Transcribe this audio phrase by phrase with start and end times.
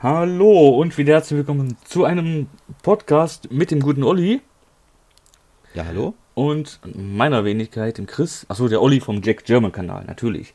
[0.00, 2.48] Hallo und wieder herzlich willkommen zu einem
[2.82, 4.40] Podcast mit dem guten Olli
[5.74, 6.14] Ja, hallo?
[6.34, 8.46] und meiner Wenigkeit, dem Chris.
[8.48, 10.54] Achso, der Olli vom Jack German Kanal, natürlich.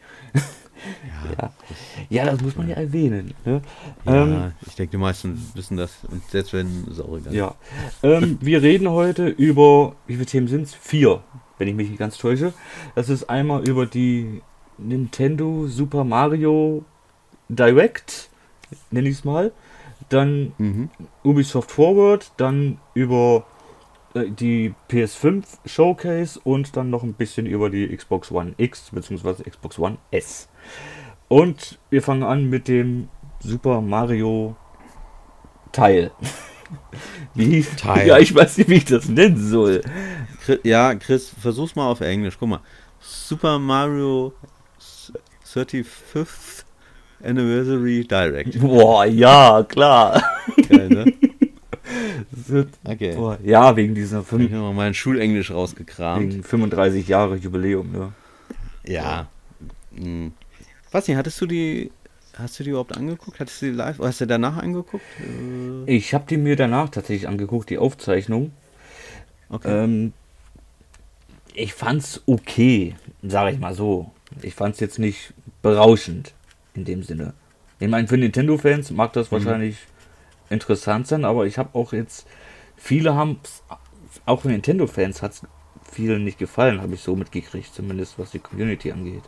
[1.40, 1.54] Ja,
[2.10, 3.34] ja das muss man ja erwähnen.
[3.46, 3.62] Ne?
[4.06, 7.34] Ja, Ähm, ich denke, die meisten wissen das und selbst wenn, ist auch egal.
[7.34, 7.56] ja.
[8.04, 10.74] Ähm, wir reden heute über, wie viele Themen sind es?
[10.76, 11.22] Vier,
[11.58, 12.54] wenn ich mich nicht ganz täusche.
[12.96, 14.42] Das ist einmal über die
[14.78, 16.84] Nintendo Super Mario
[17.50, 18.30] Direct,
[18.92, 19.52] nenne ich es mal.
[20.10, 20.90] Dann Mhm.
[21.24, 23.46] Ubisoft Forward, dann über
[24.14, 29.50] äh, die PS5 Showcase und dann noch ein bisschen über die Xbox One X bzw.
[29.50, 30.50] Xbox One S.
[31.28, 34.56] Und wir fangen an mit dem Super Mario
[35.72, 36.12] Teil.
[37.34, 37.64] Wie?
[37.64, 38.08] Teil.
[38.08, 39.82] Ja, ich weiß nicht, wie ich das nennen soll.
[40.64, 42.38] Ja, Chris, versuch's mal auf Englisch.
[42.40, 42.62] Guck mal.
[43.00, 44.34] Super Mario
[45.46, 46.66] 35th
[47.24, 48.60] Anniversary Direct.
[48.62, 50.24] Boah, ja, klar.
[50.70, 51.14] Geil, ne?
[52.86, 53.16] Okay.
[53.16, 56.34] Boah, ja, wegen dieser ich fünf, noch mal mein Schulenglisch rausgekramt.
[56.34, 57.92] wegen 35 Jahre Jubiläum.
[57.92, 58.14] Ne?
[58.86, 59.28] Ja.
[59.96, 60.32] Hm.
[60.92, 61.92] Weiß nicht, hattest du die.
[62.36, 63.40] Hast du die überhaupt angeguckt?
[63.40, 64.00] Hattest du die live?
[64.00, 65.04] Hast du danach angeguckt?
[65.88, 68.52] Äh, Ich habe die mir danach tatsächlich angeguckt, die Aufzeichnung.
[69.50, 69.84] Okay.
[69.84, 70.14] Ähm,
[71.54, 74.12] ich fand's okay, sage ich mal so.
[74.42, 76.34] Ich fand's jetzt nicht berauschend
[76.78, 77.34] in dem Sinne.
[77.80, 79.78] Ich meine, für Nintendo-Fans mag das wahrscheinlich
[80.50, 82.28] interessant sein, aber ich habe auch jetzt,
[82.76, 83.40] viele haben,
[84.26, 85.42] auch für Nintendo-Fans hat's
[85.84, 89.24] vielen nicht gefallen, habe ich so mitgekriegt, zumindest was die Community angeht.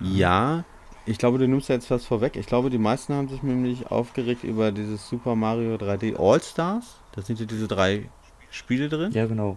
[0.00, 0.64] Ja,
[1.06, 2.36] ich glaube, du nimmst da jetzt was vorweg.
[2.36, 6.96] Ich glaube, die meisten haben sich nämlich aufgeregt über dieses Super Mario 3D All-Stars.
[7.12, 8.10] Da sind ja diese drei
[8.50, 9.12] Spiele drin.
[9.12, 9.56] Ja, genau.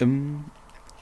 [0.00, 0.44] Ähm,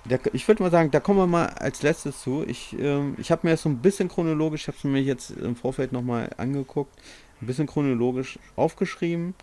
[0.05, 2.45] da, ich würde mal sagen, da kommen wir mal als letztes zu.
[2.47, 5.31] Ich, ähm, ich habe mir das so ein bisschen chronologisch, ich habe es mir jetzt
[5.31, 6.98] im Vorfeld nochmal angeguckt,
[7.41, 9.34] ein bisschen chronologisch aufgeschrieben.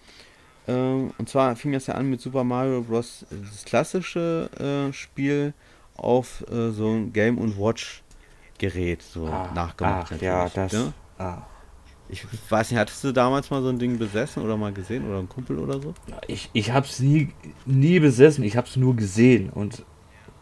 [0.67, 3.25] Ähm, und zwar fing das ja an mit Super Mario Bros.
[3.29, 4.49] das klassische
[4.89, 5.53] äh, Spiel
[5.95, 8.03] auf äh, so ein Game und Watch
[8.57, 10.13] Gerät so nachgemacht.
[10.15, 10.73] ach, ja, das.
[10.73, 10.93] ne?
[11.19, 11.43] Ah.
[12.09, 15.19] Ich weiß nicht, hattest du damals mal so ein Ding besessen oder mal gesehen oder
[15.19, 15.93] ein Kumpel oder so?
[16.27, 17.33] Ich, ich habe es nie,
[17.65, 19.83] nie besessen, ich habe es nur gesehen und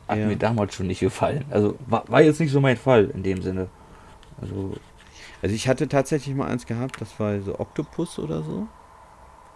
[0.08, 0.28] hat Ja.
[0.28, 1.46] mir damals schon nicht gefallen.
[1.50, 3.68] Also war, war jetzt nicht so mein Fall in dem Sinne.
[4.42, 4.74] Also,
[5.42, 8.68] Also ich hatte tatsächlich mal eins gehabt, das war so Octopus oder so.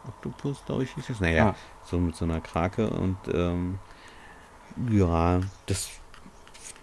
[0.07, 1.19] Octopus, glaube ich, hieß das.
[1.19, 1.55] Naja, Ah.
[1.83, 3.79] so mit so einer Krake und ähm,
[4.91, 5.89] ja, das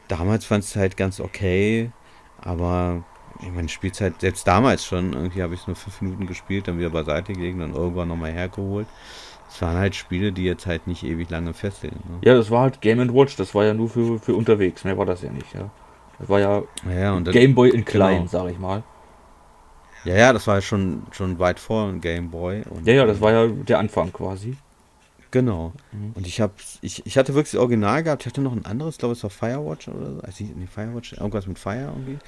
[0.09, 1.91] damals fand es halt ganz okay,
[2.41, 3.03] aber
[3.43, 6.79] ich meine, Spielzeit, selbst damals schon, irgendwie habe ich es nur fünf Minuten gespielt, dann
[6.79, 8.87] wieder beiseite gelegt, dann irgendwann nochmal hergeholt.
[9.49, 11.97] Es waren halt Spiele, die jetzt halt nicht ewig lange fesseln.
[12.09, 12.19] Ne?
[12.23, 15.07] ja, das war halt Game Watch, das war ja nur für, für unterwegs, mehr war
[15.07, 15.71] das ja nicht, ja.
[16.19, 18.29] Das war ja Ja, Game Boy in klein, genau.
[18.29, 18.83] sag ich mal.
[20.05, 22.63] ja, ja, das war ja schon, schon weit vor Game Boy.
[22.69, 24.57] Und, Ja, ja, das war ja der Anfang quasi.
[25.31, 25.73] Genau.
[25.93, 26.13] Mhm.
[26.15, 28.23] Und ich habe ich, ich hatte wirklich das Original gehabt.
[28.23, 30.21] Ich hatte noch ein anderes, ich glaube, es war Firewatch oder so.
[30.21, 32.19] Also, nee, Firewatch, irgendwas mit Fire irgendwie.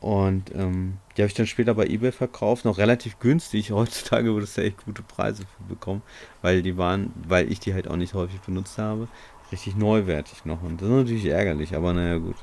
[0.00, 3.70] Und ähm, die habe ich dann später bei eBay verkauft, noch relativ günstig.
[3.72, 6.02] Heutzutage würdest du echt gute Preise für bekommen,
[6.42, 9.08] weil die waren, weil ich die halt auch nicht häufig benutzt habe,
[9.50, 10.62] richtig neuwertig noch.
[10.62, 12.36] Und das ist natürlich ärgerlich, aber naja, gut.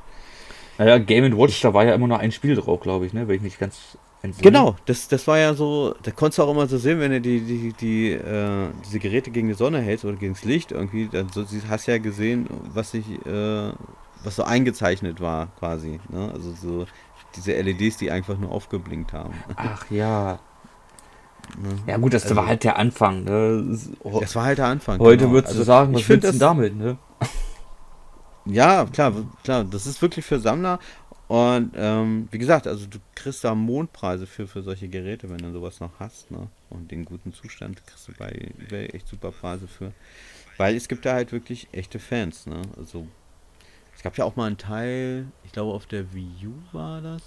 [0.77, 3.27] Naja, Game Watch, da war ja immer nur ein Spiel drauf, glaube ich, ne?
[3.27, 3.97] Wenn ich mich ganz.
[4.41, 7.19] Genau, das, das war ja so, da konntest du auch immer so sehen, wenn du
[7.19, 11.09] die, die, die, äh, diese Geräte gegen die Sonne hältst oder gegen das Licht irgendwie,
[11.11, 13.71] dann so, hast ja gesehen, was sich, äh,
[14.23, 15.99] was so eingezeichnet war quasi.
[16.07, 16.31] Ne?
[16.33, 16.85] Also so
[17.35, 19.33] diese LEDs, die einfach nur aufgeblinkt haben.
[19.55, 20.39] Ach ja.
[21.61, 21.69] Ne?
[21.87, 23.65] Ja gut, das Also- war halt der Anfang, ne?
[23.69, 24.99] Das- war halt der Anfang.
[24.99, 25.33] Heute genau.
[25.33, 26.97] würdest Also du sagen, ich was willst du damit, ne?
[28.45, 30.79] Ja, klar, klar, das ist wirklich für Sammler.
[31.29, 35.51] Und ähm, wie gesagt, also du kriegst da Mondpreise für, für solche Geräte, wenn du
[35.53, 36.47] sowas noch hast, ne?
[36.69, 38.29] Und den guten Zustand kriegst du bei
[38.59, 39.93] eBay echt super Preise für.
[40.57, 42.61] Weil es gibt da halt wirklich echte Fans, ne?
[42.77, 43.07] Also
[44.03, 47.21] es gab ja auch mal einen Teil, ich glaube auf der Wii U war das.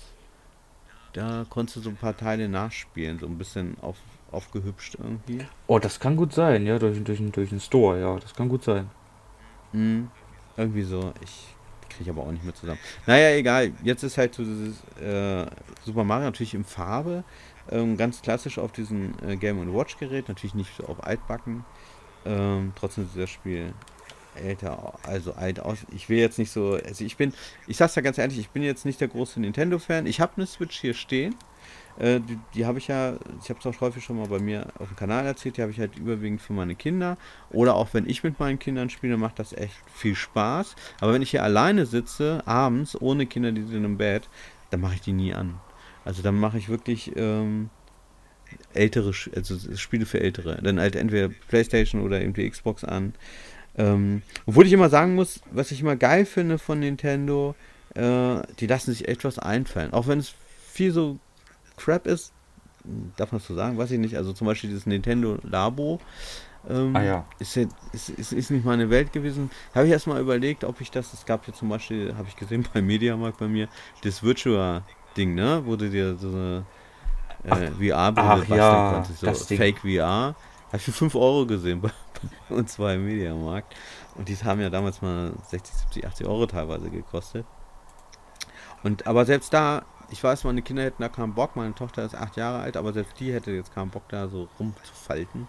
[1.15, 3.97] Da konntest du so ein paar Teile nachspielen, so ein bisschen auf,
[4.31, 5.43] aufgehübscht irgendwie.
[5.69, 8.63] Oh, das kann gut sein, ja, durch, durch, durch den Store, ja, das kann gut
[8.63, 8.91] sein.
[9.73, 10.11] Mhm.
[10.59, 11.15] Irgendwie so.
[11.23, 11.47] Ich
[11.89, 12.79] kriege aber auch nicht mehr zusammen.
[13.07, 13.73] Naja, egal.
[13.83, 15.47] Jetzt ist halt so dieses äh,
[15.83, 17.25] Super Mario natürlich in Farbe.
[17.71, 20.29] Ähm, ganz klassisch auf diesem äh, Game Watch Gerät.
[20.29, 21.65] Natürlich nicht so auf altbacken.
[22.27, 23.73] Ähm, trotzdem sieht das Spiel
[24.37, 25.79] älter, also alt aus.
[25.95, 26.79] Ich will jetzt nicht so.
[26.85, 27.33] Also ich bin,
[27.67, 30.07] ich sag's ja ganz ehrlich, ich bin jetzt nicht der große Nintendo-Fan.
[30.07, 31.35] Ich habe eine Switch hier stehen.
[31.99, 34.67] Äh, die die habe ich ja, ich habe es auch häufig schon mal bei mir
[34.79, 37.17] auf dem Kanal erzählt, die habe ich halt überwiegend für meine Kinder.
[37.51, 40.77] Oder auch wenn ich mit meinen Kindern spiele, macht das echt viel Spaß.
[41.01, 44.29] Aber wenn ich hier alleine sitze, abends, ohne Kinder, die sind im Bett,
[44.71, 45.59] dann mache ich die nie an.
[46.05, 47.71] Also dann mache ich wirklich ähm,
[48.75, 50.61] ältere, also Spiele für ältere.
[50.63, 53.15] Dann halt entweder Playstation oder eben die Xbox an.
[53.77, 57.55] Ähm, obwohl ich immer sagen muss, was ich immer geil finde von Nintendo,
[57.95, 59.93] äh, die lassen sich etwas einfallen.
[59.93, 60.35] Auch wenn es
[60.73, 61.19] viel so
[61.77, 62.33] Crap ist,
[63.17, 64.17] darf man das so sagen, weiß ich nicht.
[64.17, 66.01] Also zum Beispiel dieses Nintendo Labo.
[66.69, 67.25] Ähm, ah, ja.
[67.39, 69.51] ist, ist, ist, ist nicht meine Welt gewesen.
[69.75, 72.67] Habe ich erstmal überlegt, ob ich das, es gab hier zum Beispiel, habe ich gesehen
[72.75, 73.69] beim Mediamarkt bei mir,
[74.03, 75.63] das Virtua-Ding, ne?
[75.65, 76.65] Wo du dir so eine
[77.45, 80.35] äh, VR-Brille basteln ja, konntest, so Fake VR.
[80.67, 81.91] Habe ich für 5 Euro gesehen bei,
[82.49, 83.75] bei uns war im Mediamarkt.
[84.15, 87.47] Und die haben ja damals mal 60, 70, 80 Euro teilweise gekostet.
[88.83, 92.15] Und aber selbst da, ich weiß, meine Kinder hätten da keinen Bock, meine Tochter ist
[92.15, 95.49] 8 Jahre alt, aber selbst die hätte jetzt keinen Bock, da so rumzufalten.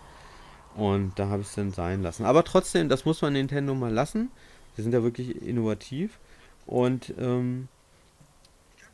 [0.75, 2.25] Und da habe ich es dann sein lassen.
[2.25, 4.29] Aber trotzdem, das muss man Nintendo mal lassen.
[4.77, 6.19] Die sind ja wirklich innovativ.
[6.67, 7.67] Und ähm,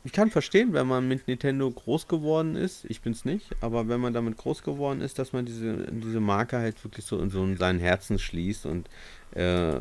[0.04, 2.84] ich kann verstehen, wenn man mit Nintendo groß geworden ist.
[2.84, 6.20] Ich bin es nicht, aber wenn man damit groß geworden ist, dass man diese, diese
[6.20, 8.88] Marke halt wirklich so in so in seinen Herzen schließt und
[9.34, 9.78] äh,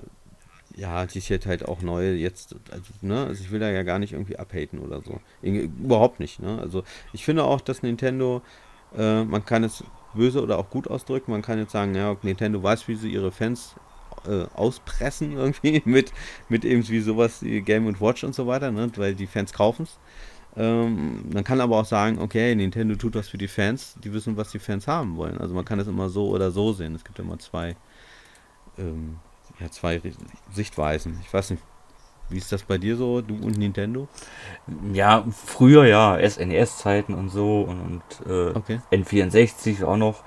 [0.75, 3.84] ja, die ist jetzt halt auch neu jetzt, also, ne, also ich will da ja
[3.84, 5.20] gar nicht irgendwie abhaten oder so.
[5.42, 6.58] Überhaupt nicht, ne?
[6.60, 8.42] Also ich finde auch, dass Nintendo,
[8.98, 9.84] äh, man kann es
[10.16, 11.31] böse oder auch gut ausdrücken.
[11.31, 13.76] Man kann jetzt sagen, ja, Nintendo weiß, wie sie ihre Fans
[14.28, 16.12] äh, auspressen irgendwie mit,
[16.50, 18.92] mit eben wie sowas wie Game Watch und so weiter, ne?
[18.96, 20.00] weil die Fans kaufen es.
[20.56, 24.38] Ähm, man kann aber auch sagen, okay, Nintendo tut was für die Fans, die wissen,
[24.38, 25.38] was die Fans haben wollen.
[25.40, 26.94] Also man kann es immer so oder so sehen.
[26.96, 27.76] Es gibt immer zwei,
[28.78, 29.18] ähm,
[29.60, 30.02] ja, zwei
[30.52, 31.20] Sichtweisen.
[31.24, 31.64] Ich weiß nicht,
[32.30, 34.08] wie ist das bei dir so, du und Nintendo?
[34.92, 38.80] Ja, früher ja, SNES-Zeiten und so und, und äh, okay.
[38.92, 40.24] N64 auch noch.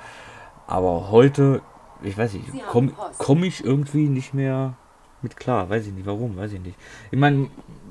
[0.66, 1.62] Aber heute,
[2.02, 4.74] ich weiß nicht, komme komm ich irgendwie nicht mehr
[5.22, 5.70] mit klar.
[5.70, 6.76] Weiß ich nicht warum, weiß ich nicht.
[7.10, 7.48] Ich meine,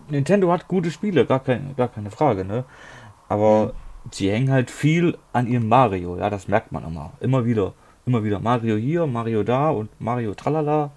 [0.09, 2.65] Nintendo hat gute Spiele, gar, kein, gar keine Frage, ne?
[3.27, 4.09] Aber mhm.
[4.11, 7.13] sie hängen halt viel an ihrem Mario, ja, das merkt man immer.
[7.19, 7.73] Immer wieder.
[8.05, 10.91] Immer wieder Mario hier, Mario da und Mario tralala.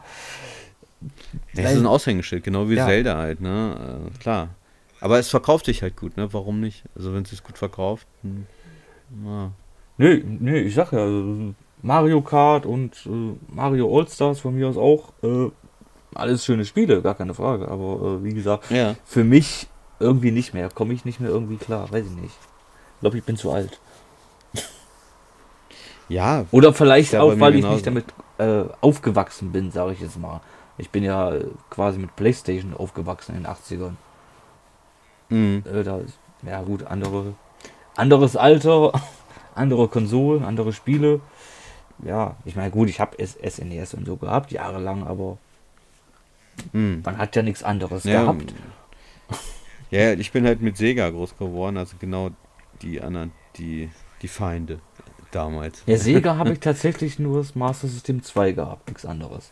[1.54, 2.86] Das ist ein Aushängeschild, genau wie ja.
[2.86, 4.10] Zelda halt, ne?
[4.14, 4.50] Äh, klar.
[5.00, 6.32] Aber es verkauft sich halt gut, ne?
[6.32, 6.84] Warum nicht?
[6.96, 8.46] Also wenn es sich gut verkauft, hm,
[9.24, 9.52] ja.
[9.96, 14.76] Nee, nee, ich sag ja, also Mario Kart und äh, Mario All-Stars von mir aus
[14.76, 15.50] auch, äh,
[16.14, 17.68] alles schöne Spiele, gar keine Frage.
[17.68, 18.94] Aber äh, wie gesagt, ja.
[19.04, 19.68] für mich
[20.00, 20.68] irgendwie nicht mehr.
[20.70, 22.36] Komme ich nicht mehr irgendwie klar, weiß ich nicht.
[22.94, 23.78] Ich glaube, ich bin zu alt.
[26.10, 26.46] Ja.
[26.52, 28.06] Oder vielleicht auch, weil ich nicht damit
[28.38, 30.40] äh, aufgewachsen bin, sage ich jetzt mal.
[30.78, 31.34] Ich bin ja
[31.68, 33.92] quasi mit PlayStation aufgewachsen in den 80ern.
[35.28, 35.64] Mhm.
[35.70, 36.00] Äh, da
[36.46, 37.34] ja gut, andere,
[37.96, 38.92] anderes Alter,
[39.54, 41.20] andere Konsolen, andere Spiele.
[42.04, 45.36] Ja, ich meine, gut, ich habe SNES und so gehabt, jahrelang, aber
[46.72, 47.02] mhm.
[47.04, 48.54] man hat ja nichts anderes ja, gehabt.
[49.90, 52.28] Ja, ich bin halt mit Sega groß geworden, also genau
[52.82, 53.88] die anderen, die,
[54.20, 54.80] die Feinde
[55.30, 55.82] damals.
[55.86, 59.50] Ja, Sega habe ich tatsächlich nur das Master System 2 gehabt, nichts anderes.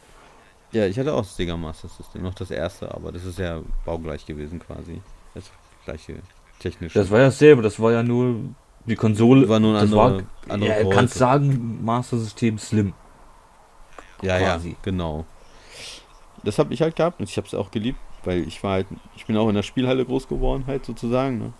[0.72, 3.62] Ja, ich hatte auch das Sega Master System, noch das erste, aber das ist ja
[3.86, 5.00] baugleich gewesen quasi.
[5.32, 5.50] Das
[5.86, 6.16] gleiche
[6.58, 6.98] technische.
[6.98, 8.36] Das war ja dasselbe, das war ja nur
[8.86, 9.48] die Konsole.
[9.48, 12.92] War nur ein andere, war, andere ja, kannst sagen, Master System Slim.
[14.22, 14.70] Ja, quasi.
[14.70, 15.24] ja, genau.
[16.46, 18.86] Das habe ich halt gehabt und ich habe es auch geliebt, weil ich war halt,
[19.16, 21.38] ich bin auch in der Spielhalle groß geworden halt sozusagen.
[21.38, 21.52] Ne?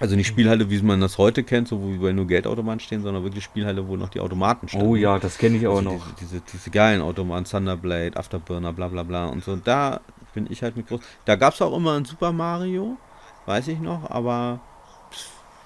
[0.00, 3.22] Also nicht Spielhalle, wie man das heute kennt, so wo überall nur Geldautomaten stehen, sondern
[3.22, 4.82] wirklich Spielhalle, wo noch die Automaten stehen.
[4.82, 6.06] Oh ja, das kenne ich auch also noch.
[6.18, 9.54] Diese, diese, diese, geilen Automaten, Thunderblade, Afterburner, bla bla bla und so.
[9.56, 10.00] Da
[10.32, 11.00] bin ich halt mit groß.
[11.26, 12.96] Da gab es auch immer ein Super Mario,
[13.46, 14.60] weiß ich noch, aber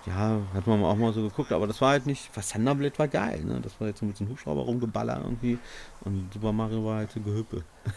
[0.08, 3.08] ja, hat man auch mal so geguckt, aber das war halt nicht, was Thunderblade war
[3.08, 3.60] geil, ne?
[3.62, 5.58] Das war jetzt so mit so einem Hubschrauber rumgeballert irgendwie
[6.04, 7.62] und Super Mario war halt so Gehüppe.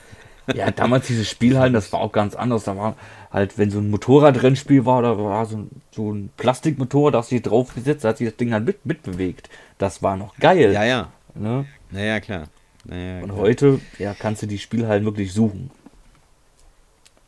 [0.56, 2.63] Ja, damals diese Spielhallen, das war auch ganz anders.
[2.63, 2.96] Da war
[3.32, 7.32] halt, wenn so ein Motorradrennspiel war, da war so ein, so ein Plastikmotor, da hast
[7.32, 9.50] du dich draufgesetzt, da hat sich das Ding halt mit, mitbewegt.
[9.77, 10.74] Das war noch geil.
[10.74, 11.10] Ja, ja.
[11.36, 11.65] Ne?
[11.91, 12.46] Naja, klar.
[12.86, 13.38] Naja, Und klar.
[13.38, 15.70] heute, ja, kannst du die Spielhallen wirklich suchen.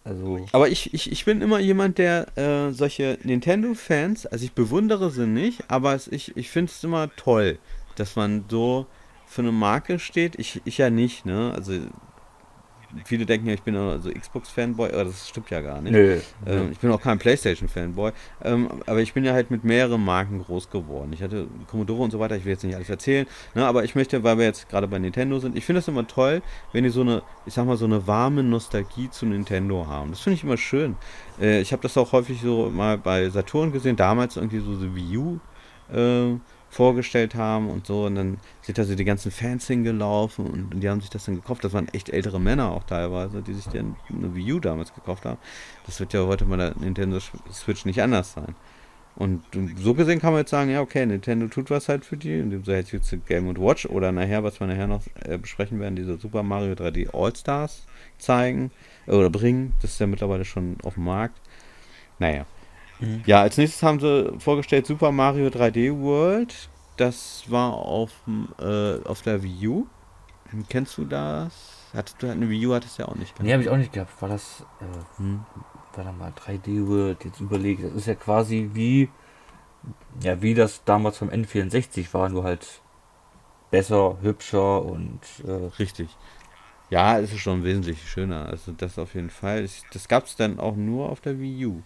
[0.06, 0.46] Also.
[0.52, 5.26] Aber ich, ich, ich bin immer jemand, der äh, solche Nintendo-Fans, also ich bewundere sie
[5.28, 7.58] nicht, aber es, ich, ich finde es immer toll,
[7.96, 8.86] dass man so
[9.26, 10.38] für eine Marke steht.
[10.38, 11.54] Ich, ich ja nicht, ne?
[11.56, 11.74] Also
[13.06, 15.94] viele denken ja, ich bin also Xbox-Fanboy, aber das stimmt ja gar nicht.
[15.94, 18.12] Nö, ähm, ich bin auch kein PlayStation-Fanboy,
[18.44, 21.12] ähm, aber ich bin ja halt mit mehreren Marken groß geworden.
[21.14, 23.96] Ich hatte Commodore und so weiter, ich will jetzt nicht alles erzählen, ne, aber ich
[23.96, 26.90] möchte, weil wir jetzt gerade bei Nintendo sind, ich finde es immer toll, wenn die
[26.90, 30.12] so eine, ich sag mal, so eine warme Nostalgie zu Nintendo haben.
[30.12, 30.96] Das finde ich immer schön.
[31.40, 34.96] Äh, ich habe das auch häufig so mal bei Saturn gesehen, damals irgendwie so die
[34.96, 35.40] Wii U.
[35.94, 36.38] Äh,
[36.74, 38.06] vorgestellt haben und so.
[38.06, 41.26] Und dann sind da so die ganzen Fans hingelaufen und, und, die haben sich das
[41.26, 41.64] dann gekauft.
[41.64, 45.26] Das waren echt ältere Männer auch teilweise, die sich dann eine Wii U damals gekauft
[45.26, 45.38] haben.
[45.86, 47.20] Das wird ja heute bei der Nintendo
[47.52, 48.56] Switch nicht anders sein.
[49.16, 49.44] Und
[49.78, 52.64] so gesehen kann man jetzt sagen, ja, okay, Nintendo tut was halt für die, indem
[52.66, 56.42] sie jetzt Game Watch oder nachher, was wir nachher noch äh, besprechen werden, diese Super
[56.42, 57.86] Mario 3D All-Stars
[58.18, 58.72] zeigen
[59.06, 59.74] äh, oder bringen.
[59.84, 61.40] Das ist ja mittlerweile schon auf dem Markt.
[62.18, 62.48] Naja.
[63.00, 63.24] Mhm.
[63.26, 66.70] Ja, als nächstes haben sie vorgestellt Super Mario 3D World.
[66.98, 68.12] Das war auf,
[68.60, 69.88] äh, auf der Wii U.
[70.70, 71.90] Kennst du das?
[71.94, 73.44] Hattest du eine Wii U hattest du ja auch nicht gehabt.
[73.44, 74.22] Nee, habe ich auch nicht gehabt.
[74.22, 75.46] War das, äh, hm.
[75.96, 77.84] warte mal, 3D World, jetzt überlegt.
[77.84, 79.10] Das ist ja quasi wie,
[80.22, 82.82] ja, wie das damals vom N64 war, nur halt
[83.72, 85.20] besser, hübscher und.
[85.46, 86.10] Äh, Richtig.
[86.90, 88.46] Ja, es ist schon wesentlich schöner.
[88.48, 89.68] Also das auf jeden Fall.
[89.94, 91.82] Das gab es dann auch nur auf der Wii U.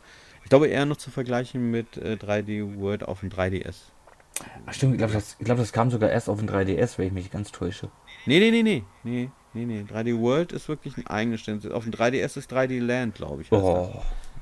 [0.48, 3.92] Ich glaube eher noch zu vergleichen mit äh, 3D World auf dem 3DS.
[4.66, 7.12] Ach stimmt, ich glaube, das, glaub, das kam sogar erst auf dem 3DS, wenn ich
[7.12, 7.92] mich ganz täusche.
[8.26, 8.84] Nee, nee, nee, nee.
[9.04, 9.82] Nee, nee, nee.
[9.82, 11.70] 3D World ist wirklich ein eigenständiges.
[11.74, 13.52] Auf dem 3DS ist 3D Land, glaube ich.
[13.52, 13.92] Oh,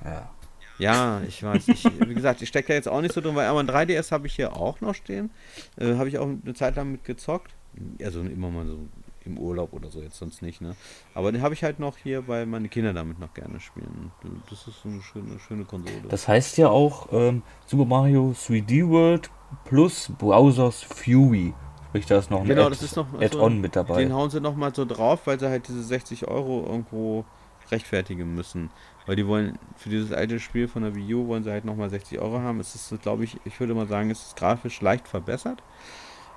[0.03, 0.31] ja.
[0.77, 1.69] Ja, ich weiß.
[1.69, 4.11] Ich, wie gesagt, ich stecke da jetzt auch nicht so drin, weil aber ein 3DS
[4.11, 5.31] habe ich hier auch noch stehen.
[5.75, 7.51] Äh, habe ich auch eine Zeit lang mit gezockt.
[7.99, 8.77] Also immer mal so
[9.25, 10.75] im Urlaub oder so, jetzt sonst nicht, ne?
[11.13, 14.11] Aber den habe ich halt noch hier, weil meine Kinder damit noch gerne spielen.
[14.49, 16.07] Das ist eine schöne, schöne Konsole.
[16.09, 19.29] Das heißt ja auch ähm, Super Mario 3D World
[19.65, 21.53] plus Browsers Fury.
[21.89, 24.03] Sprich, da ist noch ein genau, Add, noch Add-on so, mit dabei.
[24.03, 27.23] Den hauen sie nochmal so drauf, weil sie halt diese 60 Euro irgendwo
[27.71, 28.69] rechtfertigen müssen.
[29.05, 31.89] Weil die wollen, für dieses alte Spiel von der Wii U wollen sie halt nochmal
[31.89, 32.59] 60 Euro haben.
[32.59, 35.63] Es ist, glaube ich, ich würde mal sagen, es ist grafisch leicht verbessert.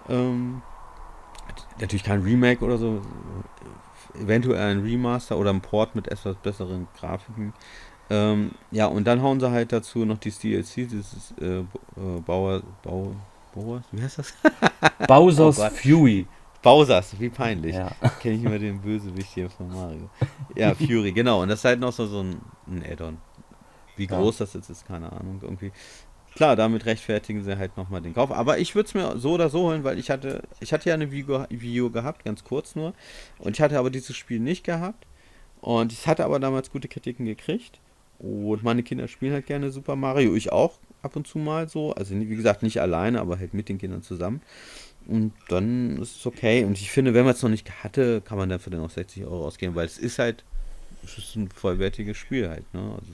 [0.08, 0.62] Ähm,
[1.80, 3.02] natürlich kein Remake oder so.
[4.14, 7.52] Eventuell ein Remaster oder ein Port mit etwas besseren Grafiken.
[8.10, 11.64] Ähm, ja, und dann hauen sie halt dazu noch die DLC, dieses äh, äh,
[12.24, 13.14] Bauer, Bau,
[13.54, 14.34] Bauer, wie heißt das?
[15.06, 16.26] Bowser's oh Fury.
[16.62, 17.74] Bowser's, wie peinlich.
[17.74, 17.90] Ja.
[18.20, 20.10] Kenne ich immer den Bösewicht hier von Mario.
[20.56, 21.42] Ja, Fury, genau.
[21.42, 23.18] Und das ist halt noch so, so ein, ein Add-on.
[23.96, 24.44] Wie groß ja.
[24.46, 25.40] das jetzt ist, keine Ahnung.
[25.42, 25.72] Irgendwie.
[26.38, 28.30] Klar, damit rechtfertigen sie halt nochmal den Kauf.
[28.30, 30.94] Aber ich würde es mir so oder so holen, weil ich hatte, ich hatte ja
[30.94, 32.94] eine Video gehabt, ganz kurz nur.
[33.40, 35.04] Und ich hatte aber dieses Spiel nicht gehabt.
[35.60, 37.80] Und ich hatte aber damals gute Kritiken gekriegt.
[38.20, 40.36] Und meine Kinder spielen halt gerne Super Mario.
[40.36, 41.92] Ich auch ab und zu mal so.
[41.94, 44.40] Also wie gesagt, nicht alleine, aber halt mit den Kindern zusammen.
[45.08, 46.62] Und dann ist es okay.
[46.62, 49.24] Und ich finde, wenn man es noch nicht hatte, kann man dafür dann auch 60
[49.24, 50.44] Euro ausgeben, weil es ist halt
[51.04, 52.72] es ist ein vollwertiges Spiel halt.
[52.72, 52.80] Ne?
[52.80, 53.12] Also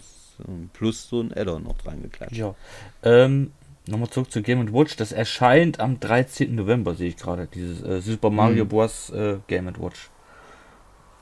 [0.72, 2.36] plus so ein Addon noch dran geklatscht.
[2.36, 2.54] Ja.
[3.02, 3.52] Ähm,
[3.86, 4.96] Nochmal zurück zu Game Watch.
[4.96, 6.54] Das erscheint am 13.
[6.54, 7.46] November, sehe ich gerade.
[7.46, 8.68] Dieses äh, Super Mario mhm.
[8.68, 9.10] Bros.
[9.10, 10.10] Äh, Game Watch.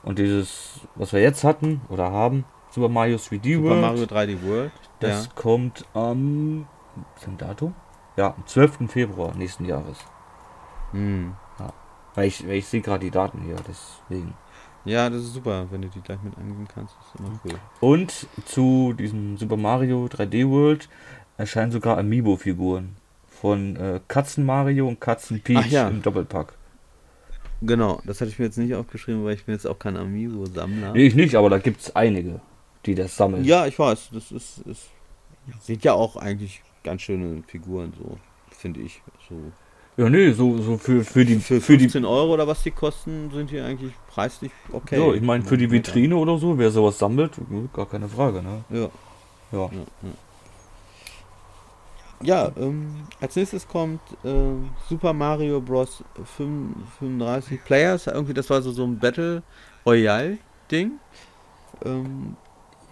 [0.03, 3.81] Und dieses, was wir jetzt hatten oder haben, Super Mario 3D Super World.
[3.81, 4.71] Mario 3D World.
[5.01, 5.31] Das ja.
[5.35, 6.65] kommt am.
[7.17, 7.75] Ist ein Datum?
[8.15, 8.89] Ja, am 12.
[8.89, 9.97] Februar nächsten Jahres.
[10.93, 11.35] Mhm.
[11.59, 11.73] Ja.
[12.15, 14.35] Weil ich, weil ich sehe gerade die Daten hier, deswegen.
[14.85, 16.95] Ja, das ist super, wenn du die gleich mit angeben kannst.
[16.97, 17.59] Das ist immer cool.
[17.79, 20.89] Und zu diesem Super Mario 3D World
[21.37, 22.95] erscheinen sogar Amiibo-Figuren
[23.27, 25.87] von äh, Katzen Mario und Katzen Peach ja.
[25.87, 26.53] im Doppelpack.
[27.61, 30.93] Genau, das hatte ich mir jetzt nicht aufgeschrieben, weil ich bin jetzt auch kein Amiibo-Sammler.
[30.93, 32.41] Nee, ich nicht, aber da gibt es einige,
[32.85, 33.45] die das sammeln.
[33.45, 34.09] Ja, ich weiß.
[34.11, 34.89] Das ist, ist
[35.61, 38.17] sind ja auch eigentlich ganz schöne Figuren, so
[38.49, 39.01] finde ich.
[39.29, 39.35] So
[39.97, 41.35] ja, nee, so, so für, für die.
[41.35, 44.99] Für, für 15 die, Euro oder was die kosten, sind die eigentlich preislich okay.
[44.99, 47.33] Ja, ich meine, für die Vitrine oder so, wer sowas sammelt,
[47.73, 48.63] gar keine Frage, ne?
[48.69, 48.89] Ja.
[49.51, 49.69] Ja.
[52.21, 52.51] ja, ja.
[52.57, 54.33] ähm, als nächstes kommt äh,
[54.89, 56.03] Super Mario Bros.
[56.37, 58.07] 35 Players.
[58.07, 59.43] Irgendwie, das war so, so ein Battle
[59.85, 60.93] Royale-Ding.
[61.85, 62.35] Ähm,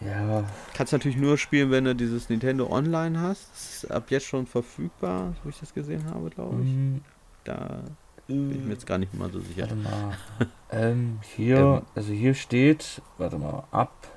[0.06, 0.44] ja.
[0.74, 3.52] Kannst natürlich nur spielen, wenn du dieses Nintendo Online hast.
[3.52, 6.70] Das ist ab jetzt schon verfügbar, so wie ich das gesehen habe, glaube ich.
[6.70, 6.98] Mm.
[7.44, 7.82] Da
[8.28, 9.62] bin ich mir jetzt gar nicht mal so sicher.
[9.62, 10.18] Warte mal.
[10.72, 11.82] ähm, hier, ähm.
[11.96, 14.08] also hier steht, warte mal, ab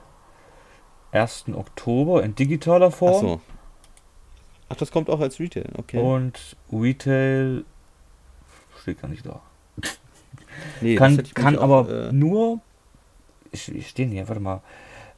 [1.13, 1.47] 1.
[1.55, 3.15] Oktober in digitaler Form.
[3.15, 3.41] Ach so.
[4.69, 5.99] Ach, das kommt auch als Retail, okay.
[5.99, 7.65] Und Retail
[8.81, 9.41] steht gar nicht da.
[10.81, 12.61] Nee, kann kann auch, aber äh, nur.
[13.51, 14.63] Ich, ich stehe hier, warte mal.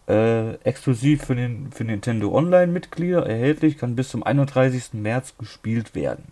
[0.09, 4.95] Äh, exklusiv für, den, für Nintendo Online-Mitglieder erhältlich, kann bis zum 31.
[4.95, 6.25] März gespielt werden.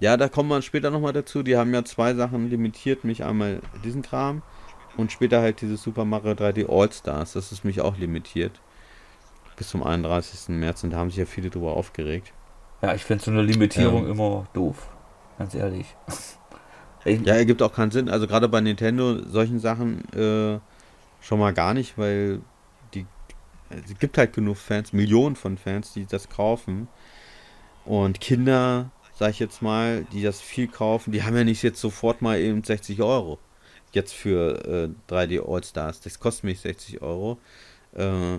[0.00, 1.42] Ja, da kommen wir später nochmal dazu.
[1.42, 4.42] Die haben ja zwei Sachen limitiert, mich einmal diesen Kram
[4.96, 7.34] und später halt dieses Super Mario 3D All-Stars.
[7.34, 8.60] Das ist mich auch limitiert.
[9.56, 10.48] Bis zum 31.
[10.56, 12.32] März und da haben sich ja viele drüber aufgeregt.
[12.82, 14.88] Ja, ich finde so eine Limitierung ähm, immer doof.
[15.38, 15.94] Ganz ehrlich.
[17.04, 18.08] ja, ergibt auch keinen Sinn.
[18.08, 20.58] Also gerade bei Nintendo, solchen Sachen, äh,
[21.20, 22.40] schon mal gar nicht, weil
[22.94, 23.06] die
[23.70, 26.88] es gibt halt genug Fans, Millionen von Fans, die das kaufen.
[27.84, 31.80] Und Kinder, sag ich jetzt mal, die das viel kaufen, die haben ja nicht jetzt
[31.80, 33.38] sofort mal eben 60 Euro.
[33.92, 36.00] Jetzt für äh, 3D All-Stars.
[36.00, 37.38] Das kostet mich 60 Euro.
[37.92, 38.38] äh,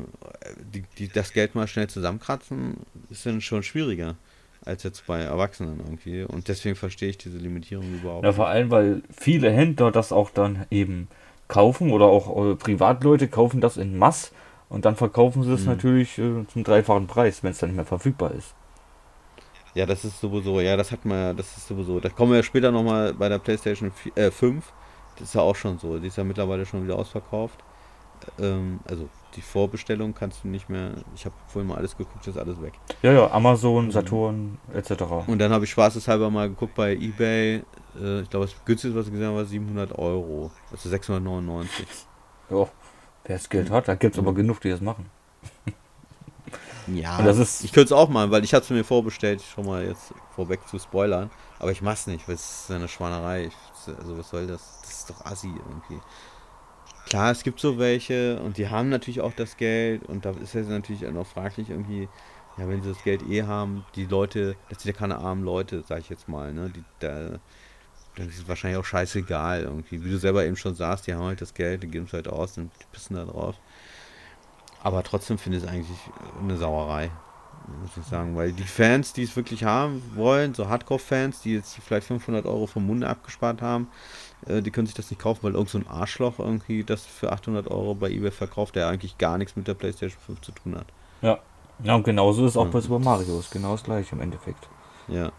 [0.73, 2.77] die, die, das Geld mal schnell zusammenkratzen,
[3.09, 4.15] ist dann schon schwieriger
[4.63, 6.23] als jetzt bei Erwachsenen irgendwie.
[6.23, 8.23] Und deswegen verstehe ich diese Limitierung überhaupt.
[8.23, 11.07] Ja, vor allem, weil viele Händler das auch dann eben
[11.51, 14.31] kaufen oder auch äh, Privatleute kaufen das in Mass
[14.69, 15.67] und dann verkaufen sie es Mhm.
[15.67, 18.55] natürlich äh, zum dreifachen Preis, wenn es dann nicht mehr verfügbar ist.
[19.73, 21.99] Ja, das ist sowieso, ja, das hat man ja, das ist sowieso.
[21.99, 24.71] Da kommen wir ja später nochmal bei der PlayStation 4, äh, 5.
[25.17, 25.97] Das ist ja auch schon so.
[25.99, 27.59] Die ist ja mittlerweile schon wieder ausverkauft.
[28.39, 30.91] Ähm, also die Vorbestellung kannst du nicht mehr.
[31.15, 32.73] Ich habe vorhin mal alles geguckt, ist alles weg.
[33.01, 35.03] Ja, ja, Amazon, Saturn, etc.
[35.27, 37.63] Und dann habe ich spaßeshalber mal geguckt bei eBay.
[37.99, 40.51] Äh, ich glaube, das günstigste, was ich gesehen habe, war 700 Euro.
[40.71, 41.87] Also 699.
[42.49, 42.67] Ja,
[43.25, 45.09] wer das Geld hat, da gibt es aber genug, die das machen.
[46.87, 49.41] Ja, Und das ist- ich könnte es auch machen, weil ich hatte es mir vorbestellt,
[49.41, 51.29] schon mal jetzt vorweg zu spoilern.
[51.59, 53.45] Aber ich mach's nicht, weil es ist eine Schwanerei.
[53.45, 54.79] Ich, also was soll das?
[54.81, 56.01] Das ist doch assi irgendwie.
[57.07, 60.55] Klar, es gibt so welche und die haben natürlich auch das Geld und da ist
[60.55, 62.07] es natürlich auch noch fraglich irgendwie,
[62.57, 65.83] ja, wenn sie das Geld eh haben, die Leute, das sind ja keine armen Leute,
[65.87, 66.69] sag ich jetzt mal, ne?
[66.69, 67.39] Die, da,
[68.15, 70.03] dann ist es wahrscheinlich auch scheißegal irgendwie.
[70.03, 72.27] Wie du selber eben schon sagst, die haben halt das Geld, die geben es halt
[72.27, 73.55] aus und die pissen da drauf.
[74.83, 75.97] Aber trotzdem finde ich es eigentlich
[76.41, 77.11] eine Sauerei,
[77.81, 78.35] muss ich sagen.
[78.35, 82.65] Weil die Fans, die es wirklich haben wollen, so Hardcore-Fans, die jetzt vielleicht 500 Euro
[82.67, 83.87] vom Munde abgespart haben,
[84.47, 87.31] äh, die können sich das nicht kaufen, weil irgend so ein Arschloch irgendwie das für
[87.31, 90.75] 800 Euro bei eBay verkauft, der eigentlich gar nichts mit der PlayStation 5 zu tun
[90.75, 90.87] hat.
[91.21, 91.39] Ja.
[91.83, 92.71] Ja, und genauso ist auch Ja.
[92.71, 94.67] bei Super Mario, ist genau das gleiche im Endeffekt.
[95.07, 95.25] Ja.
[95.25, 95.31] ja.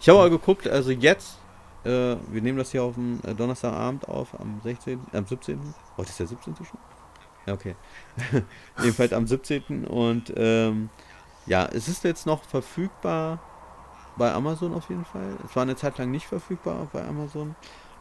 [0.00, 1.38] Ich habe aber geguckt, also jetzt,
[1.84, 5.58] äh, wir nehmen das hier auf dem äh, Donnerstagabend auf, am 16., äh, am 17.
[5.96, 6.54] Heute ist der 17.
[6.56, 6.78] schon?
[7.46, 7.74] Ja, okay.
[8.78, 9.86] Jedenfalls am 17.
[9.86, 10.90] Und ähm,
[11.46, 13.40] ja, es ist jetzt noch verfügbar
[14.16, 15.36] bei Amazon auf jeden Fall.
[15.44, 17.56] Es war eine Zeit lang nicht verfügbar bei Amazon.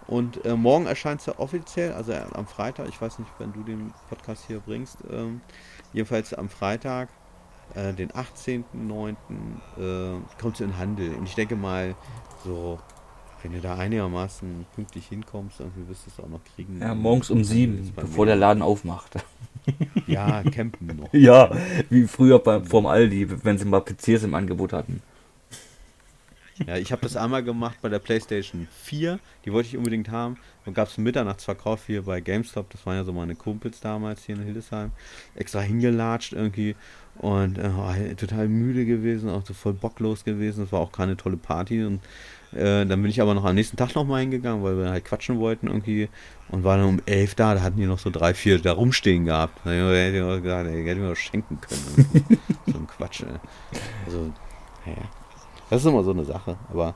[0.08, 3.54] Und äh, morgen erscheint es ja offiziell, also äh, am Freitag, ich weiß nicht, wenn
[3.54, 5.42] du den Podcast hier bringst, ähm,
[5.94, 7.10] jedenfalls am Freitag,
[7.76, 9.16] äh, den 18.09.
[9.78, 11.16] Äh, kommt es in Handel.
[11.16, 11.96] Und ich denke mal,
[12.44, 12.80] so,
[13.43, 16.80] wenn du da einigermaßen pünktlich hinkommst, irgendwie wirst du es auch noch kriegen.
[16.80, 19.15] ja, morgens um sieben, bevor der Laden aufmacht.
[20.08, 21.10] Ja, campen noch.
[21.13, 21.56] ja,
[21.88, 25.04] wie früher beim, vorm Aldi, wenn sie mal PCs im Angebot hatten.
[26.67, 29.19] Ja, ich habe das einmal gemacht bei der PlayStation 4.
[29.45, 30.38] Die wollte ich unbedingt haben.
[30.65, 32.69] Und gab es einen Mitternachtsverkauf hier bei GameStop.
[32.69, 34.91] Das waren ja so meine Kumpels damals hier in Hildesheim.
[35.36, 36.75] Extra hingelatscht irgendwie.
[37.17, 40.63] Und äh, total müde gewesen, auch so voll bocklos gewesen.
[40.65, 41.84] Es war auch keine tolle Party.
[41.84, 41.99] Und
[42.54, 45.40] äh, dann bin ich aber noch am nächsten Tag nochmal hingegangen, weil wir halt quatschen
[45.40, 46.10] wollten irgendwie.
[46.50, 47.56] Und war dann um 11 da.
[47.56, 49.60] Da hatten die noch so drei, vier da rumstehen gehabt.
[49.64, 52.40] Da hätte ich mir gesagt, ey, hätte mir was schenken können.
[52.68, 53.80] so ein Quatsch, ey.
[54.06, 54.34] Also,
[54.86, 55.04] naja.
[55.70, 56.96] Das ist immer so eine Sache, aber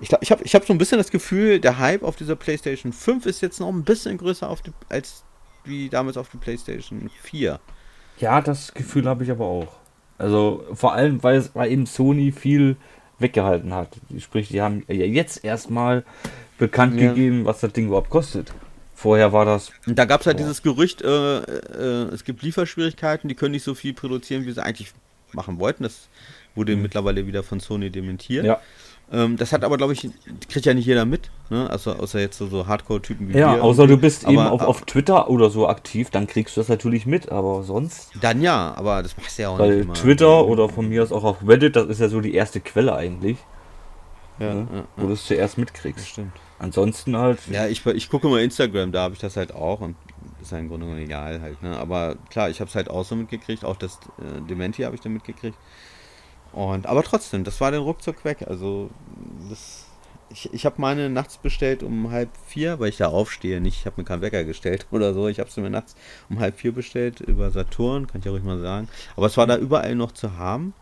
[0.00, 2.34] ich, glaub, ich habe ich hab so ein bisschen das Gefühl, der Hype auf dieser
[2.34, 5.24] PlayStation 5 ist jetzt noch ein bisschen größer auf die, als
[5.64, 7.60] wie damals auf die PlayStation 4.
[8.18, 9.68] Ja, das Gefühl habe ich aber auch.
[10.18, 12.76] Also vor allem, weil, es, weil eben Sony viel
[13.20, 13.88] weggehalten hat.
[14.18, 16.04] Sprich, die haben ja jetzt erstmal
[16.58, 17.08] bekannt Ja.
[17.08, 18.52] gegeben, was das Ding überhaupt kostet.
[18.94, 20.42] Vorher war das, Und da gab es halt Boah.
[20.42, 24.62] dieses Gerücht, äh, äh, es gibt Lieferschwierigkeiten, die können nicht so viel produzieren, wie sie
[24.62, 24.92] eigentlich
[25.32, 25.84] machen wollten.
[25.84, 26.08] Das
[26.54, 28.42] wurde mittlerweile wieder von Sony dementiert.
[28.42, 28.48] Mhm.
[28.48, 28.60] ja,
[29.12, 30.08] Ähm, das hat aber, glaube ich,
[30.48, 31.68] kriegt ja nicht jeder mit, ne?
[31.68, 33.64] Also außer jetzt so, so Hardcore-Typen wie ja wir.
[33.64, 36.68] außer du bist eben Aber- auf, auf Twitter oder so aktiv, dann kriegst du das
[36.68, 39.94] natürlich mit, aber sonst, Dann ja, aber das machst du ja auch weil nicht immer.
[39.94, 42.94] Twitter oder von mir aus auch auf Reddit, das ist ja so die erste Quelle
[42.94, 43.38] eigentlich,
[44.38, 46.06] ja, ne, ja, wo du es zuerst mitkriegst.
[46.06, 46.32] stimmt.
[46.60, 49.96] Ansonsten halt, Ja, ich, ich gucke mal Instagram, da habe ich das halt auch und
[50.40, 51.76] ist ja im Grunde genommen egal halt, ne?
[51.78, 55.00] Aber klar, ich habe es halt auch so mitgekriegt, auch das äh, Dementi habe ich
[55.00, 55.56] dann mitgekriegt.
[56.52, 58.44] Und aber trotzdem, das war dann ruckzuck weg.
[58.48, 58.90] Also
[59.48, 59.86] das,
[60.32, 63.86] ich, ich habe meine nachts bestellt um halb vier, weil ich da aufstehe, nicht, ich
[63.86, 65.28] habe mir keinen Wecker gestellt oder so.
[65.28, 65.94] Ich habe sie mir nachts
[66.28, 68.88] um halb vier bestellt über Saturn, kann ich ja ruhig mal sagen.
[69.16, 70.74] Aber es war da überall noch zu haben.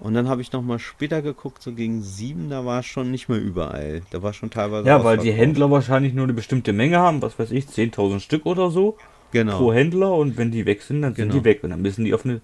[0.00, 3.10] Und dann habe ich noch mal später geguckt, so gegen sieben, da war es schon
[3.12, 4.02] nicht mehr überall.
[4.10, 5.32] Da war schon teilweise ja, weil die.
[5.32, 8.98] Händler wahrscheinlich nur eine bestimmte Menge haben, was weiß ich, 10.000 Stück oder so.
[9.30, 9.56] genau.
[9.56, 11.38] pro Händler und wenn die weg sind, dann sind Genau.
[11.38, 11.62] die weg.
[11.62, 12.40] Und dann müssen die auf eine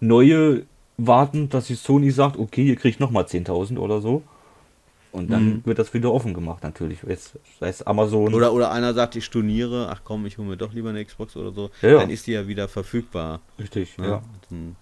[0.00, 0.62] neue
[1.06, 4.22] warten, dass die Sony sagt, okay, ihr kriegt nochmal 10.000 oder so.
[5.12, 5.62] Und dann Mhm.
[5.66, 7.02] wird das wieder offen gemacht natürlich.
[7.06, 8.32] Jetzt sei es Amazon.
[8.32, 11.36] Oder, oder einer sagt, ich storniere, ach komm, ich hole mir doch lieber eine Xbox
[11.36, 11.70] oder so.
[11.82, 11.98] Ja, ja.
[11.98, 13.40] Dann ist die ja wieder verfügbar.
[13.58, 14.22] Richtig, ja.
[14.48, 14.76] Dann-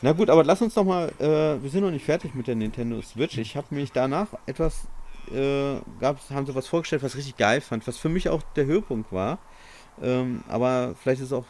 [0.00, 2.56] Na gut, aber lass uns noch mal, äh, wir sind noch nicht fertig mit der
[2.56, 3.36] Nintendo Switch.
[3.38, 4.86] Ich habe mich danach etwas,
[5.32, 8.64] äh, gab's, haben sie was vorgestellt, was richtig geil fand, was für mich auch der
[8.64, 9.38] Höhepunkt war.
[10.02, 11.44] Ähm, aber vielleicht ist es auch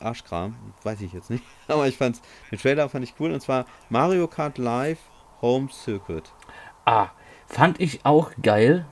[0.00, 1.44] Arschkram, weiß ich jetzt nicht.
[1.68, 4.98] Aber ich fand's, den Trailer fand ich cool und zwar Mario Kart Live
[5.42, 6.24] Home Circuit.
[6.84, 7.08] Ah,
[7.46, 8.86] fand ich auch geil,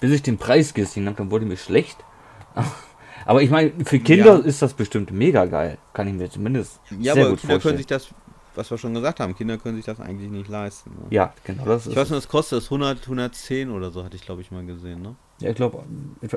[0.00, 1.98] bis ich den Preis gesehen habe, dann wurde mir schlecht.
[3.26, 4.44] Aber ich meine, für Kinder Ja.
[4.44, 5.76] ist das bestimmt mega geil.
[5.92, 7.76] Kann ich mir zumindest Ja, sehr aber gut Kinder können vorstellen.
[7.76, 8.08] sich das,
[8.54, 10.90] was wir schon gesagt haben, Kinder können sich das eigentlich nicht leisten.
[10.90, 11.06] Ne?
[11.10, 12.64] ja, genau, das Ich weiß nicht, was kostet das?
[12.66, 15.14] 100, 110 oder so hatte ich, glaube ich, mal gesehen, ne?
[15.40, 15.84] ja, ich glaube,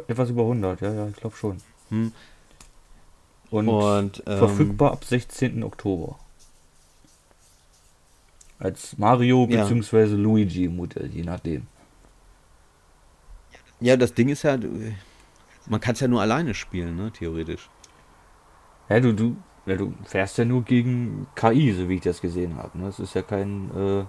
[0.08, 1.58] etwas über 100, ja, ja, ich glaube schon.
[1.90, 2.12] Hm.
[3.52, 5.64] Und, Und, ähm, verfügbar ab 16.
[5.64, 6.18] Oktober.
[8.60, 9.66] Als Mario Ja.
[9.66, 10.16] bzw.
[10.16, 11.68] Luigi-Modell, je nachdem.
[13.80, 14.58] Ja, das Ding ist ja,
[15.68, 17.70] man kann es ja nur alleine spielen, ne, theoretisch.
[18.90, 19.36] Ja, du, du,
[19.66, 22.78] ja, du fährst ja nur gegen KI, so wie ich das gesehen habe.
[22.78, 22.86] Ne?
[22.86, 24.04] Das ist ja kein, äh,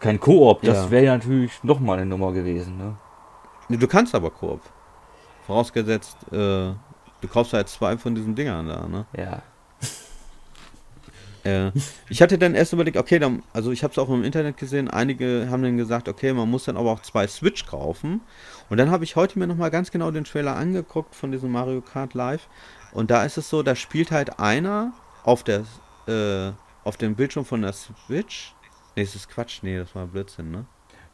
[0.00, 0.62] kein Koop.
[0.62, 0.90] Das Ja.
[0.90, 2.78] wäre ja natürlich nochmal eine Nummer gewesen.
[2.78, 2.96] Ne?
[3.68, 4.60] Ne, Du kannst aber Koop.
[5.46, 6.72] Vorausgesetzt, äh,
[7.20, 9.06] du kaufst halt zwei von diesen Dingern da, ne?
[9.16, 9.42] Ja.
[11.42, 11.72] Äh,
[12.10, 14.90] ich hatte dann erst überlegt, okay, dann, also ich habe es auch im Internet gesehen,
[14.90, 18.20] einige haben dann gesagt, okay, man muss dann aber auch zwei Switch kaufen.
[18.68, 21.80] Und dann habe ich heute mir nochmal ganz genau den Trailer angeguckt von diesem Mario
[21.80, 22.46] Kart Live.
[22.92, 24.92] Und da ist es so, da spielt halt einer
[25.24, 25.64] auf der,
[26.06, 26.52] äh,
[26.84, 28.54] auf dem Bildschirm von der Switch.
[28.96, 30.66] Nee, das ist Quatsch, nee, das war Blödsinn, ne?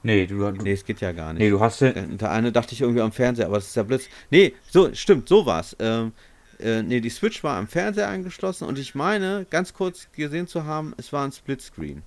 [0.07, 1.41] Nee, du, du, Nee, es geht ja gar nicht.
[1.41, 1.89] nee, du hast ja.
[1.89, 4.09] Äh, Der eine dachte ich irgendwie am Fernseher, aber es ist ja Blitz.
[4.31, 5.77] Nee, so, stimmt, so war's.
[5.81, 6.13] Ähm,
[6.61, 10.65] äh, nee, die Switch war am Fernseher angeschlossen und ich meine, ganz kurz gesehen zu
[10.65, 12.03] haben, es war ein Splitscreen.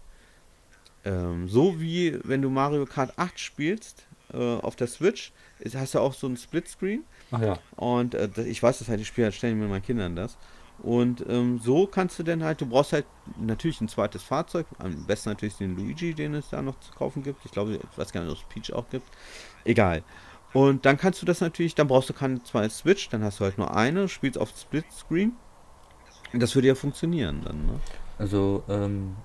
[1.04, 5.32] Ähm, so wie wenn du Mario Kart 8 spielst äh, auf der Switch,
[5.76, 7.04] hast du auch so ein Splitscreen.
[7.32, 7.60] Ach ja.
[7.76, 10.38] Und äh, ich weiß das halt, ich spiele halt ständig mit meinen Kindern das.
[10.82, 13.06] Und ähm, so kannst du dann halt, du brauchst halt
[13.38, 17.22] natürlich ein zweites Fahrzeug, am besten natürlich den Luigi, den es da noch zu kaufen
[17.22, 17.46] gibt.
[17.46, 19.06] Ich glaube, ich weiß gar nicht, ob es Peach auch gibt.
[19.66, 20.04] Egal.
[20.54, 23.44] Und dann kannst du das natürlich, dann brauchst du keine zwei Switch, dann hast du
[23.44, 25.34] halt nur eine, spielst auf Split Screen.
[26.34, 27.74] Das würde ja funktionieren dann, ne?
[28.18, 29.16] Also, ähm,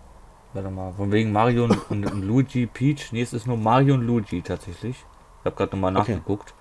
[0.53, 3.13] warte mal, von wegen Mario und, und, und Luigi Peach.
[3.13, 4.97] Nee, es ist nur Mario und Luigi tatsächlich.
[5.41, 6.13] Ich habe gerade nochmal Okay.
[6.13, 6.55] nachgeguckt.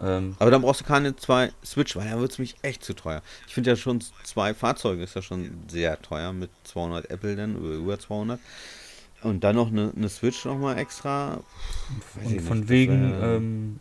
[0.00, 2.94] Ähm, Aber dann brauchst du keine zwei Switch, weil dann wird es mich echt zu
[2.94, 3.20] teuer.
[3.48, 7.56] Ich finde ja schon zwei Fahrzeuge ist ja schon sehr teuer mit 200 Apple dann,
[7.56, 8.38] über, über 200.
[9.22, 11.40] Und dann noch eine, eine Switch nochmal extra.
[12.14, 13.80] Weiß und nicht, von das wegen wär- ähm,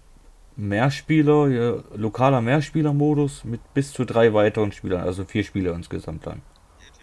[0.56, 6.42] Mehrspieler, ja, lokaler Mehrspielermodus mit bis zu drei weiteren Spielern, also vier Spieler insgesamt dann.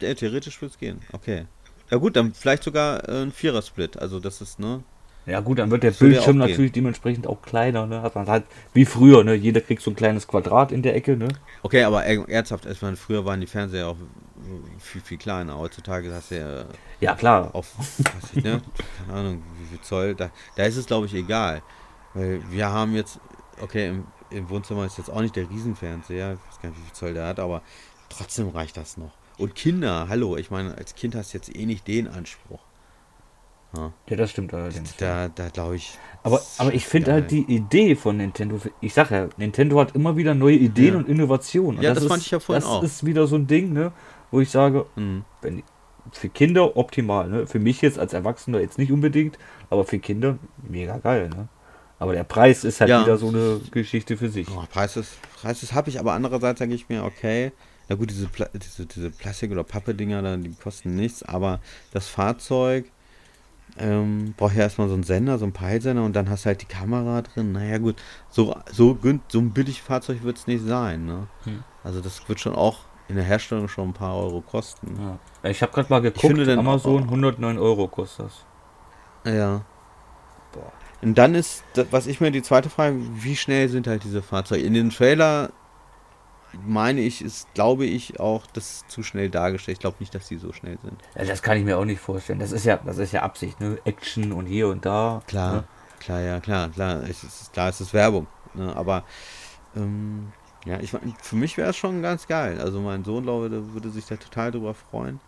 [0.00, 1.00] Ja, theoretisch würde es gehen.
[1.12, 1.46] Okay.
[1.90, 3.96] Ja gut, dann vielleicht sogar äh, ein Vierer-Split.
[3.96, 4.83] Also das ist, ne?
[5.27, 6.49] Ja gut, dann wird der Bildschirm gehen.
[6.49, 8.03] natürlich dementsprechend auch kleiner, ne?
[8.03, 9.35] Hat man halt wie früher, ne?
[9.35, 11.29] Jeder kriegt so ein kleines Quadrat in der Ecke, ne?
[11.63, 13.97] Okay, aber er- ernsthaft, meine, früher waren die Fernseher auch
[14.79, 15.57] viel, viel kleiner.
[15.59, 16.65] Heutzutage hast du ja
[17.01, 17.55] Ja klar.
[17.55, 18.61] auf, weiß ich, ne?
[19.07, 20.15] Keine Ahnung, wie viel Zoll.
[20.15, 21.63] Da, da ist es, glaube ich, egal.
[22.13, 23.19] Weil wir haben jetzt,
[23.63, 26.35] okay, im, im Wohnzimmer ist jetzt auch nicht der Riesenfernseher.
[26.35, 27.63] Ich weiß gar nicht, wie viel Zoll der hat, aber
[28.11, 29.13] trotzdem reicht das noch.
[29.39, 32.61] Und Kinder, hallo, ich meine, als Kind hast du jetzt eh nicht den Anspruch.
[33.77, 34.95] Ja, Ja, das stimmt allerdings.
[34.97, 35.99] da, da glaube ich.
[36.23, 39.79] Aber, das ist aber ich finde halt die Idee von Nintendo, ich sag ja, Nintendo
[39.81, 40.99] hat immer wieder neue Ideen Ja.
[41.01, 41.79] und Innovationen.
[41.79, 42.83] Und Ja, das ist, fand ich ja vorhin das auch.
[42.83, 43.93] ist wieder so ein Ding, ne?
[44.31, 45.25] Wo ich sage, Mhm.
[45.43, 45.63] wenn,
[46.13, 47.47] für Kinder optimal, ne?
[47.47, 49.39] Für mich jetzt als Erwachsener jetzt nicht unbedingt,
[49.71, 51.49] aber für Kinder mega geil, ne?
[51.99, 53.03] Aber der Preis ist halt Ja.
[53.03, 54.49] wieder so eine Geschichte für sich.
[54.51, 57.53] Oh, Preis ist, Preis ist habe ich, aber andererseits sage ich mir, okay,
[57.89, 61.61] na gut, diese, Pla diese, diese Plastik- oder Pappe-Dinger, die kosten nichts, aber
[61.93, 62.87] das Fahrzeug
[63.79, 66.63] ähm, braucht ja erstmal so einen Sender, so einen Peilsender und dann hast du halt
[66.63, 67.53] die Kamera drin.
[67.53, 67.97] Naja gut,
[68.31, 71.07] so, so, so ein billig Fahrzeug wird es nicht sein.
[71.07, 71.27] Ne?
[71.45, 71.65] Hm.
[71.83, 75.19] Also das wird schon auch in der Herstellung schon ein paar Euro kosten.
[75.43, 75.51] Ja.
[75.51, 79.35] Ich habe gerade mal geguckt, finde dann Amazon auch- 109 Euro kostet das.
[79.35, 79.63] Ja.
[80.53, 80.73] Boah.
[81.03, 84.23] Und dann ist, das, was ich mir die zweite Frage, wie schnell sind halt diese
[84.23, 84.63] Fahrzeuge?
[84.65, 85.51] In den Trailer
[86.67, 89.77] meine ich, ist, glaube ich, auch das zu schnell dargestellt.
[89.77, 91.01] Ich glaube nicht, dass die so schnell sind.
[91.14, 92.38] Ja, das kann ich mir auch nicht vorstellen.
[92.38, 93.79] Das ist ja, das ist ja Absicht, ne?
[93.85, 95.23] Action und hier und da.
[95.27, 95.64] Klar, Ne?
[96.01, 97.03] klar, ja, klar, klar.
[97.09, 98.27] Es ist, klar, es ist Werbung.
[98.55, 98.75] Ne?
[98.77, 99.05] Aber
[99.77, 100.33] ähm,
[100.64, 102.61] ja, ich für mich wäre es schon ganz geil.
[102.61, 105.21] Also mein Sohn, glaube ich, würde sich da total drüber freuen.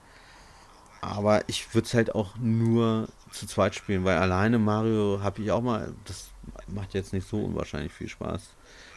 [1.00, 5.50] Aber ich würde es halt auch nur zu zweit spielen, weil alleine Mario habe ich
[5.50, 6.30] auch mal, das
[6.68, 8.54] macht jetzt nicht so unwahrscheinlich viel Spaß.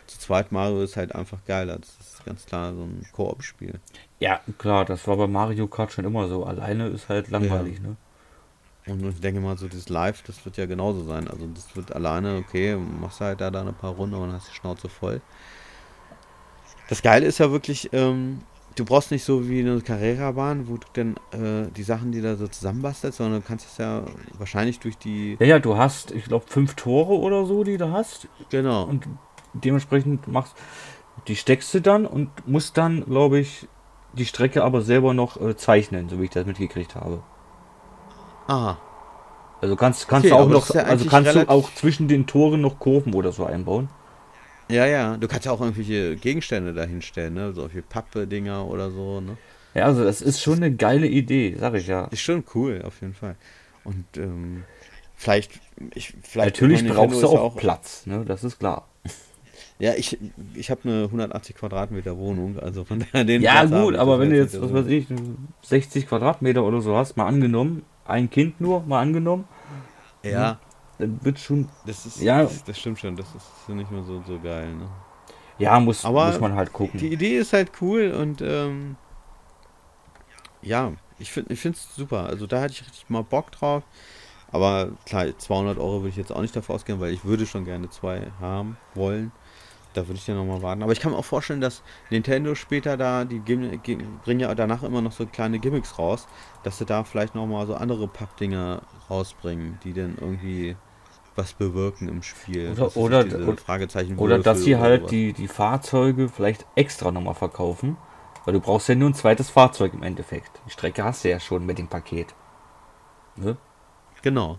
[0.09, 1.77] Zu zweit Mario ist halt einfach geiler.
[1.77, 3.79] Das ist ganz klar so ein Koop-Spiel.
[4.19, 6.45] Ja, klar, das war bei Mario Kart schon immer so.
[6.45, 7.95] Alleine ist halt langweilig, ne?
[8.87, 11.27] Und ich denke mal, so das Live, das wird ja genauso sein.
[11.27, 14.55] Also das wird alleine, okay, machst halt da, da ein paar Runden und hast die
[14.55, 15.21] Schnauze voll.
[16.89, 18.39] Das Geile ist ja wirklich, ähm,
[18.75, 22.35] du brauchst nicht so wie eine Carrera-Bahn, wo du dann äh, die Sachen, die da
[22.35, 24.03] so zusammenbastelst, sondern du kannst es ja
[24.39, 25.37] wahrscheinlich durch die.
[25.39, 28.27] Ja, ja, du hast, ich glaube, fünf Tore oder so, die du hast.
[28.49, 28.85] Genau.
[28.85, 29.05] Und
[29.53, 30.55] dementsprechend machst
[31.27, 33.67] die steckst du dann und musst dann, glaube ich,
[34.13, 37.23] die Strecke aber selber noch äh, zeichnen, so wie ich das mitgekriegt habe.
[38.47, 38.77] Aha.
[39.61, 42.61] Also kannst, kannst Okay, du auch noch, ja also kannst du auch zwischen den Toren
[42.61, 43.89] noch Kurven oder so einbauen.
[44.69, 45.17] Ja, ja.
[45.17, 47.53] Du kannst ja auch irgendwelche Gegenstände dahinstellen, ne?
[47.53, 49.37] Solche Pappe-Dinger oder so, ne?
[49.73, 52.05] Ja, also das ist schon eine geile Idee, sag ich ja.
[52.05, 53.35] Ist schon cool, auf jeden Fall.
[53.83, 54.63] Und ähm,
[55.15, 55.59] vielleicht,
[55.93, 58.23] ich, vielleicht Natürlich brauchst du auch, ist Platz, ne?
[58.25, 58.87] Das ist klar.
[59.79, 60.17] Ja, ich,
[60.55, 64.29] ich habe eine 180 Quadratmeter Wohnung, also von daher den Ja, Platz gut, aber wenn
[64.29, 65.07] du jetzt, was weiß ich,
[65.61, 69.45] 60 Quadratmeter oder so hast, mal angenommen, ein Kind nur, mal angenommen,
[70.23, 70.59] Ja,
[70.97, 72.43] dann wird schon, das ist, Ja.
[72.43, 74.87] das, das stimmt schon, das ist nicht mehr so, so geil, ne?
[75.57, 76.99] ja, muss, Aber muss man halt gucken.
[76.99, 78.95] Die Idee ist halt cool und ähm,
[80.61, 82.25] ja, ich finde ich es super.
[82.25, 83.83] Also da hatte ich richtig mal Bock drauf.
[84.47, 87.65] Aber klar, 200 Euro würde ich jetzt auch nicht davor ausgehen, weil ich würde schon
[87.65, 89.31] gerne zwei haben wollen.
[89.93, 90.83] Da würde ich ja nochmal warten.
[90.83, 95.01] Aber ich kann mir auch vorstellen, dass Nintendo später da, die bringen ja danach immer
[95.01, 96.27] noch so kleine Gimmicks raus,
[96.63, 100.75] dass sie da vielleicht nochmal so andere Pappdinger rausbringen, die dann irgendwie
[101.35, 102.71] was bewirken im Spiel.
[102.71, 107.97] Oder- oder- Fragezeichen Oder dass sie halt die, die Fahrzeuge vielleicht extra nochmal verkaufen.
[108.45, 110.61] Weil du brauchst ja nur ein zweites Fahrzeug im Endeffekt.
[110.65, 112.33] Die Strecke hast du ja schon mit dem Paket.
[113.35, 113.57] Ne?
[114.21, 114.57] Genau.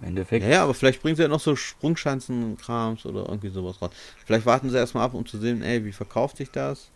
[0.00, 0.44] Im Endeffekt.
[0.44, 3.90] Ja, ja, aber vielleicht bringen sie ja noch so Sprungschanzen-Krams oder irgendwie sowas raus.
[4.24, 6.90] Vielleicht warten sie erstmal ab, um zu sehen, ey, wie verkauft sich das?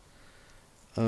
[0.97, 1.01] Äh,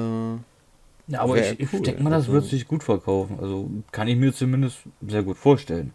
[1.08, 3.38] Ja, aber ich, ich cool, denke mal, das also- wird sich gut verkaufen.
[3.40, 5.94] Also kann ich mir zumindest sehr gut vorstellen.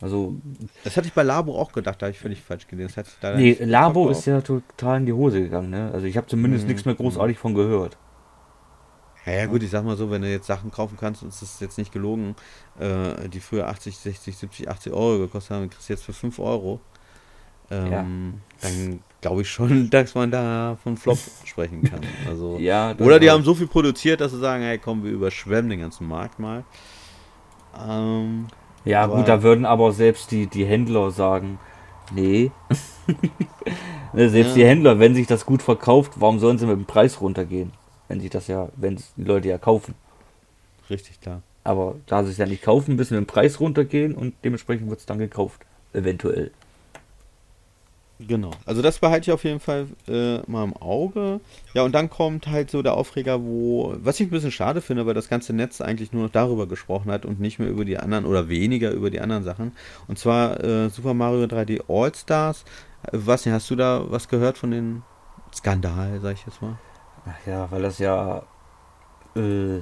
[0.00, 0.34] Also,
[0.82, 2.92] das hatte ich bei Labo auch gedacht, da habe ich völlig falsch gelesen.
[2.96, 4.18] Das leider nee, Labo verkauft.
[4.20, 5.70] ist ja total in die Hose gegangen.
[5.70, 5.90] Ne?
[5.92, 7.96] Also ich habe zumindest Mhm, nichts mehr großartig von gehört.
[9.24, 11.42] Ja, ja, gut, ich sag mal so, wenn du jetzt Sachen kaufen kannst, und es
[11.42, 12.34] ist jetzt nicht gelogen,
[12.80, 16.38] äh, die früher 80, 60, 70, 80 Euro gekostet haben, kriegst du jetzt für 5
[16.40, 16.80] Euro.
[17.70, 22.00] Ähm, Dann glaube ich schon, dass man da von Flop sprechen kann.
[22.28, 25.70] Also, Ja, Oder die haben so viel produziert, dass sie sagen, hey komm, wir überschwemmen
[25.70, 26.64] den ganzen Markt mal.
[27.88, 28.48] Ähm,
[28.84, 31.58] Ja, gut, da würden aber selbst die, die Händler sagen,
[32.14, 32.50] nee.
[34.14, 34.54] Ne, selbst Ja.
[34.56, 37.72] die Händler, wenn sich das gut verkauft, warum sollen sie mit dem Preis runtergehen?
[38.12, 39.94] Wenn sich das ja, wenn es die Leute ja kaufen.
[40.90, 41.40] richtig klar.
[41.64, 45.00] Aber da sie es ja nicht kaufen, müssen wir den Preis runtergehen und dementsprechend wird
[45.00, 45.62] es dann gekauft.
[45.94, 46.50] Eventuell.
[48.20, 48.50] Genau.
[48.66, 51.40] Also das behalte ich auf jeden Fall äh, mal im Auge.
[51.72, 55.06] Ja, und dann kommt halt so der Aufreger, wo, was ich ein bisschen schade finde,
[55.06, 57.96] weil das ganze Netz eigentlich nur noch darüber gesprochen hat und nicht mehr über die
[57.96, 59.72] anderen oder weniger über die anderen Sachen.
[60.06, 62.66] Und zwar äh, Super Mario 3D All Stars.
[63.04, 65.02] Äh, Was hast du da was gehört von den
[65.54, 66.76] Skandal, sag ich jetzt mal?
[67.26, 68.42] Ach ja, weil das ja.
[69.36, 69.80] Äh,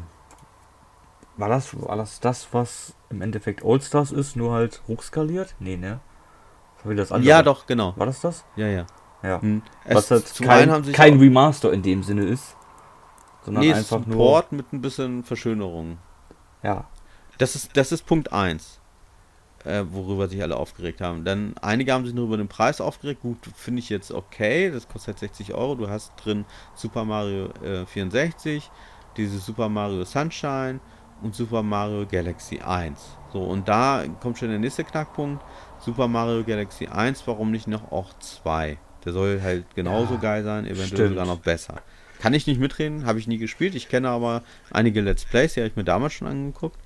[1.37, 5.55] war, das, war das das, was im Endeffekt All-Stars ist, nur halt hochskaliert?
[5.59, 6.01] Nee, ne?
[6.83, 7.29] War wieder das andere.
[7.29, 7.95] Ja, doch, genau.
[7.97, 8.45] War das das?
[8.57, 8.87] Ja, ja.
[9.23, 9.41] Ja.
[9.41, 9.63] Hm.
[9.87, 12.57] Was Es- halt kein, kein Remaster in dem Sinne ist.
[13.43, 14.19] Sondern nee, es ist einfach ein nur.
[14.19, 15.99] Port mit ein bisschen Verschönerung.
[16.63, 16.85] Ja.
[17.39, 18.80] Das ist, das ist Punkt 1,
[19.65, 21.25] äh, worüber sich alle aufgeregt haben.
[21.25, 23.23] Dann einige haben sich nur über den Preis aufgeregt.
[23.23, 24.71] Gut, finde ich jetzt okay.
[24.71, 25.75] Das kostet halt 60 Euro.
[25.75, 26.45] Du hast drin
[26.75, 28.71] Super Mario äh, 64,
[29.17, 30.81] dieses Super Mario Sunshine
[31.23, 32.99] und Super Mario Galaxy 1.
[33.33, 35.45] So, und da kommt schon der nächste Knackpunkt.
[35.79, 38.79] Super Mario Galaxy 1, warum nicht noch auch 2?
[39.05, 41.09] Der soll halt genauso Ja, geil sein, eventuell stimmt.
[41.11, 41.81] sogar noch besser.
[42.19, 43.75] Kann ich nicht mitreden, habe ich nie gespielt.
[43.75, 46.79] Ich kenne aber einige Let's Plays, die habe ich mir damals schon angeguckt.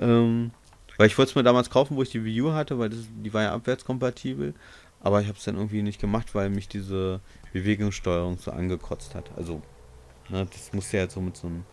[0.00, 0.52] Ähm,
[0.98, 2.98] weil ich wollte es mir damals kaufen, wo ich die Wii U hatte, weil das,
[3.08, 4.52] die war ja abwärtskompatibel.
[5.00, 7.20] Aber ich habe es dann irgendwie nicht gemacht, weil mich diese
[7.52, 9.30] Bewegungssteuerung so angekotzt hat.
[9.36, 9.62] Also,
[10.28, 11.64] ne, das musst du ja jetzt so mit so einem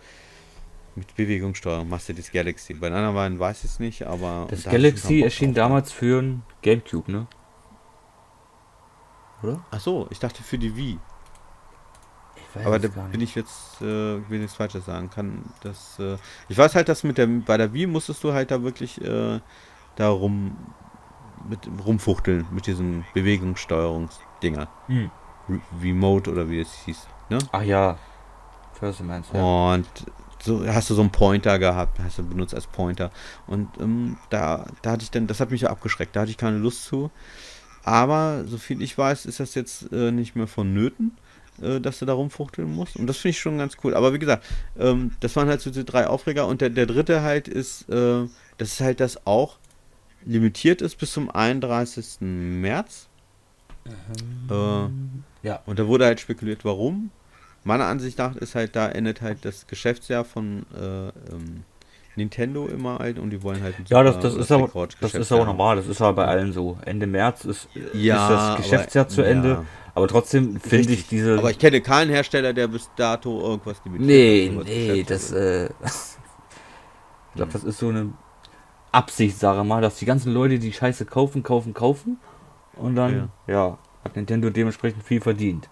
[0.96, 2.74] mit Bewegungssteuerung machst du das Galaxy.
[2.76, 4.48] Bei den anderen beiden weiß ich es nicht, aber.
[4.50, 5.68] Das da Galaxy erschien drauf.
[5.68, 7.28] damals für ein Gamecube, ne?
[9.44, 9.66] Oder?
[9.72, 10.98] Ach so, ich dachte für die Wii.
[12.64, 15.10] Aber da bin ich jetzt, äh, will nichts Falsches sagen.
[15.10, 18.52] Kann das, äh, ich weiß halt, dass mit der, bei der Wii musstest du halt
[18.52, 19.40] da wirklich äh,
[19.96, 20.56] da rum,
[21.50, 24.68] mit, rumfuchteln mit diesen Bewegungssteuerungsdinger.
[24.88, 25.12] Hm.
[25.50, 27.08] Re Remote oder wie es hieß.
[27.30, 27.40] Ne?
[27.52, 27.98] Ach ja.
[28.74, 29.74] First meinst ja.
[29.74, 29.88] Und
[30.42, 33.12] so hast du so einen Pointer gehabt, hast du benutzt als Pointer.
[33.48, 36.38] Und ähm, da, da hatte ich dann, das hat mich ja abgeschreckt, da hatte ich
[36.38, 37.10] keine Lust zu.
[37.84, 41.18] Aber soviel ich weiß, ist das jetzt äh, nicht mehr vonnöten,
[41.62, 42.96] äh, dass du da rumfuchteln musst.
[42.98, 43.94] Und das finde ich schon ganz cool.
[43.94, 44.46] Aber wie gesagt,
[44.80, 46.48] ähm, das waren halt so die drei Aufreger.
[46.48, 49.58] Und der, der dritte halt ist, äh, das ist halt das auch
[50.26, 52.18] limitiert ist bis zum 31.
[52.22, 53.08] März.
[54.50, 54.88] Äh,
[55.48, 55.60] Ja.
[55.66, 57.12] und da wurde halt spekuliert, warum.
[57.64, 61.64] Meiner Ansicht nach ist halt, da endet halt das Geschäftsjahr von äh, ähm,
[62.18, 64.70] Nintendo immer halt und die wollen halt ein Ja, das, das, ist aber,
[65.02, 66.78] das ist aber normal, das ist aber bei allen so.
[66.86, 69.28] Ende März ist, Ja, ist das aber- Geschäftsjahr zu ja.
[69.28, 69.66] Ende.
[69.94, 71.38] Aber trotzdem finde ich diese.
[71.38, 74.08] Aber ich kenne keinen Hersteller, der bis dato irgendwas limitiert.
[74.08, 75.32] nee, hat, nee, das.
[75.32, 75.66] Äh,
[77.30, 78.12] ich glaube, das ist so eine
[78.92, 82.18] Absicht, sage mal, dass die ganzen Leute die Scheiße kaufen, kaufen, kaufen.
[82.76, 85.70] Und dann, ja, hat Nintendo dementsprechend viel verdient.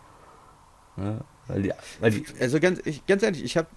[0.96, 3.68] Ja, weil die, weil die, Also ganz, ich, ganz ehrlich, ich habe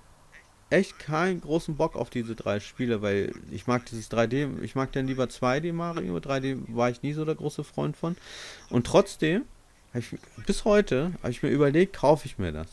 [0.70, 4.92] echt keinen großen Bock auf diese drei Spiele, weil ich mag dieses 3D, ich mag
[4.92, 8.16] dann lieber 2D Mario, 3D war ich nie so der große Freund von.
[8.70, 9.42] Und trotzdem,
[9.94, 12.68] ich, bis heute, habe ich mir überlegt, kaufe ich mir das.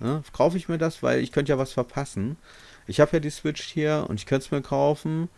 [0.00, 0.22] Ne?
[0.32, 2.36] Kaufe ich mir das, weil ich könnte ja was verpassen.
[2.86, 5.28] Ich habe ja die Switch hier und ich könnte es mir kaufen.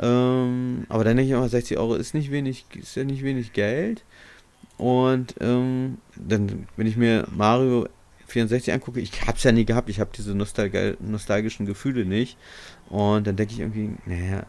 [0.00, 3.52] Ähm, aber dann denke ich immer, 60 Euro ist nicht wenig, ist ja nicht wenig
[3.52, 4.02] Geld.
[4.76, 7.88] Und ähm, dann, wenn ich mir Mario
[8.26, 12.38] 64 angucke, ich habe es ja nie gehabt, ich habe diese nostalg nostalgischen Gefühle nicht.
[12.88, 14.44] Und dann denke ich irgendwie, naja,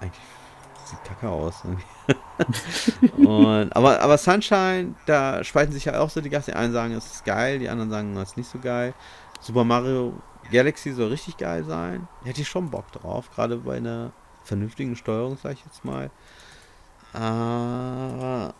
[0.00, 0.20] eigentlich
[0.84, 1.62] sieht kacke aus.
[3.16, 6.52] und, aber, aber Sunshine, da spalten sich ja auch so die Gäste.
[6.52, 8.94] Die einen sagen, es ist geil, die anderen sagen, es ist nicht so geil.
[9.40, 10.14] Super Mario
[10.50, 12.08] Galaxy soll richtig geil sein.
[12.24, 14.12] Hätte ich schon Bock drauf, gerade bei einer
[14.44, 16.10] vernünftigen Steuerung, sag ich jetzt mal.
[17.12, 18.54] Aber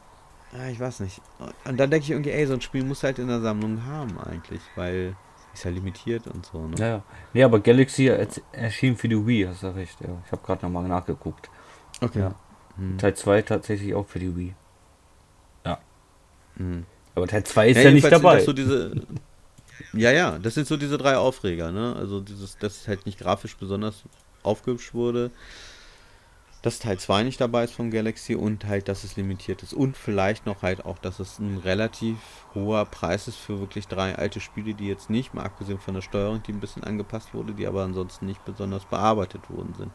[0.55, 1.21] ja, ich weiß nicht.
[1.65, 4.19] Und dann denke ich irgendwie, ey, so ein Spiel muss halt in der Sammlung haben
[4.19, 5.17] eigentlich, weil
[5.53, 6.67] ist ja limitiert und so.
[6.67, 6.75] Ne?
[6.79, 7.03] ja, ja.
[7.33, 8.07] Nee, aber Galaxy
[8.53, 10.01] erschien für die Wii, hast du recht.
[10.01, 10.09] Ja.
[10.27, 11.49] Ich habe gerade nochmal nachgeguckt.
[12.01, 12.21] Okay.
[12.21, 12.35] Ja.
[12.77, 12.99] Hm.
[12.99, 14.55] Teil 2 tatsächlich auch für die Wii.
[16.57, 16.85] Hm.
[17.15, 18.41] Aber Teil 2 ist ja, nicht jedenfalls sind dabei.
[18.41, 19.03] So diese,
[19.93, 21.95] ja, ja, das sind so diese drei Aufreger, ne?
[21.97, 24.03] Also dieses, dass es halt nicht grafisch besonders
[24.43, 25.31] aufgehübscht wurde.
[26.65, 29.75] Dass Teil 2 nicht dabei ist vom Galaxy und halt, dass es limitiert ist.
[29.75, 32.17] Und vielleicht noch halt auch, dass es ein relativ
[32.55, 36.01] hoher Preis ist für wirklich drei alte Spiele, die jetzt nicht, mal abgesehen von der
[36.01, 39.93] Steuerung, die ein bisschen angepasst wurde, die aber ansonsten nicht besonders bearbeitet worden sind.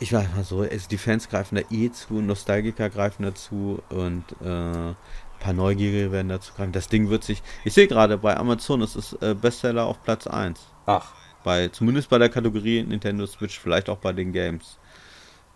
[0.00, 4.24] Ich weiß mal so, es, die Fans greifen da eh zu, Nostalgiker greifen dazu und
[4.40, 4.96] äh, ein
[5.38, 6.72] paar Neugierige werden dazu greifen.
[6.72, 7.42] Das Ding wird sich.
[7.64, 10.60] Ich sehe gerade bei Amazon, es ist äh, Bestseller auf Platz 1.
[10.86, 11.12] Ach,
[11.44, 14.78] Bei, zumindest bei der Kategorie Nintendo Switch, vielleicht auch bei den Games.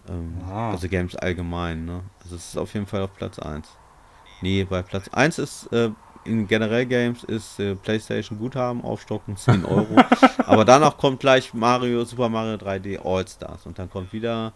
[0.09, 0.71] Ähm, Ah.
[0.71, 2.03] Also Games allgemein, ne?
[2.23, 3.69] Also es ist auf jeden Fall auf Platz 1.
[4.41, 5.91] Nee, bei Platz 1 ist äh,
[6.25, 9.97] in generell Games ist äh, PlayStation Guthaben aufstocken 10 Euro.
[10.47, 14.53] Aber danach kommt gleich Mario, Super Mario 3D All-Stars und dann kommt wieder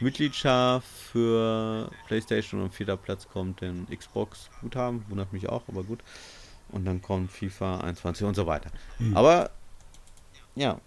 [0.00, 5.82] Mitgliedschaft für PlayStation und am vierter Platz kommt dann Xbox Guthaben, wundert mich auch, aber
[5.84, 6.00] gut.
[6.70, 8.70] Und dann kommt FIFA 21 und so weiter.
[9.14, 9.50] Aber
[10.54, 10.78] ja,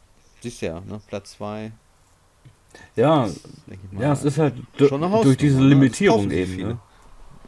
[0.41, 0.99] siehst du ja, ne?
[1.08, 1.71] Platz 2,
[2.96, 3.26] ja,
[3.68, 4.02] denke ich mal.
[4.04, 5.68] ja, es ist halt Schon eine durch diese ne?
[5.70, 6.56] Limitierung eben.
[6.58, 6.78] Ne?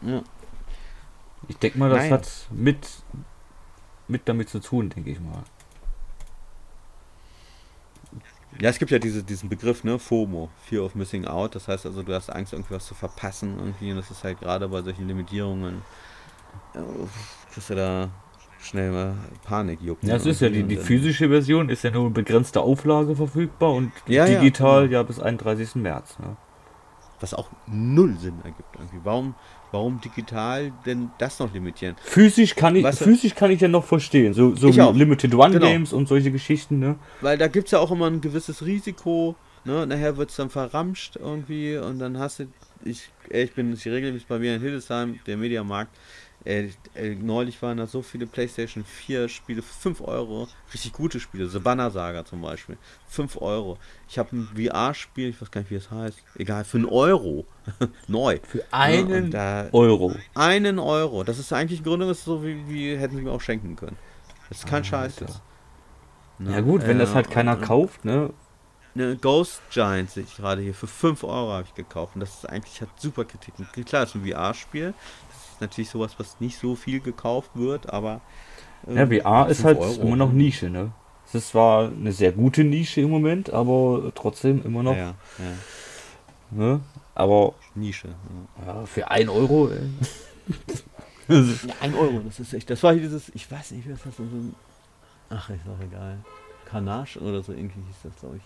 [0.02, 0.22] Ja.
[1.48, 2.12] Ich denke mal, das Naja.
[2.12, 2.88] hat mit,
[4.08, 5.44] mit damit zu tun, denke ich mal.
[8.60, 11.54] Ja, es gibt ja diese, diesen Begriff, ne, FOMO, Fear of Missing Out.
[11.56, 13.92] Das heißt also, du hast Angst, irgendwie was zu verpassen irgendwie.
[13.92, 15.84] Und das ist halt gerade bei solchen Limitierungen,
[16.74, 16.80] äh,
[17.54, 18.10] dass du da
[18.62, 19.14] schnell mal
[19.46, 20.10] Panik jucken.
[20.10, 23.74] Ja, es ist ja die, die physische Version ist ja nur in begrenzter Auflage verfügbar
[23.74, 25.04] und Ja, ja, digital ja, genau.
[25.06, 25.76] bis 31.
[25.76, 26.18] März.
[26.20, 26.36] Ne?
[27.20, 29.00] Was auch null Sinn ergibt irgendwie.
[29.04, 29.34] Warum,
[29.72, 31.96] warum digital denn das noch limitieren?
[32.04, 34.34] Physisch kann ich, du- physisch kann ich ja noch verstehen.
[34.34, 34.70] So, so.
[34.92, 35.66] Limited One Genau.
[35.66, 36.96] Games und solche Geschichten, ne?
[37.22, 39.36] Weil da gibt es ja auch immer ein gewisses Risiko.
[39.66, 39.86] Ne?
[39.88, 42.46] Nachher wird es dann verramscht irgendwie und dann hast du.
[42.86, 45.94] Ich, ich bin ich regelmäßig bei mir in Hildesheim, der Mediamarkt.
[46.46, 50.48] Ey, ey, neulich waren da so viele PlayStation 4 Spiele für 5 Euro.
[50.74, 51.48] Richtig gute Spiele.
[51.50, 52.78] The Banner Saga zum Beispiel.
[53.10, 53.78] 5 Euro.
[54.08, 56.18] Ich habe ein VR-Spiel, ich weiß gar nicht, wie es heißt.
[56.36, 57.46] Egal, für einen Euro.
[58.08, 58.40] Neu.
[58.48, 60.16] Für einen und da- Euro.
[60.36, 61.24] Einen Euro.
[61.26, 63.98] Das ist eigentlich im Grunde so, wie, wie hätten sie mir auch schenken können.
[64.48, 64.90] Das ist kein Alter.
[64.90, 65.42] Scheiß jetzt.
[66.40, 66.52] Ne?
[66.54, 68.32] Ja gut, wenn das Äh, halt keiner und- kauft, ne?
[68.96, 72.34] eine Ghost Giant sehe ich gerade hier für 5 Euro habe ich gekauft und das
[72.34, 73.68] ist eigentlich hat super Kritiken.
[73.86, 74.96] Klar, es ist ein VR-Spiel.
[75.58, 78.22] Ist natürlich sowas, was nicht so viel gekauft wird, aber
[78.88, 80.02] äh, Ja, VR ist 5 halt Euro.
[80.04, 80.92] immer noch Nische, ne?
[81.26, 85.54] Es ist zwar eine sehr gute Nische im Moment, aber trotzdem immer noch, ja, ja,
[86.52, 86.80] ne?
[87.16, 88.10] Aber Nische.
[88.68, 88.76] Ja.
[88.76, 89.90] ja, für 1 Euro, ey.
[91.28, 91.44] Ja,
[91.82, 92.70] ein Euro, das ist echt.
[92.70, 94.56] Das war hier dieses, ich weiß nicht, wie das heißt, so ein.
[95.30, 96.20] Ach, ist auch egal.
[96.66, 98.44] Carnage oder so irgendwie hieß das, glaube ich.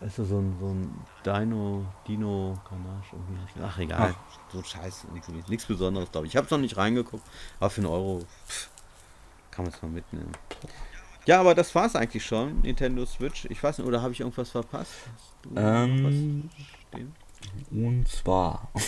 [0.00, 3.62] Weißt du, so ein, so ein Dino, Dino, Carnage irgendwie.
[3.64, 4.14] Ach, egal.
[4.52, 5.42] So ein Scheiß irgendwie.
[5.50, 6.34] Nichts Besonderes, glaube ich.
[6.34, 7.24] Ich habe noch nicht reingeguckt,
[7.58, 8.68] aber für einen Euro pff,
[9.50, 10.30] kann man es mal mitnehmen.
[11.26, 12.60] Ja, aber das war's eigentlich schon.
[12.62, 13.46] Nintendo Switch.
[13.50, 14.92] Ich weiß nicht, oder habe ich irgendwas verpasst?
[15.56, 16.48] Ähm,
[17.70, 18.68] und zwar.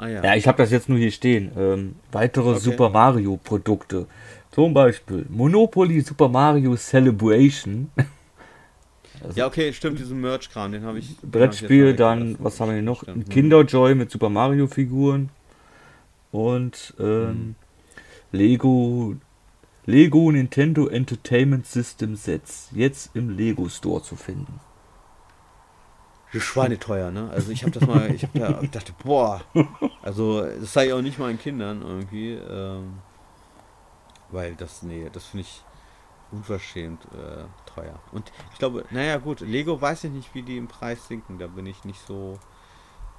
[0.00, 0.22] Ah ja.
[0.22, 1.50] Ja, ich habe das jetzt nur hier stehen.
[1.56, 2.60] Ähm, weitere Okay.
[2.60, 4.06] Super Mario Produkte.
[4.52, 7.90] Zum Beispiel Monopoly Super Mario Celebration.
[9.34, 11.08] Ja, okay, stimmt, diesen Merch-Kram, den habe ich.
[11.08, 13.02] den hab ich Brettspiel, dann, was haben wir hier noch?
[13.02, 13.28] Stimmt, Ein.
[13.28, 15.30] Kinderjoy mit Super Mario Figuren.
[16.30, 17.54] Und ähm,
[18.32, 19.16] Lego
[19.88, 22.68] Lego Nintendo Entertainment System Sets.
[22.74, 24.60] Jetzt im Lego Store zu finden.
[26.30, 27.30] schweineteuer, ne?
[27.30, 29.40] Also ich habe das mal, ich habe da ich dachte, boah,
[30.02, 32.98] also das sei auch nicht meinen Kindern irgendwie, ähm,
[34.30, 35.62] weil das, nee, das finde ich
[36.30, 37.98] unverschämt äh, teuer.
[38.12, 41.46] Und ich glaube, naja gut, Lego weiß ich nicht, wie die im Preis sinken, da
[41.46, 42.38] bin ich nicht so,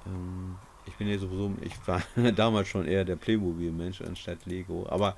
[0.06, 0.56] ähm,
[0.86, 2.02] ich bin ja sowieso, ich war
[2.36, 5.16] damals schon eher der Playmobil-Mensch anstatt Lego, aber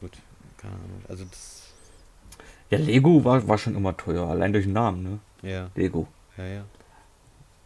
[0.00, 0.12] gut,
[0.56, 1.72] keine Ahnung, also das...
[2.70, 5.18] Ja, Lego war, war schon immer teuer, allein durch den Namen, ne?
[5.42, 5.68] Ja.
[5.74, 6.08] Lego.
[6.38, 6.64] Ja, ja.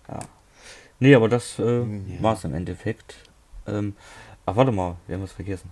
[0.08, 0.20] Ja.
[0.98, 2.22] Nee, aber das äh, Ja.
[2.22, 3.16] war es im Endeffekt.
[3.66, 3.94] Ähm,
[4.46, 5.70] ach, warte mal, wir haben was vergessen.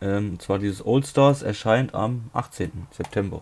[0.00, 2.86] Ähm, und zwar dieses All Stars erscheint am 18.
[2.90, 3.40] September.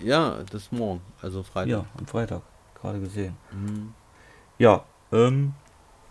[0.00, 1.68] Ja, das morgen, also Freitag.
[1.70, 2.42] Ja, am Freitag.
[2.80, 3.36] Gerade gesehen.
[3.50, 3.92] Mhm.
[4.58, 5.54] Ja, ähm,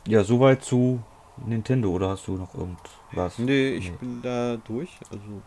[0.05, 1.01] ja, soweit zu
[1.45, 3.37] Nintendo oder hast du noch irgendwas?
[3.37, 3.97] Nee, ich Nee.
[3.99, 5.41] bin da durch, also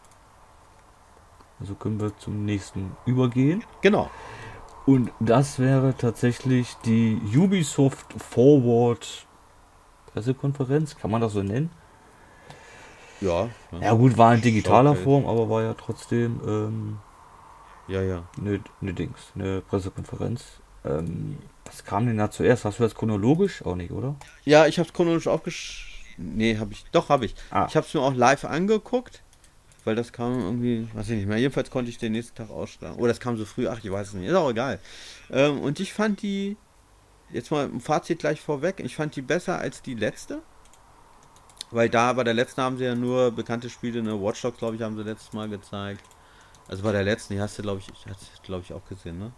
[1.61, 3.63] Also können wir zum nächsten übergehen.
[3.83, 4.09] genau.
[4.87, 9.27] Und das wäre tatsächlich die Ubisoft Forward
[10.07, 11.71] Pressekonferenz, kann man das so nennen?
[13.21, 13.49] Ja.
[13.81, 15.05] Ja gut, war in digitaler Showcase.
[15.05, 16.99] Form, aber war ja trotzdem ähm,
[17.89, 18.25] Ja, ja.
[18.39, 20.45] eine ne Dings, eine Pressekonferenz.
[20.85, 22.65] Ähm, was kam denn da zuerst?
[22.65, 23.65] Hast du das chronologisch?
[23.65, 24.17] Auch nicht, oder?
[24.45, 25.87] Ja, ich hab's chronologisch aufgesch...
[26.17, 26.85] Nee, hab ich.
[26.93, 27.35] Doch, hab ich.
[27.51, 27.67] Ah.
[27.69, 29.23] Ich hab's mir auch live angeguckt,
[29.85, 31.39] weil das kam irgendwie, weiß ich nicht mehr.
[31.39, 32.99] Jedenfalls konnte ich den nächsten Tag ausschlagen.
[32.99, 34.29] Oder das kam so früh, ach, ich weiß es nicht.
[34.29, 34.81] Ist auch egal.
[35.31, 36.59] Ähm, und ich fand die,
[37.31, 40.43] jetzt mal ein Fazit gleich vorweg, ich fand die besser als die letzte.
[41.73, 44.21] Weil da bei der letzten haben sie ja nur bekannte Spiele, ne?
[44.21, 46.03] Watch Dogs, glaube ich, haben sie letztes Mal gezeigt.
[46.69, 49.33] Also bei der letzten, die hast du, glaube ich, hast glaube ich auch gesehen, ne?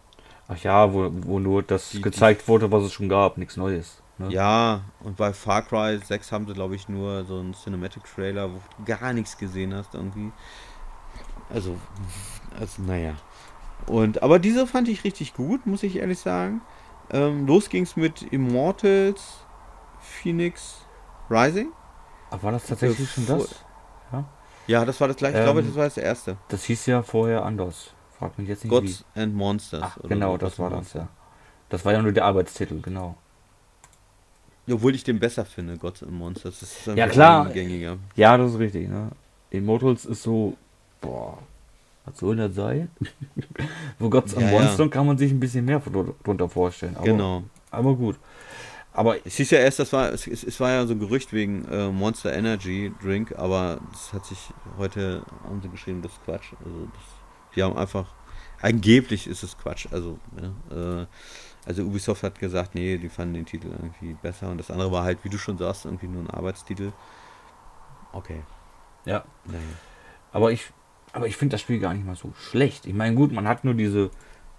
[0.48, 3.56] Ach ja, wo, wo nur das Die- die- gezeigt wurde, was es schon gab, nichts
[3.56, 4.02] Neues.
[4.18, 4.30] Ne?
[4.30, 8.58] Ja, und bei Far Cry 6 haben sie, glaube ich, nur so einen Cinematic-Trailer, wo
[8.78, 10.30] du gar nichts gesehen hast irgendwie.
[11.52, 11.76] Also,
[12.58, 13.14] also naja.
[13.86, 16.60] Und, aber diese fand ich richtig gut, muss ich ehrlich sagen.
[17.10, 19.38] Ähm, los ging's mit Immortals
[20.00, 20.84] Phoenix
[21.30, 21.72] Rising.
[22.32, 23.64] Aber war das tatsächlich schon das?
[24.66, 25.38] Ja, das war das gleiche.
[25.38, 26.36] Ich glaube, Ähm, das war das erste.
[26.48, 27.90] Das hieß ja vorher anders.
[28.18, 29.80] Frag mich jetzt nicht Gods and Monsters.
[29.82, 29.84] wie.
[29.84, 31.08] Ach, genau, das war das, ja.
[31.68, 33.16] Das war ja nur der Arbeitstitel, genau.
[34.70, 36.60] Obwohl ich den besser finde, Gods and Monsters.
[36.60, 37.46] Das ist Ja, klar.
[37.46, 37.96] eingängiger.
[38.14, 39.10] Ja, das ist richtig, ne?
[39.50, 40.56] Immortals ist so,
[41.00, 41.38] boah,
[42.04, 42.88] was soll das sein?
[43.98, 44.58] Wo Gods Ja, and ja.
[44.60, 45.80] Monsters kann man sich ein bisschen mehr
[46.24, 46.94] drunter vorstellen.
[46.96, 47.42] Aber, Genau.
[47.72, 48.18] Aber gut.
[48.94, 51.64] Aber Es hieß ja erst, das war, es, es, war ja so ein Gerücht wegen
[51.66, 54.38] äh, Monster Energy Drink, aber das hat sich
[54.76, 56.52] heute haben sie geschrieben, das ist Quatsch.
[56.64, 57.02] Also das,
[57.56, 58.06] die haben einfach,
[58.60, 59.86] angeblich ist es Quatsch.
[59.90, 64.58] Also, ne, äh, also Ubisoft hat gesagt, nee, die fanden den Titel irgendwie besser und
[64.58, 66.92] das andere war halt, wie du schon sagst, irgendwie nur ein Arbeitstitel.
[68.12, 68.42] Okay.
[69.06, 69.58] ja, Naja.
[70.32, 70.70] aber ich,
[71.14, 72.84] aber ich finde das Spiel gar nicht mal so schlecht.
[72.84, 74.10] Ich meine, gut, man hat nur diese,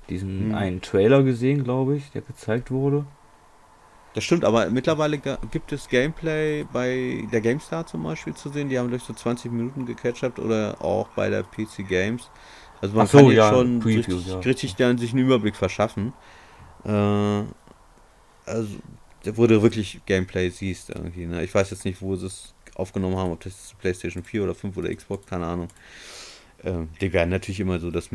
[0.10, 0.56] diesen Hm.
[0.56, 3.06] einen Trailer gesehen, glaube ich, der gezeigt wurde.
[4.14, 8.70] Das stimmt, aber mittlerweile gibt es Gameplay bei der GameStar zum Beispiel zu sehen.
[8.70, 12.30] Die haben durch so 20 Minuten gecatcht oder auch bei der PC Games.
[12.80, 14.40] Also man so, kann jetzt ja, schon Preview, richtig, ja.
[14.40, 16.14] richtig dann sich einen Überblick verschaffen.
[16.86, 17.44] Äh,
[18.46, 18.76] also,
[19.24, 21.26] wo du wirklich Gameplay siehst irgendwie.
[21.26, 21.44] Ne?
[21.44, 24.78] Ich weiß jetzt nicht, wo sie es aufgenommen haben, ob das PlayStation 4 oder 5
[24.78, 25.70] oder Xbox, keine Ahnung.
[26.64, 28.10] Ähm, die werden natürlich immer so das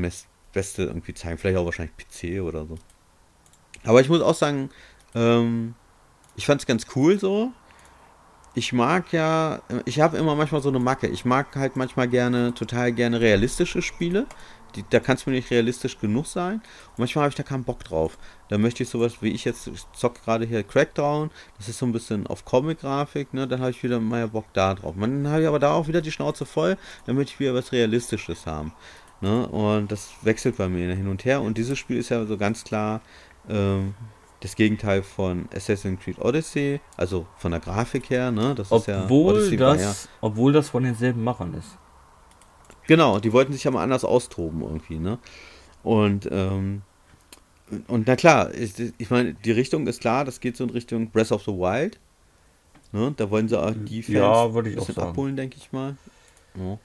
[0.53, 1.39] Beste irgendwie zeigen.
[1.39, 2.77] Vielleicht auch wahrscheinlich PC oder so.
[3.85, 4.71] Aber ich muss auch sagen,
[5.15, 5.75] ähm,
[6.39, 7.51] ich fand es ganz cool so.
[8.55, 11.09] Ich mag ja, ich habe immer manchmal so eine Macke.
[11.09, 14.25] Ich mag halt manchmal gerne, total gerne realistische Spiele.
[14.77, 16.55] Die, da kann es mir nicht realistisch genug sein.
[16.91, 18.19] Und manchmal habe ich da keinen Bock drauf.
[18.51, 21.31] Da möchte ich sowas wie ich jetzt, ich zock gerade hier Crackdown.
[21.57, 23.49] Das ist so ein bisschen auf Comic-Grafik, ne?
[23.49, 24.95] Dann habe ich wieder mehr Bock da drauf.
[24.95, 26.77] Man habe ich aber da auch wieder die Schnauze voll,
[27.07, 28.73] dann möchte ich wieder was Realistisches haben.
[29.21, 29.49] Ne?
[29.49, 31.43] Und das wechselt bei mir hin und her.
[31.43, 33.01] Und dieses Spiel ist ja so ganz klar
[33.49, 33.95] ähm,
[34.41, 38.55] das Gegenteil von Assassin's Creed Odyssey, also von der Grafik her, ne?
[38.55, 41.77] Das ist ja Obwohl Odyssey das, ja, obwohl das von denselben Machern ist.
[42.87, 45.19] Genau, die wollten sich ja mal anders austoben irgendwie, ne?
[45.83, 46.83] Und, ähm,
[47.87, 51.11] und na klar, ich, ich meine, die Richtung ist klar, das geht so in Richtung
[51.11, 51.99] Breath of the Wild.
[52.93, 53.13] Ne?
[53.17, 55.97] Da wollen sie auch die Fans Ja, ein bisschen abholen, denke ich mal.
[56.55, 56.79] Ja.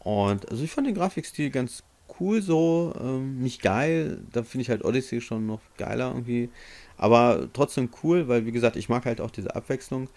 [0.00, 1.84] Und also ich fand den Grafikstil ganz
[2.20, 6.50] cool so, ähm, nicht geil, da finde ich halt Odyssey schon noch geiler irgendwie,
[6.96, 10.08] aber trotzdem cool, weil wie gesagt, ich mag halt auch diese Abwechslung.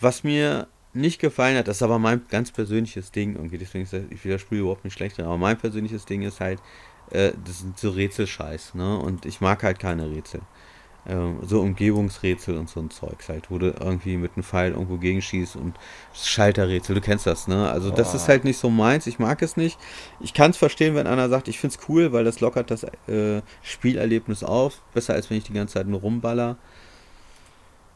[0.00, 3.92] Was mir nicht gefallen hat, das ist aber mein ganz persönliches Ding irgendwie, deswegen ist
[3.92, 6.60] das, ich das Spiel überhaupt nicht schlecht, aber mein persönliches Ding ist halt,
[7.10, 10.40] äh, das sind so Rätselscheiß, ne, und ich mag halt keine Rätsel.
[11.08, 14.98] Ähm, so Umgebungsrätsel und so ein Zeugs halt, wo du irgendwie mit einem Pfeil irgendwo
[14.98, 15.74] gegenschießt und
[16.14, 17.70] Schalterrätsel, du kennst das, ne?
[17.70, 19.78] Also das ist halt nicht so meins, ich mag es nicht.
[20.20, 22.84] Ich kann es verstehen, wenn einer sagt, ich finde es cool, weil das lockert das
[23.08, 26.56] äh, Spielerlebnis auf, besser als wenn ich die ganze Zeit nur rumballer.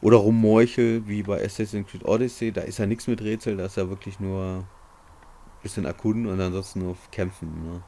[0.01, 3.77] Oder rummeuchel, wie bei Assassin's Creed Odyssey, da ist ja nichts mit Rätsel, da ist
[3.77, 4.65] ja wirklich nur ein
[5.61, 7.83] bisschen erkunden und ansonsten nur kämpfen, ne?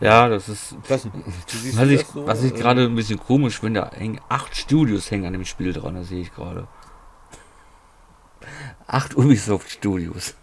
[0.00, 0.76] Ja, das ist.
[0.88, 2.26] Was, Was ich, das so?
[2.26, 5.44] was ich Äh, gerade ein bisschen komisch finde, da hängen acht Studios hängen an dem
[5.46, 6.68] Spiel dran, das sehe ich gerade.
[8.86, 10.34] Acht Ubisoft Studios.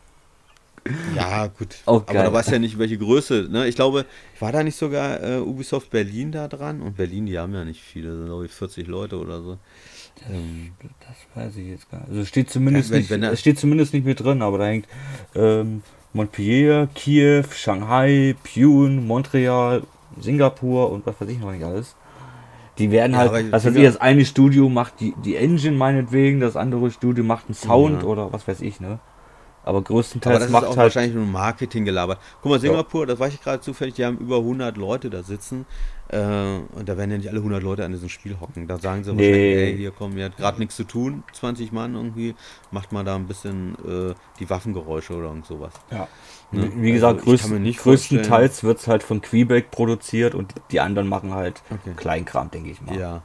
[1.16, 1.76] Ja, gut.
[1.86, 2.24] Auch Aber geil.
[2.26, 3.48] da weiß ja nicht, welche Größe.
[3.50, 3.68] Ne?
[3.68, 4.06] Ich glaube,
[4.42, 6.82] war da nicht sogar äh, Ubisoft Berlin da dran?
[6.82, 9.58] Und Berlin, die haben ja nicht viele, sind glaube ich 40 Leute oder so.
[10.30, 12.10] Ähm, Das weiß ich jetzt gar nicht.
[12.10, 14.66] Also steht zumindest Ja, wenn- nicht, wenn es steht zumindest nicht mit drin, aber da
[14.66, 14.88] hängt
[15.36, 15.84] ähm,
[16.14, 19.84] Montpellier, Kiew, Shanghai, Pune, Montreal,
[20.20, 21.96] Singapur und was weiß ich noch nicht alles.
[22.78, 25.76] Die werden Ja, halt, aber was weiß ich, das eine Studio macht die, die Engine
[25.78, 28.08] meinetwegen, das andere Studio macht einen Sound Ja.
[28.08, 29.00] oder was weiß ich, ne?
[29.66, 30.78] Aber aber größtenteils das ist macht auch halt.
[30.78, 32.20] wahrscheinlich nur Marketing gelabert.
[32.42, 35.66] Guck mal, Singapur, das weiß ich gerade zufällig, die haben über 100 Leute da sitzen.
[36.10, 38.68] Äh, und da werden ja nicht alle 100 Leute an diesem Spiel hocken.
[38.68, 39.30] Da sagen sie Nee.
[39.30, 42.36] wahrscheinlich, ey, hier kommen, ihr habt gerade nichts zu tun, 20 Mann irgendwie,
[42.72, 45.74] macht mal da ein bisschen äh, die Waffengeräusche oder irgend sowas.
[45.92, 46.08] Ja.
[46.52, 46.70] Ne?
[46.76, 51.34] Wie gesagt, Also, größten, größtenteils wird es halt von Quebec produziert und die anderen machen
[51.34, 51.94] halt Okay.
[51.96, 52.96] Kleinkram, denke ich mal.
[52.96, 53.22] Ja,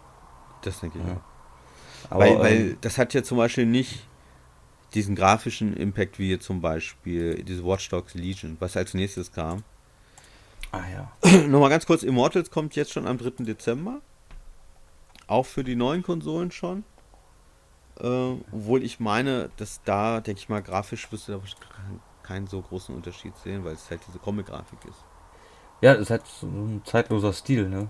[0.62, 1.14] das denke ich Ja.
[1.14, 2.11] auch.
[2.11, 4.07] Aber, weil, weil ähm, das hat ja zum Beispiel nicht
[4.95, 9.62] diesen grafischen Impact wie zum Beispiel diese Watch Dogs Legion, was als nächstes kam.
[10.72, 11.39] ah ja.
[11.49, 13.45] Nochmal ganz kurz, Immortals kommt jetzt schon am 3.
[13.45, 14.01] Dezember.
[15.26, 16.84] Auch für die neuen Konsolen schon.
[18.01, 18.07] Äh,
[18.53, 21.41] obwohl ich meine, dass da, denke ich mal, grafisch wirst du da
[22.22, 25.05] keinen so großen Unterschied sehen, weil es halt diese Comic-Grafik ist.
[25.80, 27.89] Ja, es ist halt so ein zeitloser Stil, ne?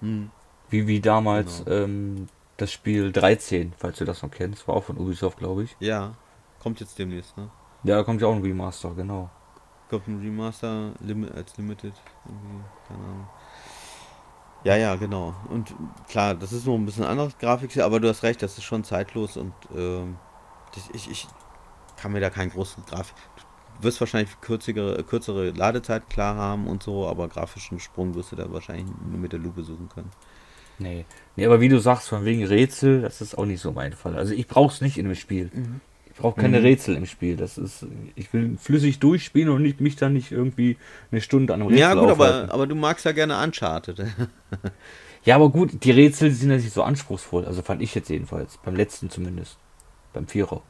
[0.00, 0.30] Hm.
[0.70, 1.76] Wie, wie damals Genau.
[1.84, 2.26] ähm,
[2.56, 5.76] das Spiel 13, falls du das noch kennst, war auch von Ubisoft, glaube ich.
[5.80, 6.14] Ja,
[6.60, 7.50] kommt jetzt demnächst, ne?
[7.82, 9.30] Ja, da kommt ja auch ein Remaster, genau.
[9.90, 11.94] Kommt ein Remaster Limi als Limited.
[12.24, 13.28] Irgendwie, keine Ahnung.
[14.64, 15.34] Ja, ja, genau.
[15.50, 15.74] Und
[16.08, 18.82] klar, das ist noch ein bisschen anderes Grafik, aber du hast recht, das ist schon
[18.82, 20.16] zeitlos und ähm,
[20.94, 21.28] ich, ich
[21.96, 23.14] kann mir da keinen großen Grafik.
[23.76, 28.36] Du wirst wahrscheinlich kürzere, kürzere Ladezeit klar haben und so, aber grafischen Sprung wirst du
[28.36, 30.10] da wahrscheinlich nur mit der Lupe suchen können.
[30.78, 31.04] Nee.
[31.36, 34.16] Nee, aber wie du sagst, von wegen Rätsel, das ist auch nicht so mein Fall.
[34.16, 35.50] Also ich brauch's nicht in dem Spiel.
[36.06, 36.64] Ich brauche keine Mhm.
[36.64, 37.36] Rätsel im Spiel.
[37.36, 40.76] Das ist, ich will flüssig durchspielen und nicht, mich dann nicht irgendwie
[41.10, 42.44] eine Stunde an einem Rätsel Ja, gut, aufhalten.
[42.44, 44.04] aber, aber du magst ja gerne Uncharted.
[45.24, 47.46] Ja, aber gut, die Rätsel sind ja nicht so anspruchsvoll.
[47.46, 48.58] Also fand ich jetzt jedenfalls.
[48.58, 49.56] Beim letzten zumindest.
[50.12, 50.60] Beim Vierer.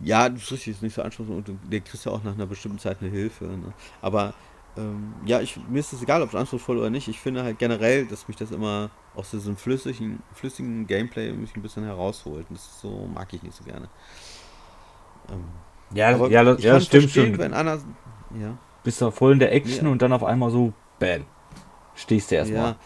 [0.00, 2.32] Ja, das ist richtig, ist nicht so anspruchsvoll und du der kriegst ja auch nach
[2.32, 3.44] einer bestimmten Zeit eine Hilfe.
[3.44, 3.74] Ne?
[4.00, 4.32] Aber
[4.76, 7.08] ähm, ja, ich, mir ist es egal, ob es anspruchsvoll oder nicht.
[7.08, 11.62] Ich finde halt generell, dass mich das immer aus diesem flüssigen, flüssigen Gameplay mich ein
[11.62, 12.46] bisschen herausholt.
[12.48, 13.88] Und das so mag ich nicht so gerne.
[15.30, 15.44] Ähm,
[15.94, 17.38] Ja, aber ja, das, ja, stimmt schon.
[17.38, 17.78] wenn einer.
[18.40, 19.92] Ja, Bist da voll in der Action Ja.
[19.92, 21.24] und dann auf einmal so, bam.
[21.94, 22.70] Stehst du erstmal.
[22.70, 22.76] ja.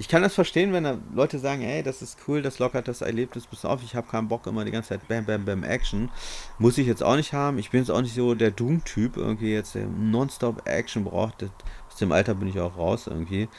[0.00, 3.02] Ich kann das verstehen, wenn da Leute sagen, ey, das ist cool, das lockert das
[3.02, 6.08] Erlebnis bis auf, ich habe keinen Bock immer die ganze Zeit bam, bam, bam, Action.
[6.58, 7.58] Muss ich jetzt auch nicht haben.
[7.58, 11.42] Ich bin jetzt auch nicht so der Doom-Typ, irgendwie jetzt, der nonstop Action braucht.
[11.42, 13.50] Aus dem Alter bin ich auch raus irgendwie.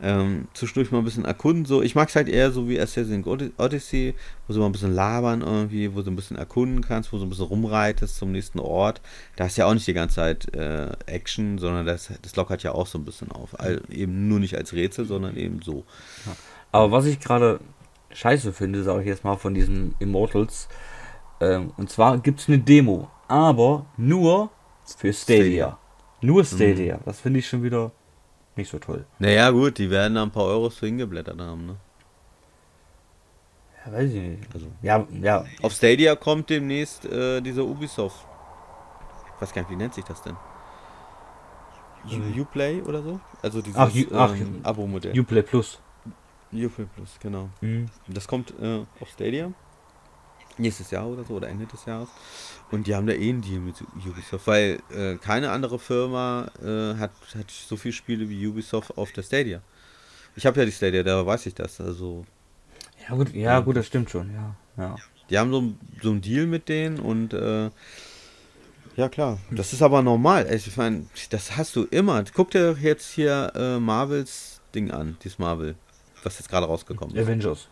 [0.00, 1.82] Ähm, zwischendurch mal ein bisschen erkunden, so.
[1.82, 4.14] Ich mag es halt eher so wie Assassin's Od- Odyssey,
[4.46, 7.24] wo du mal ein bisschen labern irgendwie, wo du ein bisschen erkunden kannst, wo du
[7.24, 9.00] ein bisschen rumreitest zum nächsten Ort.
[9.34, 12.72] Da ist ja auch nicht die ganze Zeit äh, Action, sondern das, das lockert ja
[12.72, 13.58] auch so ein bisschen auf.
[13.58, 15.84] All, eben nur nicht als Rätsel, sondern eben so.
[16.70, 17.58] Aber was ich gerade
[18.12, 20.68] scheiße finde, sage ich jetzt mal von diesen Immortals,
[21.40, 24.50] ähm, und zwar gibt es eine Demo, aber nur
[24.84, 25.42] für Stadia.
[25.42, 25.78] Stadia.
[26.20, 27.00] Nur Stadia.
[27.04, 27.90] Das finde ich schon wieder
[28.58, 29.06] nicht so toll.
[29.18, 31.76] Naja, gut, die werden da ein paar Euros für hingeblättert haben, ne?
[33.86, 34.54] Ja, weiß ich nicht.
[34.54, 34.66] Also.
[34.82, 35.44] Ja, ja.
[35.62, 38.26] Auf Stadia kommt demnächst äh, dieser Ubisoft.
[39.36, 40.36] Ich weiß gar nicht, wie nennt sich das denn?
[42.10, 43.20] U- Uplay oder so?
[43.42, 45.18] Also dieses Ach, U- ach, ähm, Abo-Modell.
[45.18, 45.80] Uplay Plus.
[46.52, 47.48] Uplay Plus, genau.
[47.60, 47.86] Mhm.
[48.08, 49.52] Das kommt äh, auf Stadia.
[50.56, 52.08] Nächstes Jahr oder so, oder Ende des Jahres.
[52.70, 56.94] Und die haben da eh einen Deal mit Ubisoft, weil äh, keine andere Firma äh,
[56.98, 59.62] hat, hat so viele Spiele wie Ubisoft auf der Stadia.
[60.36, 61.80] Ich habe ja die Stadia, da weiß ich das.
[61.80, 62.26] Also,
[63.08, 64.54] Ja gut, ja gut, das stimmt schon, ja.
[64.76, 64.96] ja.
[65.30, 67.70] die haben so, so einen Deal mit denen und äh,
[68.96, 70.46] ja klar, das ist aber normal.
[70.46, 72.22] Also, Ich meine, das hast du immer.
[72.34, 75.74] Guck dir jetzt hier äh, Marvels Ding an, dieses Marvel,
[76.22, 77.22] was jetzt gerade rausgekommen ist.
[77.24, 77.68] Avengers.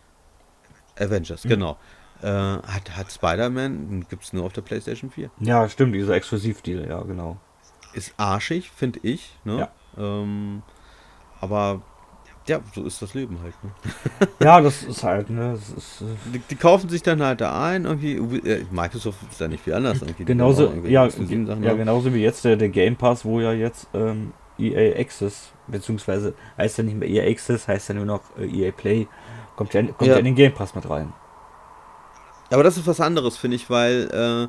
[0.97, 1.49] Avengers, Mhm.
[1.49, 1.77] genau.
[2.21, 5.29] Äh, hat hat Spider-Man, gibt es nur auf der PlayStation 4.
[5.39, 7.37] Ja, stimmt, dieser Exklusivdeal, ja, genau.
[7.93, 9.35] Ist arschig, finde ich.
[9.43, 9.59] Ne?
[9.59, 9.69] Ja.
[9.97, 10.61] Ähm,
[11.41, 11.81] aber
[12.47, 13.53] Ja, so ist das Leben halt.
[13.63, 14.27] Ne?
[14.39, 15.53] Ja, das ist halt, ne?
[15.53, 18.15] Ist, äh, Die, die kaufen sich dann halt da ein, irgendwie.
[18.49, 19.99] äh, Microsoft ist da nicht viel anders.
[20.17, 24.99] Genauso, ja, ja, genauso wie jetzt der, der Game Pass, wo ja jetzt ähm, EA
[24.99, 29.07] Access, beziehungsweise heißt ja nicht mehr EA Access, heißt ja nur noch äh, EA Play,
[29.55, 30.13] kommt ja, kommt ja.
[30.13, 30.17] Ja.
[30.19, 31.13] in den Game Pass mit rein.
[32.49, 34.47] Aber das ist was anderes, finde ich, weil äh,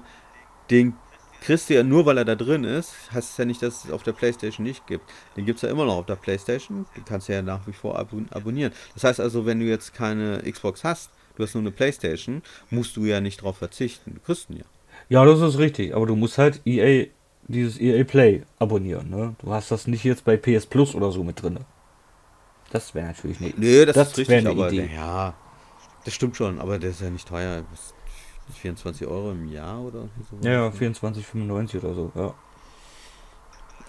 [0.71, 0.95] den
[1.41, 3.91] kriegst du ja nur, weil er da drin ist, heißt es ja nicht, dass es
[3.91, 5.09] auf der Playstation nicht gibt.
[5.37, 7.73] Den gibt es ja immer noch auf der Playstation, den kannst du ja nach wie
[7.73, 8.73] vor abon abonnieren.
[8.95, 12.97] Das heißt also, wenn du jetzt keine Xbox hast, du hast nur eine Playstation, musst
[12.97, 14.15] du ja nicht drauf verzichten.
[14.15, 14.65] Du kriegst ihn ja.
[15.09, 17.07] Ja, das ist richtig, aber du musst halt EA,
[17.47, 19.37] dieses EA Play abonnieren, ne?
[19.41, 21.61] Du hast das nicht jetzt bei PS Plus oder so mit drin.
[22.71, 23.59] Das wäre natürlich nicht.
[23.59, 24.91] Nee, das, Das ist richtig, eine aber Idee.
[24.95, 25.35] ja,
[26.05, 27.63] das stimmt schon, aber der ist ja nicht teuer.
[27.71, 27.95] Das
[28.51, 30.37] ist 24 Euro im Jahr oder so.
[30.47, 32.35] Ja, ja, 24,95 oder so, ja.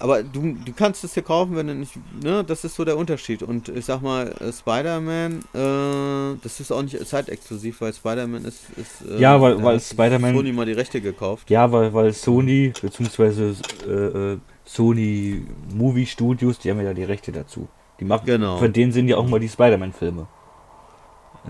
[0.02, 1.92] Aber du, du kannst es dir kaufen, wenn du nicht.
[2.24, 3.44] Ne, das ist so der Unterschied.
[3.44, 8.70] Und ich sag mal, äh, Spider-Man, äh, das ist auch nicht zeitexklusiv, weil Spider-Man ist.
[8.78, 11.50] ist äh, Ja, weil- weil Spider-Man- Sony mal die Rechte gekauft.
[11.50, 13.56] Ja, weil, weil Sony, beziehungsweise
[13.86, 13.92] äh,
[14.34, 15.46] äh, Sony
[15.76, 17.68] Movie Studios, die haben ja die Rechte dazu.
[18.00, 18.58] Die machen, Genau.
[18.58, 20.28] Von denen sind ja auch mal die Spider-Man-Filme.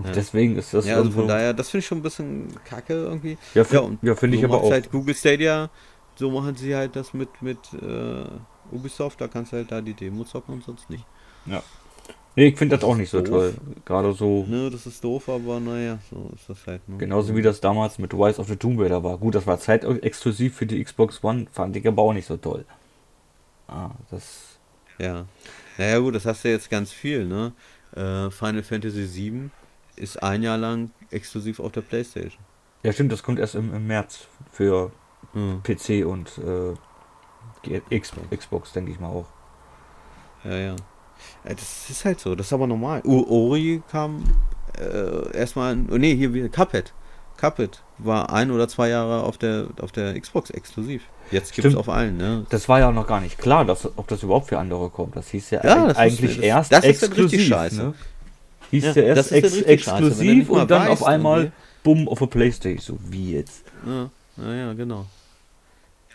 [0.04, 0.12] Ja.
[0.12, 3.36] deswegen ist das ja, also von daher, das finde ich schon ein bisschen kacke irgendwie.
[3.54, 4.72] Ja, und ja, finde ich so aber macht's auch.
[4.72, 5.70] Halt Google Stadia,
[6.16, 8.24] so machen sie halt das mit, mit äh,
[8.74, 11.04] Ubisoft, da kannst du halt da die Demo zocken und sonst nicht.
[12.36, 13.28] Nee, ich finde das auch nicht so Doof.
[13.28, 13.54] toll.
[13.84, 16.88] Gerade so, Ne, das ist doof, aber naja, so ist das halt.
[16.88, 16.96] Ne?
[16.98, 19.18] genauso wie das damals mit Rise of the Tomb Raider war.
[19.18, 22.64] Gut, das war zeitexklusiv für die Xbox One, fand ich aber auch nicht so toll.
[23.66, 24.58] Ah, das.
[24.98, 25.24] Ja.
[25.78, 27.52] Naja gut, das hast du jetzt ganz viel, ne?
[27.96, 29.50] Äh, Final Fantasy VII
[30.00, 32.42] ist ein Jahr lang exklusiv auf der Playstation.
[32.82, 34.90] Ja, stimmt, das kommt erst im, im März für
[35.34, 35.62] Hm.
[35.62, 39.26] PC und äh, X, Xbox, denke ich mal auch.
[40.44, 40.76] Ja, ja.
[41.44, 43.02] Ja, Das ist halt so, das ist aber normal.
[43.04, 44.24] U Ori kam
[44.78, 46.94] äh, erstmal, oh nee, hier wieder Cuphead.
[47.36, 51.02] Cuphead war ein oder zwei Jahre auf der auf der Xbox exklusiv.
[51.30, 52.44] Jetzt gibt es auf allen, ne?
[52.50, 55.14] Das war ja noch gar nicht klar, dass, ob das überhaupt für andere kommt.
[55.16, 57.48] Das hieß ja, Ja, eig- das eigentlich wusste- das- erst das ist dann richtig exklusiv.
[57.48, 57.76] scheiße.
[57.82, 57.94] Ne?
[58.70, 61.52] Hieß Ja, ja, erst ex scheiße, exklusiv und dann weißt, auf einmal irgendwie.
[61.82, 62.98] bumm auf der Playstation.
[62.98, 63.64] So wie jetzt.
[63.86, 65.06] Ja, ja, ja, genau.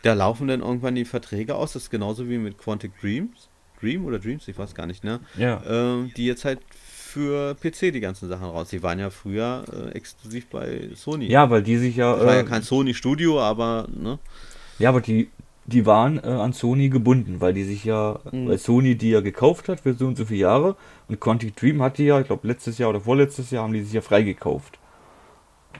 [0.03, 3.49] Da laufen dann irgendwann die Verträge aus, das ist genauso wie mit Quantic Dreams.
[3.82, 5.20] Dream oder Dreams, ich weiß gar nicht, ne?
[5.38, 5.62] Ja.
[5.68, 8.70] Ähm, die jetzt halt für PC die ganzen Sachen raus.
[8.70, 11.26] Die waren ja früher äh, exklusiv bei Sony.
[11.30, 12.16] Ja, weil die sich ja.
[12.16, 14.20] Das war ja Äh, kein Sony-Studio, aber, ne?
[14.80, 15.30] ja, aber die,
[15.68, 18.47] die waren äh, an Sony gebunden, weil die sich ja, Mhm.
[18.49, 20.76] weil Sony die ja gekauft hat für so und so viele Jahre
[21.07, 23.82] und Quantic Dream hat die ja, ich glaube letztes Jahr oder vorletztes Jahr haben die
[23.82, 24.78] sich ja freigekauft.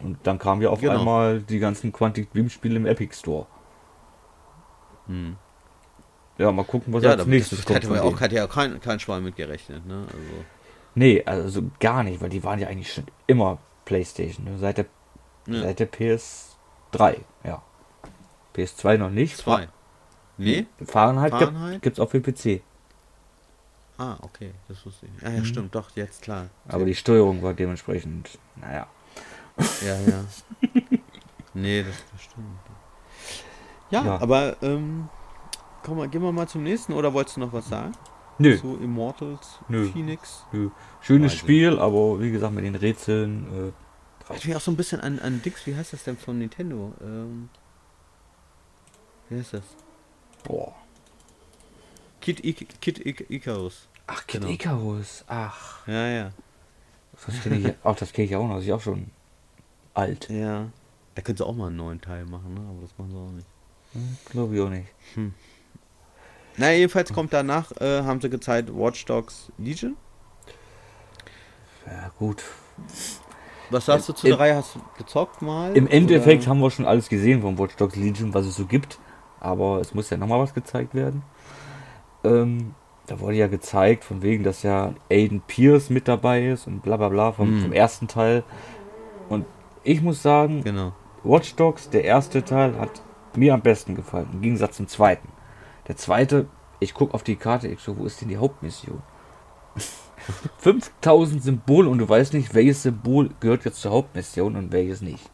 [0.02, 1.00] Und dann kamen ja auf Genau.
[1.00, 3.46] einmal die ganzen Quantic Dream Spiele im Epic Store.
[5.08, 5.36] Hm.
[6.38, 7.84] Ja, mal gucken, was Ja, als nächstes das kommt.
[7.84, 10.04] hätte, auch, hätte ja kein, kein Schwein mit gerechnet, ne?
[10.08, 10.46] Also,
[10.98, 14.58] Nee, also gar nicht, weil die waren ja eigentlich schon immer PlayStation, ne?
[14.60, 14.86] seit der,
[15.48, 15.62] Ja.
[15.62, 17.62] seit der PS3, ja.
[18.56, 19.38] PS2 noch nicht.
[19.38, 19.68] zwei.
[20.38, 20.66] Nee?
[20.86, 21.82] Fahrenheit, Fahrenheit?
[21.82, 22.62] gibt es auch für PC.
[23.98, 25.26] Ah, okay, das wusste ich.
[25.26, 25.46] Ah, ja, Mhm.
[25.46, 26.50] stimmt, doch, jetzt klar.
[26.68, 28.88] Aber die Steuerung war dementsprechend, naja.
[29.86, 30.24] Ja, ja.
[31.54, 32.60] nee, das, das stimmt.
[33.90, 34.18] Ja, Ja.
[34.22, 35.08] aber, ähm,
[35.84, 37.94] komm mal, gehen wir mal zum nächsten, oder wolltest du noch was sagen?
[38.38, 39.88] Nö, Zu Immortals Nö.
[39.88, 40.44] Phoenix?
[40.52, 40.70] nö.
[41.00, 43.72] Schönes Weiß ich Spiel, aber wie gesagt, mit den Rätseln.
[44.30, 46.38] Äh, Ich mich auch so ein bisschen an, an Dix, wie heißt das denn von
[46.38, 46.92] Nintendo?
[47.00, 47.48] Ähm,
[49.30, 49.64] wie heißt das?
[50.48, 50.74] Boah.
[52.22, 53.88] Kid, Ik Kid Ik Icarus.
[54.08, 54.54] Ach, Kid Genau.
[54.54, 55.24] Icarus.
[55.28, 56.32] Ach, Ja, ja.
[57.26, 58.56] das kenne ich, auch das kenne ich auch noch.
[58.56, 59.12] Das ist ja auch schon
[59.94, 60.30] alt.
[60.30, 60.68] Ja.
[61.16, 62.62] Da können sie auch mal einen neuen Teil machen, ne?
[62.70, 63.48] aber das machen sie auch nicht.
[63.94, 64.88] Hm, Glaube ich auch nicht.
[66.58, 69.96] Na, jedenfalls kommt danach, äh, haben sie gezeigt, Watch Dogs Legion.
[71.86, 72.44] Ja, gut.
[73.70, 74.56] Was sagst du zu Im- der Reihe?
[74.56, 75.76] Hast du gezockt mal?
[75.76, 76.52] Im Endeffekt Oder?
[76.52, 79.00] haben wir schon alles gesehen von Watch Dogs Legion, was es so gibt.
[79.40, 81.24] Aber es muss ja nochmal was gezeigt werden.
[82.24, 82.74] Ähm,
[83.08, 86.98] da wurde ja gezeigt, von wegen, dass ja Aiden Pierce mit dabei ist und bla
[86.98, 87.62] bla bla vom, Hm.
[87.62, 88.44] vom ersten Teil.
[89.30, 89.46] Und
[89.84, 90.94] ich muss sagen, Genau.
[91.24, 93.02] Watch Dogs, der erste Teil, hat
[93.36, 95.28] mir am besten gefallen, im Gegensatz zum zweiten.
[95.88, 96.48] Der zweite,
[96.80, 99.02] ich gucke auf die Karte, ich so, wo ist denn die Hauptmission?
[100.58, 105.30] 5000 Symbole und du weißt nicht, welches Symbol gehört jetzt zur Hauptmission und welches nicht.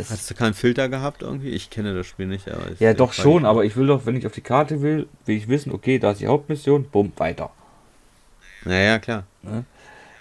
[0.00, 1.50] Das Hast du keinen Filter gehabt irgendwie?
[1.50, 4.16] Ich kenne das Spiel nicht, aber ich, ja, doch schon, aber ich will doch, wenn
[4.16, 7.50] ich auf die Karte will, will ich wissen, okay, da ist die Hauptmission, bumm, weiter.
[8.64, 9.24] Naja, klar.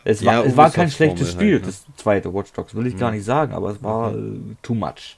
[0.06, 1.68] Es Ja, war, es war kein schlechtes Spiel, halt, ne?
[1.68, 3.16] das zweite Watch Dogs, will ich gar Ja.
[3.16, 5.18] nicht sagen, aber es war äh, too much.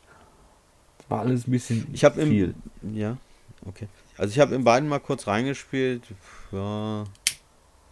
[1.00, 2.56] Es war alles ein bisschen Ich habe viel.
[2.84, 2.96] im.
[2.96, 3.18] Ja,
[3.66, 3.88] okay.
[4.18, 6.04] Also ich habe in beiden mal kurz reingespielt.
[6.52, 7.06] Ja,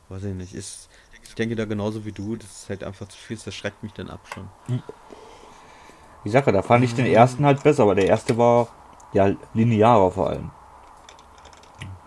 [0.09, 0.53] weiß ich nicht.
[0.53, 0.89] Ist,
[1.24, 3.93] ich denke da genauso wie du, das ist halt einfach zu viel, das schreckt mich
[3.93, 4.47] dann ab schon.
[6.24, 8.67] Ich sage, da fand ich den ersten halt besser, aber der erste war
[9.13, 10.51] ja linearer vor allem.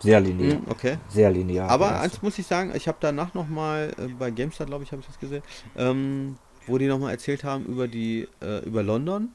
[0.00, 0.58] Sehr linear.
[0.58, 0.98] Mhm, okay.
[1.08, 1.70] Sehr linear.
[1.70, 5.00] Aber eins muss ich sagen, ich habe danach nochmal, äh, bei GameStar, glaube ich, habe
[5.00, 5.42] ich das gesehen,
[5.76, 6.36] ähm,
[6.66, 9.28] wo die nochmal erzählt haben über die, äh, über London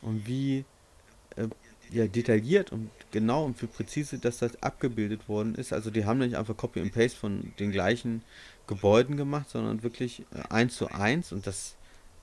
[0.00, 0.64] und wie
[1.36, 1.48] äh,
[1.90, 5.74] ja, detailliert und genau und wie präzise dass das abgebildet worden ist.
[5.74, 8.22] Also die haben nicht einfach Copy and Paste von den gleichen
[8.66, 11.76] Gebäuden gemacht, sondern wirklich äh, eins zu eins und das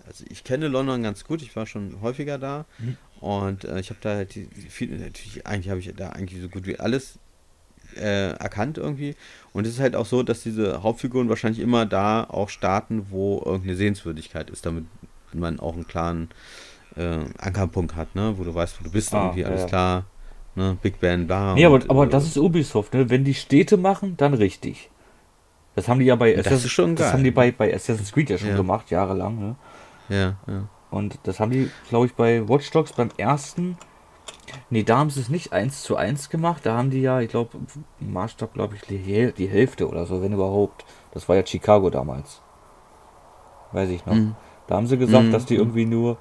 [0.10, 2.98] also ich kenne London ganz gut, ich war schon häufiger da Mhm.
[3.22, 4.34] und äh, ich habe da halt
[4.70, 7.20] viele, natürlich, eigentlich habe ich da eigentlich so gut wie alles
[7.96, 9.16] äh, erkannt irgendwie.
[9.54, 13.42] Und es ist halt auch so, dass diese Hauptfiguren wahrscheinlich immer da auch starten, wo
[13.46, 14.86] irgendeine Sehenswürdigkeit ist, damit
[15.34, 16.30] man auch einen klaren
[16.96, 18.34] äh, Ankerpunkt hat, ne?
[18.38, 19.68] wo du weißt, wo du bist, Ah, irgendwie, ja, alles ja.
[19.68, 20.04] klar.
[20.56, 20.78] Ne?
[20.82, 21.54] Big Ben, da.
[21.56, 23.10] Nee, aber, und, aber äh, das ist Ubisoft, ne?
[23.10, 24.90] Wenn die Städte machen, dann richtig.
[25.76, 27.14] Das haben die ja bei Assassin's, ist schon das geil.
[27.14, 28.56] haben die bei, bei Assassin's Creed ja schon Ja.
[28.58, 29.56] gemacht, jahrelang, ne?
[30.10, 30.64] Ja, ja.
[30.92, 33.78] Und das haben die, glaube ich, bei Watch Dogs beim ersten.
[34.72, 36.66] Nee, da haben sie es nicht eins zu eins gemacht.
[36.66, 37.58] Da haben die ja, ich glaube,
[38.00, 40.86] im Maßstab, glaube ich, die, Häl- die Hälfte oder so, wenn überhaupt.
[41.12, 42.42] Das war ja Chicago damals.
[43.72, 44.16] Weiß ich noch.
[44.16, 44.36] Mhm.
[44.68, 45.32] Da haben sie gesagt, Mhm.
[45.32, 46.18] dass die irgendwie nur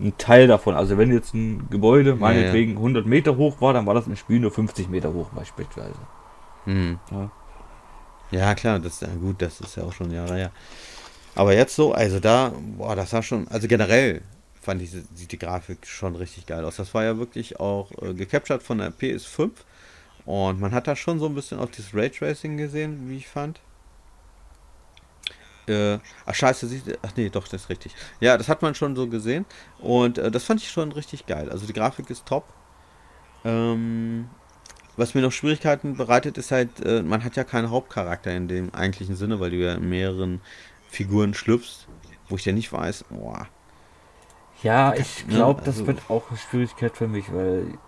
[0.00, 3.94] ein Teil davon, also wenn jetzt ein Gebäude meinetwegen 100 Meter hoch war, dann war
[3.94, 5.98] das im Spiel nur 50 Meter hoch beispielsweise.
[6.66, 6.98] Mhm.
[7.10, 7.30] Ja.
[8.30, 10.50] Ja, klar, das ist ja gut, das ist ja auch schon Jahre her.
[11.34, 14.22] Aber jetzt so, also da, boah, das sah schon, also generell
[14.60, 16.76] fand ich, sieht die Grafik schon richtig geil aus.
[16.76, 19.50] Das war ja wirklich auch äh, gecaptured von der PS5
[20.26, 23.60] und man hat da schon so ein bisschen auf das Raytracing gesehen, wie ich fand.
[25.66, 27.94] Äh, ach scheiße, sieht, ach nee, doch, das ist richtig.
[28.20, 29.46] Ja, das hat man schon so gesehen
[29.78, 31.48] und äh, das fand ich schon richtig geil.
[31.50, 32.44] Also die Grafik ist top.
[33.44, 34.28] Ähm,
[34.96, 38.74] was mir noch Schwierigkeiten bereitet, ist halt, äh, man hat ja keinen Hauptcharakter in dem
[38.74, 40.40] eigentlichen Sinne, weil du ja in mehreren
[40.90, 41.86] Figuren schlüpfst,
[42.28, 43.46] wo ich ja nicht weiß, boah,
[44.62, 47.78] Ja, ich ne, glaube, das also- wird auch eine Schwierigkeit für mich, weil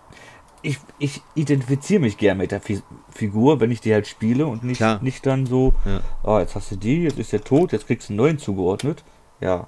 [0.61, 4.63] ich, ich identifiziere mich gern mit der Fi Figur, wenn ich die halt spiele und
[4.63, 4.99] nicht, Klar.
[5.03, 5.99] nicht dann so, Ja.
[6.23, 9.03] ah, jetzt hast du die, jetzt ist der tot, jetzt kriegst du einen neuen zugeordnet.
[9.39, 9.67] Ja.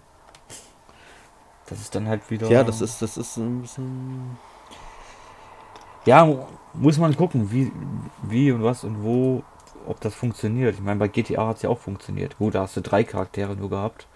[1.67, 2.49] Das ist dann halt wieder.
[2.49, 4.37] ja, das ist, das ist so ein bisschen,
[6.05, 7.71] Ja, mu- muss man gucken, wie,
[8.23, 9.43] wie und was und wo,
[9.87, 10.75] ob das funktioniert.
[10.75, 12.37] Ich meine, bei GTA hat es ja auch funktioniert.
[12.37, 14.07] Gut, da hast du drei Charaktere nur gehabt.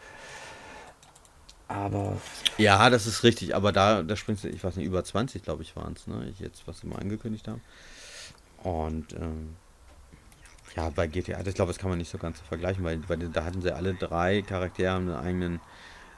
[1.67, 2.17] Aber
[2.57, 5.61] ja, das ist richtig, aber da, da springst du, ich weiß nicht, über 20, glaube
[5.61, 7.61] ich, waren es, ne, ich jetzt, was sie mal angekündigt haben.
[8.63, 9.55] Und, ähm,
[10.75, 13.07] ja, bei GTA, das glaube ich, das kann man nicht so ganz so vergleichen, weil,
[13.07, 15.59] weil da hatten sie alle drei Charaktere einen eigenen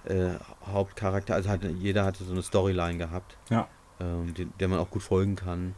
[0.06, 0.36] äh,
[0.66, 3.38] Hauptcharakter, also hatte, jeder hatte so eine Storyline gehabt.
[3.50, 3.68] ja.
[4.00, 5.76] ähm, die, der man auch gut folgen kann.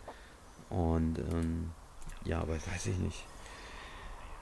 [0.69, 1.71] Und ähm,
[2.25, 3.25] ja, aber weiß ich nicht.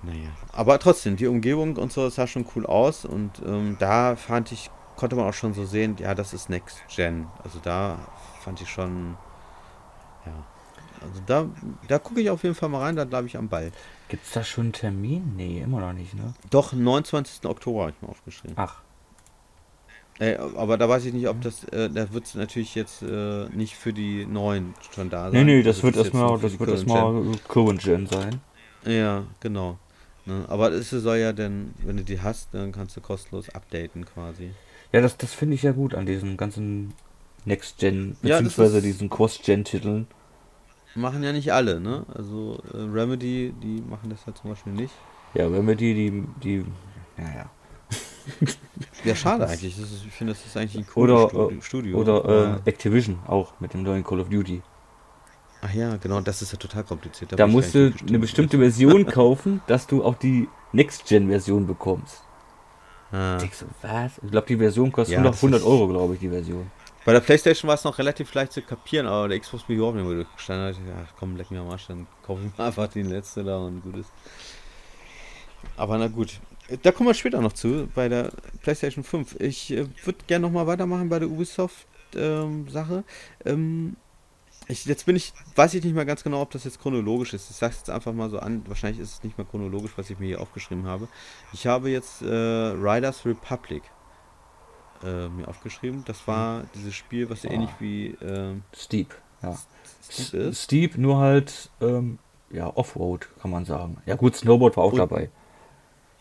[0.03, 0.29] Naja.
[0.53, 3.05] Aber trotzdem, die Umgebung und so, sah schon cool aus.
[3.05, 6.81] Und ähm, da fand ich, konnte man auch schon so sehen, ja, das ist Next
[6.95, 7.27] Gen.
[7.43, 7.99] Also da
[8.43, 9.15] fand ich schon,
[10.25, 10.33] ja.
[11.01, 11.45] Also da,
[11.87, 13.71] da gucke ich auf jeden Fall mal rein, da bleibe ich am Ball.
[14.07, 15.33] Gibt es da schon einen Termin?
[15.35, 16.33] Nee, immer noch nicht, ne?
[16.49, 17.45] Doch, 29.
[17.45, 18.55] Oktober habe ich mir aufgeschrieben.
[18.57, 18.81] Ach,
[20.19, 23.49] Äh, aber da weiß ich nicht, ob das, äh, da wird es natürlich jetzt äh,
[23.49, 25.45] nicht für die neuen schon da sein.
[25.45, 28.41] nee, nee, das Also wird erstmal, das wird erstmal Current Gen sein.
[28.85, 29.77] Ja, genau.
[30.25, 30.45] Ne?
[30.47, 34.51] Aber es soll ja denn, wenn du die hast, dann kannst du kostenlos updaten quasi.
[34.91, 36.93] Ja, das, das finde ich ja gut an diesen ganzen
[37.45, 40.07] Next Gen, Ja, beziehungsweise ist- diesen Cross-Gen-Titeln.
[40.93, 42.05] Machen ja nicht alle, ne?
[42.13, 44.93] Also äh, Remedy, die machen das ja zum Beispiel nicht.
[45.33, 46.65] Ja, wir die, die,
[47.17, 47.49] naja.
[49.05, 49.79] Ja, schade eigentlich.
[49.79, 51.97] Das ist, ich finde, das ist eigentlich ein cooles Oder, äh, Studio.
[51.97, 54.61] Oder äh, Activision auch mit dem neuen Call of Duty.
[55.61, 57.31] Ach ja, genau, das ist ja total kompliziert.
[57.39, 58.21] Da ich musst du so eine bestimmt.
[58.21, 62.23] bestimmte Version kaufen, dass du auch die Next-Gen-Version bekommst.
[63.11, 63.37] Ah.
[63.37, 64.13] Denkst du, was?
[64.23, 66.71] Ich glaube, die Version kostet Ja, 100, das 100 ist- Euro, glaube ich, die Version.
[67.05, 69.77] Bei der Playstation war es noch relativ leicht zu kapieren, aber der Xbox bin ich
[69.79, 70.25] überhaupt nicht mehr.
[70.47, 73.43] Da ich, ach komm, leck mir am Arsch, dann kaufe ich mir einfach die letzte
[73.43, 74.09] da und gut ist.
[75.77, 76.39] Aber na gut.
[76.83, 78.31] Da kommen wir später noch zu, bei der
[78.61, 79.35] PlayStation 5.
[79.39, 83.03] Ich äh, würde gerne nochmal weitermachen bei der Ubisoft-Sache.
[83.45, 83.95] Ähm,
[84.71, 87.49] ich, jetzt bin ich, weiß ich nicht mehr ganz genau, ob das jetzt chronologisch ist.
[87.49, 88.63] Ich sage es jetzt einfach mal so an.
[88.67, 91.07] Wahrscheinlich ist es nicht mehr chronologisch, was ich mir hier aufgeschrieben habe.
[91.53, 93.83] Ich habe jetzt äh, Riders Republic
[95.03, 96.03] äh, mir aufgeschrieben.
[96.05, 97.51] Das war dieses Spiel, was so Ah.
[97.51, 99.13] ähnlich wie ähm, Steep,
[99.43, 99.57] ja.
[100.09, 100.63] Steep ist.
[100.63, 102.19] Steep, nur halt, ähm,
[102.51, 103.97] ja, Offroad, kann man sagen.
[104.05, 105.29] Ja gut, Snowboard war auch Und- dabei.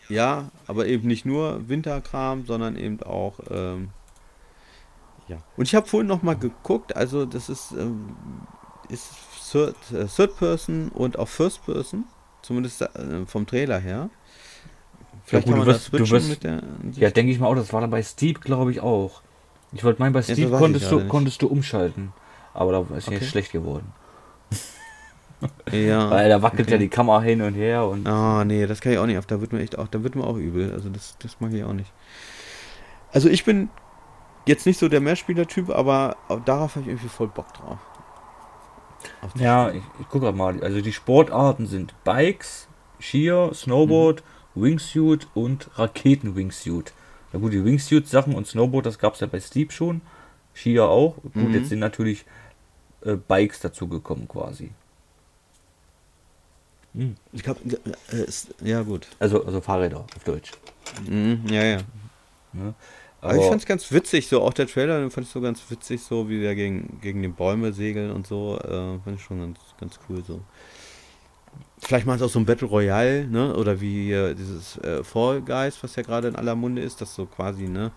[0.09, 3.39] Ja, aber eben nicht nur Winterkram, sondern eben auch.
[3.49, 3.89] Ähm,
[5.27, 5.37] ja.
[5.57, 8.15] Und ich habe vorhin noch mal geguckt, also das ist, ähm,
[8.89, 9.09] ist
[9.51, 12.05] Third, äh, Third Person und auch First Person,
[12.41, 14.09] zumindest äh, vom Trailer her.
[15.25, 16.61] Vielleicht gut, kann du man wirst- das du wirst- mit der
[16.95, 19.21] Ja, denke ich mal auch, das war dann bei Steep, glaube ich, auch.
[19.73, 22.11] Ich wollte meinen, bei weiß ich konntest, du, konntest du umschalten.
[22.53, 23.17] Aber da ist Okay.
[23.17, 23.93] jetzt schlecht geworden.
[25.71, 26.09] Ja.
[26.11, 26.71] Weil da wackelt okay.
[26.73, 29.31] ja die Kamera hin und her und Ah, nee, das kann ich auch nicht.
[29.31, 30.71] Da wird mir echt auch, da wird mir auch übel.
[30.71, 31.91] Also das, das mag ich auch nicht.
[33.11, 33.69] Also ich bin
[34.45, 36.15] jetzt nicht so der Mehrspieler-Typ, aber
[36.45, 37.77] darauf habe ich irgendwie voll Bock drauf.
[39.35, 40.61] Ja, ich, ich gucke mal.
[40.63, 42.67] Also die Sportarten sind Bikes,
[42.99, 44.23] Skier, Snowboard,
[44.55, 46.93] Wingsuit und Raketen-Wingsuit.
[47.33, 50.01] Na gut, die Wingsuit-Sachen und Snowboard, das gab es ja bei Steep schon.
[50.53, 51.15] Skier auch.
[51.23, 51.53] Gut, Mhm.
[51.53, 52.25] jetzt sind natürlich
[53.05, 54.71] äh, Bikes dazu gekommen quasi.
[56.93, 57.15] Hm.
[57.31, 57.59] Ich glaube,
[58.11, 59.07] äh, ist- ja gut.
[59.19, 60.51] Also, also Fahrräder auf Deutsch.
[61.07, 61.77] Mhm, ja, ja.
[63.21, 65.61] Aber ich fand es ganz witzig, so auch der Trailer, den fand ich so ganz
[65.69, 69.39] witzig, so wie der gegen, gegen die Bäume segeln und so, äh, fand ich schon
[69.39, 70.41] ganz, ganz cool so.
[71.77, 73.55] Vielleicht mal auch so ein Battle Royale, ne?
[73.55, 77.13] Oder wie hier dieses äh, Fall Guys, was ja gerade in aller Munde ist, dass
[77.13, 77.91] so quasi, ne?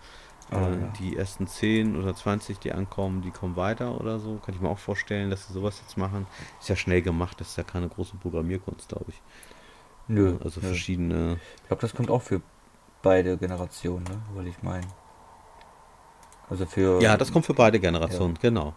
[0.51, 0.93] Ah, äh, ja.
[0.99, 4.35] Die ersten 10 oder 20, die ankommen, die kommen weiter oder so.
[4.45, 6.27] Kann ich mir auch vorstellen, dass sie sowas jetzt machen.
[6.59, 9.21] Ist ja schnell gemacht, das ist ja keine große Programmierkunst, glaube ich.
[10.07, 10.37] Nö.
[10.43, 10.67] Also nö.
[10.67, 11.39] verschiedene.
[11.61, 12.41] Ich glaube, das kommt auch für
[13.01, 14.21] beide Generationen, ne?
[14.33, 14.85] Wollte ich meinen.
[16.49, 17.01] Also für.
[17.01, 18.73] Ja, das kommt für beide Generationen, genau.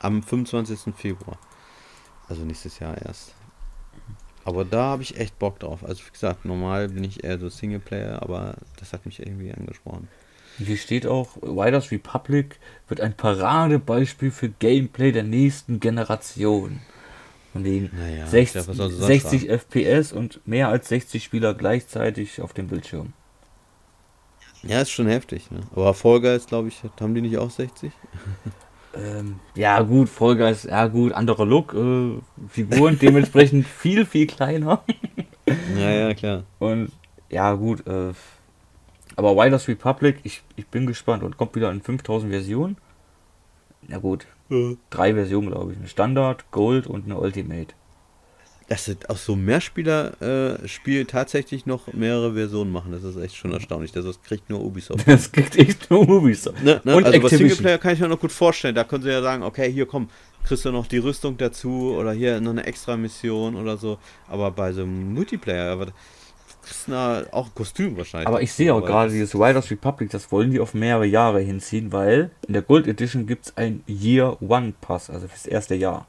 [0.00, 0.94] Am 25.
[0.96, 1.38] Februar.
[2.28, 3.34] Also nächstes Jahr erst.
[4.44, 5.84] Aber da habe ich echt Bock drauf.
[5.84, 10.08] Also wie gesagt, normal bin ich eher so Singleplayer, aber das hat mich irgendwie angesprochen.
[10.58, 12.58] Hier steht auch, Riders Republic
[12.88, 16.80] wird ein Paradebeispiel für Gameplay der nächsten Generation.
[17.52, 19.52] Von den Naja, 60, ja, was soll sie sonst 60 sagen?
[19.52, 23.12] FPS und mehr als 60 Spieler gleichzeitig auf dem Bildschirm.
[24.62, 25.60] Ja, ist schon heftig, ne?
[25.74, 27.92] Aber Fall Guys, glaube ich, haben die nicht auch 60?
[28.94, 34.82] Ähm, ja gut, Vollgeist, ja gut, anderer Look, äh, Figuren dementsprechend viel, viel kleiner.
[35.78, 36.44] Ja, ja, klar.
[36.58, 36.90] Und
[37.30, 38.12] ja gut, äh,
[39.16, 42.76] aber Riders Republic, ich, ich bin gespannt und kommt wieder in 5000 Versionen.
[43.86, 44.26] Na gut,
[44.90, 45.78] drei Versionen glaube ich.
[45.78, 47.74] Eine Standard, Gold und eine Ultimate.
[48.70, 53.52] Dass sie aus so einem Mehrspieler-Spiel tatsächlich noch mehrere Versionen machen, das ist echt schon
[53.52, 53.92] erstaunlich.
[53.92, 55.06] Das, das kriegt nur Ubisoft.
[55.06, 56.62] Das kriegt echt nur Ubisoft.
[56.62, 56.96] Ne, ne?
[56.96, 57.48] Und also bei Activision.
[57.48, 58.74] Singleplayer kann ich mir noch gut vorstellen.
[58.74, 60.08] Da können sie ja sagen, okay, hier komm,
[60.44, 63.98] kriegst du noch die Rüstung dazu oder hier noch eine extra Mission oder so.
[64.28, 65.86] Aber bei so einem Multiplayer, aber
[66.62, 68.28] kriegst du auch ein Kostüm wahrscheinlich.
[68.28, 71.92] Aber ich sehe auch gerade dieses Riders Republic, das wollen die auf mehrere Jahre hinziehen,
[71.92, 76.06] weil in der Gold Edition gibt es ein Year One Pass, also fürs erste Jahr.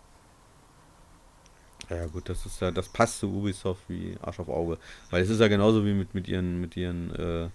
[1.91, 4.77] Ja gut, das ist ja, das passt zu Ubisoft wie Arsch auf Auge.
[5.09, 7.49] Weil es ist ja genauso wie mit, mit ihren, mit ihren äh,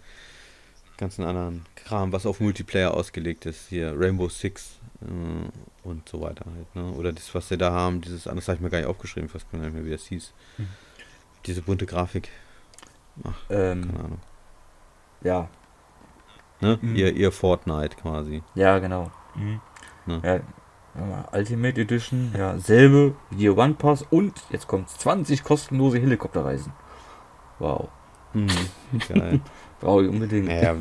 [0.99, 3.69] ganzen anderen Kram, was auf Multiplayer ausgelegt ist.
[3.69, 6.93] Hier Rainbow Six äh, und so weiter halt, ne?
[6.93, 9.33] Oder das, was sie da haben, dieses andere, das habe ich mir gar nicht aufgeschrieben,
[9.33, 10.33] weiß gar nicht mehr, wie das hieß.
[10.57, 10.69] Hm.
[11.47, 12.29] Diese bunte Grafik.
[13.49, 14.21] Ähm, Keine Ahnung.
[15.23, 15.49] ja,
[16.61, 16.79] Ne?
[16.81, 16.97] Mhm.
[16.97, 18.43] Ihr, ihr Fortnite quasi.
[18.55, 19.11] ja, genau.
[20.07, 20.21] Ne?
[20.23, 20.41] Ja,
[21.33, 26.73] Ultimate Edition, ja, selbe Year One Pass und jetzt kommt 20 kostenlose Helikopterreisen.
[27.59, 27.89] Wow,
[28.33, 28.49] Mhm.
[29.09, 29.41] Geil.
[29.81, 30.47] brauche ich unbedingt.
[30.49, 30.77] naja.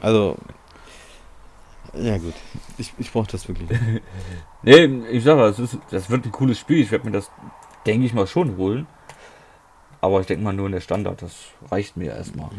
[0.00, 0.36] Also.
[1.94, 2.34] Ja gut.
[2.76, 3.68] Ich, ich brauche das wirklich.
[4.62, 6.78] Nee, ich sage, das, ist, das wird ein cooles Spiel.
[6.82, 7.30] Ich werde mir das,
[7.86, 8.86] denke ich mal, schon holen.
[10.00, 11.22] Aber ich denke mal nur in der Standard.
[11.22, 11.34] Das
[11.70, 12.50] reicht mir erstmal.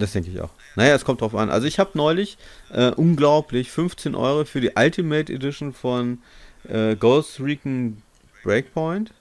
[0.00, 0.50] Das denke ich auch.
[0.76, 1.50] Naja, es kommt drauf an.
[1.50, 2.38] Also ich habe neulich
[2.72, 6.18] äh, unglaublich 15 Euro für die Ultimate Edition von
[6.68, 8.02] äh, Ghost Recon
[8.42, 9.12] Breakpoint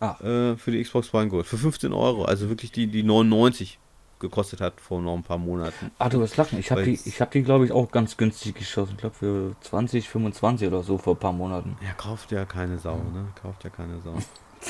[0.00, 0.16] Ah.
[0.22, 1.46] äh, für die Xbox One Gold.
[1.46, 2.24] Für 15 Euro.
[2.24, 3.78] Also wirklich die, die 99
[4.20, 5.90] gekostet hat vor noch ein paar Monaten.
[5.98, 6.58] Ah, du wirst lachen.
[6.58, 8.92] Ich habe die, ich hab die glaube ich, auch ganz günstig geschossen.
[8.94, 11.76] Ich glaube für 20, 25 oder so vor ein paar Monaten.
[11.84, 13.26] Ja, kauft ja keine Sau, ne?
[13.42, 14.14] Kauft ja keine Sau.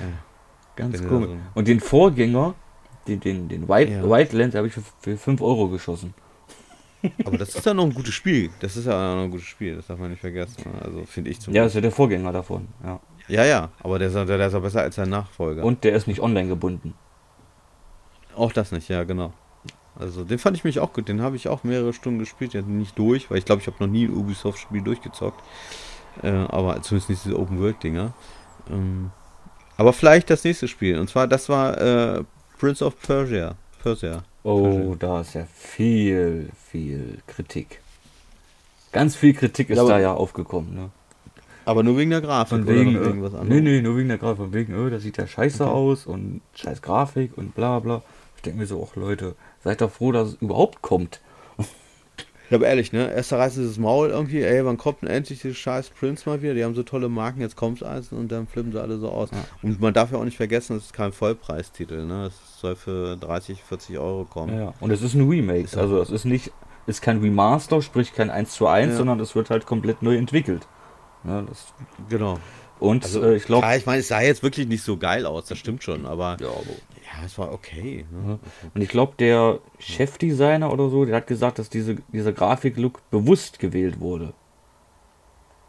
[0.00, 0.18] ja.
[0.76, 1.28] Ganz Wenn du komisch.
[1.30, 2.54] da so- Und den Vorgänger,
[3.08, 4.02] den, den, den White, Ja.
[4.08, 6.14] Wildlands, habe ich für, für 5 Euro geschossen.
[7.24, 8.50] Aber das ist ja noch ein gutes Spiel.
[8.60, 9.76] Das ist ja noch ein gutes Spiel.
[9.76, 10.64] Das darf man nicht vergessen.
[10.82, 12.68] Also finde ich zum Ja, das ist ja der Vorgänger davon.
[12.84, 13.00] Ja.
[13.28, 15.62] Ja, ja, aber der ist, der ist ja besser als sein Nachfolger.
[15.62, 16.94] Und der ist nicht online gebunden.
[18.34, 19.32] auch das nicht, ja, genau.
[19.98, 21.08] Also den fand ich mich auch gut.
[21.08, 22.54] Den habe ich auch mehrere Stunden gespielt.
[22.54, 25.42] Ja, nicht durch, weil ich glaube, ich habe noch nie ein Ubisoft-Spiel durchgezockt.
[26.22, 28.12] Äh, aber zumindest nicht diese Open-World-Dinger.
[28.70, 29.10] Ähm,
[29.76, 30.98] aber vielleicht das nächste Spiel.
[30.98, 32.24] Und zwar, das war äh,
[32.58, 33.54] Prince of Persia.
[33.82, 34.24] Persia.
[34.42, 37.80] Oh, da ist ja viel, viel Kritik.
[38.92, 40.74] Ganz viel Kritik ist Ja, da ja aufgekommen.
[40.74, 40.90] Ne?
[41.64, 43.48] Aber nur wegen der Grafik Von oder wegen, noch äh, irgendwas anderes.
[43.50, 44.38] nee, nee, nur wegen der Grafik.
[44.38, 45.72] Von wegen, äh, das sieht ja scheiße Okay.
[45.72, 48.02] aus und scheiß Grafik und bla bla.
[48.36, 51.20] Ich denke mir so, ach Leute, seid doch froh, dass es überhaupt kommt.
[52.50, 53.12] Ja, aber ehrlich, ne?
[53.12, 56.40] Erst reißt es das Maul irgendwie, ey, wann kommt denn endlich die scheiß Prince mal
[56.40, 56.54] wieder?
[56.54, 59.30] Die haben so tolle Marken, jetzt kommt's eins und dann flippen sie alle so aus.
[59.32, 59.38] Ja.
[59.62, 62.26] Und man darf ja auch nicht vergessen, das ist kein Vollpreistitel, ne?
[62.26, 64.54] Es soll für 30, 40 Euro kommen.
[64.54, 64.74] Ja, ja.
[64.80, 65.64] Und es ist ein Remake.
[65.64, 66.50] Ist ja- also es ist nicht,
[66.86, 68.96] ist kein Remaster, sprich kein 1 zu 1, Ja.
[68.96, 70.66] sondern es wird halt komplett neu entwickelt.
[71.24, 71.66] Ja, das,
[72.08, 72.38] Genau.
[72.80, 75.26] und Also, äh, ich glaube, klar, ich meine, es sah jetzt wirklich nicht so geil
[75.26, 76.64] aus, das stimmt schon, aber ja, aber-
[77.12, 78.06] ja, es war okay.
[78.10, 78.38] Ne?
[78.74, 83.58] und ich glaube, der Chefdesigner oder so, der hat gesagt, dass diese, dieser Grafiklook bewusst
[83.58, 84.34] gewählt wurde.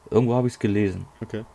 [0.09, 1.05] Irgendwo habe ich es gelesen.
[1.21, 1.45] Okay.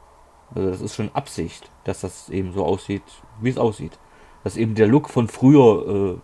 [0.55, 3.03] Also das ist schon Absicht, dass das eben so aussieht,
[3.41, 3.99] wie es aussieht.
[4.45, 6.21] Dass eben der Look von früher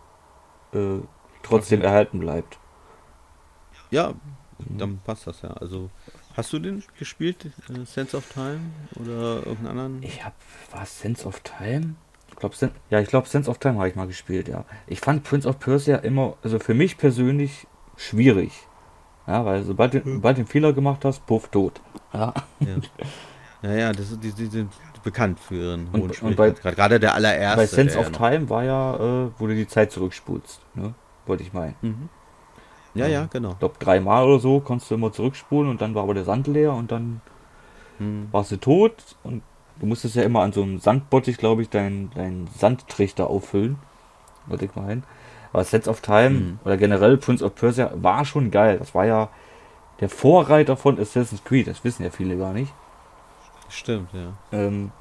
[0.73, 1.03] äh, äh,
[1.43, 1.89] trotzdem Okay.
[1.89, 2.59] erhalten bleibt.
[3.91, 4.15] Ja,
[4.59, 5.51] dann passt das ja.
[5.51, 5.91] Also,
[6.37, 8.61] hast du den gespielt, äh, Sense of Time
[8.97, 10.03] oder irgendeinen anderen?
[10.03, 10.37] Ich habe,
[10.71, 11.97] war es Sense of Time?
[12.41, 14.65] Ich glaub, Sen ja, ich glaube, Sense of Time habe ich mal gespielt, ja.
[14.87, 17.67] Ich fand Prince of Persia immer, also für mich persönlich
[17.99, 18.67] schwierig.
[19.27, 21.83] Ja, weil sobald du, du einen Fehler gemacht hast, puff, tot.
[22.15, 22.33] Ja.
[22.61, 22.77] Ja.
[23.63, 24.73] ja, ja, das die, die sind
[25.05, 26.77] bekannt für ihren Und- hohen und bei- Schwierigkeitsgrad.
[26.77, 27.57] Gerade der allererste.
[27.59, 30.95] Bei Sense of ja Time war ja, äh, wo du die Zeit zurückspulst, ne?
[31.27, 31.75] Wollte ich meinen.
[31.83, 32.09] Mhm.
[32.95, 33.51] Ja, ja, genau.
[33.53, 36.47] Ich glaube, dreimal oder so konntest du immer zurückspulen und dann war aber der Sand
[36.47, 37.21] leer und dann
[37.99, 38.29] Mhm.
[38.33, 39.43] warst du tot und
[39.81, 43.77] du musstest ja immer an so einem Sandbottich, glaube ich, deinen dein Sandtrichter auffüllen.
[44.47, 45.03] Wollte ich mal hin.
[45.53, 46.59] Aber Sets of Time Mhm.
[46.65, 48.79] oder generell Prince of Persia war schon geil.
[48.79, 49.29] Das war ja
[50.01, 51.67] der Vorreiter von Assassin's Creed.
[51.67, 52.73] Das wissen ja viele gar nicht.
[53.69, 54.33] Stimmt, ja.
[54.53, 54.93] Ähm,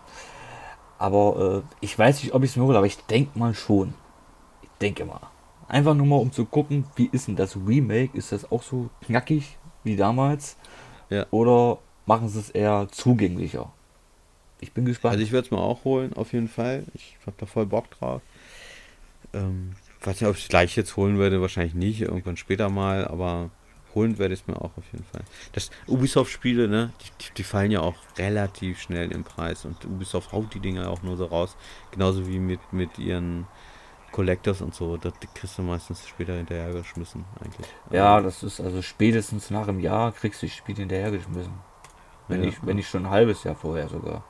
[0.97, 3.93] aber äh, ich weiß nicht, ob ich es mir hole, aber ich denke mal schon.
[4.61, 5.21] Ich denke mal.
[5.67, 8.17] Einfach nur mal, um zu gucken, wie ist denn das Remake?
[8.17, 10.57] Ist das auch so knackig wie damals?
[11.09, 11.25] Ja.
[11.31, 13.71] Oder machen sie es eher zugänglicher?
[14.61, 15.13] Ich bin gespannt.
[15.13, 16.83] Also ich werde es mir auch holen, auf jeden Fall.
[16.93, 18.21] Ich habe da voll Bock drauf.
[19.33, 23.07] Ähm, weiß nicht, ob ich es gleich jetzt holen werde, wahrscheinlich nicht, irgendwann später mal,
[23.07, 23.51] aber
[23.95, 25.21] holen werde ich es mir auch auf jeden Fall.
[25.53, 30.53] Das Ubisoft-Spiele, ne, die, die, fallen ja auch relativ schnell im Preis und Ubisoft haut
[30.53, 31.55] die Dinger auch nur so raus,
[31.91, 33.47] genauso wie mit, mit ihren
[34.11, 37.67] Collectors und so, das kriegst du meistens später hinterher geschmissen eigentlich.
[37.91, 41.53] ja, das ist also spätestens nach einem Jahr kriegst du das Spiel hinterhergeschmissen.
[42.27, 42.49] Wenn, Ja.
[42.49, 44.23] ich, wenn nicht schon ein halbes Jahr vorher sogar.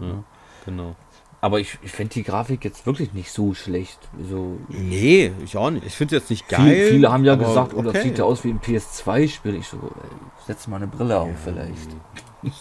[0.00, 0.24] Ja,
[0.64, 0.96] genau.
[1.40, 3.98] Aber ich, ich finde die Grafik jetzt wirklich nicht so schlecht.
[4.30, 5.84] So, Nee, ich auch nicht.
[5.84, 6.60] Ich finde es jetzt nicht geil.
[6.76, 9.56] Viele, viele haben ja aber gesagt, oh, das sieht ja aus wie ein PS2-Spiel.
[9.56, 10.10] Ich so, ey,
[10.46, 11.88] setz mal eine Brille auf vielleicht.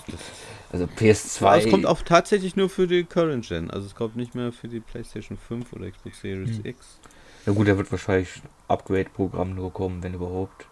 [0.74, 1.58] Also Aber PS2.
[1.58, 3.70] es kommt auch tatsächlich nur für die Current Gen.
[3.70, 6.66] Also es kommt nicht mehr für die PlayStation 5 oder Xbox Series Hm.
[6.66, 6.98] X.
[7.46, 8.30] ja gut, da wird wahrscheinlich
[8.70, 10.68] Upgrade-Programm nur kommen, wenn überhaupt.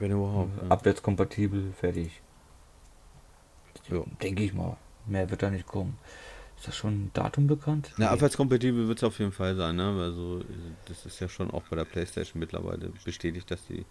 [0.00, 0.50] Wenn überhaupt.
[0.60, 0.68] Ja.
[0.68, 2.20] Abwärtskompatibel, fertig.
[3.88, 4.02] Ja.
[4.20, 4.76] Denke ich mal.
[5.06, 5.98] Mehr wird da nicht kommen.
[6.56, 7.90] Ist das schon ein Datum bekannt?
[7.96, 8.12] Na, Nee.
[8.12, 9.96] abwärtskompatibel wird es auf jeden Fall sein, ne?
[10.00, 10.40] Also
[10.88, 13.84] das ist ja schon auch bei der PlayStation mittlerweile bestätigt, dass die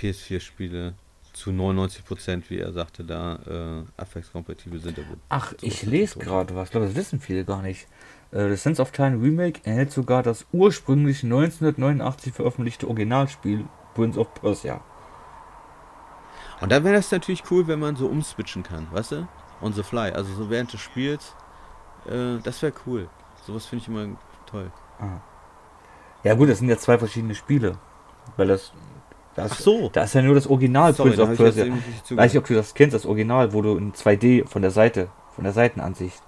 [0.00, 0.94] PS4-Spiele
[1.32, 4.98] zu 99%, wie er sagte, da äh, abwärtskompatibel sind.
[5.28, 6.68] Ach, so ich lese gerade was.
[6.68, 7.86] Ich glaube, das wissen viele gar nicht.
[8.30, 14.32] Äh, Das Sense of Time Remake erhält sogar das ursprünglich 1989 veröffentlichte Originalspiel Prince of
[14.34, 14.80] Persia.
[16.62, 19.28] Und dann wäre das natürlich cool, wenn man so umswitchen kann, weißt du?
[19.60, 20.10] On the fly.
[20.12, 21.34] Also so während des Spiels.
[22.06, 23.08] Äh, das wäre cool.
[23.46, 24.70] Sowas finde ich immer toll.
[24.98, 25.20] Ah.
[26.24, 27.78] Ja gut, das sind ja zwei verschiedene Spiele.
[28.36, 28.72] Weil das,
[29.34, 29.90] das Ach so.
[29.92, 31.74] da ist ja nur das Original Sorry, Prince of ich Persia.
[32.10, 35.08] Weiß nicht, ob du das kennst, das Original, wo du in 2D von der Seite,
[35.34, 36.20] von der Seitenansicht.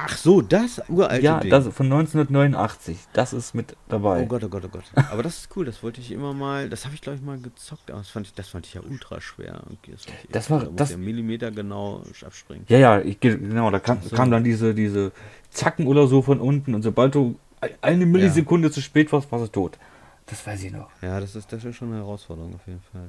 [0.00, 1.50] Ach so, das uralte ja, Ding.
[1.50, 2.98] das von 1989.
[3.12, 4.22] Das ist mit dabei.
[4.22, 4.84] Oh Gott, oh Gott, oh Gott.
[5.10, 7.38] Aber das ist cool, das wollte ich immer mal, das habe ich glaube ich mal
[7.38, 9.62] gezockt, aber das fand ich, das fand ich ja ultra schwer.
[9.90, 12.64] Das, Das war- da das- ja Millimeter genau abspringen.
[12.68, 14.14] Ja, ja, ich, ge- genau, da kam, so.
[14.14, 15.10] kam dann diese, diese
[15.50, 19.46] Zacken oder so von unten und sobald du ein- eine Millisekunde zu spät warst, warst
[19.46, 19.78] du tot.
[20.26, 20.90] Das weiß ich noch.
[21.02, 23.08] Ja, das ist, das ist schon eine Herausforderung auf jeden Fall.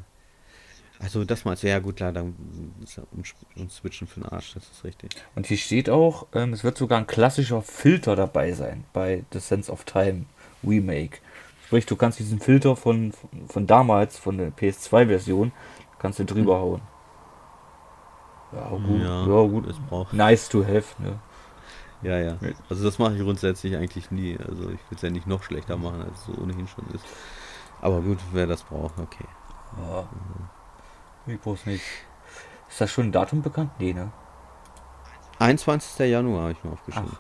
[1.02, 2.36] Also das meinst du, ja gut, klar, dann
[2.96, 3.04] ja
[3.56, 5.12] uns switchen für den Arsch, das ist richtig.
[5.34, 9.40] Und hier steht auch, ähm, es wird sogar ein klassischer Filter dabei sein bei The
[9.40, 10.26] Sense of Time
[10.62, 11.20] Remake.
[11.66, 15.54] Sprich, du kannst diesen Filter von, von, von damals, von der PS2-Version,
[16.00, 16.82] kannst du drüber hauen.
[18.52, 19.02] Ja, gut.
[19.02, 19.68] Ja, gut.
[19.68, 20.14] Es braucht.
[20.14, 21.20] Nice to have, ne?
[22.02, 22.38] Ja, ja.
[22.42, 22.50] Ja.
[22.70, 24.38] Also das mache ich grundsätzlich eigentlich nie.
[24.38, 27.06] Also ich will es ja nicht noch schlechter machen, als es so ohnehin schon ist.
[27.82, 29.26] Aber gut, wer das braucht, okay.
[29.78, 30.02] Ja.
[30.02, 30.59] Ich
[31.38, 31.84] brauch's nicht.
[32.70, 33.72] Ist das schon ein Datum bekannt?
[33.80, 34.12] Nee, ne?
[35.40, 36.00] 21.
[36.10, 37.18] Januar habe ich mir aufgeschrieben.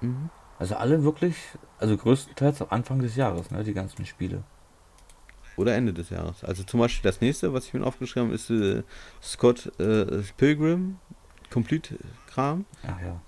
[0.00, 0.30] Mhm.
[0.58, 1.36] Also alle wirklich,
[1.78, 3.62] also größtenteils am Anfang des Jahres, ne?
[3.64, 4.42] Die ganzen Spiele.
[5.56, 6.44] Oder Ende des Jahres.
[6.44, 8.82] Also zum Beispiel das nächste, was ich mir aufgeschrieben habe, ist äh,
[9.22, 10.98] Scott äh, Pilgrim
[11.50, 11.96] Complete
[12.28, 12.66] Kram.
[12.86, 13.20] Ach ja.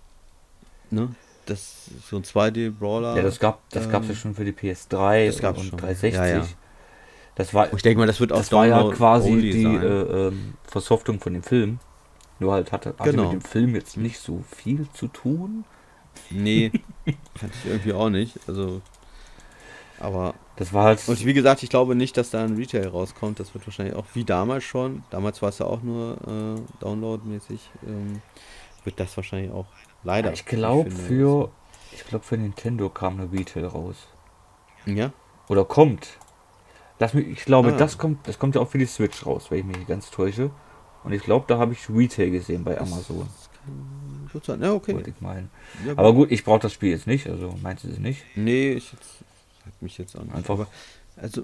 [0.91, 1.15] Ne?
[1.47, 3.17] Das ist so ein 2D-Brawler.
[3.17, 5.79] Ja, das gab das gab's ja ähm, schon für die PS3 das gab's und schon.
[5.79, 6.15] 360.
[6.15, 6.47] Ja, ja.
[7.39, 10.55] Das war, Ich denke mal, das wird auch das war ja quasi die äh, ähm,
[10.65, 11.79] Versoftung von dem Film.
[12.41, 13.25] Nur halt hatte, hatte Genau.
[13.25, 15.65] mit dem Film jetzt nicht so viel zu tun.
[16.31, 16.71] Nee,
[17.37, 18.39] fand ich irgendwie auch nicht.
[18.49, 18.83] Also,
[20.01, 21.01] aber Das war halt.
[21.09, 23.39] Und wie gesagt, ich glaube nicht, dass da ein Retail rauskommt.
[23.41, 25.05] Das wird wahrscheinlich auch wie damals schon.
[25.11, 27.61] Damals war es ja auch nur äh, Download-mäßig.
[27.87, 28.21] Ähm,
[28.85, 29.67] wird das wahrscheinlich auch
[30.03, 30.33] leider.
[30.33, 31.51] ich glaube für.
[31.93, 34.09] Ich glaube für Nintendo kam eine Retail raus.
[34.87, 35.13] Ja?
[35.49, 36.09] Oder kommt.
[37.15, 37.77] Mich, ich glaube, Ah.
[37.77, 40.11] das kommt, das kommt ja auch für die Switch raus, wenn ich mich nicht ganz
[40.11, 40.51] täusche.
[41.05, 43.29] Und ich glaube, da habe ich Retail gesehen bei Amazon,
[44.33, 44.61] Das kann.
[44.63, 44.95] Ja, okay.
[44.95, 45.51] wollte ich meinen.
[45.87, 48.23] Ja, Aber gut, ich brauche das Spiel jetzt nicht, also meinst du es nicht?
[48.35, 49.25] Nee, ich jetzt,
[49.65, 50.35] hat mich jetzt auch nicht.
[50.35, 50.67] Einfach- Aber,
[51.17, 51.43] also,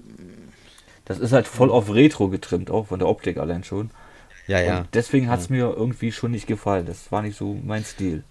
[1.05, 3.91] Das ist halt voll auf Retro getrimmt, auch von der Optik allein schon.
[4.47, 4.79] ja, ja.
[4.79, 6.85] Und deswegen hat es mir irgendwie schon nicht gefallen.
[6.87, 8.23] Das war nicht so mein Stil.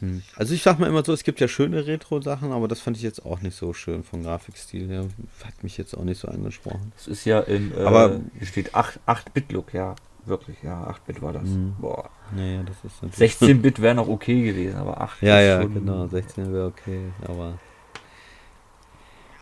[0.00, 0.22] Hm.
[0.36, 3.02] Also ich sag mal immer so, es gibt ja schöne Retro-Sachen, aber das fand ich
[3.02, 5.06] jetzt auch nicht so schön vom Grafikstil her.
[5.44, 6.92] Hat mich jetzt auch nicht so angesprochen.
[6.96, 9.94] Das ist ja in, äh, Aber- hier steht 8 8-Bit-Look, ja.
[10.26, 11.44] Wirklich, ja, 8-Bit war das.
[11.44, 11.74] Mhm.
[11.80, 12.10] Boah.
[12.36, 13.32] Naja, das ist natürlich.
[13.32, 16.06] 16-Bit wäre noch okay gewesen, aber 8 Ja, ja, schon, genau.
[16.06, 17.58] 16 wäre okay, aber.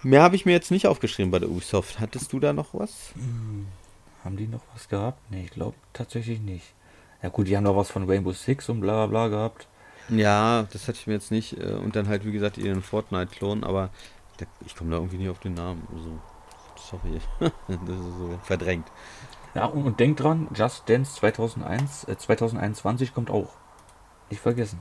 [0.02, 1.98] Mehr habe ich mir jetzt nicht aufgeschrieben bei der Ubisoft.
[1.98, 3.11] Hattest du da noch was?
[3.14, 3.66] Hm,
[4.24, 5.18] Haben die noch was gehabt?
[5.30, 6.72] Nee, ich glaube tatsächlich nicht.
[7.22, 9.66] Ja gut, die haben noch was von Rainbow Six und bla bla gehabt.
[10.09, 11.59] Ja, das hatte ich mir jetzt nicht.
[11.59, 13.90] äh, Und dann halt, wie gesagt, ihren Fortnite-Klon, aber
[14.40, 15.86] der, ich komme da irgendwie nicht auf den Namen.
[15.92, 16.18] Also,
[16.76, 17.20] sorry.
[17.68, 18.86] das ist so verdrängt.
[19.54, 23.50] Ja, und, und denkt dran, Just Dance 2001, äh, 2021 kommt auch.
[24.30, 24.80] Nicht vergessen.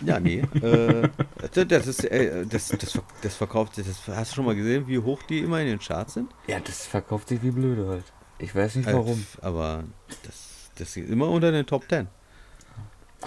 [0.00, 0.40] Ja, nee.
[0.60, 1.08] äh,
[1.66, 3.86] das, ist, äh, das, das, das verkauft sich.
[3.86, 6.30] Das, hast du schon mal gesehen, wie hoch die immer in den Charts sind?
[6.46, 8.04] Ja, das verkauft sich wie blöde halt.
[8.38, 9.24] Ich weiß nicht warum.
[9.40, 9.84] Äh, aber
[10.24, 12.08] das, das ist immer unter den Top 10.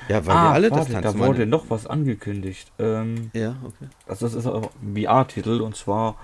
[0.07, 1.19] Ja, weil ah, wir alle warte, das da tanzen.
[1.19, 2.71] wurde meine- noch was angekündigt.
[2.79, 3.89] Ähm, Ja, okay.
[4.07, 6.15] also das ist ein VR-Titel und zwar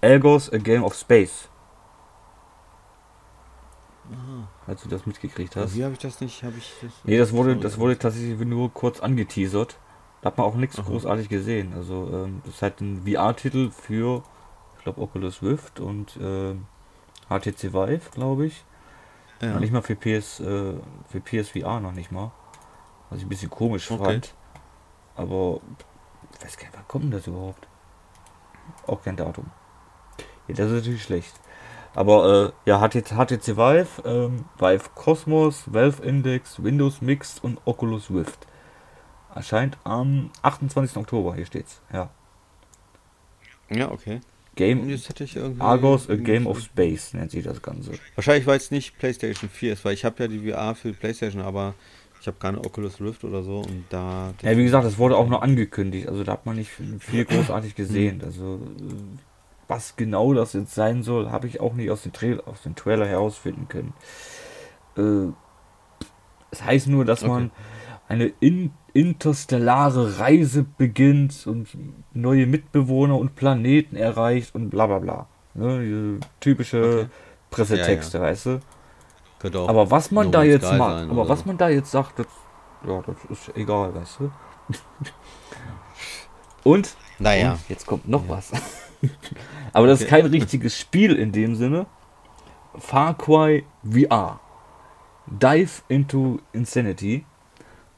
[0.00, 1.48] Elgos A Game of Space.
[4.66, 5.74] Als du das mitgekriegt hast.
[5.74, 6.42] Wie habe ich das nicht?
[6.44, 9.76] Habe ich das Nee, das wurde, das wurde tatsächlich nur kurz angeteasert.
[10.20, 10.86] Da hat man auch nichts Aha.
[10.88, 11.72] großartig gesehen.
[11.74, 14.22] Also ähm, das ist halt ein VR-Titel für,
[14.76, 16.66] ich glaube, Oculus Rift und ähm,
[17.28, 18.64] HTC Vive, glaube ich.
[19.40, 19.52] ja.
[19.54, 20.74] Noch Nicht mal für PS, äh,
[21.08, 22.30] für PSVR noch nicht mal.
[23.12, 24.04] Was ich ein bisschen komisch Okay.
[24.04, 24.34] fand.
[25.16, 25.60] Aber
[26.32, 27.68] ich weiß gar nicht, wann kommt denn das überhaupt?
[28.86, 29.50] Auch kein Datum.
[30.48, 31.34] Ja, das ist natürlich schlecht.
[31.94, 33.10] Aber äh, ja, HTC,
[33.58, 38.46] Vive, ähm, Vive Cosmos, Valve Index, Windows Mixed und Oculus Rift.
[39.34, 40.96] Erscheint am 28.
[40.96, 41.82] Oktober, hier steht's.
[41.92, 42.08] Ja.
[43.68, 44.20] ja, okay.
[44.54, 45.60] Game Jetzt hätte ich irgendwie.
[45.60, 47.92] Argos, a Game of Space nennt sich das Ganze.
[48.14, 51.42] Wahrscheinlich, weil es nicht PlayStation 4 ist, weil ich habe ja die VR für PlayStation,
[51.42, 51.74] aber
[52.22, 54.32] ich habe keine Oculus Rift oder so und da.
[54.42, 56.70] Ja, wie gesagt, es wurde auch nur angekündigt, also da hat man nicht
[57.00, 58.22] viel großartig gesehen.
[58.24, 59.18] Also äh,
[59.66, 62.76] was genau das jetzt sein soll, habe ich auch nicht aus dem, Trail, aus dem
[62.76, 63.92] Trailer herausfinden können.
[64.96, 65.32] Äh,
[66.52, 67.30] es heißt nur, dass Okay.
[67.32, 67.50] man
[68.08, 71.68] eine in, interstellare Reise beginnt und
[72.14, 75.26] neue Mitbewohner und Planeten erreicht und bla bla bla.
[75.54, 77.06] Ne, typische Okay.
[77.50, 78.60] Pressetexte, weißt du?
[79.68, 82.26] Aber was man da jetzt Sky macht, aber was man da jetzt sagt, das,
[82.86, 84.30] ja, das ist egal, weißt du.
[86.64, 87.52] Und, Naja.
[87.52, 88.52] und jetzt kommt noch was.
[89.72, 91.86] aber das ist kein richtiges Spiel in dem Sinne.
[92.78, 94.38] Far Cry VR.
[95.26, 97.24] Dive into Insanity.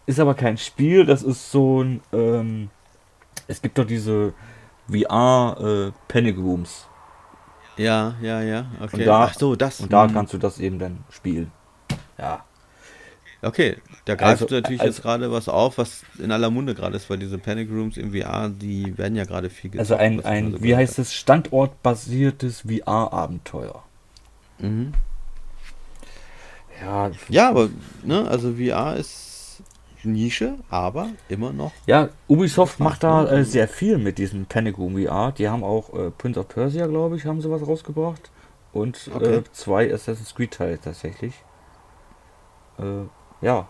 [0.06, 2.70] Ist aber kein Spiel, das ist so ein, ähm,
[3.46, 4.32] es gibt doch diese
[4.90, 6.86] VR äh, Panic Rooms.
[7.76, 8.66] Ja, ja, ja.
[8.80, 8.96] Okay.
[8.98, 9.80] Und da- Ach so, das.
[9.80, 10.12] Und da hm.
[10.14, 11.50] kannst du das eben dann spielen.
[12.18, 12.44] Ja.
[13.42, 16.96] Okay, da greift Also- natürlich also- jetzt gerade was auf, was in aller Munde gerade
[16.96, 20.24] ist, weil diese Panic Rooms im VR, die werden ja gerade viel Also gezockt, ein,
[20.24, 23.82] ein so wie heißt es, standortbasiertes VR-Abenteuer.
[24.60, 24.94] Mhm.
[26.80, 27.68] Ja, Ja, aber,
[28.02, 29.33] ne, also VR ist
[30.04, 31.72] Nische, aber immer noch.
[31.86, 35.32] ja, Ubisoft macht da äh, sehr viel mit diesem Panic Room VR.
[35.32, 38.30] Die haben auch äh, Prince of Persia, glaube ich, haben sie was rausgebracht.
[38.72, 39.36] Und Okay.
[39.36, 41.34] äh, zwei Assassin's Creed Teile tatsächlich.
[42.78, 43.04] Äh,
[43.44, 43.68] ja,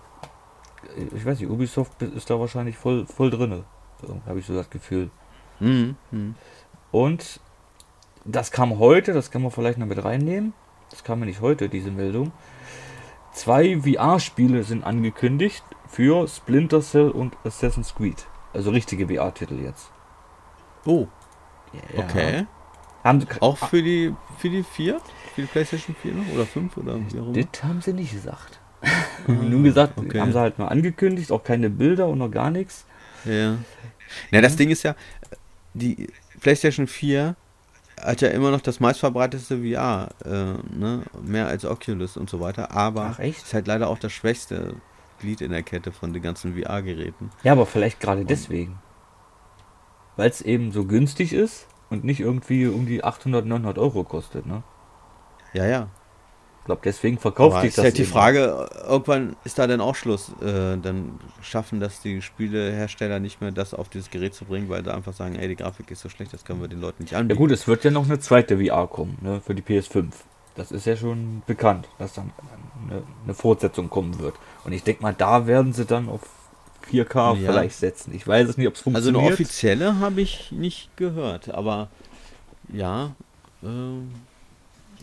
[1.15, 3.65] ich weiß nicht, Ubisoft ist da wahrscheinlich voll, voll drinne.
[4.27, 5.11] Habe ich so das Gefühl.
[5.61, 5.97] Mhm.
[6.11, 6.35] Mhm.
[6.90, 7.40] Und
[8.24, 10.52] das kam heute, das kann man vielleicht noch mit reinnehmen.
[10.90, 12.32] Das kam ja nicht heute, diese Meldung.
[13.32, 18.26] Zwei VR-Spiele sind angekündigt für Splinter Cell und Assassin's Creed.
[18.52, 19.90] Also richtige VR-Titel jetzt.
[20.84, 21.06] Oh,
[21.72, 22.02] Ja.
[22.02, 22.46] okay.
[23.04, 25.00] Haben, Auch für die, für die 4?
[25.34, 26.34] Für die PlayStation 4 noch?
[26.34, 27.44] Oder 5 oder wie auch immer?
[27.44, 28.58] das haben sie nicht gesagt.
[29.26, 30.20] Nur gesagt, okay.
[30.20, 32.84] haben sie halt nur angekündigt, auch keine Bilder und noch gar nichts.
[33.24, 33.56] Ja.
[34.30, 34.94] Na, das Ding ist ja,
[35.72, 36.08] die
[36.40, 37.36] PlayStation 4
[38.02, 40.28] hat ja immer noch das meistverbreitetste VR, äh,
[40.76, 41.02] ne?
[41.22, 44.74] mehr als Oculus und so weiter, aber ist halt leider auch das schwächste
[45.24, 47.30] Glied in der Kette von den ganzen VR-Geräten.
[47.42, 48.78] Ja, aber vielleicht gerade deswegen.
[50.16, 54.46] Weil es eben so günstig ist und nicht irgendwie um die 800, 900 Euro kostet,
[54.46, 54.62] ne?
[55.55, 55.88] Ja, ja.
[56.60, 58.05] Ich glaube, deswegen verkauft sich ist das halt die.
[58.05, 60.30] Frage, irgendwann ist da dann auch Schluss.
[60.40, 64.82] Äh, dann schaffen das die Spielehersteller nicht mehr, das auf dieses Gerät zu bringen, weil
[64.82, 67.12] sie einfach sagen, ey, die Grafik ist so schlecht, das können wir den Leuten nicht
[67.12, 67.38] Ja anbieten.
[67.38, 70.06] gut, es wird ja noch eine zweite VR kommen, ne, für die PS5.
[70.56, 72.31] Das ist ja schon bekannt, dass dann
[72.89, 74.35] eine, eine Fortsetzung kommen wird.
[74.64, 76.20] Und ich denke mal, da werden sie dann auf
[76.90, 77.52] 4K Ja.
[77.52, 78.14] vielleicht setzen.
[78.14, 79.24] Ich weiß es nicht, ob es also funktioniert.
[79.24, 81.89] eine offizielle habe ich nicht gehört, aber
[82.72, 83.14] ja,
[83.62, 84.12] ähm,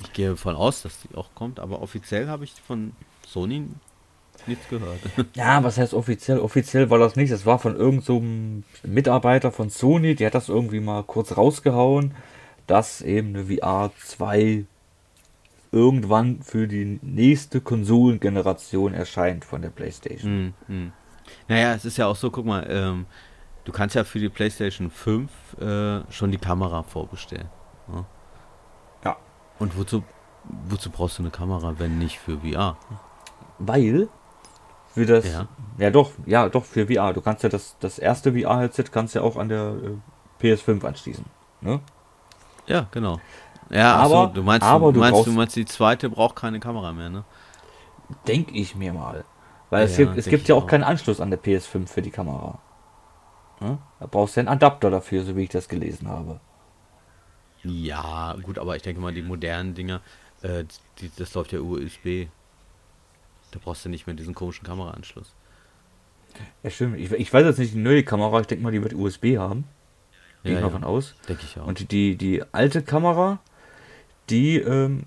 [0.01, 2.93] ich gehe davon aus, dass die auch kommt, aber offiziell habe ich von
[3.27, 3.67] Sony
[4.47, 4.99] nichts gehört.
[5.35, 6.39] Ja, was heißt offiziell?
[6.39, 7.31] Offiziell war das nicht.
[7.31, 12.13] Das war von irgendeinem so Mitarbeiter von Sony, der hat das irgendwie mal kurz rausgehauen,
[12.67, 14.65] dass eben eine VR 2
[15.71, 20.31] irgendwann für die nächste Konsolengeneration erscheint von der PlayStation.
[20.31, 20.93] Hm, hm.
[21.47, 23.05] Naja, es ist ja auch so, guck mal, ähm,
[23.63, 27.49] du kannst ja für die PlayStation 5 äh, schon die Kamera vorbestellen.
[27.87, 28.05] Ne?
[29.05, 29.17] Ja.
[29.59, 30.03] Und wozu,
[30.67, 32.77] wozu brauchst du eine Kamera, wenn nicht für VR?
[33.59, 34.09] Weil
[34.93, 35.47] für das Ja.
[35.77, 35.89] ja.
[35.89, 37.13] doch, ja, doch für VR.
[37.13, 39.73] Du kannst ja das das erste VR Headset kannst ja auch an der
[40.41, 41.25] äh, PS5 anschließen,
[41.61, 41.79] ne?
[42.67, 43.19] Ja, genau.
[43.71, 46.91] Ja, Aber- so, du meinst, aber du, meinst, du meinst, die zweite braucht keine Kamera
[46.91, 47.23] mehr, ne?
[48.27, 49.23] Denk ich mir mal.
[49.69, 50.67] Weil es Ja, gibt, es gibt ja auch auch.
[50.67, 52.59] keinen Anschluss an der PS5 für die Kamera.
[53.61, 53.77] Ne?
[53.99, 56.41] Da brauchst du einen Adapter dafür, so wie ich das gelesen habe.
[57.63, 60.01] Ja, gut, aber ich denke mal, die modernen Dinger,
[60.41, 60.65] äh,
[60.99, 62.27] die, das läuft ja USB.
[63.51, 65.33] Da brauchst du nicht mehr diesen komischen Kameraanschluss.
[66.63, 66.97] Ja, stimmt.
[66.99, 69.65] Ich, ich weiß jetzt nicht, die neue Kamera, ich denke mal, die wird USB haben.
[70.43, 70.73] Gehe Ja, ich mal ja.
[70.73, 71.15] von aus.
[71.29, 71.67] Denke ich auch.
[71.67, 73.39] Und die, die alte Kamera,
[74.31, 75.03] die, ähm,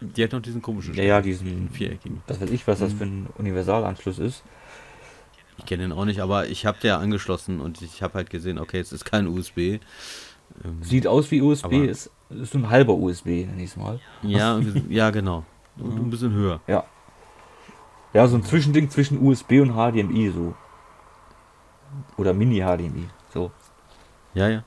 [0.00, 2.22] die hat noch diesen komischen ja, ja, diesen, viereckigen.
[2.26, 2.98] was weiß ich, was das Mhm.
[2.98, 4.42] für ein Universalanschluss ist.
[5.58, 8.58] Ich kenne den auch nicht, aber ich habe der angeschlossen und ich habe halt gesehen,
[8.58, 9.58] okay, es ist kein USB.
[10.64, 13.98] Ähm, Sieht aus wie USB, ist, ist ein halber USB, nenn ich es mal.
[14.22, 15.44] ja, ja, genau.
[15.78, 16.60] Und ein bisschen höher.
[16.66, 16.84] Ja.
[18.12, 20.54] Ja, so ein Zwischending zwischen USB und HDMI so.
[22.16, 23.08] Oder Mini-HDMI.
[23.32, 23.50] So.
[24.34, 24.62] Ja, ja.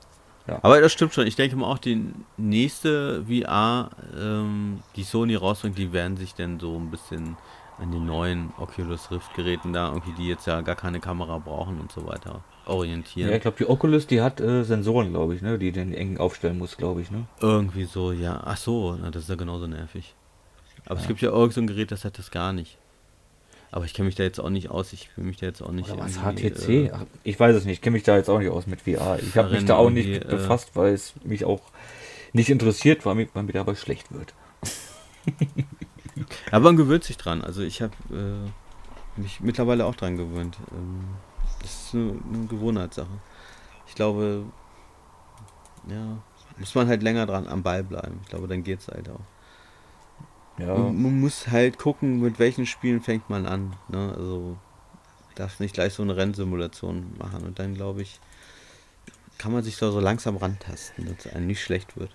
[0.50, 0.58] Ja.
[0.62, 1.26] Aber das stimmt schon.
[1.26, 6.58] Ich denke mal auch, die nächste VR, ähm, die Sony rausbringt, die werden sich dann
[6.58, 7.36] so ein bisschen
[7.78, 11.80] an den neuen Oculus Rift Geräten da, irgendwie, die jetzt ja gar keine Kamera brauchen
[11.80, 13.30] und so weiter, orientieren.
[13.30, 15.58] Ja, ich glaube, die Oculus, die hat äh, Sensoren, glaube ich, ne?
[15.58, 17.26] Die den eng aufstellen muss, glaube ich, ne?
[17.40, 18.42] Irgendwie so, ja.
[18.44, 20.14] Ach so, na, das ist ja genauso nervig.
[20.86, 22.76] Aber es gibt ja irgend so ein Gerät, das hat das gar nicht.
[23.72, 24.92] Aber ich kenne mich da jetzt auch nicht aus.
[24.92, 25.90] Ich will mich da jetzt auch nicht.
[25.90, 26.68] Oder was, HTC?
[26.68, 27.74] äh, Ach, ich weiß es nicht.
[27.74, 29.18] Ich kenne mich da jetzt auch nicht aus mit VR.
[29.20, 31.62] Ich habe mich da auch nicht äh, befasst, weil es mich auch
[32.32, 34.34] nicht interessiert, weil mir, weil mir dabei schlecht wird.
[36.50, 37.42] Aber man gewöhnt sich dran.
[37.42, 40.56] Also ich habe äh, mich mittlerweile auch dran gewöhnt.
[40.72, 41.04] Ähm,
[41.62, 43.08] das ist eine, eine Gewohnheitssache.
[43.86, 44.44] Ich glaube,
[45.88, 46.18] ja,
[46.58, 48.20] muss man halt länger dran am Ball bleiben.
[48.22, 49.20] Ich glaube, dann geht's halt auch.
[50.60, 50.74] Ja.
[50.74, 53.74] Man, man muss halt gucken, mit welchen Spielen fängt man an.
[53.88, 54.14] Ne?
[54.16, 54.56] Also
[55.34, 57.44] darf nicht gleich so eine Rennsimulation machen.
[57.44, 58.20] Und dann glaube ich,
[59.38, 62.10] kann man sich da so langsam rantasten, dass es einem nicht schlecht wird.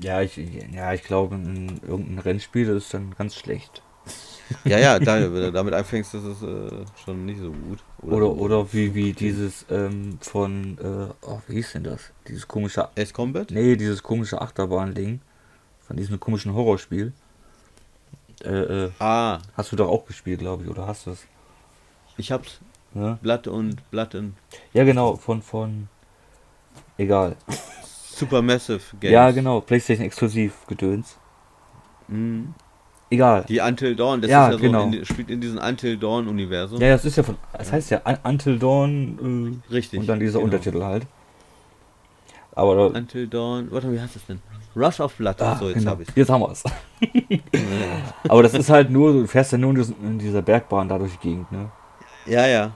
[0.00, 0.36] Ja, ich,
[0.72, 3.82] ja, ich glaube, ein, irgendein Rennspiel ist dann ganz schlecht.
[4.66, 7.78] Ja, ja, da, wenn du damit anfängst, das ist äh, schon nicht so gut.
[8.02, 8.32] Oder, so.
[8.32, 12.12] oder wie, wie dieses ähm, von, äh, oh, wie hieß denn das?
[12.28, 13.50] Dieses komische, Ace Combat?
[13.50, 15.22] nee, dieses komische Achterbahn-Ding.
[15.80, 17.14] Von diesem komischen Horrorspiel.
[18.42, 21.26] Äh, äh, Ah, hast du doch auch gespielt, glaube ich, oder hast du es?
[22.16, 22.60] ich hab's.
[22.94, 23.18] Ja?
[23.22, 24.34] Blood und Blood und
[24.72, 25.88] ja, genau, von, von,
[26.96, 27.36] egal.
[28.16, 29.12] Supermassive Games.
[29.12, 31.16] Ja, genau, PlayStation exklusiv gedöns.
[32.08, 32.54] Mhm.
[33.10, 33.44] Egal.
[33.48, 34.90] Die Until Dawn, das Ja, ist ja genau.
[34.90, 36.80] so, in, spielt in diesem Until Dawn Universum.
[36.80, 39.96] Ja, das ist ja von, das heißt ja Un- Until Dawn Richtig.
[39.98, 40.44] äh, und dann dieser genau.
[40.46, 41.06] Untertitel halt.
[42.54, 44.40] Aber Until Dawn, warte, wie heißt das denn?
[44.76, 45.40] Rush of Blood.
[45.40, 46.12] ah, so, jetzt genau, hab ich's.
[46.14, 46.64] jetzt haben wir es.
[48.28, 51.28] Aber das ist halt nur, du fährst ja nur in, dieser Bergbahn da durch die
[51.28, 51.70] Gegend, ne?
[52.26, 52.72] Ja, ja.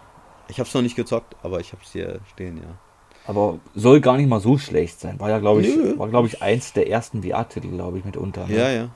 [0.49, 2.79] Ich hab's noch nicht gezockt, aber ich hab's hier stehen, ja.
[3.27, 5.21] Aber soll gar nicht mal so schlecht sein.
[5.21, 5.99] War ja, glaube ich, Nö.
[5.99, 8.47] war, glaube ich, eins der ersten VR-Titel, glaube ich, mitunter.
[8.47, 8.57] Ne?
[8.57, 8.89] Ja, ja.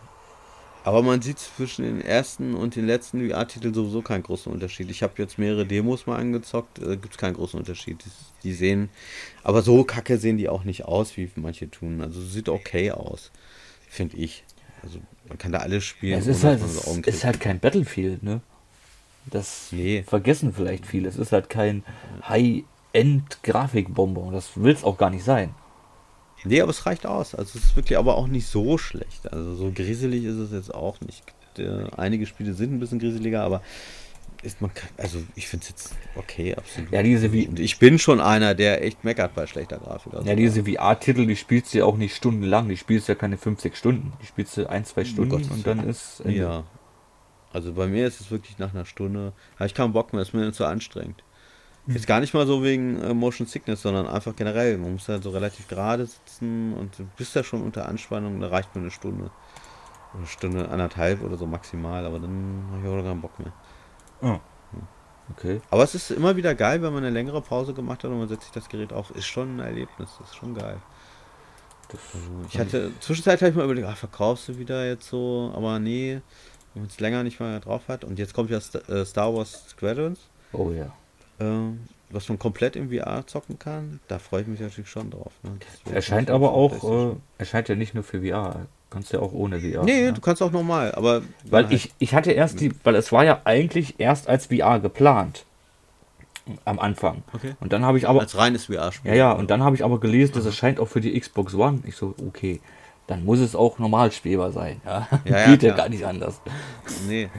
[0.84, 4.90] Aber man sieht zwischen den ersten und den letzten VR-Titeln sowieso keinen großen Unterschied.
[4.90, 8.04] Ich habe jetzt mehrere Demos mal angezockt, äh, gibt es keinen großen Unterschied.
[8.04, 8.10] Die,
[8.42, 8.88] die sehen,
[9.44, 12.00] aber so kacke sehen die auch nicht aus, wie manche tun.
[12.00, 13.30] Also sieht okay aus,
[13.88, 14.42] finde ich.
[14.82, 14.98] Also
[15.28, 16.14] man kann da alles spielen.
[16.14, 18.40] Ja, es ist halt, so ist halt kein Battlefield, ne?
[19.26, 20.02] Das Nee.
[20.02, 21.08] vergessen vielleicht viele.
[21.08, 21.84] Es ist halt kein
[22.28, 24.32] High-End-Grafikbomber.
[24.32, 25.54] Das will es auch gar nicht sein.
[26.44, 27.34] Nee, aber es reicht aus.
[27.34, 29.32] Also es ist wirklich aber auch nicht so schlecht.
[29.32, 31.22] Also so grisselig ist es jetzt auch nicht.
[31.56, 33.62] Der, einige Spiele sind ein bisschen grisseliger, aber
[34.42, 36.90] ist man, also ich finde es jetzt okay, absolut.
[36.90, 37.46] Ja, diese wie.
[37.46, 40.14] Und ich bin schon einer, der echt meckert bei schlechter Grafik.
[40.14, 42.68] Also Ja, diese VR-Titel, die spielst du ja auch nicht stundenlang.
[42.68, 44.12] Die spielst du ja keine 5, 6 Stunden.
[44.20, 46.20] Die spielst du ein, zwei Stunden Gottes und dann ist.
[46.20, 46.36] Ende.
[46.36, 46.64] Ja.
[47.52, 50.32] Also bei mir ist es wirklich nach einer Stunde, habe ich keinen Bock mehr, ist
[50.32, 51.22] mir zu anstrengend.
[51.86, 54.78] Ist gar nicht mal so wegen äh, Motion Sickness, sondern einfach generell.
[54.78, 58.48] Man muss halt so relativ gerade sitzen und du bist ja schon unter Anspannung, da
[58.48, 59.30] reicht mir eine Stunde.
[60.14, 63.52] Eine Stunde, anderthalb oder so maximal, aber dann habe ich auch keinen Bock mehr.
[65.30, 65.60] Okay.
[65.70, 68.28] Aber es ist immer wieder geil, wenn man eine längere Pause gemacht hat und man
[68.28, 69.10] setzt sich das Gerät auf.
[69.16, 70.76] Ist schon ein Erlebnis, das ist schon geil.
[72.48, 76.20] Ich hatte, zwischenzeit habe ich mal überlegt, ah, verkaufst du wieder jetzt so, aber nee,
[76.72, 78.04] wenn man es länger nicht mal drauf hat.
[78.04, 80.20] Und jetzt kommt ja äh, Star Wars Squadrons,
[80.52, 80.92] oh ja.
[81.42, 81.76] Äh,
[82.10, 84.00] was man komplett im VR zocken kann.
[84.08, 85.32] Da freue ich mich natürlich schon drauf.
[85.42, 85.52] Ne?
[85.94, 88.66] Erscheint aber auch, äh, erscheint ja nicht nur für VR.
[88.90, 89.84] Kannst ja auch ohne VR.
[89.84, 90.12] nee, ne?
[90.12, 91.22] du kannst auch normal, aber.
[91.48, 94.80] Weil halt- ich, ich hatte erst die, weil es war ja eigentlich erst als VR
[94.80, 95.46] geplant.
[96.64, 97.22] Am Anfang.
[97.32, 97.54] Okay.
[97.60, 98.20] Und dann habe ich aber.
[98.20, 99.12] Als reines VR-Spiel.
[99.12, 101.78] Ja, ja, und dann habe ich aber gelesen, das erscheint auch für die Xbox One.
[101.86, 102.60] Ich so, okay,
[103.06, 104.80] dann muss es auch normal spielbar sein.
[104.84, 106.40] Ja, Ja, ja, Geht ja gar nicht anders.
[107.06, 107.30] Nee,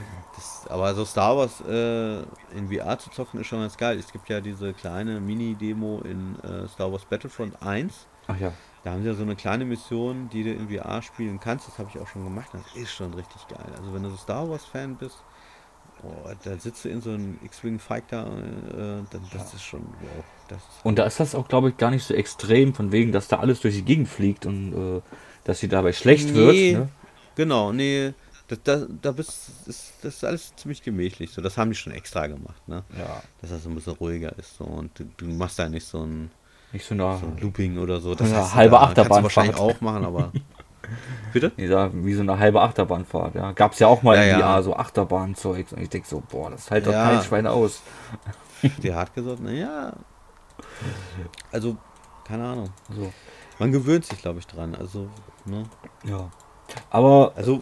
[0.73, 2.17] aber so Star Wars äh,
[2.57, 3.97] in VR zu zocken ist schon ganz geil.
[3.99, 8.07] Es gibt ja diese kleine Mini-Demo in äh, Star Wars Battlefront 1.
[8.27, 8.51] Ach ja.
[8.83, 11.67] Da haben sie ja so eine kleine Mission, die du in VR spielen kannst.
[11.67, 12.49] Das habe ich auch schon gemacht.
[12.51, 13.65] Das ist schon richtig geil.
[13.77, 15.23] Also wenn du so Star Wars Fan bist,
[16.03, 20.23] oh, da sitzt du in so einem X-Wing Fighter, äh, dann, das ist schon wow.
[20.49, 23.27] Das Und da ist das auch, glaube ich, gar nicht so extrem, von wegen, dass
[23.29, 25.01] da alles durch die Gegend fliegt und äh,
[25.45, 26.33] dass sie dabei schlecht Nee.
[26.33, 26.79] wird.
[26.81, 26.89] Ne?
[27.35, 28.13] genau, nee,
[28.63, 31.31] da, da, bist ist, das ist alles ziemlich gemächlich.
[31.31, 32.83] So, das haben die schon extra gemacht, ne?
[32.97, 33.21] Ja.
[33.41, 34.57] Dass das ein bisschen ruhiger ist.
[34.57, 36.31] So, und du, du machst da nicht so ein,
[36.71, 38.11] Nicht so eine, so ein Looping oder so.
[38.17, 38.81] Hast du halbe da.
[38.81, 39.23] Achterbahnfahrt.
[39.23, 40.31] wahrscheinlich auch machen, aber.
[41.33, 41.51] Bitte?
[41.51, 43.35] dieser, wie so eine halbe Achterbahnfahrt.
[43.35, 43.53] Ja.
[43.53, 44.55] Gab es ja auch mal Ja, in ja.
[44.57, 45.71] VR, so Achterbahnzeug.
[45.71, 47.09] Und ich denke so, boah, das hält doch Ja.
[47.09, 47.81] kein Schwein aus.
[48.83, 49.93] Die hat gesagt, naja.
[51.51, 51.77] Also,
[52.27, 52.69] keine Ahnung.
[52.95, 53.11] So.
[53.59, 54.75] Man gewöhnt sich, glaube ich, dran.
[54.75, 55.07] Also,
[55.45, 55.63] ne?
[56.03, 56.29] Ja.
[56.89, 57.61] Aber Also,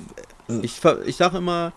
[0.62, 1.72] ich, ver- ich sage immer,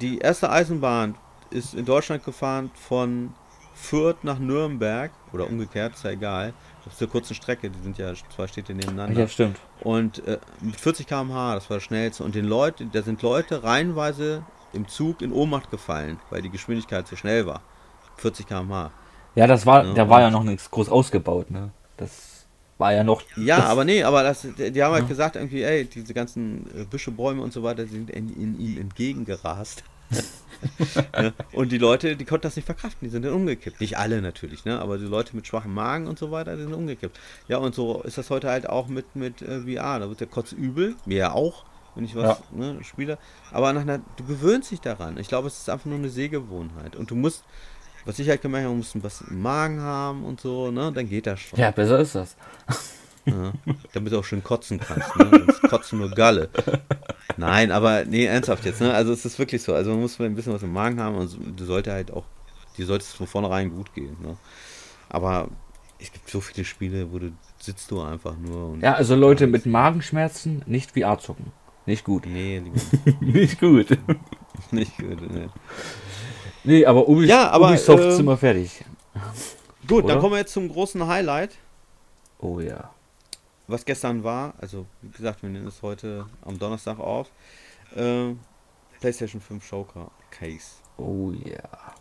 [0.00, 1.14] die erste Eisenbahn
[1.50, 3.32] ist in Deutschland gefahren von
[3.74, 6.54] Fürth nach Nürnberg oder umgekehrt, ist ja egal.
[6.84, 9.18] Das ist eine kurze Strecke, die sind ja zwei Städte nebeneinander.
[9.20, 9.58] ja, stimmt.
[9.82, 12.24] Und äh, mit 40 km/h, das war das schnellste.
[12.24, 14.42] Und den Leuten, da sind Leute reihenweise
[14.72, 17.60] im Zug in Ohnmacht gefallen, weil die Geschwindigkeit zu schnell war.
[18.16, 18.90] 40 km/h.
[19.34, 21.70] Ja, das war, Ja, da war ja noch nichts groß ausgebaut, ne?
[21.98, 22.35] Das
[22.78, 23.22] war ja noch.
[23.36, 25.08] Ja, aber nee, aber das, die haben halt Ja.
[25.08, 29.82] gesagt, irgendwie, ey, diese ganzen Büsche, Bäume und so weiter sind in, in ihm entgegengerast.
[31.18, 31.34] Ne?
[31.52, 33.78] und die Leute, die konnten das nicht verkraften, die sind dann umgekippt.
[33.80, 34.80] Nicht alle natürlich, ne?
[34.80, 37.18] aber die Leute mit schwachem Magen und so weiter, die sind umgekippt.
[37.48, 39.98] Ja, und so ist das heute halt auch mit, mit äh, VR.
[39.98, 43.18] Da wird der Kotz übel, mir ja auch, wenn ich was ne, spiele.
[43.52, 45.18] Aber nach einer, du gewöhnst dich daran.
[45.18, 46.96] Ich glaube, es ist einfach nur eine Sehgewohnheit.
[46.96, 47.44] Und du musst,
[48.06, 50.90] was ich halt gemerkt habe, du musst was im Magen haben und so, ne?
[50.92, 51.58] Dann geht das schon.
[51.58, 52.36] Ja, besser ist das.
[53.26, 53.52] Ja,
[53.92, 55.14] damit du auch schön kotzen kannst.
[55.16, 55.28] Ne?
[55.30, 56.48] Sonst kotzen nur Galle.
[57.36, 58.80] Nein, aber nee, ernsthaft jetzt.
[58.80, 58.94] Ne?
[58.94, 59.74] Also es ist wirklich so.
[59.74, 62.24] Also man muss ein bisschen was im Magen haben und so- du sollte halt auch,
[62.78, 64.16] die sollte es von vornherein gut gehen.
[64.22, 64.36] Ne?
[65.08, 65.48] Aber
[65.98, 69.66] es gibt so viele Spiele, wo du sitzt du einfach nur Ja, also Leute mit
[69.66, 71.50] Magenschmerzen nicht VR zocken.
[71.84, 72.26] Nicht gut.
[72.26, 72.62] nee,
[73.20, 73.88] nicht gut.
[74.70, 75.20] nicht gut.
[75.32, 75.48] Ne.
[76.66, 78.84] Nee, aber, Ubi Ja, aber, Ubisoft ähm, sind wir fertig.
[79.86, 80.14] Gut, Oder?
[80.14, 81.56] dann kommen wir jetzt zum großen Highlight,
[82.38, 82.90] Oh ja.
[83.68, 84.54] was gestern war.
[84.58, 87.30] Also wie gesagt, wir nehmen es heute am Donnerstag auf.
[87.94, 88.34] Äh,
[89.00, 90.10] PlayStation 5 Showcase.
[90.98, 91.94] Oh ja.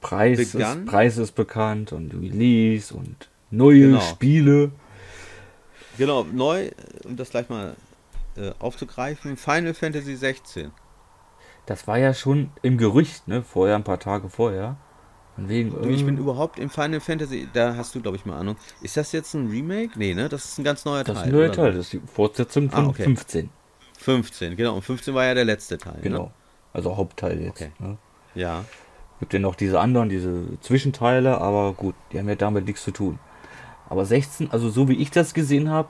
[0.00, 0.84] Preis ist?
[0.86, 4.00] Preis ist bekannt und Release und neue Genau.
[4.00, 4.72] Spiele.
[5.96, 6.70] Genau, neu,
[7.04, 7.76] um das gleich mal
[8.36, 10.70] äh, aufzugreifen, Final Fantasy 16.
[11.66, 13.42] Das war ja schon im Gerücht, ne?
[13.42, 14.76] Vorher, ein paar Tage vorher.
[15.36, 15.70] Von wegen.
[15.70, 18.56] Du, ich bin überhaupt im Final Fantasy, da hast du, glaube ich, mal Ahnung.
[18.82, 19.92] Ist das jetzt ein Remake?
[19.96, 20.28] Nee, ne?
[20.28, 21.28] Das ist ein ganz neuer das Teil.
[21.28, 21.56] ist ein neuer oder?
[21.56, 21.72] Teil.
[21.72, 23.04] Das ist die Fortsetzung von Ah, okay.
[23.04, 23.50] 15.
[23.98, 24.74] 15, genau.
[24.74, 26.00] Und 15 war ja der letzte Teil.
[26.02, 26.24] Genau.
[26.24, 26.30] Ne?
[26.72, 27.60] Also Hauptteil jetzt.
[27.62, 27.70] Okay.
[27.78, 27.96] Ne?
[28.34, 28.64] Ja.
[29.20, 32.90] Gibt ja noch diese anderen, diese Zwischenteile, aber gut, die haben ja damit nichts zu
[32.90, 33.20] tun.
[33.88, 35.88] Aber 16, also so wie ich das gesehen habe,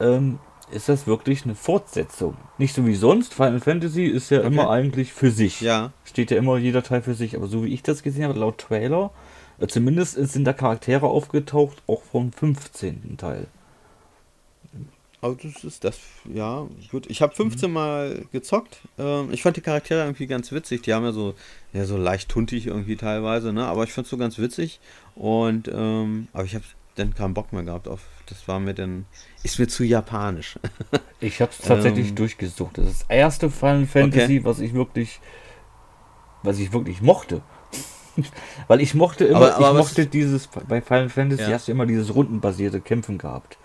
[0.00, 0.38] ähm,
[0.72, 2.36] ist das wirklich eine Fortsetzung.
[2.58, 3.34] Nicht so wie sonst.
[3.34, 4.46] Final Fantasy ist ja Okay.
[4.48, 5.60] immer eigentlich für sich.
[5.60, 5.92] Ja.
[6.04, 7.36] Steht ja immer jeder Teil für sich.
[7.36, 9.10] Aber so wie ich das gesehen habe, laut Trailer,
[9.58, 13.16] äh, zumindest sind da Charaktere aufgetaucht, auch vom 15.
[13.16, 13.46] Teil.
[15.20, 16.00] Aber das ist das,
[16.34, 17.08] ja, gut.
[17.08, 18.78] Ich habe 15 Mal gezockt.
[18.98, 20.82] Ähm, ich fand die Charaktere irgendwie ganz witzig.
[20.82, 21.34] Die haben ja so,
[21.72, 23.64] ja, so leicht tuntig irgendwie teilweise, ne?
[23.66, 24.80] Aber ich fand es so ganz witzig.
[25.14, 26.64] Und, ähm, aber ich habe
[26.96, 28.00] dann keinen Bock mehr gehabt auf.
[28.26, 29.06] Das war mir dann.
[29.42, 30.58] Ist mir zu japanisch.
[31.20, 32.14] Ich habe es tatsächlich Ähm.
[32.16, 32.78] durchgesucht.
[32.78, 34.44] Das ist das erste Final Fantasy, Okay.
[34.44, 35.20] was ich wirklich,
[36.42, 37.42] was ich wirklich mochte.
[38.66, 41.50] Weil ich mochte immer, Aber- aber ich mochte dieses, bei Final Fantasy Ja.
[41.52, 43.56] hast du immer dieses rundenbasierte Kämpfen gehabt.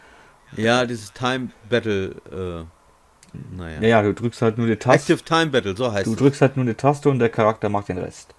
[0.56, 2.10] ja, dieses Time Battle.
[2.32, 2.66] Äh,
[3.58, 3.82] naja.
[3.82, 6.18] Ja, ja, du drückst halt nur eine Taste, Active Time Battle, so heißt du es.
[6.18, 8.36] drückst halt nur eine Taste und der Charakter macht den Rest.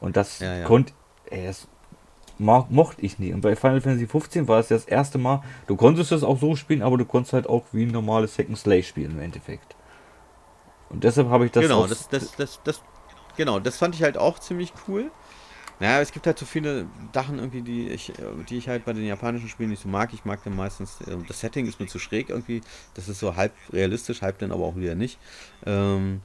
[0.00, 0.64] Und das Ja, ja.
[0.64, 0.92] konnte,
[1.30, 1.68] ey, das
[2.40, 3.32] mo mochte ich nie.
[3.32, 6.56] Und bei Final Fantasy 15 war es das erste Mal, du konntest es auch so
[6.56, 9.76] spielen, aber du konntest halt auch wie ein normales Second Slay spielen im Endeffekt.
[10.88, 12.82] Und deshalb habe ich das genau, das, das, das, das,
[13.36, 15.10] genau, das fand ich halt auch ziemlich cool.
[15.78, 18.12] Naja, es gibt halt so viele Sachen irgendwie, die ich,
[18.50, 20.12] die ich halt bei den japanischen Spielen nicht so mag.
[20.12, 22.60] Ich mag dann meistens, äh, das Setting ist mir zu schräg irgendwie.
[22.94, 25.18] Das ist so halb realistisch, halb dann aber auch wieder nicht.
[25.64, 26.20] Ähm,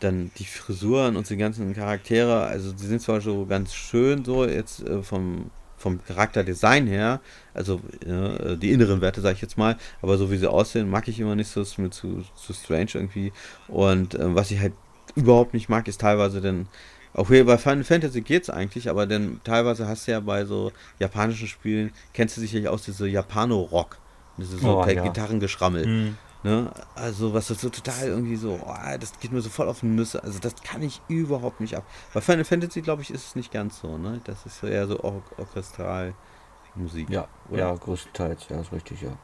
[0.00, 4.44] dann die Frisuren und die ganzen Charaktere, also die sind zwar so ganz schön so
[4.44, 7.20] jetzt äh, vom, vom Charakterdesign her,
[7.54, 11.08] also äh, die inneren Werte sage ich jetzt mal, aber so wie sie aussehen, mag
[11.08, 13.32] ich immer nicht so, ist mir zu, zu strange irgendwie.
[13.68, 14.72] Und äh, was ich halt
[15.14, 16.66] überhaupt nicht mag, ist teilweise dann,
[17.14, 20.72] auch hier bei Final Fantasy geht's eigentlich, aber dann teilweise hast du ja bei so
[20.98, 23.98] japanischen Spielen, kennst du sicherlich aus diese Japano-Rock.
[24.36, 25.02] Das ist so Oh, ja.
[25.04, 25.84] Gitarrengeschrammel.
[25.84, 26.18] Hm.
[26.44, 26.70] Ne?
[26.94, 29.86] Also was das so total irgendwie so, oh, das geht mir so voll auf die
[29.86, 30.22] Nüsse.
[30.22, 31.84] Also das kann ich überhaupt nicht ab.
[32.12, 34.20] Bei Final Fantasy, glaube ich, ist es nicht ganz so, ne?
[34.24, 37.08] Das ist eher so Or Orchestralmusik.
[37.08, 37.58] Ja, oder?
[37.58, 39.16] ja, größtenteils, ja, ist richtig, ja.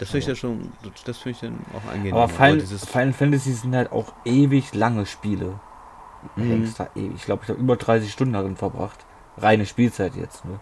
[0.00, 0.72] Das finde ich ja schon,
[1.04, 2.14] das finde ich dann auch angenehm.
[2.14, 5.60] Aber Final, dieses, Final Fantasy sind halt auch ewig lange Spiele.
[6.34, 6.64] Mhm.
[7.14, 9.06] Ich glaube, ich habe über 30 Stunden darin verbracht.
[9.38, 10.58] Reine Spielzeit jetzt, ne?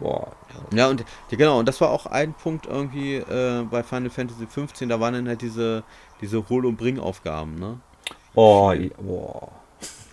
[0.00, 0.32] Boah.
[0.72, 1.00] ja, und
[1.30, 5.00] ja, genau, und das war auch ein Punkt irgendwie äh, bei Final Fantasy 15, da
[5.00, 5.82] waren dann halt diese,
[6.20, 7.78] diese Hol- und Bring-Aufgaben, ne?
[8.34, 9.50] Oh, ja, boah.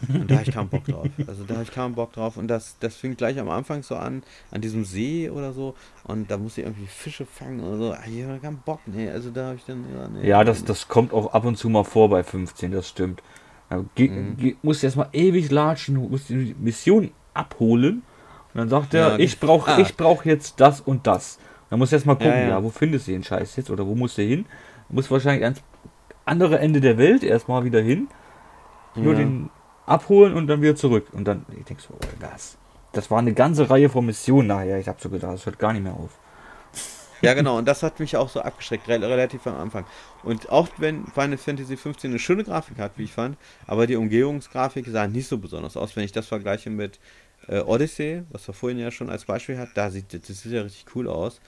[0.08, 1.08] Und da habe ich keinen Bock drauf.
[1.28, 2.36] Also da habe ich keinen Bock drauf.
[2.36, 5.76] Und das, das fing gleich am Anfang so an, an diesem See oder so.
[6.03, 7.91] Und da musste ich irgendwie Fische fangen oder so.
[7.94, 8.80] Ah, Ich habe keinen Bock.
[8.88, 9.86] Nee, also da habe ich dann.
[9.95, 12.90] Ja, nee, Ja, das, das kommt auch ab und zu mal vor bei 15, das
[12.90, 13.22] stimmt.
[13.70, 14.38] Da ge Mhm.
[14.38, 18.02] ge musst erstmal ewig latschen, musst die Mission abholen.
[18.53, 19.80] Und dann sagt er, Ja, ich brauche ah.
[19.80, 21.40] ich brauch jetzt das und das.
[21.69, 23.95] Dann musst du erstmal gucken, Ja, ja, wo findest du den Scheiß jetzt oder wo
[23.95, 24.45] musst du hin?
[24.90, 25.61] Du musst wahrscheinlich ans
[26.26, 28.07] andere Ende der Welt erstmal wieder hin.
[28.95, 29.49] Nur den
[29.86, 31.07] abholen und dann wieder zurück.
[31.14, 32.57] Und dann, ich denke so, oh, das.
[32.94, 34.80] Das war eine ganze Reihe von Missionen nachher.
[34.80, 36.11] Ich habe so gedacht, das hört gar nicht mehr auf.
[37.23, 37.60] Ja, genau.
[37.60, 39.86] Und das hat mich auch so abgeschreckt, re relativ am Anfang.
[40.23, 43.38] Und auch wenn Final Fantasy 15 eine schöne Grafik hat, wie ich fand,
[43.68, 45.95] aber die Umgehungsgrafik sah nicht so besonders aus.
[45.95, 46.99] Wenn ich das vergleiche mit
[47.47, 50.61] äh, Odyssey, was wir vorhin ja schon als Beispiel hat, da sieht das sieht ja
[50.61, 51.39] richtig cool aus.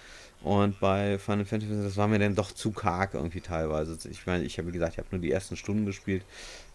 [0.43, 3.97] Und bei Final Fantasy, das war mir dann doch zu karg irgendwie teilweise.
[4.09, 6.23] Ich meine, ich habe gesagt, ich habe nur die ersten Stunden gespielt.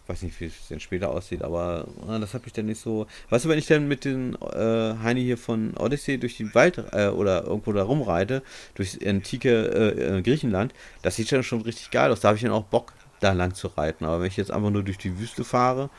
[0.03, 2.81] Ich weiß nicht, wie es denn später aussieht, aber äh, das hat mich dann nicht
[2.81, 3.05] so.
[3.29, 6.83] Weißt du, wenn ich dann mit den äh, Heini hier von Odyssey durch den Wald
[6.93, 8.41] äh, oder irgendwo da rumreite,
[8.73, 10.73] durch antike äh, äh, Griechenland,
[11.03, 12.21] das sieht dann schon richtig geil aus.
[12.21, 14.05] Da habe ich dann auch Bock, da lang zu reiten.
[14.05, 15.91] Aber wenn ich jetzt einfach nur durch die Wüste fahre,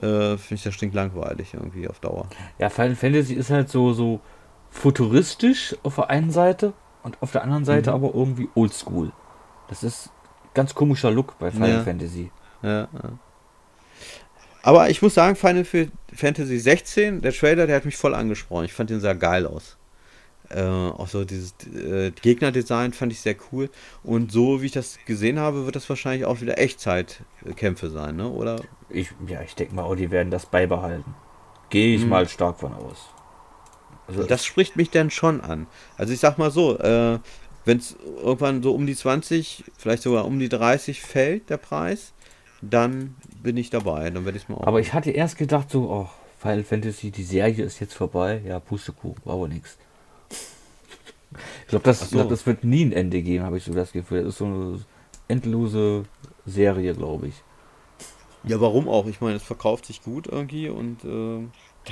[0.00, 2.26] äh, finde ich das stinklangweilig irgendwie auf Dauer.
[2.58, 4.20] Ja, Final Fantasy ist halt so, so
[4.70, 6.72] futuristisch auf der einen Seite
[7.02, 7.96] und auf der anderen Seite Mhm.
[7.96, 9.12] aber irgendwie oldschool.
[9.68, 10.10] Das ist
[10.52, 11.82] ganz komischer Look bei Final Ja.
[11.82, 12.30] Fantasy.
[12.62, 12.88] Ja, ja.
[14.62, 15.64] Aber ich muss sagen, Final
[16.14, 18.64] Fantasy 16, der Trailer, der hat mich voll angesprochen.
[18.64, 19.76] Ich fand den sehr geil aus.
[20.50, 23.70] Äh, auch so dieses äh, Gegnerdesign fand ich sehr cool.
[24.02, 28.28] Und so wie ich das gesehen habe, wird das wahrscheinlich auch wieder Echtzeitkämpfe sein, ne?
[28.28, 28.60] Oder?
[28.90, 31.14] Ich, ja, ich denke mal, auch die werden das beibehalten.
[31.70, 32.10] Gehe ich Mhm.
[32.10, 33.08] mal stark von aus.
[34.06, 35.66] Also Das spricht mich dann schon an.
[35.96, 37.18] Also ich sag mal so, äh,
[37.64, 42.12] wenn es irgendwann so um die 20, vielleicht sogar um die 30 fällt, der Preis,
[42.60, 44.10] dann bin ich dabei.
[44.10, 46.08] Dann werde ich mal aber ich hatte erst gedacht, so, oh,
[46.38, 48.42] Final Fantasy, die Serie ist jetzt vorbei.
[48.46, 49.78] Ja, Pustekuchen, war aber nichts.
[51.62, 52.16] Ich glaube, das, so.
[52.16, 54.24] glaub, das wird nie ein Ende geben, habe ich so das Gefühl.
[54.24, 54.80] Das ist so eine
[55.28, 56.04] endlose
[56.46, 57.42] Serie, glaube ich.
[58.44, 59.06] Ja, warum auch?
[59.06, 61.48] Ich meine, es verkauft sich gut irgendwie und äh,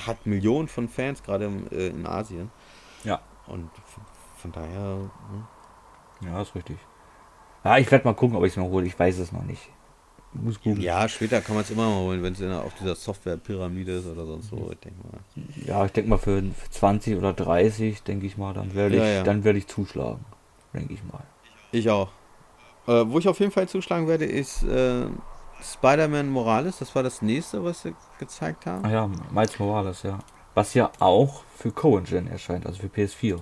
[0.07, 2.51] hat Millionen von Fans, gerade äh, in Asien.
[3.05, 3.21] Ja.
[3.47, 4.05] Und von,
[4.37, 5.11] von daher.
[5.31, 6.29] hm.
[6.29, 6.77] Ja, ist richtig.
[7.65, 8.87] Ja, ich werde mal gucken, ob ich es mir hole.
[8.87, 9.71] Ich weiß es noch nicht.
[10.35, 10.81] Muss gucken.
[10.81, 14.25] Ja, später kann man es immer mal holen, wenn es auf dieser Software-Pyramide ist oder
[14.25, 14.71] sonst so.
[14.73, 15.21] Ich denke mal.
[15.67, 19.09] Ja, ich denke mal für 20 oder 30, denke ich mal, dann werde ich, Ja,
[19.09, 19.23] ja.
[19.23, 20.25] dann werde ich zuschlagen.
[20.73, 21.23] Denke ich mal.
[21.71, 22.09] Ich auch.
[22.87, 25.05] Äh, wo ich auf jeden Fall zuschlagen werde, ist äh,
[25.63, 26.79] Spider-Man Morales.
[26.79, 28.85] Das war das nächste, was sie gezeigt haben.
[28.85, 30.19] Ah ja, Miles Morales, ja.
[30.55, 33.39] Was ja auch für Co-Engine erscheint, also für PS4.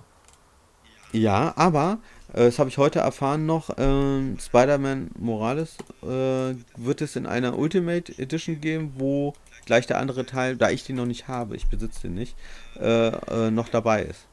[1.12, 1.98] Ja, aber,
[2.32, 8.12] das habe ich heute erfahren noch, ähm, Spider-Man Morales äh, wird es in einer Ultimate
[8.18, 9.34] Edition geben, wo
[9.66, 12.36] gleich der andere Teil, da ich den noch nicht habe, ich besitze den nicht,
[12.80, 14.26] äh, äh, noch dabei ist.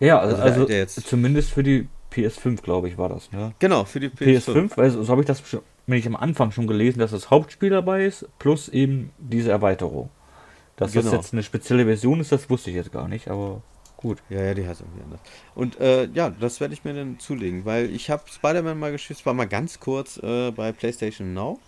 [0.00, 3.54] Ja, also, also der, der zumindest für die PS5, glaube ich, war das, ne?
[3.58, 4.46] Genau, für die PS5.
[4.46, 7.70] PS5, weil so habe ich das schon, ich am Anfang schon gelesen, dass das Hauptspiel
[7.70, 10.10] dabei ist, plus eben diese Erweiterung.
[10.76, 11.04] Dass genau.
[11.04, 13.62] das jetzt eine spezielle Version ist, das wusste ich jetzt gar nicht, aber
[14.00, 14.22] gut.
[14.30, 15.20] Ja, ja, die heißt irgendwie anders.
[15.54, 19.24] Und äh, ja, das werde ich mir dann zulegen, weil ich habe Spider-Man mal gespielt,
[19.26, 21.60] war mal ganz kurz äh, bei PlayStation Now.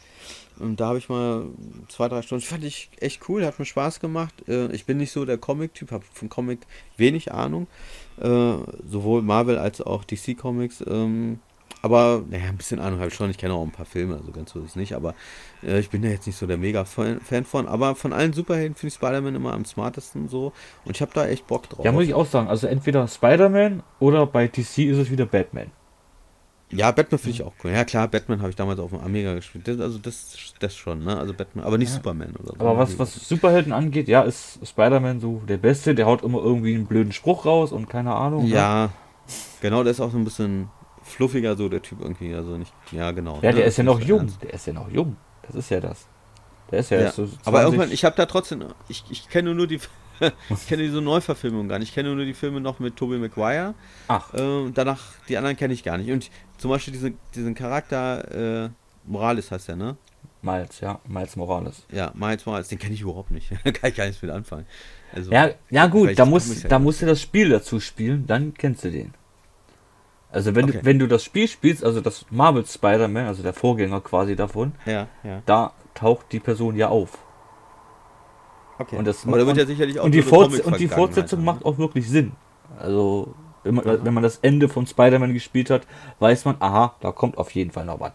[0.59, 1.47] Und da habe ich mal
[1.89, 4.35] zwei, drei Stunden, fand ich echt cool, hat mir Spaß gemacht.
[4.49, 6.61] Äh, ich bin nicht so der Comic-Typ, habe von Comic
[6.97, 7.67] wenig Ahnung.
[8.19, 8.55] Äh,
[8.89, 10.83] sowohl Marvel als auch DC Comics.
[10.87, 11.41] Ähm,
[11.83, 13.29] aber, naja, ein bisschen Ahnung habe ich schon.
[13.29, 14.95] Ich kenne auch ein paar Filme, also ganz so ist es nicht.
[14.95, 15.15] Aber
[15.65, 17.67] äh, ich bin ja jetzt nicht so der Mega-Fan von.
[17.67, 20.53] Aber von allen Superhelden finde ich Spider-Man immer am smartesten so.
[20.85, 21.85] Und ich habe da echt Bock drauf.
[21.85, 22.47] Ja, muss ich auch sagen.
[22.47, 25.73] Also entweder Spider-Man oder bei DC ist es wieder Batman.
[26.71, 27.73] Ja, Batman finde ich auch cool.
[27.73, 29.67] Ja klar, Batman habe ich damals auf dem Amiga gespielt.
[29.67, 31.19] Das, also das, das schon, ne?
[31.19, 31.97] Also Batman, aber nicht ja.
[31.97, 32.61] Superman oder so.
[32.61, 35.97] Aber was, was Superhelden angeht, ja, ist Spider-Man so der Beste.
[35.97, 38.45] Der haut immer irgendwie einen blöden Spruch raus und keine Ahnung.
[38.45, 38.51] Ne?
[38.55, 38.91] Ja, ne?
[39.61, 40.71] genau, der ist auch so ein bisschen
[41.13, 42.35] fluffiger so, der Typ irgendwie.
[42.35, 43.37] Also nicht, ja genau.
[43.37, 43.63] Ja, der ne?
[43.63, 44.21] ist ja noch jung.
[44.21, 44.43] Ernst.
[44.43, 45.17] Der ist ja noch jung.
[45.47, 46.07] Das ist ja das.
[46.71, 47.13] Der ist ja, ja.
[47.13, 49.81] So aber irgendwann, ich habe da trotzdem, ich, ich kenne nur die
[50.51, 51.89] ich kenne diese Neuverfilmung gar nicht.
[51.89, 53.75] Ich kenne nur die Filme noch mit Tobey Maguire.
[54.09, 54.33] Ach.
[54.35, 56.11] Äh, danach, die anderen kenne ich gar nicht.
[56.11, 58.71] Und zum Beispiel diese, diesen Charakter, äh,
[59.05, 59.97] Morales heißt der, ne?
[60.43, 61.87] Miles, ja, Miles Morales.
[61.91, 63.51] Ja, Miles Morales, den kenne ich überhaupt nicht.
[63.65, 64.67] da kann ich gar nichts mit anfangen.
[65.15, 68.85] Also, ja, ja gut, da musst, da musst du das Spiel dazu spielen, dann kennst
[68.85, 69.15] du den.
[70.33, 70.79] Also wenn, okay.
[70.79, 74.73] du, wenn du das Spiel spielst, also das Marvel Spider-Man, also der Vorgänger quasi davon,
[74.87, 75.43] ja, ja.
[75.45, 77.19] da taucht die Person ja auf.
[78.79, 78.97] Okay.
[78.97, 81.45] Und das Aber wird ja sicherlich auch und die, Forts und die Fortsetzung haben.
[81.45, 82.33] macht auch wirklich Sinn.
[82.79, 85.87] Also, wenn man, wenn man das Ende von Spider-Man gespielt hat,
[86.19, 88.13] weiß man, aha, da kommt auf jeden Fall noch was.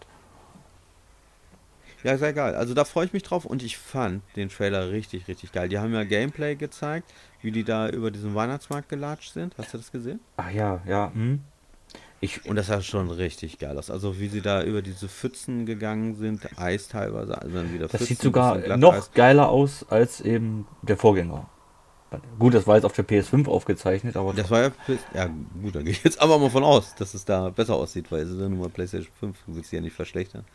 [2.04, 2.56] Ja, sehr geil.
[2.56, 5.70] Also da freue ich mich drauf und ich fand den Trailer richtig, richtig geil.
[5.70, 7.12] Die haben ja Gameplay gezeigt,
[7.42, 9.56] wie die da über diesen Weihnachtsmarkt gelatscht sind.
[9.58, 10.20] Hast du das gesehen?
[10.38, 11.12] Ach ja, ja.
[11.14, 11.42] Hm.
[12.20, 13.92] Ich, und das sah schon richtig geil aus.
[13.92, 18.02] Also wie sie da über diese Pfützen gegangen sind, Eis teilweise, also dann wieder Das
[18.02, 21.48] Pfützen, sieht sogar noch geiler aus als eben der Vorgänger.
[22.40, 24.34] Gut, das war jetzt auf der PS5 aufgezeichnet, aber.
[24.34, 24.72] Das war ja.
[25.14, 25.30] Ja,
[25.62, 28.22] gut, da gehe ich jetzt aber mal von aus, dass es da besser aussieht, weil
[28.22, 30.46] es ist ja nur mal PlayStation 5, du willst sie ja nicht verschlechtern.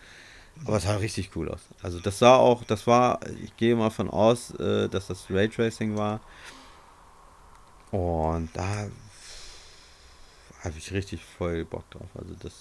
[0.65, 1.61] Aber es sah richtig cool aus.
[1.83, 5.97] Also, das sah auch, das war, ich gehe mal von aus, äh, dass das Raytracing
[5.97, 6.21] war.
[7.91, 8.87] Und da
[10.65, 12.09] habe ich richtig voll Bock drauf.
[12.15, 12.53] Also das.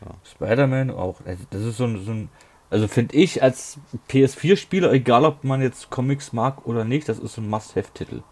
[0.00, 0.14] Ja.
[0.24, 1.20] Spider-Man auch.
[1.24, 2.28] Also das ist so ein, so ein
[2.70, 3.78] also finde ich als
[4.10, 8.22] PS4-Spieler, egal ob man jetzt Comics mag oder nicht, das ist so ein Must-Have-Titel.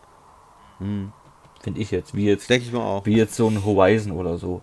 [0.79, 1.13] Hm.
[1.63, 2.15] Finde ich jetzt.
[2.15, 2.51] Wie jetzt.
[2.51, 3.07] Denke ich mal auch.
[3.07, 4.61] Wie jetzt so ein Horizon oder so.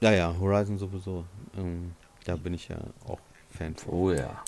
[0.00, 1.24] Ja, ja, Horizon sowieso.
[1.56, 1.92] Ähm,
[2.24, 2.76] da bin ich ja
[3.06, 3.20] auch
[3.56, 3.94] Fan von.
[3.94, 4.42] Oh ja.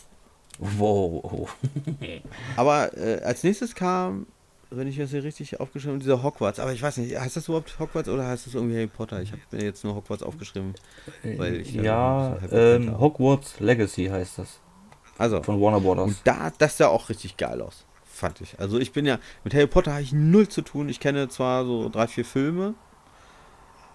[0.59, 1.57] Wow.
[2.57, 4.27] Aber äh, als nächstes kam
[4.71, 6.61] wenn ich das hier richtig aufgeschrieben habe, dieser Hogwarts.
[6.61, 9.23] Aber ich weiß nicht, heißt das überhaupt Hogwarts oder heißt das irgendwie Harry Potter?
[9.23, 10.75] Ich habe mir jetzt nur Hogwarts aufgeschrieben.
[11.23, 14.61] Weil ich ja, ähm, Hogwarts Legacy heißt das.
[15.17, 15.43] Also.
[15.43, 16.09] Von Warner Brothers.
[16.09, 17.87] Und da, das sah auch richtig geil aus.
[18.05, 18.59] Fand ich.
[18.59, 20.89] Also ich bin ja, mit Harry Potter habe ich null zu tun.
[20.89, 22.75] Ich kenne zwar so drei, vier Filme,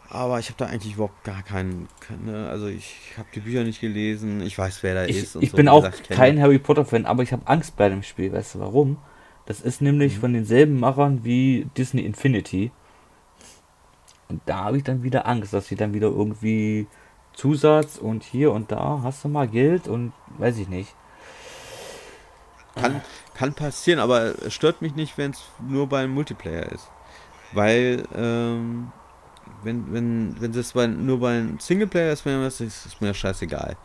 [0.09, 3.81] aber ich habe da eigentlich überhaupt gar keinen, keine, also ich habe die Bücher nicht
[3.81, 5.35] gelesen, ich weiß, wer da ich, ist.
[5.39, 8.03] ich so, bin auch gesagt, kein Harry Potter Fan, aber ich habe Angst bei dem
[8.03, 8.97] Spiel, weißt du warum?
[9.45, 10.21] Das ist nämlich mhm.
[10.21, 12.71] von denselben Machern wie Disney Infinity.
[14.29, 16.87] Und da habe ich dann wieder Angst, dass sie dann wieder irgendwie
[17.33, 20.95] Zusatz und hier und da hast du mal Geld und weiß ich nicht.
[22.75, 23.01] Kann,
[23.35, 26.89] kann passieren, aber es stört mich nicht, wenn es nur beim Multiplayer ist.
[27.51, 28.91] Weil, ähm,
[29.63, 33.77] wenn, wenn, wenn es nur beim Singleplayer ist, ist, ist mir scheißegal.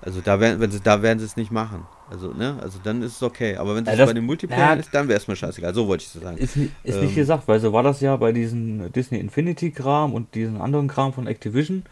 [0.00, 1.86] Also da werden, wenn sie, da werden sie es nicht machen.
[2.12, 3.56] Also, ne, also dann ist es okay.
[3.56, 5.72] Aber wenn es ja, bei dem Multiplayer ja, ist, dann wäre es mir scheißegal.
[5.72, 6.36] So wollte ich es sagen.
[6.36, 10.34] Ist, ist ähm, nicht gesagt, weil so war das ja bei diesem Disney Infinity-Kram und
[10.34, 11.84] diesen anderen Kram von Activision.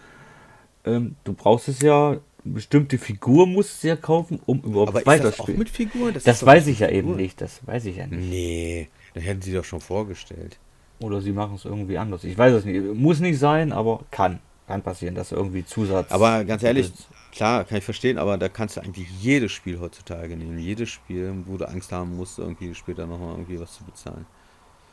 [0.85, 5.59] Ähm, du brauchst es ja, bestimmte Figur musst du ja kaufen, um überhaupt aber weiterspielen.
[5.59, 6.13] mit Figuren?
[6.13, 7.41] Das, das weiß ich ja eben nicht.
[7.41, 8.29] Das weiß ich ja nicht.
[8.29, 10.59] Nee, das hätten sie doch schon vorgestellt.
[11.01, 12.25] Oder sie machen es irgendwie anders.
[12.25, 12.95] Ich weiß es nicht.
[12.95, 14.41] Muss nicht sein, aber kann.
[14.67, 16.13] Kann passieren, dass irgendwie Zusatz.
[16.13, 16.93] Aber ganz ehrlich,
[17.33, 20.59] Klar, kann ich verstehen, aber da kannst du eigentlich jedes Spiel heutzutage nehmen.
[20.59, 24.27] Jedes Spiel, wo du Angst haben musst, irgendwie später nochmal irgendwie was zu bezahlen.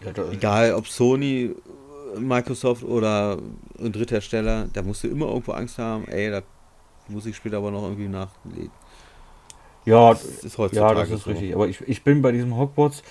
[0.02, 1.56] Ja, Egal ob Sony,
[2.20, 3.40] Microsoft oder
[3.80, 6.44] ein Dritthersteller, da musst du immer irgendwo Angst haben, ey, da
[7.08, 8.72] muss ich später aber noch irgendwie nachlegen.
[9.86, 11.30] Ja, das ist heutzutage ja, das ist so.
[11.32, 11.56] richtig.
[11.56, 13.04] Aber ich, ich bin bei diesem Hogwarts,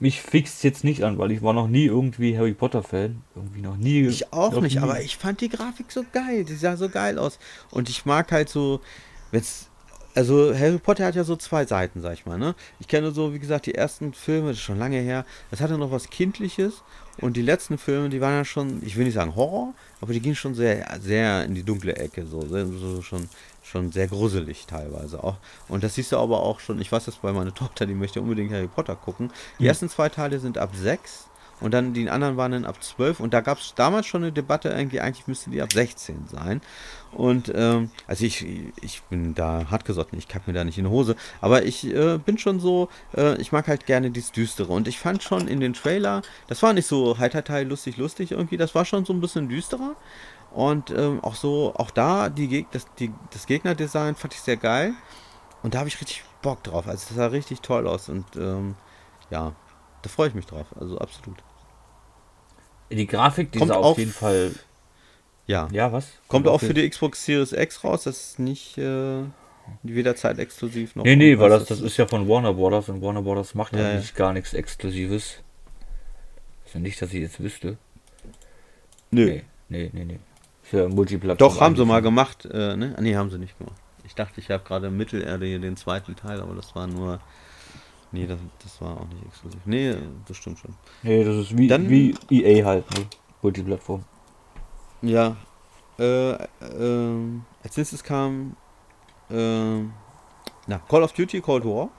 [0.00, 3.22] mich fixt jetzt nicht an, weil ich war noch nie irgendwie Harry Potter Fan.
[3.34, 4.06] Irgendwie noch nie.
[4.06, 4.82] Ich auch nicht, nie.
[4.82, 6.44] aber ich fand die Grafik so geil.
[6.44, 7.38] Die sah so geil aus.
[7.70, 8.80] Und ich mag halt so,
[9.32, 9.68] es
[10.18, 12.56] also Harry Potter hat ja so zwei Seiten, sag ich mal, ne?
[12.80, 15.78] Ich kenne so, wie gesagt, die ersten Filme, das ist schon lange her, das hatte
[15.78, 16.82] noch was Kindliches
[17.18, 20.20] und die letzten Filme, die waren ja schon, ich will nicht sagen Horror, aber die
[20.20, 23.28] gingen schon sehr, sehr in die dunkle Ecke, so, so schon,
[23.68, 25.36] schon sehr gruselig teilweise auch.
[25.68, 28.20] Und das siehst du aber auch schon, ich weiß das bei meiner Tochter, die möchte
[28.20, 29.30] unbedingt Harry Potter gucken.
[29.58, 29.68] Die mhm.
[29.68, 31.28] ersten zwei Teile sind ab sechs
[31.60, 34.32] und dann die anderen waren dann ab 12 und da gab es damals schon eine
[34.32, 36.60] Debatte, irgendwie, eigentlich müsste die ab 16 sein.
[37.10, 38.46] Und ähm, also ich,
[38.80, 42.18] ich bin da hartgesotten, ich kacke mir da nicht in die Hose, aber ich äh,
[42.18, 45.58] bin schon so, äh, ich mag halt gerne dieses Düstere und ich fand schon in
[45.58, 49.20] den Trailer, das war nicht so heiterteil lustig, lustig irgendwie, das war schon so ein
[49.20, 49.96] bisschen düsterer.
[50.52, 54.56] Und ähm, auch so, auch da, die Geg das, die, das Gegnerdesign fand ich sehr
[54.56, 54.92] geil.
[55.62, 56.86] Und da habe ich richtig Bock drauf.
[56.86, 58.08] Also das sah richtig toll aus.
[58.08, 58.74] Und ähm,
[59.30, 59.54] ja,
[60.02, 60.66] da freue ich mich drauf.
[60.78, 61.36] Also absolut.
[62.90, 64.52] Die Grafik, die Kommt auf, auf jeden Fall.
[65.46, 65.68] Ja.
[65.72, 66.06] Ja, was?
[66.06, 68.04] Kommt, Kommt auch für die Xbox Series X raus.
[68.04, 69.22] Das ist nicht äh,
[69.82, 71.04] weder exklusiv noch.
[71.04, 73.90] Nee, nee, weil das, das ist ja von Warner Brothers und Warner Brothers macht ja,
[73.90, 75.42] eigentlich gar nichts Exklusives.
[76.64, 77.78] Ist ja nicht, dass ich jetzt wüsste.
[79.10, 79.26] Nö.
[79.26, 80.18] Nee, nee, nee, nee.
[80.70, 81.50] Für Multiplattform.
[81.50, 82.44] Doch, haben sie mal gemacht.
[82.44, 82.96] Äh, ne?
[83.00, 83.76] Nee, haben sie nicht gemacht.
[84.04, 87.20] Ich dachte, ich habe gerade Mittelerde hier den zweiten Teil, aber das war nur
[88.10, 89.60] Nee, das, das war auch nicht exklusiv.
[89.66, 89.96] Nee,
[90.26, 90.74] das stimmt schon.
[91.02, 93.06] Nee, das ist wie, Dann, wie EA halt, ne?
[93.42, 94.02] Multiplattform.
[95.02, 95.36] Ja.
[95.98, 96.38] Äh, äh,
[97.62, 98.56] als nächstes kam
[99.30, 99.80] äh,
[100.66, 101.90] na, Call of Duty Cold War.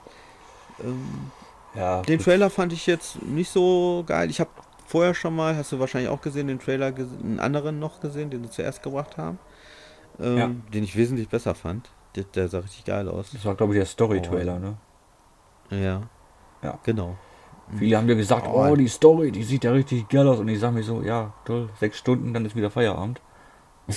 [0.82, 1.30] Ähm,
[1.74, 4.30] ja, den Trailer fand ich jetzt nicht so geil.
[4.30, 4.50] Ich habe
[4.90, 8.42] vorher schon mal, hast du wahrscheinlich auch gesehen, den Trailer, einen anderen noch gesehen, den
[8.42, 9.38] sie zuerst gebracht haben.
[10.18, 10.50] Ähm, ja.
[10.74, 11.90] Den ich wesentlich besser fand.
[12.16, 13.30] Der, der, sah richtig geil aus.
[13.32, 14.58] Das war, glaube ich, der Story-Trailer, oh.
[14.58, 15.82] ne?
[15.82, 16.02] Ja.
[16.62, 16.78] Ja.
[16.82, 17.16] Genau.
[17.78, 20.40] Viele haben ja gesagt, oh, oh, die Story, die sieht ja richtig geil aus.
[20.40, 23.20] Und ich sage mir so, ja, toll, sechs Stunden, dann ist wieder Feierabend.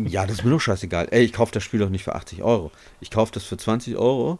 [0.00, 1.08] Ja, das ist mir doch scheißegal.
[1.10, 2.70] Ey, ich kaufe das Spiel doch nicht für 80 Euro.
[3.00, 4.38] Ich kaufe das für 20 Euro.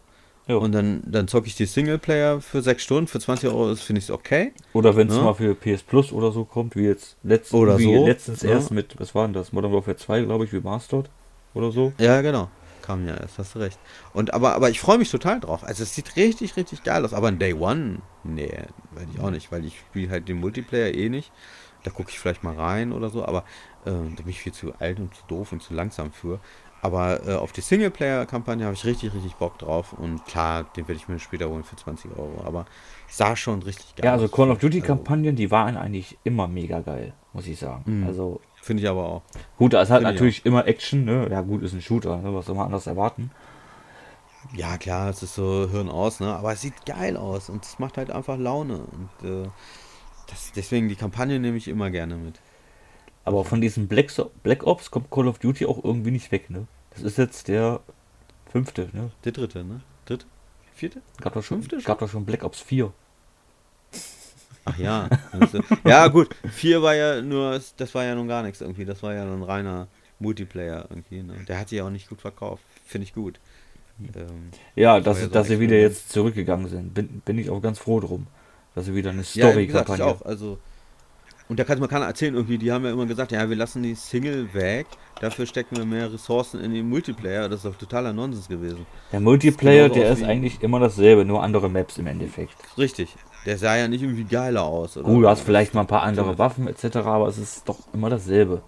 [0.48, 0.58] Jo.
[0.58, 3.06] Und dann, dann zocke ich die Singleplayer für sechs Stunden.
[3.06, 4.52] Für 20 Euro finde ich es okay.
[4.72, 5.22] Oder wenn es ja.
[5.22, 8.06] mal für PS Plus oder so kommt, wie jetzt letzt, oder wie so.
[8.06, 8.50] letztens ja.
[8.50, 9.52] erst mit, was war denn das?
[9.52, 11.10] Modern Warfare 2, glaube ich, wie Remastered
[11.54, 11.92] oder so.
[11.98, 12.48] Ja, genau
[12.88, 13.78] kam ja erst, hast du recht.
[14.14, 15.62] Und aber, aber ich freue mich total drauf.
[15.62, 17.12] Also es sieht richtig, richtig geil aus.
[17.12, 18.50] Aber in Day One, nee,
[18.92, 21.30] werde ich auch nicht, weil ich spiele halt den Multiplayer eh nicht.
[21.82, 23.44] Da gucke ich vielleicht mal rein oder so, aber
[23.84, 26.40] äh, da bin ich viel zu alt und zu doof und zu langsam für.
[26.80, 29.92] Aber äh, auf die Singleplayer-Kampagne habe ich richtig, richtig Bock drauf.
[29.92, 32.42] Und klar, den werde ich mir später holen für 20 Euro.
[32.44, 32.66] Aber
[33.08, 34.04] sah schon richtig geil aus.
[34.04, 37.82] Ja, also Call of Duty-Kampagnen, die waren eigentlich immer mega geil, muss ich sagen.
[37.86, 38.06] Mhm.
[38.06, 39.22] Also Finde ich aber auch.
[39.56, 41.28] Gut, da ist halt Find natürlich immer Action, ne?
[41.30, 42.34] Ja, gut, ist ein Shooter, ne?
[42.34, 43.30] was soll man anders erwarten?
[44.54, 46.34] Ja, klar, es ist so Hirn aus, ne?
[46.34, 48.78] Aber es sieht geil aus und es macht halt einfach Laune.
[48.78, 49.48] Und äh,
[50.26, 52.40] das, deswegen die Kampagne nehme ich immer gerne mit.
[53.28, 54.10] Aber von diesem Black,
[54.42, 56.66] Black Ops kommt Call of Duty auch irgendwie nicht weg, ne?
[56.92, 57.80] Das ist jetzt der
[58.50, 59.10] fünfte, ne?
[59.22, 59.82] Der dritte, ne?
[60.06, 60.24] Dritte?
[60.74, 61.02] Vierte?
[61.20, 62.90] Gab doch schon, Fünfte gab doch schon Black Ops 4.
[64.64, 65.10] Ach ja.
[65.84, 66.34] ja, gut.
[66.50, 68.86] Vier war ja nur, das war ja nun gar nichts irgendwie.
[68.86, 69.88] Das war ja ein reiner
[70.20, 71.22] Multiplayer irgendwie.
[71.22, 71.34] Ne?
[71.46, 72.62] Der hat sich auch nicht gut verkauft.
[72.86, 73.40] Finde ich gut.
[74.00, 76.94] Ähm, ja, dass, ja so dass sie wieder jetzt zurückgegangen sind.
[76.94, 78.26] Bin, bin ich auch ganz froh drum.
[78.74, 80.02] Dass sie wieder eine Story-Kampagne.
[80.02, 80.22] Ja, auch.
[80.22, 80.58] Also,
[81.48, 83.82] und da kann man keiner erzählen, irgendwie, die haben ja immer gesagt, ja, wir lassen
[83.82, 84.86] die Single weg,
[85.20, 87.48] dafür stecken wir mehr Ressourcen in den Multiplayer.
[87.48, 88.86] Das ist doch totaler Nonsens gewesen.
[89.12, 92.56] Der Multiplayer, der ist eigentlich immer dasselbe, nur andere Maps im Endeffekt.
[92.76, 93.16] Richtig.
[93.46, 94.98] Der sah ja nicht irgendwie geiler aus.
[94.98, 95.08] Oder?
[95.08, 98.10] Gut, du hast vielleicht mal ein paar andere Waffen etc., aber es ist doch immer
[98.10, 98.62] dasselbe.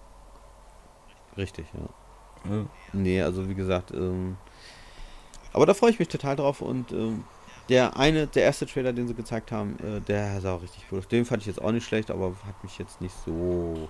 [1.36, 2.51] Richtig, ja.
[2.51, 2.65] ja.
[2.94, 4.36] Nee, also wie gesagt, ähm,
[5.52, 7.24] aber da freue ich mich total drauf und ähm,
[7.71, 10.99] der eine, der erste Trailer, den sie gezeigt haben, äh, der sah auch richtig cool
[10.99, 11.09] aus.
[11.09, 13.89] Den fand ich jetzt auch nicht schlecht, aber hat mich jetzt nicht so.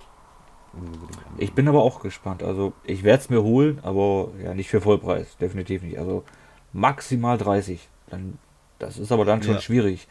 [1.39, 2.44] Ich bin aber auch gespannt.
[2.44, 5.98] Also ich werde es mir holen, aber ja nicht für Vollpreis, definitiv nicht.
[5.98, 6.24] Also
[6.73, 7.89] maximal 30.
[8.09, 8.39] Dann
[8.78, 9.61] das ist aber dann schon ja.
[9.61, 10.07] schwierig.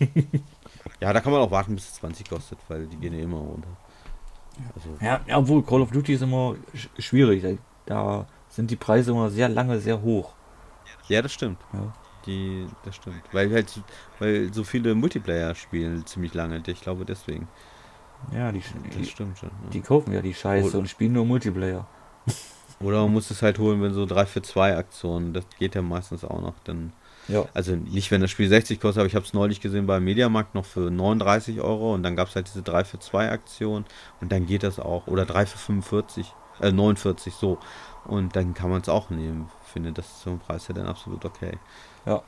[1.00, 3.38] ja, da kann man auch warten, bis es 20 kostet, weil die gehen ja immer
[3.38, 3.68] runter.
[4.74, 7.58] Also ja, ja, obwohl Call of Duty ist immer sch schwierig.
[7.84, 10.34] Da sind die Preise immer sehr lange sehr hoch.
[11.08, 11.58] Ja, das stimmt.
[11.72, 11.92] Ja.
[12.26, 13.22] Die, das stimmt.
[13.32, 13.80] Weil halt,
[14.18, 16.62] weil so viele Multiplayer spielen ziemlich lange.
[16.66, 17.48] Ich glaube deswegen.
[18.34, 19.50] Ja, die, das die, stimmt schon.
[19.64, 19.70] Ja.
[19.70, 21.86] Die kaufen ja die Scheiße oder, und spielen nur Multiplayer.
[22.78, 25.80] Oder man muss es halt holen, wenn so 3 für 2 Aktionen, das geht ja
[25.80, 26.92] meistens auch noch, dann
[27.28, 27.44] ja.
[27.54, 30.54] Also nicht, wenn das Spiel 60 kostet, aber ich habe es neulich gesehen beim Mediamarkt
[30.54, 33.84] noch für 39 Euro und dann gab es halt diese 3 für 2 Aktion
[34.20, 35.06] und dann geht das auch.
[35.06, 37.58] Oder 3 für 45, äh 49 so.
[38.04, 39.50] Und dann kann man es auch nehmen.
[39.66, 41.58] Ich finde, das zum Preis ja dann absolut okay.
[42.06, 42.22] Ja.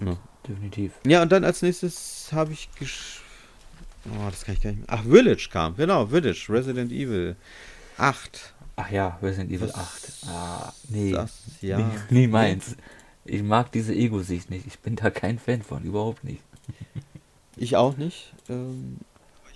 [0.00, 0.16] ja.
[0.46, 0.92] Definitiv.
[1.04, 3.22] Ja, und dann als nächstes habe ich gesch
[4.06, 4.88] Oh, das kann ich gar nicht mehr.
[4.88, 5.76] Ach, Village kam.
[5.76, 6.46] Genau, Village.
[6.48, 7.36] Resident Evil
[7.98, 8.54] 8.
[8.76, 10.12] Ach ja, Resident Evil Was 8.
[10.28, 11.12] Ah, nee.
[11.12, 11.78] Das, ja.
[11.78, 12.76] Nie, nie meins.
[13.24, 14.66] Ich mag diese Ego-Sicht nicht.
[14.66, 16.42] Ich bin da kein Fan von, überhaupt nicht.
[17.60, 18.32] Ich auch nicht.
[18.48, 18.98] Ähm,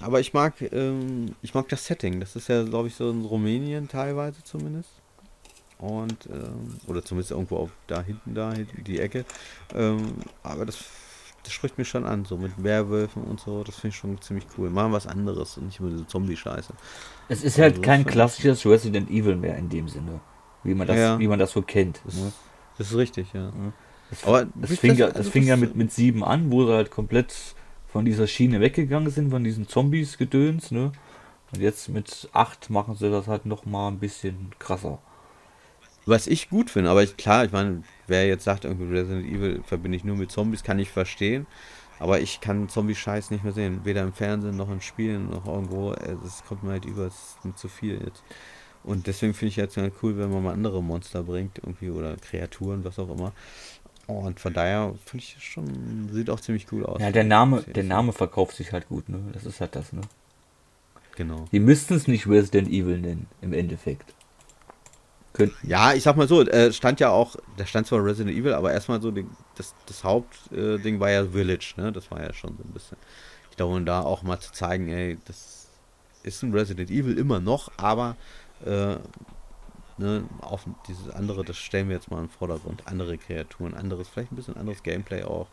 [0.01, 2.19] aber ich mag, ähm, ich mag das Setting.
[2.19, 4.90] Das ist ja, glaube ich, so in Rumänien teilweise zumindest.
[5.83, 9.25] Und, ähm, oder zumindest irgendwo auf, da hinten, da hinten die Ecke.
[9.75, 10.15] Ähm,
[10.45, 10.79] aber das,
[11.43, 13.65] das spricht mich schon an, so mit Werwölfen und so.
[13.65, 14.71] Das finde ich schon ziemlich cool.
[14.71, 16.73] Machen was anderes und nicht immer diese Zombie-Scheiße.
[17.29, 20.21] Es ist halt Also, kein das- klassisches Resident Evil mehr in dem Sinne.
[20.63, 21.19] Wie man das, Ja.
[21.19, 22.01] wie man das so kennt.
[22.05, 22.33] Das, Ne?
[22.79, 23.51] das ist richtig, ja.
[24.13, 26.23] Es, Aber es wie fing, das- ja, also es fing ja das- mit, mit sieben
[26.23, 27.35] an, wo sie halt komplett
[27.89, 30.93] von dieser Schiene weggegangen sind, von diesen Zombies gedöns, ne?
[31.53, 35.01] Und jetzt mit acht machen sie das halt noch mal ein bisschen krasser.
[36.07, 39.62] Was ich gut finde, aber ich, klar, ich meine, wer jetzt sagt, irgendwie Resident Evil
[39.65, 41.47] verbinde ich nur mit Zombies, kann ich verstehen.
[41.99, 43.83] Aber ich kann Zombie-Scheiß nicht mehr sehen.
[43.85, 45.93] Weder im Fernsehen noch in Spielen noch irgendwo.
[45.93, 48.24] Äh, Das kommt mir halt über, es ist mir zu viel jetzt.
[48.83, 52.16] Und deswegen finde ich jetzt halt cool, wenn man mal andere Monster bringt, irgendwie, oder
[52.16, 53.33] Kreaturen, was auch immer.
[54.09, 57.01] Und von daher finde ich das schon, sieht auch ziemlich cool aus.
[57.01, 57.85] Ja, der Name, der.
[57.85, 59.20] Name verkauft sich halt gut, ne?
[59.33, 60.01] Das ist halt das, ne?
[61.15, 61.45] Genau.
[61.53, 64.12] Die müssten es nicht Resident Evil nennen, im Endeffekt.
[65.33, 65.67] Könnten.
[65.67, 68.73] Ja, ich sag mal so, äh, stand ja auch, da stand zwar Resident Evil, aber
[68.73, 69.27] erstmal so, die,
[69.57, 71.91] das, das Hauptding äh, war ja Village, ne?
[71.91, 72.99] Das war ja schon so ein bisschen.
[73.51, 75.69] Ich glaube, da auch mal zu zeigen, ey, das
[76.23, 78.17] ist ein Resident Evil immer noch, aber
[78.65, 78.97] äh,
[79.99, 82.87] ne, auf dieses andere, das stellen wir jetzt mal im Vordergrund.
[82.87, 85.49] Andere Kreaturen, anderes, vielleicht ein bisschen anderes Gameplay auch.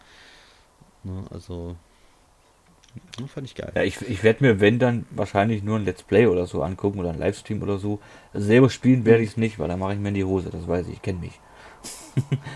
[1.04, 1.24] Ne?
[1.30, 1.76] Also,
[3.28, 3.72] fand ich geil.
[3.76, 7.00] Ja, ich, ich werde mir, wenn dann, wahrscheinlich nur ein Let's Play oder so angucken
[7.00, 8.00] oder ein Livestream oder so.
[8.34, 10.68] Selber spielen werde ich es nicht, weil da mache ich mir in die Hose, das
[10.68, 11.40] weiß ich, ich kenne mich.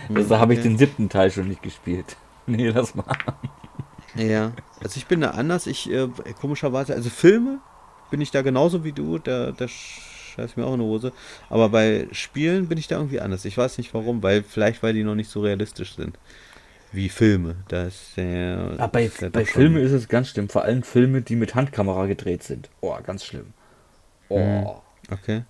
[0.09, 2.17] Deshalb habe ich den siebten Teil schon nicht gespielt.
[2.45, 3.05] Nee, lass mal.
[4.15, 4.51] Ja,
[4.81, 5.65] also ich bin da anders.
[5.65, 6.09] Ich, äh,
[6.41, 7.59] komischerweise, also Filme
[8.11, 11.13] bin ich da genauso wie du, da, da scheiß mir auch in die Hose.
[11.49, 13.45] Aber bei Spielen bin ich da irgendwie anders.
[13.45, 16.17] Ich weiß nicht warum, weil vielleicht weil die noch nicht so realistisch sind
[16.93, 17.55] wie Filme.
[17.67, 18.75] Da ist der.
[18.77, 22.05] Ah, bei ist bei Filmen ist es ganz schlimm, vor allem Filme, die mit Handkamera
[22.05, 22.69] gedreht sind.
[22.81, 23.53] Oh, ganz schlimm.
[24.29, 24.67] Oh, Mhm.
[25.11, 25.43] Okay.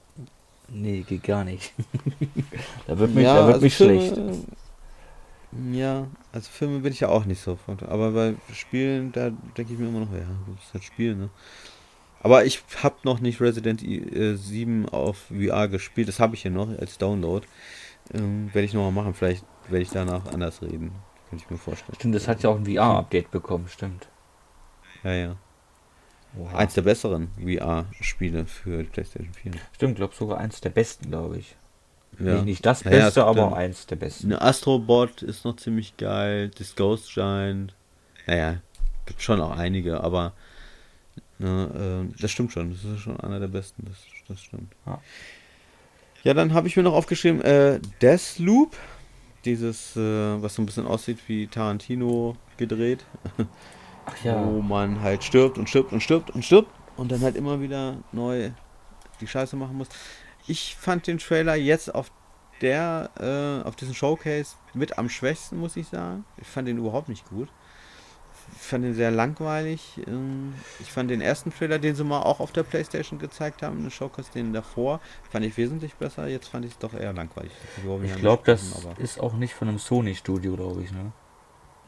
[0.70, 1.74] nee, geht gar nicht.
[2.88, 4.22] da wird mich, Ja, da wird also mich Filme- schlecht.
[5.72, 7.60] Ja, also Filme bin ich ja auch nicht so.
[7.88, 10.26] Aber bei Spielen, da denke ich mir immer noch, ja,
[10.56, 11.30] das ist halt Spiel, ne?
[12.22, 16.08] Aber ich habe noch nicht Resident Evil 7 auf VR gespielt.
[16.08, 17.46] Das habe ich hier noch als Download.
[18.14, 19.14] Ähm, werde ich nochmal machen.
[19.14, 20.92] Vielleicht werde ich danach anders reden.
[21.34, 21.96] Könnte ich mir vorstellen.
[21.96, 24.08] Stimmt, das hat ja auch ein VR-Update bekommen, stimmt.
[25.04, 25.36] Ja, ja.
[26.38, 26.58] Oha.
[26.58, 29.54] Eins der besseren VR-Spiele für die PlayStation 4.
[29.74, 31.56] Stimmt, glaube sogar eins der besten, glaube ich.
[32.20, 32.36] Ja.
[32.36, 34.28] Nicht, nicht das Beste, gibt aber eins der besten.
[34.28, 36.52] Eine Astrobot ist noch ziemlich geil.
[36.56, 37.74] Das Ghost Giant.
[38.28, 38.58] Naja,
[39.08, 40.34] gibt schon auch einige, aber
[41.40, 42.72] ne, äh, das stimmt schon.
[42.72, 43.86] Das ist schon einer der besten.
[43.86, 43.98] Das,
[44.28, 44.72] das stimmt.
[44.86, 45.02] Ja.
[46.24, 48.78] Ja, dann habe ich mir noch aufgeschrieben, äh, Deathloop.
[49.46, 53.06] Dieses, äh, was so ein bisschen aussieht wie Tarantino gedreht.
[54.06, 54.46] Ach ja.
[54.46, 57.98] Wo man halt stirbt und stirbt und stirbt und stirbt und dann halt immer wieder
[58.12, 58.52] neu
[59.22, 59.88] die Scheiße machen muss.
[60.48, 62.12] Ich fand den Trailer jetzt auf
[62.62, 66.26] der, äh, auf diesem Showcase mit am schwächsten, muss ich sagen.
[66.38, 67.50] Ich fand den überhaupt nicht gut.
[68.56, 70.00] Ich fand den sehr langweilig.
[70.08, 73.82] Ähm, Ich fand den ersten Trailer, den sie mal auch auf der Playstation gezeigt haben,
[73.82, 75.00] den Showcase, den davor,
[75.32, 76.28] fand ich wesentlich besser.
[76.28, 77.52] Jetzt fand ich es doch eher langweilig.
[78.04, 81.12] Ich glaube, das ist auch nicht von einem Sony-Studio, glaube ich, ne?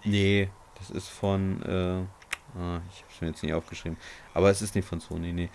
[0.03, 3.97] Nee, das ist von, äh, ah, ich habe es mir jetzt nicht aufgeschrieben,
[4.33, 5.49] aber es ist nicht von Sony, nee.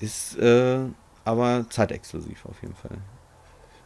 [0.00, 0.80] Ist, äh,
[1.24, 2.98] aber zeitexklusiv auf jeden Fall.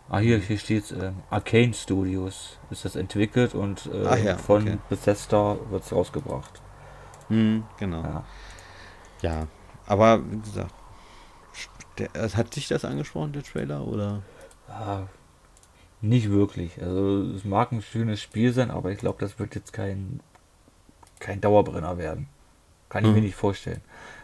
[0.09, 4.79] Ah, hier, hier steht äh, Arcane Studios ist das entwickelt und äh, ja, von okay.
[4.89, 6.63] Bethesda wird es rausgebracht.
[7.29, 8.03] Hm, genau.
[8.03, 8.25] Ja.
[9.23, 9.47] Ja,
[9.87, 10.75] aber wie gesagt,
[11.99, 14.23] der, äh, hat dich das angesprochen, der Trailer, oder?
[14.69, 15.05] Ah,
[16.01, 16.83] nicht wirklich.
[16.83, 20.21] Also es mag ein schönes Spiel sein, aber ich glaube, das wird jetzt kein,
[21.19, 22.29] kein Dauerbrenner werden.
[22.89, 23.81] Kann ich mir nicht vorstellen.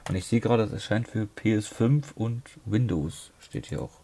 [0.09, 3.33] Und ich sehe gerade, es erscheint für PS5 und Windows.
[3.41, 4.03] Steht hier auch.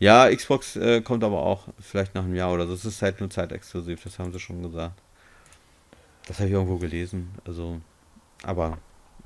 [0.00, 2.72] Ja, Xbox äh, kommt aber auch vielleicht nach einem Jahr oder so.
[2.72, 5.00] Es ist halt nur zeitexklusiv, das haben sie schon gesagt.
[6.26, 7.80] Das habe ich irgendwo gelesen, also,
[8.42, 8.78] aber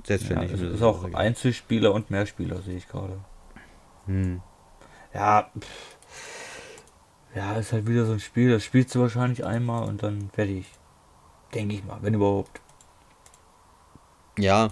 [0.04, 0.54] selbst wenn Ja, nicht.
[0.54, 1.20] es mir das ist auch egal.
[1.20, 3.18] Einzelspieler und Mehrspieler, sehe ich gerade.
[4.06, 4.40] Hm.
[5.12, 5.96] Ja, pff.
[7.34, 10.66] ja, ist halt wieder so ein Spiel, das spielst du wahrscheinlich einmal und dann fertig.
[11.54, 12.60] Denke ich mal, wenn überhaupt.
[14.38, 14.70] Ja,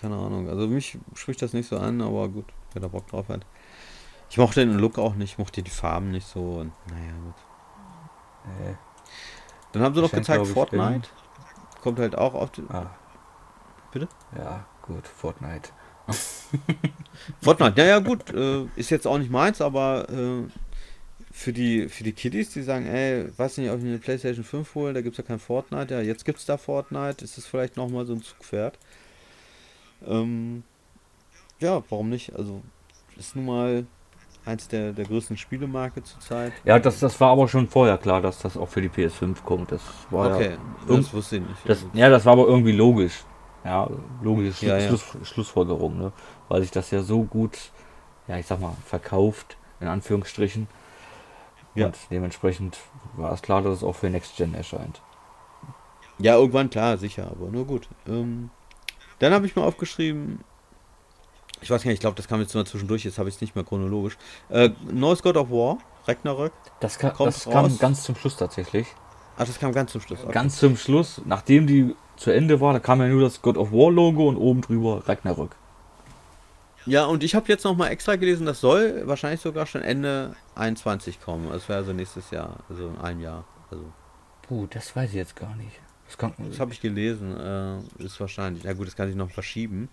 [0.00, 0.48] keine Ahnung.
[0.50, 3.46] Also mich spricht das nicht so an, aber gut, wer da Bock drauf hat.
[4.28, 7.34] Ich mochte den Look auch nicht, mochte die Farben nicht so und naja, gut.
[8.68, 8.74] Äh,
[9.72, 11.08] Dann haben sie noch gezeigt ich, Fortnite.
[11.82, 12.62] Kommt halt auch auf die.
[12.68, 12.90] ah.
[13.94, 14.08] Bitte?
[14.36, 15.70] Ja, gut, Fortnite.
[17.40, 20.50] Fortnite, ja, ja, gut, äh, ist jetzt auch nicht meins, aber äh,
[21.30, 24.44] für die, für die Kiddies, die sagen, ey, weiß nicht, ob ich mir eine Playstation
[24.44, 27.38] 5 hole, da gibt es ja kein Fortnite, ja, jetzt gibt es da Fortnite, ist
[27.38, 28.80] das vielleicht nochmal so ein Zugpferd.
[30.04, 30.64] Ähm,
[31.60, 32.34] ja, warum nicht?
[32.34, 32.62] Also,
[33.16, 33.86] ist nun mal
[34.44, 36.52] eins der, der größten Spielemarke zurzeit.
[36.64, 39.70] Ja, das, das war aber schon vorher klar, dass das auch für die PS5 kommt.
[39.70, 40.58] Das war okay,
[40.88, 41.60] ja, das wusste ich nicht.
[41.64, 43.24] Das, ja, das war aber irgendwie logisch.
[43.64, 43.88] Ja,
[44.22, 44.88] logische Schlu Ja, ja.
[44.88, 46.12] Schluss, Schlussfolgerung, ne?
[46.48, 47.58] Weil sich das ja so gut,
[48.28, 50.68] ja, ich sag mal, verkauft, in Anführungsstrichen.
[51.74, 51.86] Ja.
[51.86, 52.78] Und dementsprechend
[53.16, 55.00] war es klar, dass es auch für Next Gen erscheint.
[56.18, 57.88] Ja, irgendwann klar, sicher, aber nur gut.
[58.06, 58.50] Ähm,
[59.18, 60.44] dann habe ich mal aufgeschrieben,
[61.60, 63.40] ich weiß gar nicht, ich glaube, das kam jetzt mal zwischendurch, jetzt habe ich es
[63.40, 64.18] nicht mehr chronologisch.
[64.50, 66.52] Äh, neues God of War, Ragnarök.
[66.80, 68.86] Das, ka Kommt das kam ganz zum Schluss tatsächlich.
[69.36, 70.22] Ach, das kam ganz zum Schluss.
[70.22, 70.32] Okay.
[70.32, 73.72] Ganz zum Schluss, nachdem die zu Ende war, da kam ja nur das God of
[73.72, 75.56] War Logo und oben drüber Ragnarök.
[76.86, 80.36] Ja, und ich habe jetzt noch mal extra gelesen, das soll wahrscheinlich sogar schon Ende
[80.54, 81.48] 21 kommen.
[81.50, 83.44] Das wäre also nächstes Jahr, also in einem Jahr.
[83.70, 83.84] Also,
[84.42, 85.80] Puh, das weiß ich jetzt gar nicht.
[86.06, 88.64] Das kann, das habe ich gelesen, äh, ist wahrscheinlich.
[88.64, 89.88] Na gut, das kann sich noch verschieben,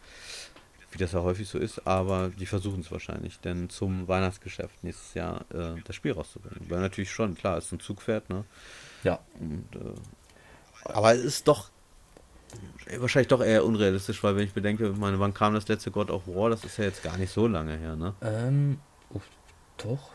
[0.91, 5.13] wie das ja häufig so ist, aber die versuchen es wahrscheinlich, denn zum Weihnachtsgeschäft nächstes
[5.13, 6.69] Jahr äh, das Spiel rauszubringen.
[6.69, 8.43] Weil natürlich schon, klar, ist ein Zugpferd, ne?
[9.03, 9.19] ja.
[9.39, 9.93] Und, äh,
[10.83, 11.70] aber es ist doch
[12.99, 16.27] wahrscheinlich doch eher unrealistisch, weil wenn ich bedenke, meine, wann kam das letzte God of
[16.27, 18.13] War, das ist ja jetzt gar nicht so lange her, ne?
[18.21, 18.79] Ähm,
[19.09, 19.23] uff,
[19.77, 20.11] doch.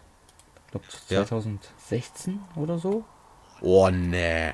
[0.66, 1.24] Ich glaube Ja.
[1.26, 3.04] 2016 oder so.
[3.62, 4.52] Oh, nee.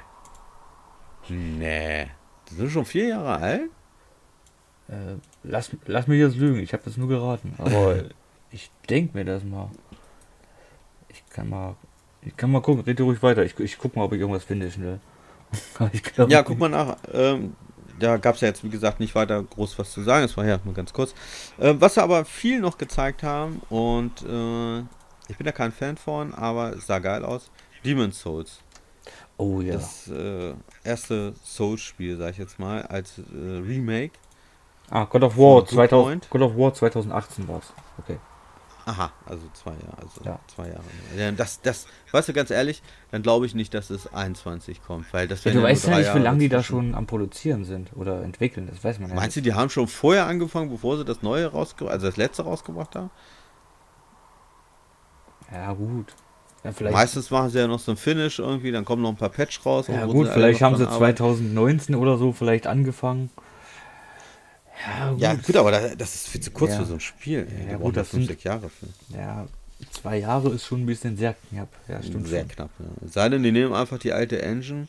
[1.29, 2.09] Nee.
[2.51, 3.71] Die sind schon vier Jahre alt?
[4.89, 7.55] Äh, lass, lass mich jetzt lügen, ich habe das nur geraten.
[7.59, 8.05] Aber
[8.51, 9.71] ich denke mir das mal.
[11.09, 11.77] Ich kann mal.
[12.25, 13.43] Ich kann mal gucken, rede ruhig weiter.
[13.45, 15.01] Ich, ich guck mal, ob ich irgendwas finde schnell.
[15.93, 16.97] ich glaub, Ja, guck mal nach.
[17.13, 17.57] Ähm,
[18.03, 20.25] da gab es ja jetzt, wie gesagt, nicht weiter groß was zu sagen.
[20.25, 21.15] Es war ja nur ganz kurz.
[21.59, 24.81] Äh, was sie aber viel noch gezeigt haben, und äh,
[25.29, 27.51] ich bin da kein Fan von, aber es sah geil aus.
[27.85, 28.61] Demon's Souls.
[29.39, 29.75] Oh ja.
[29.75, 30.55] Das äh,
[30.85, 34.13] erste Souls-Spiel, sag ich jetzt mal, als äh, Remake.
[34.91, 36.31] ah, God of War, Von 2000, Bluepoint.
[36.31, 37.73] God of War 2018 war's.
[37.99, 38.19] Okay.
[38.85, 40.39] Aha, also zwei Jahre, also Ja.
[40.53, 40.83] zwei Jahre.
[41.17, 42.83] Ja, das, das, weißt du, ganz ehrlich,
[43.13, 46.15] dann glaube ich nicht, dass es 21 kommt, weil das Ja, du weißt ja nicht,
[46.15, 48.67] wie lange die da schon am Produzieren sind oder entwickeln.
[48.69, 49.47] Das weiß man ja Meinst nicht.
[49.47, 52.97] du, die haben schon vorher angefangen, bevor sie das neue rausgebracht, also das letzte rausgebracht
[52.97, 53.11] haben?
[55.53, 56.15] Ja, gut.
[56.65, 59.17] Ja, vielleicht, Meistens machen sie ja noch so ein Finish irgendwie, dann kommen noch ein
[59.17, 59.89] paar Patch raus.
[59.89, 61.19] ja, gut, vielleicht haben sie dran arbeiten.
[61.19, 63.31] 2019 oder so vielleicht angefangen.
[64.87, 65.21] Ja, gut.
[65.21, 66.79] Ja, gut, aber das, das ist viel zu kurz Ja.
[66.81, 67.47] für so ein Spiel.
[67.51, 67.73] Ey.
[67.73, 68.87] Ja, gut, das sind- sechs Jahre für.
[69.17, 69.47] Ja,
[69.91, 71.69] zwei Jahre ist schon ein bisschen sehr knapp.
[71.89, 72.49] Ja, stimmt Sehr schon.
[72.49, 72.71] knapp.
[72.79, 73.09] Ja.
[73.09, 74.89] Sei denn, die nehmen einfach die alte Engine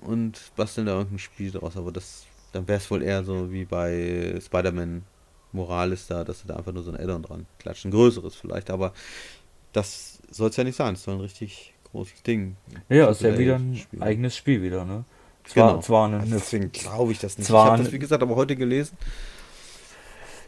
[0.00, 1.76] und basteln da irgendein Spiel draus.
[1.76, 5.02] Aber das, dann wäre es wohl eher so wie bei Spider-Man
[5.52, 7.88] Morales da, dass sie da einfach nur so ein Add-on dran klatschen.
[7.90, 8.92] Ein größeres vielleicht, aber
[9.72, 10.94] das soll es ja nicht sein.
[10.94, 12.56] Es soll ein richtig großes Ding.
[12.88, 14.02] Ja, ist ja wieder ein Spiel.
[14.02, 15.04] eigenes Spiel wieder, ne?
[15.44, 15.80] Zwar, Genau.
[15.82, 17.46] zwar eine, Also Deswegen glaube ich das nicht.
[17.46, 18.96] zwar ich habe das, wie gesagt, aber heute gelesen.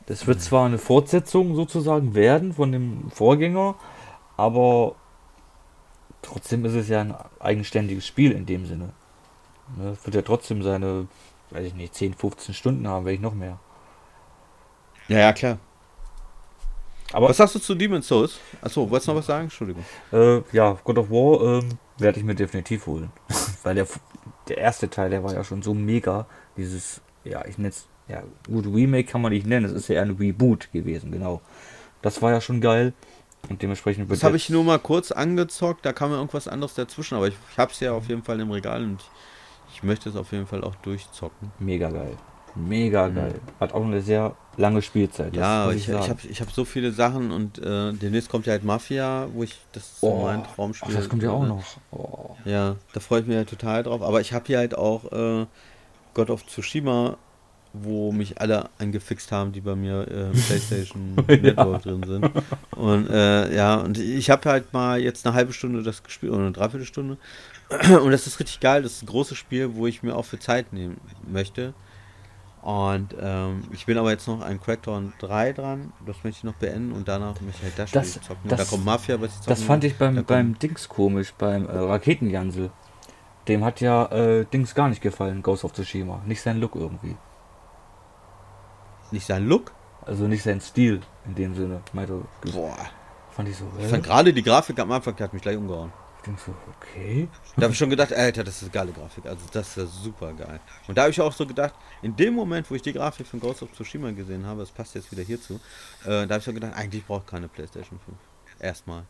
[0.06, 3.74] das wird zwar eine Fortsetzung sozusagen werden von dem Vorgänger,
[4.36, 4.94] aber
[6.22, 8.90] trotzdem ist es ja ein eigenständiges Spiel in dem Sinne.
[9.76, 11.08] Ne, wird ja trotzdem seine,
[11.50, 13.58] weiß ich nicht, 10, 15 Stunden haben, wenn ich noch mehr.
[15.08, 15.58] Ja, ja, klar.
[17.12, 18.38] Aber Was sagst du zu Demon's Souls?
[18.60, 19.44] Achso, wolltest du noch was sagen?
[19.44, 19.84] Entschuldigung.
[20.12, 23.10] Äh, ja, God of War ähm, werde ich mir definitiv holen.
[23.62, 23.86] Weil der,
[24.48, 26.26] der erste Teil, der war ja schon so mega.
[26.56, 29.96] Dieses, ja, ich nenne es, ja, gut, Remake kann man nicht nennen, es ist ja
[29.96, 31.40] eher ein Reboot gewesen, genau.
[32.02, 32.92] Das war ja schon geil.
[33.48, 37.16] Und dementsprechend Das habe ich nur mal kurz angezockt, da kam mir irgendwas anderes dazwischen,
[37.16, 39.00] aber ich, ich habe es ja auf jeden Fall im Regal und
[39.72, 41.52] ich möchte es auf jeden Fall auch durchzocken.
[41.58, 42.16] mega geil.
[42.54, 43.34] Mega geil.
[43.60, 45.34] Hat auch eine sehr lange Spielzeit.
[45.34, 46.08] ja, ich, ich sagen.
[46.08, 49.58] habe ich hab so viele Sachen und äh, demnächst kommt ja halt Mafia, wo ich,
[49.72, 50.94] das Oh, mein Ach, Traumspiel.
[50.94, 51.64] das kommt ja auch noch.
[51.90, 52.36] Oh.
[52.44, 54.02] Ja, da freue ich mich halt total drauf.
[54.02, 55.46] Aber ich habe hier halt auch äh,
[56.14, 57.16] God of Tsushima,
[57.72, 62.30] wo mich alle angefixt haben, die bei mir äh, PlayStation Network drin sind.
[62.76, 66.42] Und äh, ja, und ich habe halt mal jetzt eine halbe Stunde das gespielt oder
[66.42, 67.16] eine Dreiviertelstunde.
[68.00, 68.82] Und das ist richtig geil.
[68.82, 71.74] Das ist ein großes Spiel, wo ich mir auch für Zeit nehmen möchte.
[72.64, 75.92] Und ähm, ich bin aber jetzt noch an Crackdown 3 dran.
[76.06, 78.48] Das möchte ich noch beenden und danach möchte ich halt das Spiel Das- zocken.
[78.48, 81.68] das- da kommt Mafia, was ich zocken Das fand ich beim, beim Dings komisch, beim
[81.68, 82.70] äh, Raketenjansel.
[83.48, 86.22] Dem hat ja äh, Dings gar nicht gefallen, Ghost of Tsushima.
[86.24, 87.16] Nicht sein Look irgendwie.
[89.10, 89.72] Nicht sein Look.
[90.06, 91.82] Also nicht sein Stil in dem Sinne.
[91.92, 92.74] Meinte, Boah.
[93.30, 93.66] fand ich so.
[93.78, 93.88] Ich hä?
[93.90, 95.92] fand gerade die Grafik am Anfang, die hat mich gleich umgehauen.
[96.26, 97.28] Denke so, okay.
[97.56, 99.26] Da habe ich schon gedacht, Alter, das ist eine geile Grafik.
[99.26, 100.60] Also das ist super geil.
[100.88, 103.40] Und da habe ich auch so gedacht, in dem Moment, wo ich die Grafik von
[103.40, 105.60] Ghost of Tsushima gesehen habe, das passt jetzt wieder hierzu,
[106.04, 108.16] äh, da habe ich so gedacht, eigentlich braucht keine PlayStation 5.
[108.60, 109.04] Erstmal.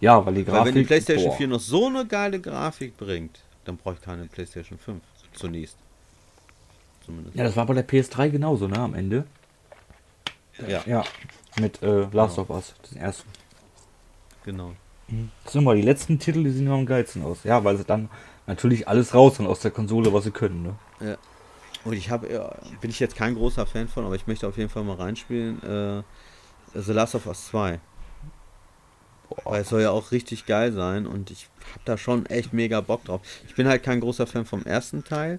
[0.00, 0.60] Ja, weil die Grafik.
[0.60, 1.36] Weil wenn die PlayStation boah.
[1.36, 5.02] 4 noch so eine geile Grafik bringt, dann brauche ich keine PlayStation 5.
[5.34, 5.76] Zunächst.
[7.04, 7.36] Zumindest.
[7.36, 9.26] Ja, das war bei der PS3 genauso, ne, am Ende.
[10.66, 11.04] Ja, Ja.
[11.58, 12.42] Mit äh, Last Genau.
[12.42, 13.28] of Us, den ersten.
[14.44, 14.72] genau.
[15.44, 17.44] Das sind mal die letzten Titel, die sehen immer am geilsten aus.
[17.44, 18.08] Ja, weil sie dann
[18.46, 20.62] natürlich alles raus und aus der Konsole, was sie können,
[21.00, 21.18] ne?
[21.84, 24.56] Und ich habe, ja, bin ich jetzt kein großer Fan von, aber ich möchte auf
[24.58, 25.62] jeden Fall mal reinspielen.
[25.62, 26.02] Äh,
[26.78, 27.80] The Last of Us 2.
[29.44, 32.80] Weil es soll ja auch richtig geil sein und ich habe da schon echt mega
[32.80, 33.20] Bock drauf.
[33.46, 35.38] Ich bin halt kein großer Fan vom ersten Teil,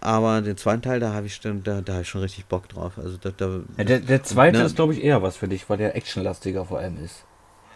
[0.00, 2.68] aber den zweiten Teil, da habe ich, schon- da, da hab ich schon richtig Bock
[2.68, 2.98] drauf.
[2.98, 4.64] Also da, da Ja, der, der zweite Ne?
[4.64, 7.24] ist, glaube ich, eher was für dich, weil der actionlastiger vor allem ist.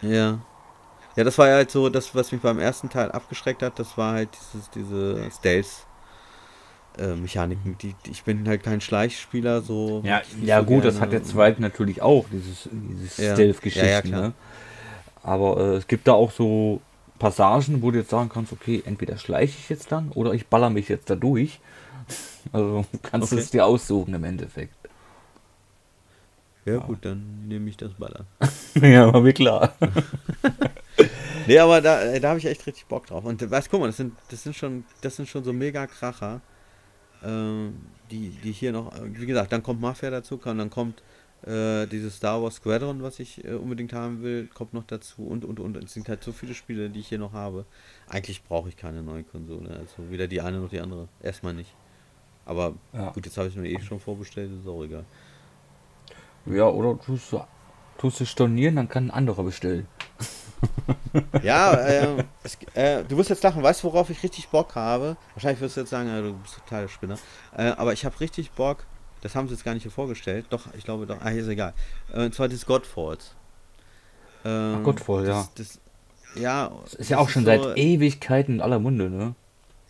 [0.01, 0.39] Ja.
[1.19, 3.97] Ja, das war ja halt so, das, was mich beim ersten Teil abgeschreckt hat, das
[3.97, 5.29] war halt dieses, diese
[6.97, 7.77] Stealth-Mechaniken.
[7.77, 10.03] Die, die, ich bin halt kein Schleichspieler, so.
[10.05, 11.01] Ja, ja so gut, das gerne.
[11.01, 13.33] hat der zweite natürlich auch, dieses, dieses Ja.
[13.33, 14.33] Stealth-Geschichten, Ja, ne?
[15.23, 16.81] Aber äh, es gibt da auch so
[17.19, 20.69] Passagen, wo du jetzt sagen kannst, okay, entweder schleiche ich jetzt dann oder ich baller
[20.69, 21.59] mich jetzt da durch.
[22.53, 23.43] Also kannst du Okay.
[23.43, 24.78] es dir aussuchen im Endeffekt.
[26.65, 28.25] Ja, gut, dann nehme ich das Baller.
[28.81, 29.73] ja, war mir klar.
[31.47, 33.25] Nee, aber da, äh, da habe ich echt richtig Bock drauf.
[33.25, 35.87] Und äh, weißt, guck mal, das sind, das sind schon, das sind schon so mega
[35.87, 36.41] Kracher,
[37.23, 37.75] ähm,
[38.11, 41.01] die, die hier noch, äh, wie gesagt, dann kommt Mafia dazu, dann kommt
[41.47, 45.43] äh, dieses Star Wars Squadron, was ich äh, unbedingt haben will, kommt noch dazu und
[45.43, 45.75] und und.
[45.77, 47.65] Es sind halt so viele Spiele, die ich hier noch habe.
[48.07, 49.69] Eigentlich brauche ich keine neue Konsole.
[49.71, 51.07] Also weder die eine noch die andere.
[51.23, 51.73] Erstmal nicht.
[52.45, 53.09] Aber Ja.
[53.11, 55.05] gut, jetzt habe ich mir eh schon vorbestellt, ist auch egal.
[56.49, 57.41] Ja, oder tust du,
[57.97, 59.87] tust du stornieren, dann kann ein anderer bestellen.
[61.41, 65.15] Ja, äh, es, äh, du wirst jetzt lachen, weißt du, worauf ich richtig Bock habe?
[65.33, 67.17] Wahrscheinlich wirst du jetzt sagen, ja, du bist total Spinner.
[67.55, 68.85] Äh, aber ich habe richtig Bock,
[69.21, 70.47] das haben sie jetzt gar nicht hier vorgestellt.
[70.49, 71.17] Doch, ich glaube doch.
[71.21, 71.73] Ah, hier ist egal.
[72.13, 73.35] Äh, und zwar das Godfalls.
[74.45, 75.47] Ähm, Ach, Godfall, ja.
[75.55, 75.79] das,
[76.33, 76.71] Das, ja.
[76.83, 79.35] Das ist ja auch schon seit Ewigkeiten in aller Munde, ne?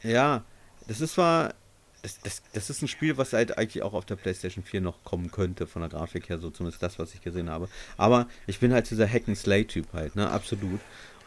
[0.03, 0.43] Ja,
[0.87, 1.53] das ist zwar.
[2.01, 5.03] Das, das, das ist ein Spiel, was halt eigentlich auch auf der PlayStation 4 noch
[5.03, 7.67] kommen könnte, von der Grafik her, so zumindest das, was ich gesehen habe.
[7.97, 10.29] Aber ich bin halt dieser Hack-and-Slay-Typ halt, ne?
[10.29, 10.79] Absolut.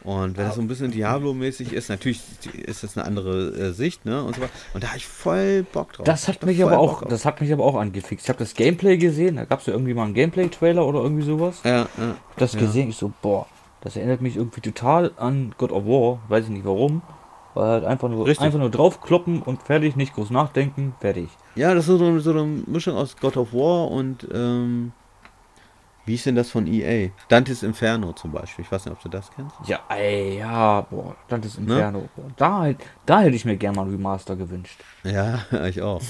[0.03, 2.21] Und wenn das so ein bisschen Diablo-mäßig ist, natürlich
[2.65, 4.21] ist das eine andere äh, Sicht, ne?
[4.21, 4.51] Und so weiter.
[4.73, 6.05] Und da habe ich voll Bock drauf.
[6.05, 8.25] Das hat mich aber auch, das hat mich aber auch angefixt.
[8.25, 11.23] Ich habe das Gameplay gesehen, da gab es ja irgendwie mal einen Gameplay-Trailer oder irgendwie
[11.23, 11.61] sowas.
[11.63, 12.15] Ja, ja.
[12.35, 12.59] Das Ja.
[12.59, 13.47] gesehen, ich so, boah,
[13.81, 17.01] das erinnert mich irgendwie total an God of War, weiß ich nicht warum.
[17.53, 18.45] Weil halt einfach nur, Richtig.
[18.45, 21.29] einfach nur draufkloppen und fertig, nicht groß nachdenken, fertig.
[21.55, 24.91] Ja, das ist so eine, so eine Mischung aus God of War und, ähm,
[26.05, 27.11] wie ist denn das von EA?
[27.29, 28.65] Dantes Inferno zum Beispiel.
[28.65, 29.55] Ich weiß nicht, ob du das kennst.
[29.65, 31.63] Ja, ey, ja, boah, Dantes Ne?
[31.63, 32.09] Inferno.
[32.15, 34.83] Boah, da, halt, da hätte ich mir gerne mal ein Remaster gewünscht.
[35.03, 36.01] Ja, ich auch.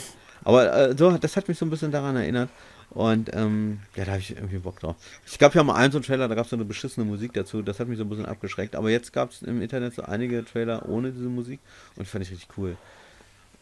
[0.44, 2.50] Aber äh, so, das hat mich so ein bisschen daran erinnert.
[2.94, 4.96] Und ähm, ja, da habe ich irgendwie Bock drauf.
[5.26, 7.34] Ich gab ja mal einen so einen Trailer, da gab es so eine beschissene Musik
[7.34, 7.62] dazu.
[7.64, 8.76] Das hat mich so ein bisschen abgeschreckt.
[8.76, 11.60] Aber jetzt gab es im Internet so einige Trailer ohne diese Musik
[11.96, 12.78] und fand ich richtig cool.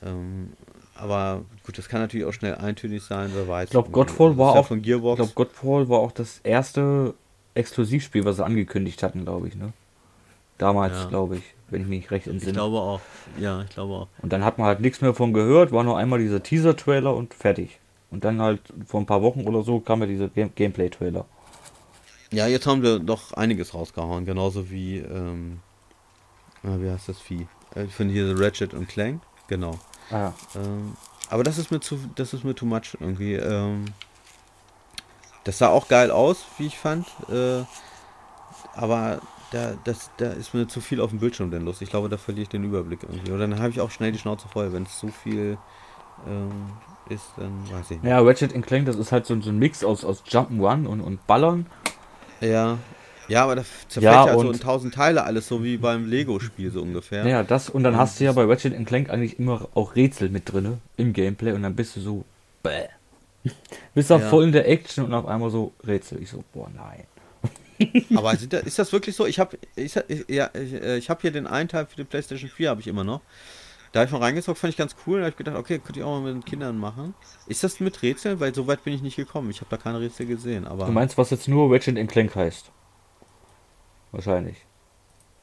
[0.04, 0.52] Ähm,
[0.96, 3.66] aber gut, das kann natürlich auch schnell eintönig sein, wer weiß.
[3.66, 5.16] Ich glaube, Godfall war ja auch, von ich Gearbox.
[5.18, 7.14] glaube, Godfall war auch das erste
[7.54, 9.74] Exklusivspiel, was sie angekündigt hatten, glaube ich, ne?
[10.58, 11.06] Damals, Ja.
[11.10, 12.54] glaube ich, wenn ich mich recht ich entsinne.
[12.54, 13.02] glaube auch.
[13.40, 14.08] Ja, ich glaube auch.
[14.22, 17.34] Und dann hat man halt nichts mehr von gehört, war nur einmal dieser Teaser-Trailer und
[17.34, 17.80] fertig.
[18.12, 21.26] Und dann halt vor ein paar Wochen oder so kam ja dieser Game Gameplay-Trailer.
[22.32, 25.60] Ja, jetzt haben wir doch einiges rausgehauen, genauso wie, ähm,
[26.64, 27.48] ah, wie heißt das Vieh?
[27.76, 29.80] Äh, Ich finde hier Ratchet und Clank, genau.
[30.12, 30.94] Ah, Ähm,
[31.30, 33.36] aber das ist mir zu, das ist mir too much irgendwie.
[33.36, 33.86] Ähm,
[35.46, 37.08] das sah auch geil aus, wie ich fand.
[37.30, 37.64] Äh,
[38.76, 39.22] aber
[39.52, 41.82] da, das, da ist mir zu viel auf dem Bildschirm denn los.
[41.82, 43.32] Ich glaube, da verliere ich den Überblick irgendwie.
[43.32, 44.72] Oder dann habe ich auch schnell die Schnauze voll.
[44.74, 45.58] Wenn es zu viel
[46.28, 46.52] ähm,
[47.10, 48.10] ist, dann weiß ich nicht.
[48.10, 51.26] ja, Ratchet Clank, das ist halt so, so ein Mix aus, aus Jump'n'Run und, und
[51.28, 51.66] Ballern.
[52.40, 52.78] Ja.
[53.28, 56.10] Ja, aber da zerfällt Ja, ja, so und- in tausend Teile alles, so wie beim
[56.10, 57.26] Lego-Spiel so ungefähr.
[57.26, 60.30] Ja, das und dann hast du ja das- bei Ratchet Clank eigentlich immer auch Rätsel
[60.30, 62.26] mit drinne im Gameplay und dann bist du so,
[62.64, 62.88] bäh.
[63.96, 64.30] Bist da Ja.
[64.30, 66.22] voll in der Action und auf einmal so Rätsel.
[66.22, 67.06] Ich so, boah, nein.
[68.16, 69.26] Aber da, ist das wirklich so?
[69.26, 72.04] Ich habe ich, ich, ja, ich, äh, ich hab hier den einen Teil für die
[72.04, 73.22] PlayStation 4 habe ich immer noch.
[73.92, 75.20] Da habe ich mal reingezockt, fand ich ganz cool.
[75.20, 77.14] Da habe ich gedacht, okay, könnte ich auch mal mit den Kindern machen.
[77.48, 78.40] Ist das mit Rätseln?
[78.40, 79.50] Weil so weit bin ich nicht gekommen.
[79.50, 80.66] Ich habe da keine Rätsel gesehen.
[80.66, 82.72] Aber Du meinst, was jetzt nur Ratchet Clank heißt?
[84.12, 84.58] Wahrscheinlich.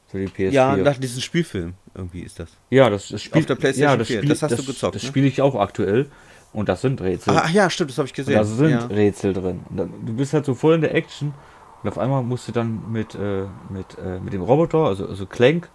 [0.07, 0.49] Für die PS4.
[0.49, 2.49] ja, nach diesem Spielfilm irgendwie ist das.
[2.71, 4.95] Ja, das, das Spiel, Auf der PlayStation ja, das 4, Spiel, das hast du gezockt,
[4.95, 5.09] Das ne?
[5.09, 6.09] spiele ich auch aktuell.
[6.51, 7.35] Und das sind Rätsel.
[7.37, 8.33] Ach ja, stimmt, das habe ich und gesehen.
[8.33, 8.85] da sind ja.
[8.87, 9.59] Rätsel drin.
[9.69, 11.35] Du bist halt so voll in der Action.
[11.83, 15.27] Und auf einmal musst du dann mit, äh, mit, äh, mit dem Roboter, also, also
[15.27, 15.69] Clank,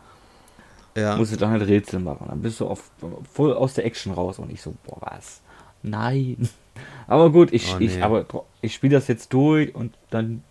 [0.96, 1.16] Ja.
[1.16, 2.26] musst du dann halt Rätsel machen.
[2.28, 2.90] Dann bist du auf,
[3.32, 5.40] voll aus der Action raus und ich so, boah, was?
[5.82, 6.48] Nein.
[7.06, 7.84] Aber gut, ich, Oh, nee.
[7.86, 8.24] ich, aber
[8.62, 10.42] ich spiele das jetzt durch und dann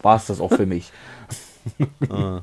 [0.00, 0.92] war es das auch für mich.
[2.08, 2.42] Ah,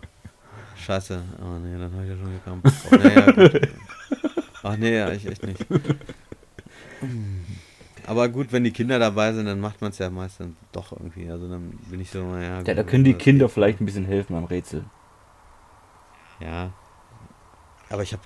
[0.77, 1.21] scheiße.
[1.41, 2.61] Oh nee, dann habe ich ja schon gekommen.
[2.63, 3.67] Oh, gut.
[4.63, 5.65] Ach nee, ja, ich echt nicht.
[8.05, 11.29] Aber gut, wenn die Kinder dabei sind, dann macht man es ja meistens doch irgendwie.
[11.29, 12.61] Also dann bin ich so, naja.
[12.61, 14.83] Ja, da können die Kinder vielleicht ein bisschen helfen beim Rätsel.
[16.39, 16.71] Ja.
[17.89, 18.23] Aber ich habe,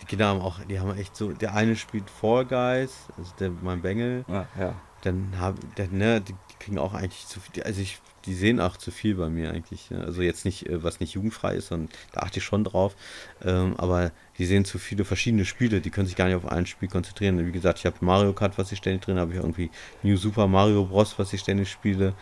[0.00, 3.50] die Kinder haben auch, die haben echt so, der eine spielt Fall Guys, also der,
[3.50, 4.24] mein Bengel.
[4.28, 4.74] Ja, ja.
[5.02, 5.58] Dann haben,
[5.90, 9.28] ne, die kriegen auch eigentlich zu viel, also ich, die sehen auch zu viel bei
[9.28, 9.90] mir eigentlich.
[9.92, 12.96] Also jetzt nicht, äh, was nicht jugendfrei ist, und da achte ich schon drauf.
[13.44, 16.66] Ähm, aber die sehen zu viele verschiedene Spiele, die können sich gar nicht auf ein
[16.66, 17.46] Spiel konzentrieren.
[17.46, 19.70] Wie gesagt, ich habe Mario Kart, was ich ständig drin habe, ich irgendwie
[20.02, 22.14] New Super Mario Bros, was ich ständig spiele.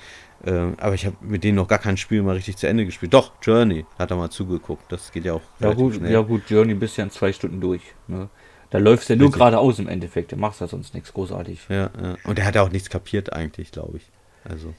[0.44, 3.14] Ähm, aber ich habe mit denen noch gar kein Spiel mal richtig zu Ende gespielt.
[3.14, 4.90] Doch, Journey hat er mal zugeguckt.
[4.90, 6.12] Das geht ja auch Ja gut, schnell.
[6.12, 7.82] ja gut, Journey bist ja in zwei Stunden durch.
[8.08, 8.28] Ne?
[8.70, 10.32] Da läufst du ja nur geradeaus im Endeffekt.
[10.32, 11.60] Du machst ja sonst nichts großartig.
[11.68, 12.16] Ja, ja.
[12.24, 14.10] Und der hat ja auch nichts kapiert eigentlich, glaube ich.
[14.44, 14.74] Also.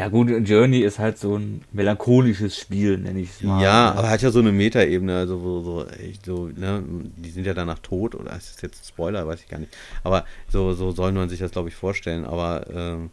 [0.00, 3.62] Ja gut, Journey ist halt so ein melancholisches Spiel, nenne ich es mal.
[3.62, 6.82] Ja, aber er hat ja so eine Metaebene, also so, echt so, ne,
[7.16, 9.76] die sind ja danach tot, oder ist das jetzt ein Spoiler, weiß ich gar nicht.
[10.02, 12.24] Aber so, so soll man sich das, glaube ich, vorstellen.
[12.24, 13.10] Aber ähm,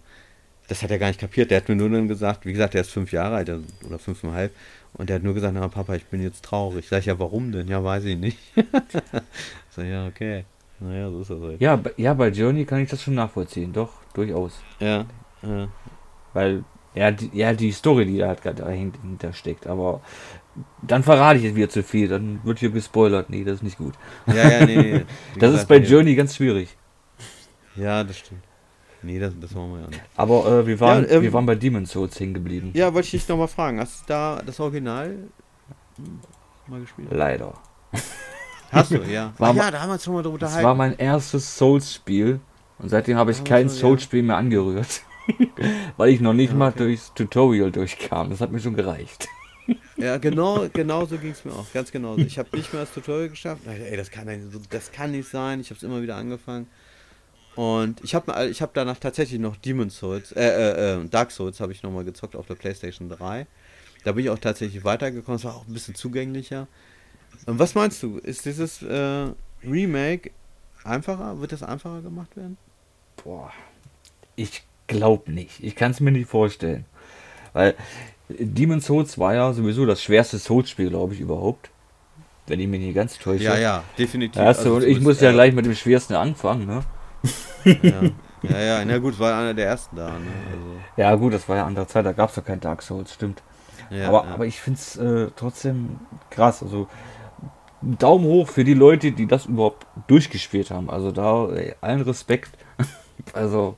[0.70, 1.52] das hat er gar nicht kapiert.
[1.52, 4.00] Der hat mir nur dann gesagt, wie gesagt, der ist fünf Jahre alt der- oder
[4.00, 4.54] fünfeinhalb,
[4.94, 6.88] und der hat nur gesagt, na Papa, ich bin jetzt traurig.
[6.88, 7.68] Sag ich, ja, warum denn?
[7.68, 8.38] Ja, weiß ich nicht.
[9.72, 10.46] so, ja, okay.
[10.80, 11.60] Naja, so ist das halt.
[11.62, 14.54] Ja, bei- ja, bei Journey kann ich das schon nachvollziehen, doch, durchaus.
[14.80, 15.06] Ja,
[15.42, 15.68] ja.
[16.34, 16.64] Weil,
[16.98, 20.02] ja, die, ja, die Story, die da halt dahinter steckt, aber
[20.82, 23.30] dann verrate ich jetzt wieder zu viel, dann wird hier gespoilert.
[23.30, 23.94] Nee, das ist nicht gut.
[24.26, 25.06] Ja, ja, nee, nee.
[25.40, 25.78] Das ist bei.
[25.78, 26.76] Journey ganz schwierig.
[27.76, 28.42] Ja, das stimmt.
[29.04, 30.02] Nee, das, das wollen wir ja nicht.
[30.16, 32.72] Aber äh, wir, waren, Ja, ähm, wir waren bei Demon's Souls hängen geblieben.
[32.74, 33.80] Ja, wollte ich dich nochmal fragen.
[33.80, 35.16] Hast du da das Original
[36.66, 37.08] mal gespielt?
[37.12, 37.54] Leider.
[38.72, 39.34] Hast du, ja.
[39.38, 40.68] War ja, da haben wir uns schon mal drüber Das unterhalten.
[40.68, 42.40] war mein erstes Souls-Spiel
[42.80, 43.70] und seitdem habe ich kein.
[43.70, 45.02] Souls-Spiel mehr angerührt.
[45.98, 46.80] Weil ich noch nicht Ja, mal okay.
[46.80, 48.30] durchs Tutorial durchkam.
[48.30, 49.28] Das hat mir schon gereicht.
[49.98, 51.66] Ja, genau, genau so ging es mir auch.
[51.74, 52.16] Ganz genau.
[52.18, 53.64] Ich habe nicht mehr das Tutorial geschafft.
[53.68, 54.28] Ey, das kann,
[54.70, 55.60] das kann nicht sein.
[55.60, 56.68] Ich habe es immer wieder angefangen.
[57.56, 61.60] Und ich habe ich hab danach tatsächlich noch Demon's Souls, äh, äh, äh, Dark Souls
[61.60, 63.48] habe ich nochmal gezockt auf der Playstation 3.
[64.04, 65.38] Da bin ich auch tatsächlich weitergekommen.
[65.38, 66.68] Es war auch ein bisschen zugänglicher.
[67.48, 68.20] Und was meinst du?
[68.20, 69.32] Ist dieses äh,
[69.64, 70.32] Remake
[70.84, 71.42] einfacher?
[71.42, 72.58] Wird das einfacher gemacht werden?
[73.24, 73.52] Boah,
[74.36, 75.64] ich glaube nicht.
[75.64, 76.86] Ich kann es mir nicht vorstellen.
[77.54, 77.76] Weil
[78.30, 81.70] Demon's Souls war ja sowieso das schwerste Souls-Spiel, glaube ich, überhaupt.
[82.48, 83.44] Wenn ich mich nicht ganz täusche.
[83.44, 84.42] Ja, ja, definitiv.
[84.42, 86.84] Ja, so, Also ich muss ja äh, gleich mit dem schwersten anfangen, ne?
[87.84, 88.02] Ja,
[88.44, 90.10] ja, ja, na gut, war einer der ersten da.
[90.10, 90.28] Ne?
[90.52, 90.66] Also,
[90.96, 93.42] Ja, gut, das war ja andere Zeit, da gab es ja kein Dark Souls, stimmt.
[93.90, 94.34] ja, aber, ja.
[94.34, 96.00] aber ich finde es äh, trotzdem
[96.30, 96.64] krass.
[96.64, 96.88] Also,
[97.82, 100.90] Daumen hoch für die Leute, die das überhaupt durchgespielt haben.
[100.90, 102.52] Also, da ey, allen Respekt.
[103.34, 103.78] also,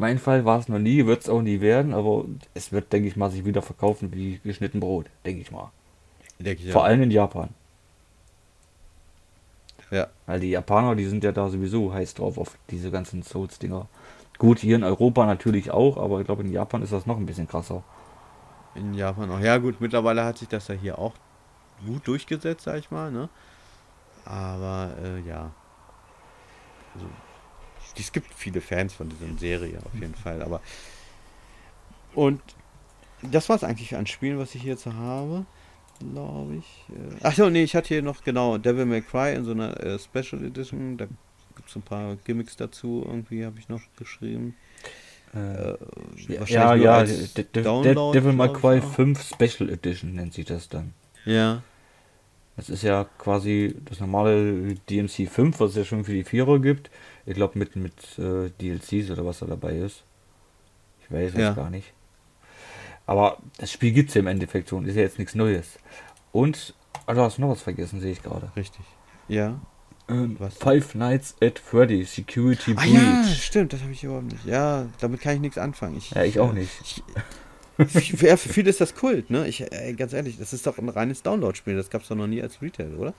[0.00, 2.24] mein Fall war es noch nie, wird es auch nie werden, aber
[2.54, 5.70] es wird, denke ich mal, sich wieder verkaufen wie geschnitten Brot, denke ich mal.
[6.38, 6.72] Denke ich ja.
[6.72, 7.50] Vor allem in Japan.
[9.90, 10.06] Ja.
[10.24, 13.88] Weil die Japaner, die sind ja da sowieso heiß drauf auf diese ganzen Souls-Dinger.
[14.38, 17.26] Gut, hier in Europa natürlich auch, aber ich glaube, in Japan ist das noch ein
[17.26, 17.82] bisschen krasser.
[18.74, 19.40] In Japan auch.
[19.40, 21.12] Ja, gut, mittlerweile hat sich das ja hier auch
[21.86, 23.28] gut durchgesetzt, sag ich mal, ne?
[24.24, 25.50] Aber, äh, ja.
[26.94, 27.06] Also,
[27.96, 30.60] es gibt viele Fans von dieser Serie, auf jeden Fall, aber.
[32.14, 32.40] Und
[33.22, 35.44] das war es eigentlich an Spielen, was ich hier jetzt habe,
[35.98, 36.86] glaube ich.
[37.22, 39.98] Äh, Achso, nee, ich hatte hier noch, genau, Devil May Cry in so einer äh,
[39.98, 40.96] Special Edition.
[40.96, 41.06] Da
[41.56, 44.56] gibt es ein paar Gimmicks dazu, irgendwie habe ich noch geschrieben.
[45.34, 45.76] Äh, Äh,
[46.48, 47.04] ja, ja,
[47.52, 48.94] Download, Devil May Cry auch.
[48.94, 50.92] 5 Special Edition nennt sich das dann.
[51.24, 51.62] Ja.
[52.60, 56.58] Das ist ja quasi das normale DMC 5, was es ja schon für die Vierer
[56.58, 56.90] gibt.
[57.24, 60.02] Ich glaube mit, mit äh, DLCs oder was da dabei ist.
[61.02, 61.54] Ich weiß es Ja.
[61.54, 61.94] gar nicht.
[63.06, 65.78] Aber das Spiel gibt es ja im Endeffekt schon, ist ja jetzt nichts Neues.
[66.32, 66.74] Und,
[67.06, 68.52] ah, du hast noch was vergessen, sehe ich gerade.
[68.54, 68.84] Richtig.
[69.26, 69.58] Ja.
[70.10, 70.54] Ähm, Was?
[70.58, 72.92] Five Nights at Freddy's Security Ah Breach.
[72.92, 74.44] ja, stimmt, das habe ich überhaupt nicht.
[74.44, 75.96] Ja, damit kann ich nichts anfangen.
[75.96, 76.70] Ich, Ja, ich auch nicht.
[76.82, 77.02] Ich,
[77.86, 79.46] für, ja, für viele ist das Kult, ne?
[79.46, 81.76] Ich, ey, ganz ehrlich, das ist doch ein reines Download-Spiel.
[81.76, 83.14] Das gab es doch noch nie als Retail, oder?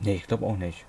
[0.00, 0.86] Nee, ich glaube auch nicht.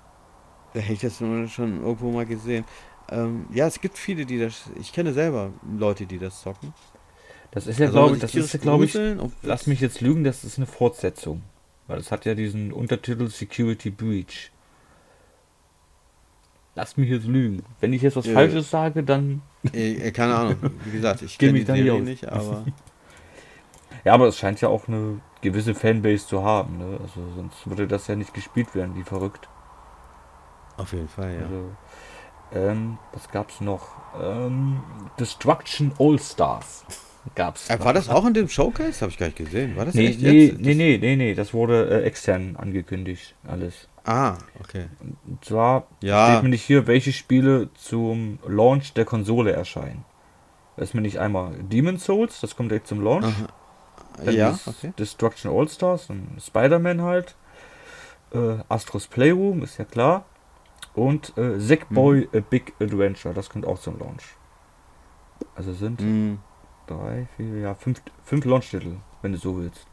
[0.74, 2.64] Da hätte ich das schon irgendwo mal gesehen.
[3.10, 4.70] Ähm, ja, es gibt viele, die das.
[4.80, 6.72] Ich kenne selber Leute, die das zocken.
[7.50, 8.96] Das ist ja, soll glaube ich, das ist, tierisch glaube ich,
[9.42, 11.42] lass mich jetzt lügen, das ist eine Fortsetzung.
[11.88, 14.52] Weil es hat ja diesen Untertitel Security Breach.
[16.74, 17.62] Lass mich jetzt lügen.
[17.80, 18.34] Wenn ich jetzt was Ja.
[18.34, 19.42] Falsches sage, dann.
[19.74, 22.28] Äh, äh, keine Ahnung, wie gesagt, ich Kenn kenne mich die da nicht Serie nicht,
[22.28, 22.64] aber.
[24.02, 26.78] Ja, aber es scheint ja auch eine gewisse Fanbase zu haben.
[26.78, 26.98] Ne?
[27.02, 29.46] Also sonst würde das ja nicht gespielt werden, wie verrückt.
[30.78, 31.42] Auf jeden Fall, ja.
[31.42, 31.70] Also,
[32.52, 33.88] ähm, was gab's noch?
[34.18, 34.80] Ähm,
[35.18, 36.86] Destruction All Stars
[37.34, 37.68] gab's.
[37.68, 39.02] Äh, war das auch in dem Showcase?
[39.02, 39.76] Habe ich gar nicht gesehen.
[39.76, 40.60] War das Nee, echt nee, jetzt?
[40.60, 43.86] nee, nee, nee, nee, das wurde äh, extern angekündigt, alles.
[44.04, 44.86] Ah, okay.
[45.00, 46.30] Und zwar Ja.
[46.30, 50.04] steht mir nicht hier, welche Spiele zum Launch der Konsole erscheinen.
[50.76, 53.26] Da ist mir nicht einmal Demon's Souls, das kommt direkt zum Launch.
[53.26, 53.46] Aha.
[54.24, 54.92] Dann Ja, okay.
[54.98, 57.36] Destruction All Stars, und Spider-Man halt.
[58.32, 60.24] Äh, Astros Playroom, ist ja klar.
[60.94, 62.38] Und äh, Sackboy Mhm.
[62.38, 64.24] A Big Adventure, das kommt auch zum Launch.
[65.54, 66.38] Also sind Mhm.
[66.86, 69.86] drei, vier, ja, fünf, fünf Launch-Titel, wenn du so willst.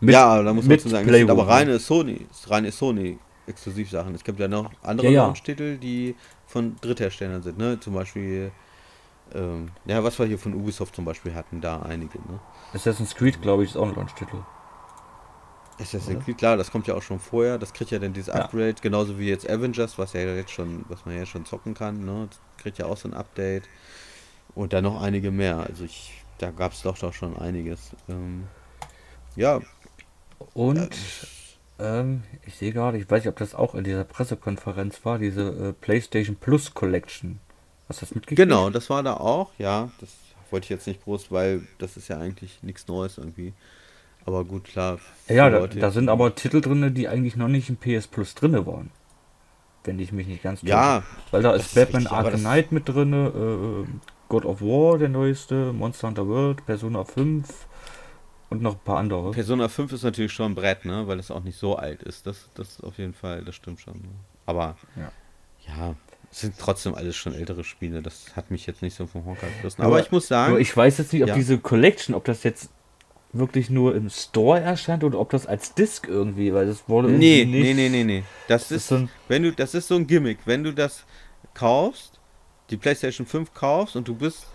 [0.00, 3.18] ja, da muss man mit zu sagen, aber reine Sony, reine Sony
[3.48, 4.14] Exklusivsachen.
[4.14, 5.26] Es gibt ja noch andere Ja.
[5.26, 6.14] Launch-Titel, die
[6.46, 7.78] von Drittherstellern sind, ne?
[7.80, 8.52] Zum Beispiel,
[9.34, 12.40] ähm, ja, was wir hier von Ubisoft zum Beispiel hatten, da einige, ne?
[12.72, 14.36] Assassin's Creed, glaube ich, ist auch ein Launch-Titel.
[15.80, 16.24] Assassin's?
[16.24, 17.56] Creed, klar, das kommt ja auch schon vorher.
[17.58, 18.42] Das kriegt ja dann dieses Ja.
[18.42, 22.04] Upgrade, genauso wie jetzt Avengers, was ja jetzt schon, was man ja schon zocken kann,
[22.04, 22.28] ne?
[22.30, 23.68] Das kriegt ja auch so ein Update.
[24.54, 25.58] Und dann noch einige mehr.
[25.58, 27.92] Also ich, da gab es doch doch schon einiges.
[28.08, 28.48] Ähm,
[29.36, 29.60] ja,
[30.54, 30.90] Und
[31.78, 35.42] ähm, ich sehe gerade, ich weiß nicht, ob das auch in dieser Pressekonferenz war, diese
[35.42, 37.38] äh, PlayStation Plus Collection.
[37.88, 38.48] Hast du das mitgekriegt?
[38.48, 39.90] genau, das war da auch, ja.
[40.00, 40.10] Das
[40.50, 43.52] wollte ich jetzt nicht groß, weil das ist ja eigentlich nichts Neues irgendwie.
[44.26, 44.98] Aber gut, klar.
[45.28, 48.66] Ja, da, da sind aber Titel drin, die eigentlich noch nicht im PS Plus drin
[48.66, 48.90] waren.
[49.84, 50.70] Wenn ich mich nicht ganz täusche.
[50.70, 53.88] Ja, Weil da ist ist Batman richtig, Arkham Knight mit drin, äh,
[54.28, 57.66] God of War, der neueste, Monster Hunter World, Persona 5
[58.50, 59.30] und noch ein paar andere.
[59.32, 61.06] Persona 5 ist natürlich schon ein Brett, ne?
[61.06, 62.26] Weil es auch nicht so alt ist.
[62.26, 63.94] Das, das auf jeden Fall, das stimmt schon.
[63.94, 64.08] ne?
[64.46, 65.12] Aber Ja.
[65.66, 65.94] ja,
[66.30, 68.00] es sind trotzdem alles schon ältere Spiele.
[68.02, 69.82] Das hat mich jetzt nicht so vom Honker gerissen.
[69.82, 71.34] Aber- Aber ich muss sagen, ich weiß jetzt nicht, ob Ja.
[71.34, 72.70] diese Collection, ob das jetzt
[73.34, 77.40] wirklich nur im Store erscheint oder ob das als Disc irgendwie, weil das wurde nee,
[77.42, 77.76] irgendwie nee, nicht.
[77.76, 78.24] nee, nee, nee.
[78.48, 80.38] Das Das ist, ist so ein, wenn du, das ist so ein Gimmick.
[80.46, 81.04] Wenn du das
[81.52, 82.18] kaufst,
[82.70, 84.46] die PlayStation 5 kaufst und du bist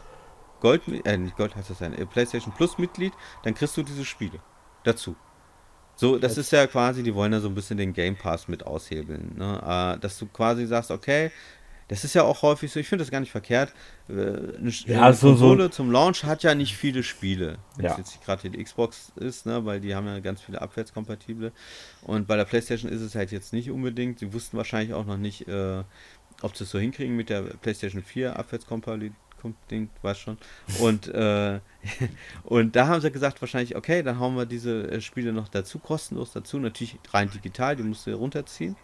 [0.64, 3.14] Gold, äh, nicht Gold heißt das ja, äh, PlayStation Plus Mitglied,
[3.44, 4.40] dann kriegst du diese Spiele
[4.84, 5.16] dazu.
[5.96, 8.66] So, das ist ja quasi, die wollen ja so ein bisschen den Game Pass mit
[8.66, 9.96] aushebeln, ne?
[9.96, 11.30] Äh, dass du quasi sagst, okay,
[11.90, 13.74] das ist ja auch häufig so, ich finde das gar nicht verkehrt.
[14.10, 17.58] Äh, Eine, Ja, eine so- so- Konsole zum Launch hat ja nicht viele Spiele.
[17.76, 17.98] Wenn es Ja.
[18.00, 21.52] jetzt gerade die Xbox ist, ne, weil die haben ja ganz viele abwärtskompatible.
[22.02, 24.18] Und bei der PlayStation ist es halt jetzt nicht unbedingt.
[24.20, 25.84] Sie wussten wahrscheinlich auch noch nicht, äh,
[26.42, 29.12] ob sie es so hinkriegen mit der PlayStation 4 abwärtskompatibel.
[29.70, 30.38] Ding, weiß schon.
[30.80, 31.60] Und, äh,
[32.44, 35.80] und da haben sie gesagt, wahrscheinlich, okay, dann hauen wir diese äh, Spiele noch dazu,
[35.80, 36.60] kostenlos dazu.
[36.60, 38.76] Natürlich rein digital, die musst du runterziehen.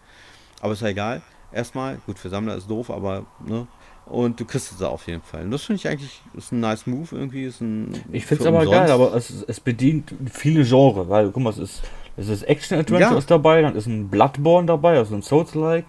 [0.60, 1.22] Aber ist ja egal.
[1.52, 3.66] Erstmal, gut, für Sammler ist doof, aber, ne?
[4.06, 5.44] Und du kriegst es auf jeden Fall.
[5.44, 7.44] Und das finde ich eigentlich, ist ein nice Move irgendwie.
[7.44, 8.78] Ist ein, ich finde es aber umsonst.
[8.80, 11.82] geil, aber es, es bedient viele Genres, weil, guck mal, es ist,
[12.16, 13.18] es ist Action-Adventure Ja.
[13.18, 15.84] ist dabei, dann ist ein Bloodborne dabei, also ein Souls-like,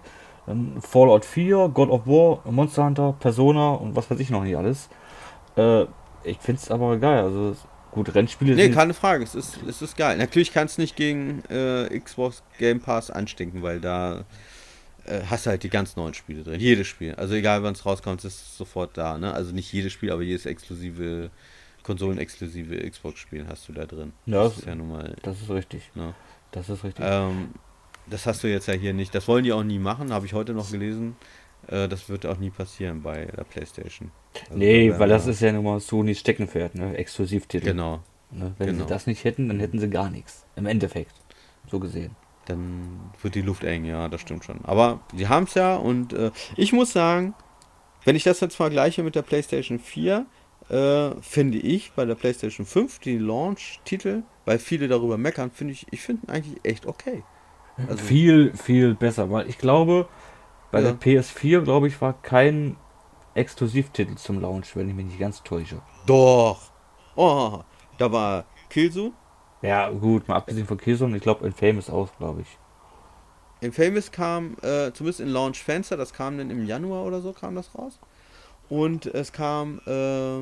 [0.80, 4.88] Fallout 4, God of War, Monster Hunter, Persona und was weiß ich noch nicht alles.
[5.56, 5.82] Äh,
[6.24, 9.58] ich finde es aber geil, also es- gut, Rennspiele Nee, sind keine Frage, es ist,
[9.68, 10.16] es ist geil.
[10.16, 14.24] Natürlich kannst du nicht gegen äh, Xbox Game Pass anstinken, weil da
[15.04, 16.58] äh, hast du halt die ganz neuen Spiele drin.
[16.60, 17.14] Jedes Spiel.
[17.16, 19.18] Also egal wann es rauskommt, ist es sofort da.
[19.18, 19.32] Ne?
[19.34, 21.30] Also nicht jedes Spiel, aber jedes exklusive,
[21.82, 24.12] konsolenexklusive Xbox-Spiel hast du da drin.
[24.26, 25.14] Ja, das ist ja nun mal.
[25.22, 25.90] Das ist richtig.
[25.94, 26.14] Ne?
[26.52, 27.04] Das ist richtig.
[27.06, 27.50] Ähm,
[28.12, 29.14] das hast du jetzt ja hier nicht.
[29.14, 31.16] Das wollen die auch nie machen, habe ich heute noch gelesen.
[31.66, 34.10] Äh, das wird auch nie passieren bei der PlayStation.
[34.44, 36.96] Also nee, weil das ist ja nun mal Sonys Steckenpferd, ne?
[36.96, 37.66] Exklusivtitel.
[37.66, 38.00] Genau.
[38.30, 38.54] Ne?
[38.58, 38.84] Wenn genau.
[38.84, 40.46] sie das nicht hätten, dann hätten sie gar nichts.
[40.56, 41.14] Im Endeffekt.
[41.70, 42.16] So gesehen.
[42.46, 44.64] dann wird die Luft eng, ja, das stimmt schon.
[44.64, 47.34] Aber sie haben es ja und äh, ich muss sagen,
[48.04, 50.26] wenn ich das jetzt vergleiche mit der PlayStation 4,
[50.68, 55.86] äh, finde ich bei der PlayStation 5 die Launch-Titel, weil viele darüber meckern, finde ich,
[55.90, 57.22] ich finde eigentlich echt okay.
[57.88, 60.08] Also- viel, viel besser, weil ich glaube,
[60.70, 60.92] bei Ja.
[60.92, 62.76] der PS4, glaube ich, war kein
[63.34, 65.80] Exklusivtitel zum Launch, wenn ich mich nicht ganz täusche.
[66.06, 66.70] Doch.
[67.16, 67.60] Oh,
[67.98, 69.12] da war Killzone.
[69.62, 72.58] Ja, gut, mal abgesehen von Killzone, ich glaube, Infamous auch, glaube ich.
[73.60, 77.54] Infamous kam, äh, zumindest in Launch Fenster, das kam dann im Januar oder so, kam
[77.54, 77.98] das raus.
[78.68, 80.40] Und es kam äh,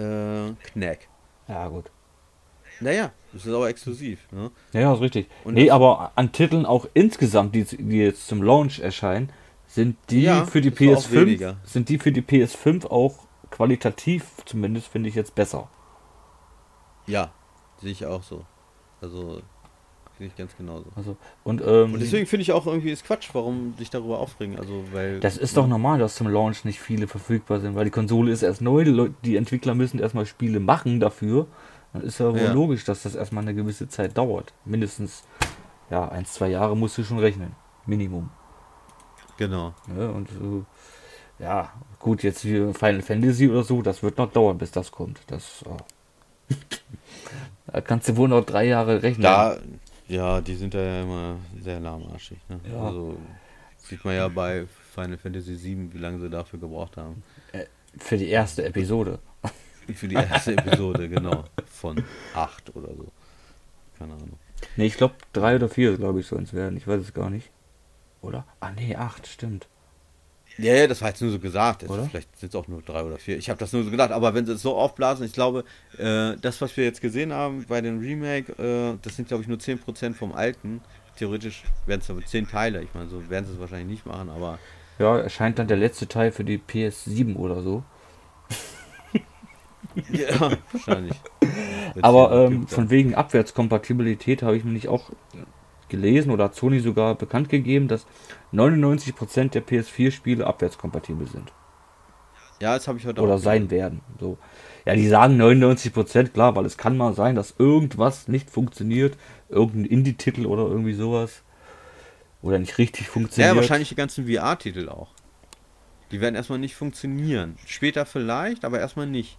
[0.00, 1.08] äh, Knack.
[1.48, 1.90] Ja, gut.
[2.80, 4.20] Naja, das ist aber exklusiv.
[4.32, 4.50] Ne?
[4.72, 5.28] Ja, ja, ist richtig.
[5.44, 9.30] Und nee, aber an Titeln auch insgesamt, die, die jetzt zum Launch erscheinen,
[9.66, 11.56] sind die Ja, für die das war auch PS5, weniger.
[11.64, 15.68] sind die für die PS5 auch qualitativ zumindest, finde ich jetzt besser.
[17.06, 17.30] Ja,
[17.80, 18.44] sehe ich auch so.
[19.00, 19.42] Also,
[20.16, 20.86] finde ich ganz genauso.
[20.96, 24.58] Also, und, ähm, Und deswegen finde ich auch irgendwie ist Quatsch, warum sich darüber aufregen.
[24.58, 25.20] Also, weil.
[25.20, 28.42] Das ist doch normal, dass zum Launch nicht viele verfügbar sind, weil die Konsole ist
[28.42, 31.46] erst neu, die Entwickler müssen erstmal Spiele machen dafür.
[31.92, 32.52] Dann ist ja wohl Ja.
[32.52, 34.52] logisch, dass das erstmal eine gewisse Zeit dauert.
[34.64, 35.24] Mindestens,
[35.90, 37.54] ja, ein, zwei Jahre musst du schon rechnen.
[37.86, 38.30] Minimum.
[39.36, 39.74] Genau.
[39.86, 40.10] Ne?
[40.10, 44.70] Und äh, ja, gut, jetzt wie Final Fantasy oder so, das wird noch dauern, bis
[44.70, 45.20] das kommt.
[45.26, 45.62] Das,
[46.48, 46.54] äh,
[47.72, 49.22] da kannst du wohl noch drei Jahre rechnen.
[49.22, 49.56] Da,
[50.08, 52.38] ja, die sind da ja immer sehr lahmarschig.
[52.48, 52.60] Ne?
[52.72, 52.80] Ja.
[52.82, 53.16] Also
[53.78, 57.22] sieht man ja bei Final Fantasy VII, wie lange sie dafür gebraucht haben.
[57.98, 59.18] Für die erste Episode.
[59.94, 61.44] Für die erste Episode, genau.
[61.66, 62.02] Von
[62.34, 63.06] acht oder so.
[63.98, 64.38] Keine Ahnung.
[64.76, 66.76] Ne, ich glaube drei oder vier, glaube ich, sollen es werden.
[66.76, 67.50] Ich weiß es gar nicht.
[68.22, 68.44] Oder?
[68.60, 69.68] Ah, nee, acht, stimmt.
[70.58, 71.82] Ja, ja, das war jetzt nur so gesagt.
[71.82, 72.04] Es- Oder?
[72.04, 73.36] Vielleicht sind es auch nur drei oder vier.
[73.36, 74.10] Ich habe das nur so gedacht.
[74.10, 75.64] Aber wenn sie es so aufblasen, ich glaube,
[75.98, 79.48] äh, das, was wir jetzt gesehen haben bei dem Remake, äh, das sind, glaube ich,
[79.48, 80.80] nur 10% vom alten.
[81.16, 82.82] Theoretisch wären es aber 10 Teile.
[82.82, 84.58] Ich meine, so werden sie es wahrscheinlich nicht machen, aber
[84.98, 87.84] Ja, erscheint dann der letzte Teil für die PS7 oder so.
[90.12, 91.14] Ja, wahrscheinlich.
[92.02, 95.10] Aber ähm, von wegen Abwärtskompatibilität habe ich nämlich auch
[95.88, 98.06] gelesen oder hat Sony sogar bekannt gegeben, dass
[98.52, 101.52] 99% der PS4-Spiele abwärtskompatibel sind.
[102.60, 104.00] ja, das habe ich heute oder sein werden.
[104.20, 104.38] So.
[104.84, 109.16] Ja, die sagen 99%, klar, weil es kann mal sein, dass irgendwas nicht funktioniert,
[109.48, 111.42] irgendein Indie-Titel oder irgendwie sowas.
[112.42, 113.54] Oder nicht richtig funktioniert.
[113.54, 115.08] Ja, wahrscheinlich die ganzen VR-Titel auch.
[116.12, 117.56] Die werden erstmal nicht funktionieren.
[117.66, 119.38] Später vielleicht, aber erstmal nicht.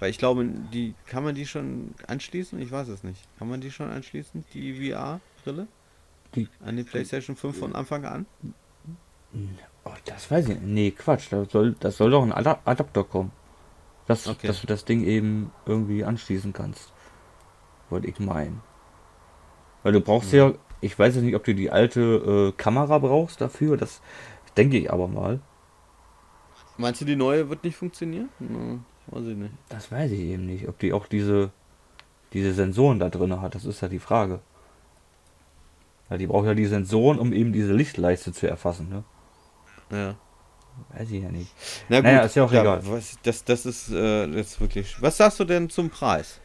[0.00, 2.58] Weil ich glaube, die kann man die schon anschließen?
[2.60, 3.22] Ich weiß es nicht.
[3.38, 5.68] Kann man die schon anschließen, die VR-Brille?
[6.64, 8.26] An die PlayStation 5 von Anfang an?
[9.84, 10.62] Oh, das weiß ich nicht.
[10.66, 11.26] Nee, Quatsch.
[11.30, 13.30] Da soll, das soll doch ein Adap- Adapter kommen.
[14.06, 14.46] Dass, Okay.
[14.48, 16.92] dass du das Ding eben irgendwie anschließen kannst.
[17.90, 18.60] Wollte ich meinen.
[19.82, 23.40] Weil du brauchst ja, ich weiß jetzt nicht, ob du die alte äh, Kamera brauchst
[23.40, 23.76] dafür.
[23.76, 24.00] Das
[24.56, 25.40] denke ich aber mal.
[26.76, 28.30] Meinst du, die neue wird nicht funktionieren?
[28.38, 29.52] Hm, weiß ich nicht.
[29.68, 30.68] Das weiß ich eben nicht.
[30.68, 31.50] Ob die auch diese,
[32.32, 33.54] diese Sensoren da drin hat.
[33.54, 34.40] Das ist ja die Frage.
[36.08, 38.88] Ja, die braucht ja die Sensoren, um eben diese Lichtleiste zu erfassen.
[38.88, 39.04] Ne?
[39.96, 40.14] Ja.
[40.96, 41.52] Weiß ich ja nicht.
[41.88, 42.80] Na Naja, ist ja auch egal.
[42.86, 45.00] Was, das, das ist äh, jetzt wirklich.
[45.02, 46.40] Was sagst du denn zum Preis?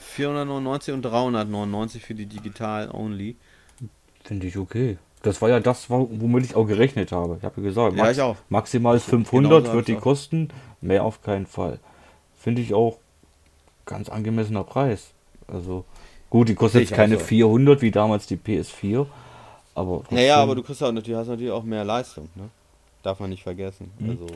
[0.00, 3.36] 499 und 399 für die Digital Only.
[4.24, 4.98] Finde ich okay.
[5.22, 7.36] Das war ja das, wo- womit ich auch gerechnet habe.
[7.38, 8.36] Ich habe ja gesagt, Ja, ich auch.
[8.48, 10.02] maximal Ich- 500 genauso hab wird die ich auch.
[10.02, 10.48] kosten,
[10.80, 11.78] mehr auf keinen Fall.
[12.40, 12.98] Finde ich auch
[13.84, 15.12] ganz angemessener Preis.
[15.46, 15.84] Also
[16.30, 17.24] gut, die kostet jetzt keine so.
[17.24, 19.06] 400 wie damals die PS4,
[19.74, 22.48] aber trotzdem, Naja, aber du kriegst auch natürlich, hast natürlich auch mehr Leistung, ne?
[23.02, 23.90] Darf man nicht vergessen.
[23.98, 24.10] Mhm.
[24.10, 24.26] Also,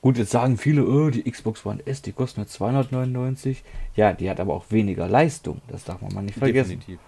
[0.00, 3.62] gut, jetzt sagen viele, oh, die Xbox One S, die kostet nur 299.
[3.94, 7.00] Ja, die hat aber auch weniger Leistung, das darf man mal nicht vergessen, definitiv,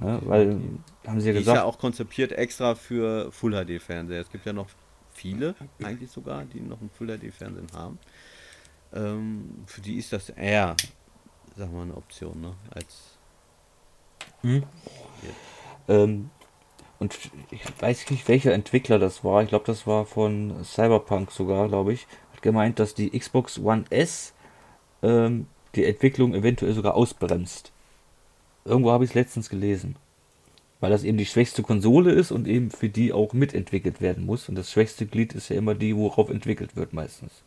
[0.00, 0.06] ja.
[0.06, 0.20] ne?
[0.24, 0.60] weil
[1.06, 4.20] haben sie ja Die ist ja gesagt, auch konzipiert extra für Full HD Fernseher.
[4.20, 4.66] Es gibt ja noch
[5.12, 7.98] viele, eigentlich sogar, die noch einen Full HD Fernsehen haben.
[8.94, 10.76] Ähm, für die ist das eher,
[11.56, 12.54] sag mal, eine Option, ne?
[12.70, 13.16] Als
[15.88, 16.30] Ähm,
[16.98, 17.18] und
[17.50, 19.42] ich weiß nicht, welcher Entwickler das war.
[19.42, 22.06] Ich glaube, das war von Cyberpunk sogar, glaube ich.
[22.32, 24.34] Hat gemeint, dass die Xbox One S
[25.02, 27.72] ähm, die Entwicklung eventuell sogar ausbremst.
[28.64, 29.96] Irgendwo habe ich es letztens gelesen.
[30.80, 34.48] Weil das eben die schwächste Konsole ist und eben für die auch mitentwickelt werden muss.
[34.48, 37.42] Und das schwächste Glied ist ja immer die, worauf entwickelt wird meistens.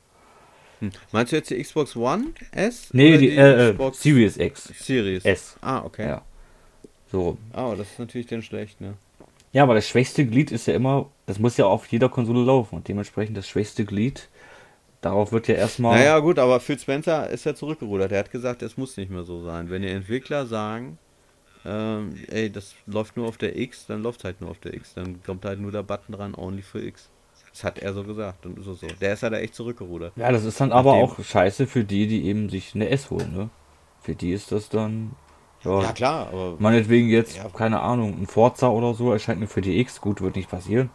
[0.80, 0.92] Hm.
[1.12, 2.90] Meinst du jetzt die Xbox One S?
[2.94, 4.74] Nee, oder die, äh, äh, Series X.
[4.80, 5.58] Series S.
[5.62, 6.08] Ah, okay.
[6.08, 6.22] Ja.
[7.12, 7.38] So.
[7.56, 8.94] Oh, das ist natürlich dann schlecht, ne?
[9.52, 12.76] Ja, aber das schwächste Glied ist ja immer, das muss ja auf jeder Konsole laufen
[12.76, 14.30] und dementsprechend das schwächste Glied,
[15.02, 15.98] darauf wird ja erstmal.
[15.98, 18.12] Naja, gut, aber Phil Spencer ist ja zurückgerudert.
[18.12, 19.72] Er hat gesagt, es muss nicht mehr so sein.
[19.72, 21.00] Wenn die Entwickler sagen,
[21.66, 24.94] ähm, ey, das läuft nur auf der X, dann läuft halt nur auf der X.
[24.94, 27.10] Dann kommt halt nur der Button dran, only für X.
[27.52, 28.88] Das hat er so gesagt und ist es so.
[29.02, 30.14] Der ist ja da echt zurückgerudert.
[30.16, 33.10] Ja, das ist dann aber Nachdem- auch scheiße für die, die eben sich eine S
[33.10, 33.50] holen, ne?
[34.02, 35.12] Für die ist das dann.
[35.64, 37.50] Ja, Ja, klar, aber meinetwegen jetzt, Ja.
[37.50, 40.00] keine Ahnung, ein Forza oder so erscheint nur für die X.
[40.00, 40.90] Gut, wird nicht passieren.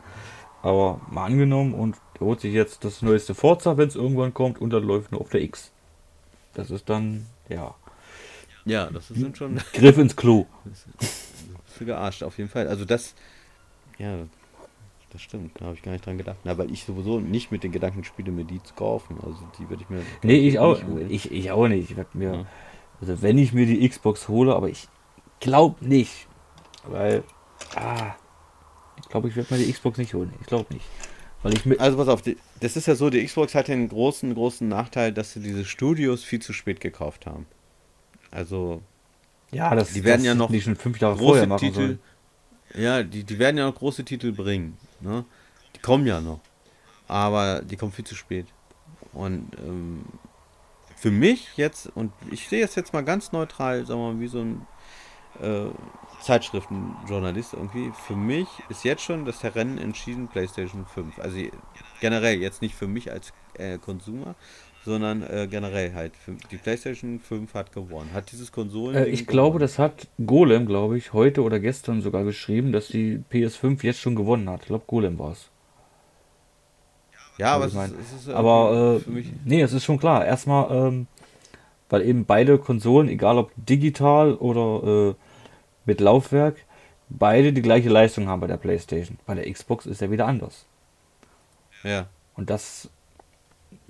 [0.62, 4.58] Aber mal angenommen und er holt sich jetzt das neueste Forza, wenn es irgendwann kommt
[4.60, 5.70] und dann läuft nur auf der X.
[6.54, 7.74] Das ist dann, ja,
[8.64, 10.46] ja, das sind schon Griff ins Klo.
[10.64, 10.86] bist
[11.80, 12.66] du gearscht, auf jeden Fall.
[12.68, 13.14] Also das,
[13.98, 14.16] ja,
[15.14, 15.58] das stimmt.
[15.58, 16.36] Da habe ich gar nicht dran gedacht.
[16.44, 19.16] Na, weil ich sowieso nicht mit den Gedanken spiele, mir die zu kaufen.
[19.22, 20.02] Also die würde ich mir.
[20.22, 20.78] Nee, ich auch,
[21.08, 21.90] ich, ich auch nicht.
[21.90, 22.46] Ich mir, Ja.
[23.00, 24.88] also wenn ich mir die Xbox hole, aber ich
[25.40, 26.26] glaube nicht,
[26.86, 27.22] weil,
[27.76, 28.14] ah,
[29.00, 30.32] ich glaube, ich werde mir die Xbox nicht holen.
[30.40, 30.84] Ich glaube nicht,
[31.42, 33.88] weil ich mit, Also pass auf, die, das ist ja so, die Xbox hat den
[33.88, 37.46] großen, großen Nachteil, dass sie diese Studios viel zu spät gekauft haben.
[38.32, 38.82] Also
[39.52, 41.98] ja, das, die werden das ja noch die schon fünf Jahre vorher machen Titel, sollen.
[42.74, 44.76] ja, die, die werden ja noch große Titel bringen.
[45.00, 45.24] Ne?
[45.76, 46.40] Die kommen ja noch.
[47.08, 48.46] Aber die kommen viel zu spät.
[49.12, 50.04] Und ähm,
[50.96, 54.28] für mich jetzt, und ich sehe es jetzt mal ganz neutral, sagen wir mal, wie
[54.28, 54.66] so ein
[55.40, 55.66] äh,
[56.22, 61.18] Zeitschriftenjournalist irgendwie, für mich ist jetzt schon das Rennen entschieden PlayStation 5.
[61.18, 61.38] Also
[62.00, 64.34] generell, jetzt nicht für mich als äh, Konsumer,
[64.84, 66.12] sondern äh, generell halt.
[66.50, 68.10] Die PlayStation 5 hat gewonnen.
[68.12, 68.96] Hat dieses Konsolen.
[68.96, 73.22] Äh, ich glaube, das hat Golem, glaube ich, heute oder gestern sogar geschrieben, dass die
[73.32, 74.62] PS5 jetzt schon gewonnen hat.
[74.62, 75.48] Ich glaube, Golem war es.
[77.38, 80.24] Ja, aber, es ist, es ist aber äh, nee, es ist schon klar.
[80.24, 81.06] Erstmal, ähm,
[81.88, 85.14] weil eben beide Konsolen, egal ob digital oder äh,
[85.84, 86.56] mit Laufwerk,
[87.08, 89.18] beide die gleiche Leistung haben bei der PlayStation.
[89.26, 90.66] Bei der Xbox ist ja wieder anders.
[91.82, 92.06] Ja.
[92.36, 92.88] Und das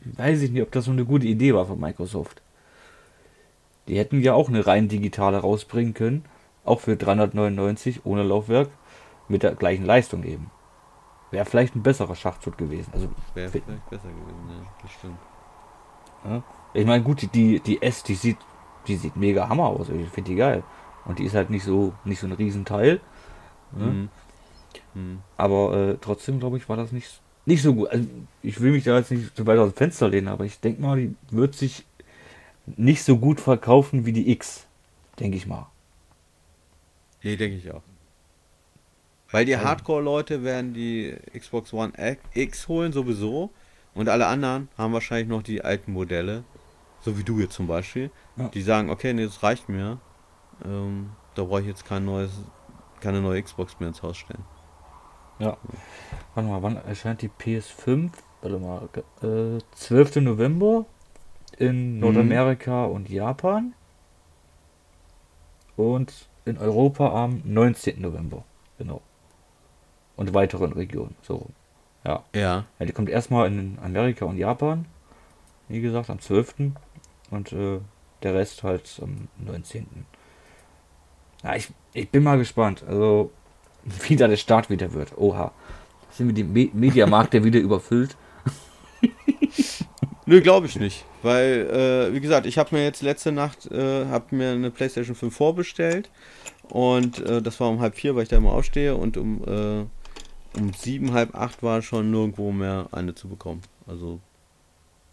[0.04, 2.42] weiß ich nicht, ob das so eine gute Idee war von Microsoft.
[3.88, 6.24] Die hätten ja auch eine rein digitale rausbringen können,
[6.64, 8.68] auch für 399 ohne Laufwerk,
[9.28, 10.50] mit der gleichen Leistung eben.
[11.30, 12.90] Wäre vielleicht ein besserer Schachzug gewesen.
[12.92, 15.18] Also, Wäre vielleicht besser gewesen, ja, das stimmt.
[16.24, 16.42] Ja.
[16.72, 18.38] Ich meine, gut, die, die S, die sieht,
[18.86, 19.88] die sieht mega Hammer aus.
[19.88, 20.62] Ich finde die geil.
[21.04, 23.00] Und die ist halt nicht so, nicht so ein Riesenteil.
[23.72, 23.84] Ne?
[23.84, 24.08] Mhm.
[24.94, 25.18] Mhm.
[25.36, 27.88] Aber äh, trotzdem, glaube ich, war das nicht, nicht so gut.
[27.88, 28.06] Also,
[28.42, 30.80] ich will mich da jetzt nicht zu weit aus dem Fenster lehnen, aber ich denke
[30.80, 31.84] mal, die wird sich
[32.76, 34.66] nicht so gut verkaufen wie die X.
[35.18, 35.68] Denke ich mal.
[37.22, 37.82] Nee, denke ich auch.
[39.30, 41.92] Weil die Hardcore-Leute werden die Xbox One
[42.34, 43.50] X holen sowieso
[43.94, 46.44] und alle anderen haben wahrscheinlich noch die alten Modelle,
[47.00, 48.48] so wie du jetzt zum Beispiel, ja.
[48.48, 49.98] die sagen, okay, nee, das reicht mir.
[50.64, 52.30] Ähm, da brauche ich jetzt kein neues,
[53.00, 54.44] keine neue Xbox mehr ins Haus stellen.
[55.38, 55.56] Ja.
[56.34, 58.10] Warte mal, wann erscheint die PS5?
[58.42, 58.88] Warte mal,
[59.22, 60.16] äh, 12.
[60.16, 60.86] November
[61.58, 62.92] in Nordamerika mhm.
[62.94, 63.74] und Japan
[65.76, 66.12] und
[66.44, 68.00] in Europa am 19.
[68.00, 68.44] November.
[68.78, 69.00] Genau
[70.16, 71.14] und weiteren Regionen.
[71.22, 71.46] So.
[72.04, 72.24] Ja.
[72.34, 72.64] Ja.
[72.78, 74.86] ja die kommt erstmal in Amerika und Japan.
[75.68, 76.72] Wie gesagt, am 12.
[77.30, 77.80] Und äh,
[78.22, 80.06] der Rest halt am 19.
[81.42, 82.84] Ja, ich, ich bin mal gespannt.
[82.86, 83.32] Also,
[84.06, 85.16] wie da der Start wieder wird.
[85.16, 85.52] Oha.
[86.10, 88.16] Sind wir die Me Mediamarkt der wieder überfüllt?
[90.26, 91.04] Nö, glaube ich nicht.
[91.22, 95.16] Weil, äh, wie gesagt, ich habe mir jetzt letzte Nacht äh, hab mir eine PlayStation
[95.16, 96.10] 5 vorbestellt.
[96.68, 98.96] Und äh, das war um halb vier, weil ich da immer aufstehe.
[98.96, 99.86] Und um äh,
[100.56, 103.62] um sieben, halb acht war schon nirgendwo mehr eine zu bekommen.
[103.86, 104.20] Also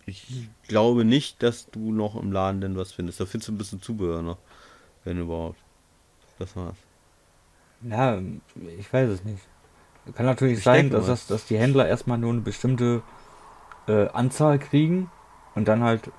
[0.05, 3.19] ich glaube nicht, dass du noch im Laden denn was findest.
[3.19, 4.37] Da findest du ein bisschen Zubehör noch,
[5.03, 5.59] wenn überhaupt.
[6.39, 6.77] Das war's.
[7.89, 8.19] Ja,
[8.77, 9.41] ich weiß es nicht.
[10.15, 13.01] Kann natürlich ich sein, dass, das, dass die Händler erstmal nur eine bestimmte
[13.87, 15.09] äh, Anzahl kriegen
[15.55, 16.11] und dann halt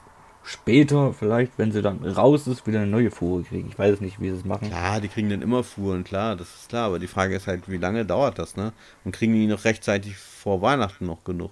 [0.44, 3.68] später vielleicht, wenn sie dann raus ist, wieder eine neue Fuhre kriegen.
[3.68, 4.68] Ich weiß nicht, wie sie es machen.
[4.68, 6.86] Klar, die kriegen dann immer Fuhren, klar, das ist klar.
[6.86, 8.72] Aber die Frage ist halt, wie lange dauert das, ne?
[9.04, 11.50] Und kriegen die noch rechtzeitig vor Weihnachten noch genug?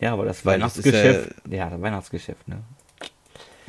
[0.00, 2.62] Ja, aber das Weil Weihnachtsgeschäft, ja, ja, das Weihnachtsgeschäft, ne?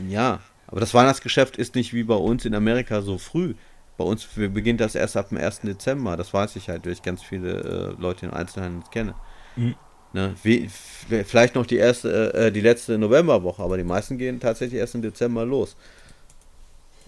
[0.08, 3.56] Ja, aber das Weihnachtsgeschäft ist nicht wie bei uns in Amerika so früh.
[4.00, 5.60] Bei uns beginnt das erst ab dem 1.
[5.60, 6.16] Dezember.
[6.16, 9.14] Das weiß ich halt, weil ich ganz viele äh, Leute in Einzelhandel kenne.
[9.58, 9.76] Mhm.
[10.14, 14.80] Ne, wie, vielleicht noch die erste, äh, die letzte Novemberwoche, aber die meisten gehen tatsächlich
[14.80, 15.76] erst im Dezember los.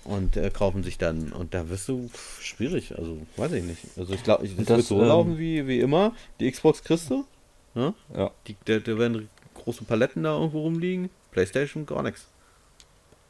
[0.04, 2.10] Und äh, kaufen sich dann, und da wirst du
[2.42, 3.86] schwierig, also weiß ich nicht.
[3.96, 6.14] Also ich glaube, das, das, wird so ähm, laufen wie, wie immer.
[6.42, 7.26] Die Xbox kriegst du.
[7.74, 7.94] Ne?
[8.14, 8.32] Ja.
[8.48, 11.10] Die, da, da werden große Paletten da irgendwo rumliegen.
[11.32, 12.28] Playstation gar nichts.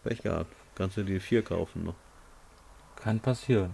[0.03, 0.51] Pech gehabt.
[0.73, 1.95] Kannst du die vier kaufen noch.
[3.03, 3.73] Kann passieren.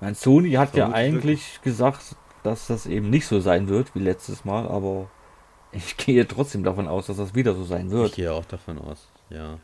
[0.00, 4.44] Mein Sony hat ja eigentlich gesagt, dass das eben nicht so sein wird wie letztes
[4.44, 5.08] Mal, aber
[5.72, 8.10] ich gehe trotzdem davon aus, dass das wieder so sein wird.
[8.10, 9.54] Ich gehe auch davon aus, ja.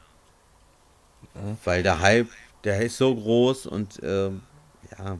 [1.35, 1.55] Äh?
[1.65, 2.29] Weil der Hype,
[2.65, 4.43] der ist so groß und ähm,
[4.99, 5.05] ja.
[5.05, 5.17] ja,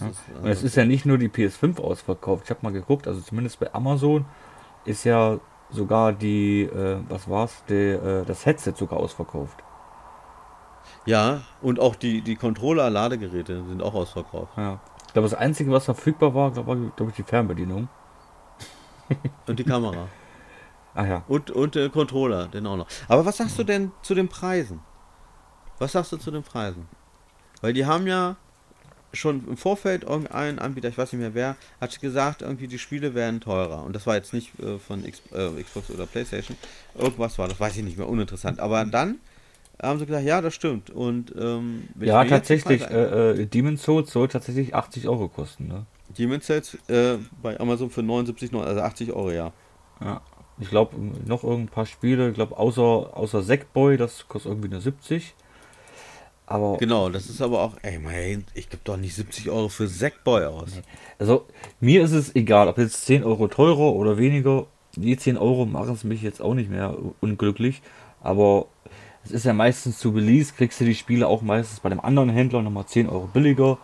[0.00, 0.08] ja.
[0.08, 2.44] Ist, äh, und es ist ja nicht nur die PS5 ausverkauft.
[2.44, 4.24] Ich habe mal geguckt, also zumindest bei Amazon
[4.84, 5.38] ist ja
[5.70, 9.62] sogar die, äh, was war's, die, äh, das Headset sogar ausverkauft.
[11.06, 14.52] Ja, und auch die, die Controller-Ladegeräte sind auch ausverkauft.
[14.56, 14.80] Ja.
[15.06, 17.88] Ich glaube, das Einzige, was verfügbar war, glaube glaub ich, die Fernbedienung.
[19.46, 20.08] Und die Kamera.
[20.94, 21.22] Ach ja.
[21.28, 22.88] Und, und der Controller, den auch noch.
[23.06, 24.80] Aber was sagst du denn zu den Preisen?
[25.78, 26.88] Was sagst du zu den Preisen?
[27.60, 28.36] Weil die haben ja
[29.12, 33.14] schon im Vorfeld irgendein Anbieter, ich weiß nicht mehr wer, hat gesagt, irgendwie die Spiele
[33.14, 33.84] wären teurer.
[33.84, 36.56] Und das war jetzt nicht äh, von X, äh, Xbox oder Playstation.
[36.94, 38.58] Irgendwas war, das weiß ich nicht mehr, uninteressant.
[38.58, 39.20] Aber dann
[39.82, 40.90] haben sie gesagt, ja, das stimmt.
[40.90, 45.86] Und ähm, ja, tatsächlich, äh, äh, Demon's Souls soll tatsächlich 80 Euro kosten, ne?
[46.16, 49.52] Demon's Souls äh, bei Amazon für 79, also 80 Euro, ja.
[50.00, 50.22] Ja.
[50.58, 50.96] Ich glaube,
[51.26, 55.34] noch irgendein paar Spiele, ich glaube, außer, außer Sackboy, das kostet irgendwie nur 70.
[56.46, 56.78] Aber.
[56.78, 60.46] Genau, das ist aber auch, ey, mein, ich gebe doch nicht 70 Euro für Sackboy
[60.46, 60.70] aus.
[61.18, 61.46] Also,
[61.80, 64.66] mir ist es egal, ob jetzt 10 Euro teurer oder weniger.
[64.94, 67.82] die 10 Euro machen es mich jetzt auch nicht mehr unglücklich,
[68.22, 68.68] aber
[69.26, 72.30] es ist ja meistens zu Release, kriegst du die Spiele auch meistens bei dem anderen
[72.30, 73.78] Händler nochmal 10 Euro billiger.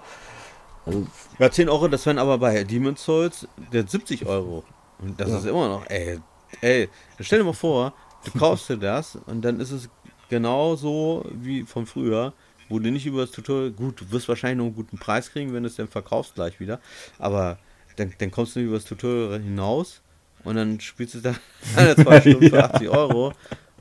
[0.86, 1.06] Also
[1.38, 4.64] ja, 10 Euro, das wären aber bei Demon's Souls der 70 Euro.
[5.00, 5.38] Und das ja.
[5.38, 6.20] ist immer noch, ey,
[6.60, 6.88] ey,
[7.20, 7.92] stell dir mal vor,
[8.24, 9.88] du kaufst dir das und dann ist es
[10.28, 12.32] genau so wie von früher,
[12.68, 15.52] wo du nicht über das Tutorial, gut, du wirst wahrscheinlich noch einen guten Preis kriegen,
[15.52, 16.80] wenn du es dann verkaufst gleich wieder,
[17.18, 17.58] aber
[17.96, 20.02] dann, dann kommst du über das Tutorial hinaus
[20.44, 21.34] und dann spielst du da
[21.76, 23.32] eine, zwei Stunden für 80 Euro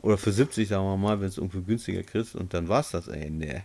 [0.02, 3.08] oder für 70, sagen wir mal, wenn es irgendwie günstiger kriegst und dann war's das,
[3.08, 3.62] ey, nee.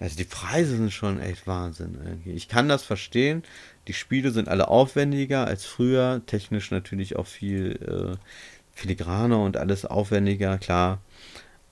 [0.00, 1.96] Also die Preise sind schon echt Wahnsinn.
[2.04, 2.32] Irgendwie.
[2.32, 3.44] Ich kann das verstehen.
[3.86, 6.20] Die Spiele sind alle aufwendiger als früher.
[6.26, 8.16] Technisch natürlich auch viel äh,
[8.72, 11.00] filigraner und alles aufwendiger, klar.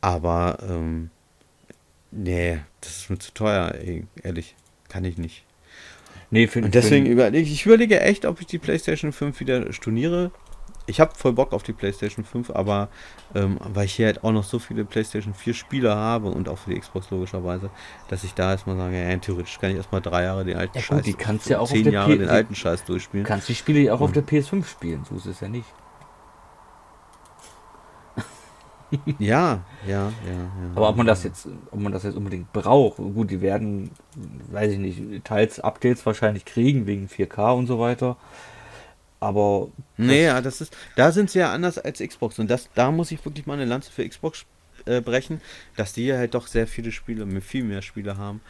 [0.00, 1.10] Aber ähm,
[2.10, 4.54] nee, das ist mir zu teuer, ey, ehrlich.
[4.88, 5.44] Kann ich nicht.
[6.30, 9.72] Nee, für, Und deswegen überlege ich, ich überlege echt, ob ich die PlayStation 5 wieder
[9.72, 10.30] storniere.
[10.86, 12.88] Ich habe voll Bock auf die PlayStation 5, aber
[13.34, 16.58] ähm, weil ich hier halt auch noch so viele PlayStation 4 Spiele habe und auch
[16.58, 17.70] für die Xbox logischerweise,
[18.08, 20.82] dass ich da erstmal sage, ja, theoretisch kann ich erstmal drei Jahre den alten ja,
[20.82, 23.24] Scheiß, die kannst ja auch zehn Jahre P den alten Scheiß durchspielen.
[23.24, 24.06] Kannst die Spiele ja auch mhm.
[24.06, 25.66] auf der PS5 spielen, so ist es ja nicht.
[29.18, 30.10] ja, ja, ja, ja.
[30.74, 33.90] Aber ob man das jetzt, ob man das jetzt unbedingt braucht, gut, die werden,
[34.50, 38.16] weiß ich nicht, teils Updates wahrscheinlich kriegen wegen 4K und so weiter.
[39.22, 39.68] Aber.
[39.96, 42.38] Nee, ja, das ist, da sind sie ja anders als Xbox.
[42.38, 44.44] Und das, da muss ich wirklich mal eine Lanze für Xbox
[44.84, 45.40] äh, brechen,
[45.76, 48.40] dass die ja halt doch sehr viele Spiele, viel mehr Spiele haben.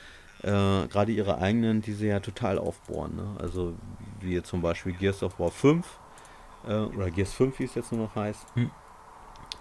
[0.43, 0.49] Äh,
[0.89, 3.17] Gerade ihre eigenen, die sie ja total aufbohren.
[3.17, 3.37] Ne?
[3.39, 3.75] Also
[4.21, 5.87] wie zum Beispiel Gears of War 5
[6.67, 8.47] äh, oder Gears 5, wie es jetzt nur noch heißt.
[8.55, 8.71] Hm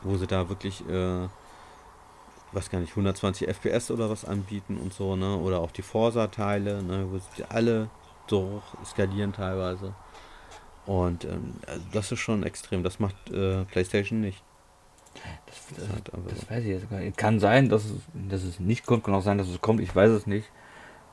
[0.03, 1.27] wo sie da wirklich, äh,
[2.51, 5.37] was gar nicht, 120 FPS oder was anbieten und so, ne?
[5.37, 7.07] Oder auch die Forsa-Teile, ne?
[7.09, 7.89] Wo sie alle
[8.27, 9.93] so skalieren teilweise.
[10.85, 12.83] Und ähm, also das ist schon extrem.
[12.83, 14.43] Das macht äh, PlayStation nicht.
[15.45, 17.17] Das, das, das, das weiß ich jetzt gar nicht.
[17.17, 19.93] Kann sein, dass es, dass es nicht kommt, kann auch sein, dass es kommt, ich
[19.95, 20.49] weiß es nicht.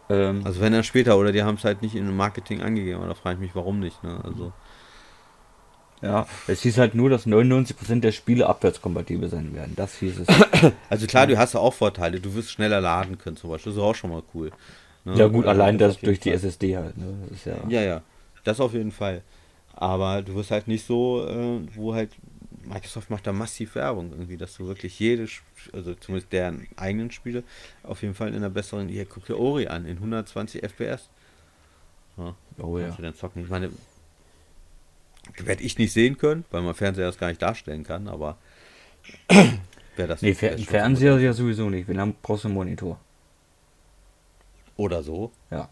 [0.08, 3.02] Ähm, also wenn er später, oder die haben es halt nicht in dem Marketing angegeben,
[3.06, 4.20] da frage ich mich, warum nicht, ne?
[4.24, 4.52] Also.
[6.00, 9.72] Ja, es hieß halt nur, dass 99% der Spiele abwärtskompatibel sein werden.
[9.74, 10.28] Das hieß es.
[10.88, 12.20] Also klar, du hast ja auch Vorteile.
[12.20, 13.72] Du wirst schneller laden können zum Beispiel.
[13.72, 14.52] Das ist auch schon mal cool.
[15.04, 15.14] Ne?
[15.16, 16.38] Ja gut, allein das, das durch die Fall.
[16.38, 16.96] SSD halt.
[16.96, 17.14] Ne?
[17.44, 18.02] Ja, ja, ja.
[18.44, 19.22] Das auf jeden Fall.
[19.80, 22.10] Aber du wirst halt nicht so, äh, wo halt
[22.64, 25.28] Microsoft macht da massiv Werbung irgendwie, dass du wirklich jede,
[25.72, 27.44] also zumindest deren eigenen Spiele,
[27.84, 31.08] auf jeden Fall in einer besseren, hier guck dir Ori an, in 120 FPS.
[32.16, 32.96] Ja, oh ja.
[33.00, 33.44] Dann zocken.
[33.44, 33.70] Ich meine,
[35.36, 38.36] werde ich nicht sehen können, weil mein Fernseher das gar nicht darstellen kann, aber
[39.96, 40.22] wäre das.
[40.22, 41.86] Nee, Fer Fernseher ja sowieso nicht.
[41.86, 42.98] Wir haben brauchst du einen Monitor.
[44.76, 45.30] Oder so?
[45.52, 45.68] Ja.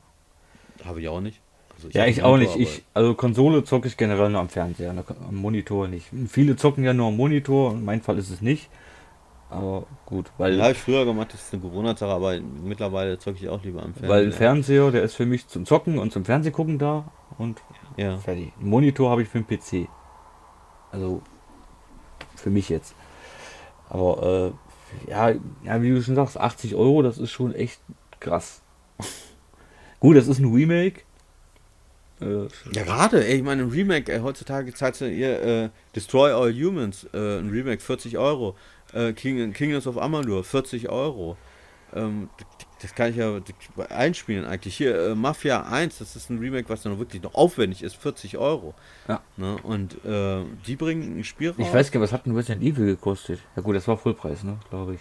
[0.85, 1.41] Habe ich auch nicht.
[1.77, 2.57] Also ich ja, ich auch nicht.
[2.57, 6.07] Ich, also Konsole zocke ich generell nur am Fernseher, am Monitor nicht.
[6.29, 8.69] Viele zocken ja nur am Monitor, in meinem Fall ist es nicht.
[9.49, 10.61] Aber gut, weil.
[10.61, 13.93] Habe ich früher gemacht, das ist eine Gewohnheitssache, aber mittlerweile zocke ich auch lieber am
[13.93, 14.09] Fernseher.
[14.09, 17.63] Weil ein Fernseher, der ist für mich zum Zocken und zum Fernsehgucken da und
[17.97, 18.17] ja.
[18.19, 18.53] fertig.
[18.59, 19.89] Einen Monitor habe ich für den PC.
[20.91, 21.23] Also
[22.35, 22.95] für mich jetzt.
[23.89, 24.55] Aber
[25.07, 25.31] äh, ja,
[25.65, 27.81] ja, wie du schon sagst, 80 Euro, das ist schon echt
[28.19, 28.63] krass.
[30.01, 31.03] gut, das ist ein Remake.
[32.21, 36.53] Äh, ja, gerade, ey, ich meine, ein Remake, ey, heutzutage zahlt ihr äh, Destroy All
[36.53, 38.57] Humans, äh, ein Remake 40 Euro.
[38.93, 41.37] Äh, King, Kingdoms of Amalur, 40 Euro.
[41.95, 42.31] Ähm,
[42.83, 43.41] das kann ich ja
[43.89, 44.77] einspielen eigentlich.
[44.77, 48.37] Hier, äh, Mafia 1, das ist ein Remake, was dann wirklich noch aufwendig ist, 40
[48.39, 48.75] Euro.
[49.09, 49.21] Ja.
[49.37, 49.57] Ne?
[49.63, 51.59] Und äh, die bringen ein Spiel raus.
[51.59, 53.41] Ich weiß gar nicht, was hat ein Resident Evil gekostet?
[53.57, 55.01] Ja gut, das war Vollpreis, ne, glaube ich.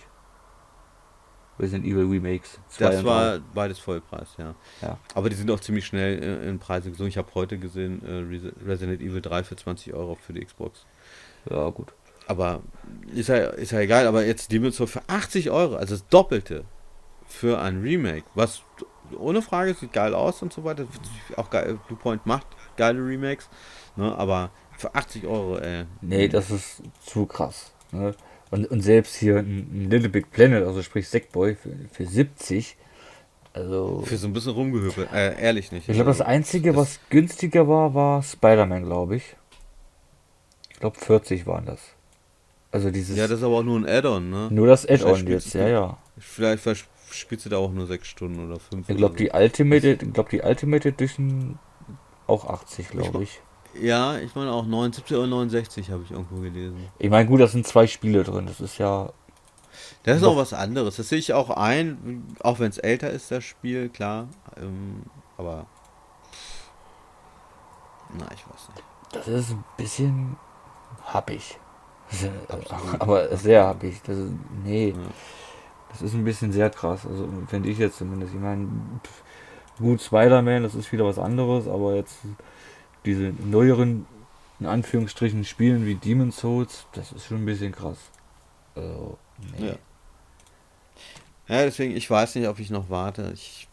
[1.59, 2.59] Resident Evil Remakes.
[2.79, 4.55] Das war beides Vollpreis, ja.
[4.81, 4.97] ja.
[5.13, 7.09] Aber die sind auch ziemlich schnell äh, in Preise gesunken.
[7.09, 10.85] Ich habe heute gesehen, äh, Resident Evil 3 für 20 Euro für die Xbox.
[11.49, 11.93] Ja, gut.
[12.27, 12.61] Aber
[13.13, 16.65] ist ja, ist ja egal, aber jetzt Demon's Souls für 80 Euro, also das Doppelte
[17.27, 18.63] für ein Remake, was
[19.17, 20.87] ohne Frage sieht geil aus und so weiter.
[21.35, 23.47] Auch geil, Bluepoint macht geile Remakes,
[23.95, 25.85] ne, aber für 80 Euro, ey.
[26.01, 27.71] Nee, das ist zu krass.
[27.91, 28.15] Ne?
[28.55, 32.77] Und, und selbst hier ein, Little Big Planet, also sprich Sackboy, für, für 70.
[33.53, 34.01] Also.
[34.05, 35.89] Für so ein bisschen rumgehüppelt, äh, ehrlich nicht.
[35.89, 39.35] Ich glaube, das Einzige, das was günstiger war, war Spider-Man, glaube ich.
[40.71, 41.81] Ich glaube, 40 waren das.
[42.71, 43.17] Also dieses.
[43.17, 44.47] Ja, das ist aber auch nur ein Add-on, ne?
[44.51, 45.97] Nur das Add-on jetzt, ja, ja.
[46.17, 46.63] Vielleicht
[47.11, 48.89] spielst du da auch nur 6 Stunden oder 5.
[48.89, 51.59] Ich glaube, die Ultimate, ich glaube, die Ultimate Edition
[52.27, 53.41] auch 80, glaube ich.
[53.81, 56.87] Ja, ich meine auch 79 oder 69 habe ich irgendwo gelesen.
[56.97, 58.45] Ich meine, gut, da sind zwei Spiele drin.
[58.45, 59.11] Das ist ja.
[60.03, 60.95] Das ist auch was anderes.
[60.97, 64.27] Das sehe ich auch ein, auch wenn es älter ist, das Spiel, klar.
[64.57, 65.03] Ähm,
[65.37, 65.65] aber.
[68.17, 68.83] Na, ich weiß nicht.
[69.11, 70.37] Das ist ein bisschen
[71.05, 71.57] hab ich.
[72.99, 74.01] Aber sehr hab ich.
[74.03, 74.31] Das ist,
[74.63, 74.89] nee.
[74.89, 74.95] Ja.
[75.89, 77.05] Das ist ein bisschen sehr krass.
[77.05, 78.33] Also finde ich jetzt zumindest.
[78.33, 78.67] Ich meine,
[79.79, 82.17] gut, Spider-Man, das ist wieder was anderes, aber jetzt
[83.05, 84.05] diese neueren,
[84.59, 87.97] in Anführungsstrichen, Spielen wie Demon's Souls, das ist schon ein bisschen krass.
[88.75, 89.17] Also,
[89.57, 89.67] nee.
[89.67, 89.75] Ja.
[91.47, 93.31] Ja, deswegen, ich weiß nicht, ob ich noch warte.
[93.33, 93.67] Ich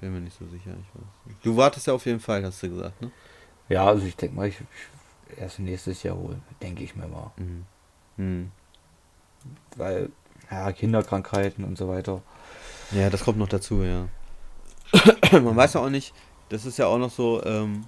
[0.00, 0.76] bin mir nicht so sicher.
[1.42, 3.10] Du wartest ja auf jeden Fall, hast du gesagt, ne?
[3.68, 7.32] Ja, also ich denke mal, ich, ich erst nächstes Jahr holen, denke ich mir mal.
[7.36, 7.64] Mhm.
[8.16, 8.52] Mhm.
[9.76, 10.10] Weil,
[10.50, 12.22] ja, Kinderkrankheiten und so weiter.
[12.92, 14.08] Ja, das kommt noch dazu, ja.
[15.32, 16.14] Man weiß ja auch nicht,
[16.50, 17.86] das ist ja auch noch so, ähm,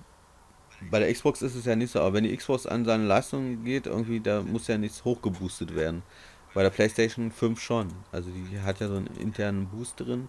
[0.90, 3.65] bei der Xbox ist es ja nicht so, aber wenn die Xbox an seine Leistung
[3.65, 6.03] geht, irgendwie, da muss ja nichts hochgeboostet werden.
[6.55, 7.89] Bei der PlayStation 5 schon.
[8.12, 10.28] Also die hat ja so einen internen Boost drin.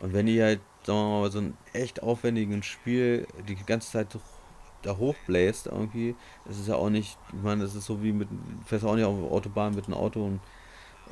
[0.00, 4.08] Und wenn die halt, sagen wir mal, so ein echt aufwendiges Spiel die ganze Zeit
[4.82, 6.14] da hochbläst irgendwie,
[6.46, 8.28] das ist ja auch nicht, ich meine, das ist so wie mit,
[8.64, 10.40] fährst auch nicht auf der Autobahn mit einem Auto und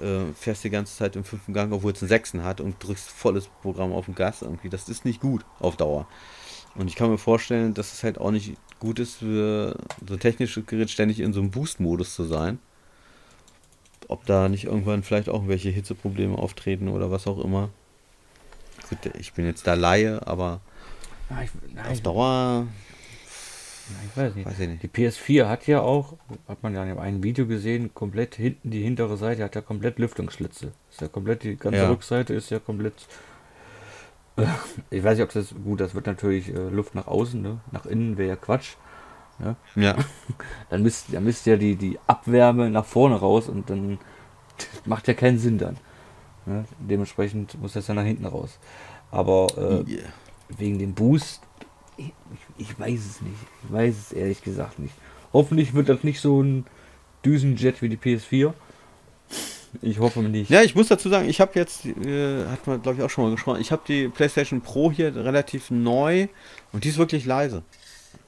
[0.02, 3.10] äh, fährst die ganze Zeit im fünften Gang, obwohl es einen sechsten hat und drückst
[3.10, 4.70] volles Programm auf den Gas irgendwie.
[4.70, 6.06] Das ist nicht gut auf Dauer.
[6.74, 9.76] Und ich kann mir vorstellen, dass es halt auch nicht gut ist für
[10.06, 12.58] so ein technisches Gerät ständig in so einem Boost-Modus zu sein
[14.08, 17.68] ob da nicht irgendwann vielleicht auch welche Hitzeprobleme auftreten oder was auch immer.
[18.88, 20.60] Gut, ich bin jetzt da Laie, aber
[21.28, 22.66] na, ich, na, auf Dauer.
[24.10, 24.46] Ich weiß nicht.
[24.46, 24.82] weiß ich nicht.
[24.82, 26.14] Die PS4 hat ja auch,
[26.46, 29.98] hat man ja in einem Video gesehen, komplett hinten die hintere Seite hat ja komplett
[29.98, 30.72] Lüftungsschlitze.
[30.90, 31.88] Ist ja komplett, die ganze ja.
[31.88, 32.94] Rückseite ist ja komplett.
[34.90, 37.60] Ich weiß nicht, ob das gut, das wird natürlich äh, Luft nach außen, ne?
[37.72, 38.76] Nach innen wäre ja Quatsch.
[39.38, 39.56] Ne?
[39.76, 39.96] Ja.
[40.70, 43.98] Dann müsst, dann müsst ja die, die Abwärme nach vorne raus und dann
[44.84, 45.76] macht ja keinen Sinn dann.
[46.44, 46.64] Ne?
[46.78, 48.58] Dementsprechend muss das ja nach hinten raus.
[49.10, 50.08] Aber äh, yeah.
[50.48, 51.42] wegen dem Boost,
[51.96, 52.12] ich,
[52.58, 53.36] ich, weiß es nicht.
[53.64, 54.94] Ich weiß es ehrlich gesagt nicht.
[55.32, 56.66] Hoffentlich wird das nicht so ein
[57.24, 58.52] Düsenjet wie die PS4.
[59.82, 60.50] Ich hoffe nicht.
[60.50, 63.24] Ja, ich muss dazu sagen, ich habe jetzt, äh, hat man glaube ich auch schon
[63.24, 66.28] mal gesprochen, ich habe die PlayStation Pro hier relativ neu
[66.72, 67.62] und die ist wirklich leise.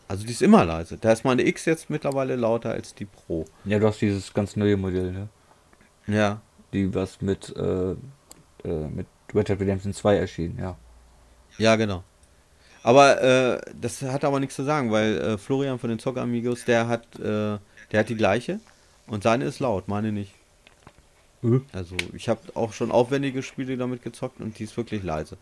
[0.08, 0.98] Also die ist immer leise.
[1.00, 3.44] Da ist meine X jetzt mittlerweile lauter als die Pro.
[3.64, 5.28] Ja, du hast dieses ganz neue Modell, ne?
[6.08, 6.40] Ja.
[6.72, 7.96] Die was mit, äh, äh,
[8.64, 10.76] mit Red Dead Redemption 2 erschienen, ja.
[11.58, 12.02] Ja, genau.
[12.82, 16.64] Aber äh, das hat aber nichts zu sagen, weil äh, Florian von den Zocker Amigos,
[16.64, 17.58] der hat, äh,
[17.92, 18.58] der hat die gleiche
[19.06, 20.32] und seine ist laut, meine nicht.
[21.42, 21.64] Mhm.
[21.72, 25.38] Also ich habe auch schon aufwendige Spiele damit gezockt und die ist wirklich leise.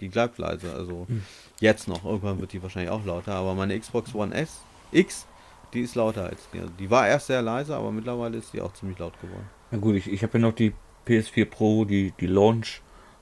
[0.00, 1.22] Die bleibt leise, also mhm.
[1.60, 4.60] Jetzt noch, irgendwann wird die wahrscheinlich auch lauter, aber meine Xbox One S
[4.92, 5.26] X,
[5.74, 6.60] die ist lauter als die.
[6.78, 9.48] Die war erst sehr leise, aber mittlerweile ist die auch ziemlich laut geworden.
[9.70, 10.72] Na gut, ich, ich habe ja noch die
[11.06, 12.80] PS4 Pro, die, die Launch,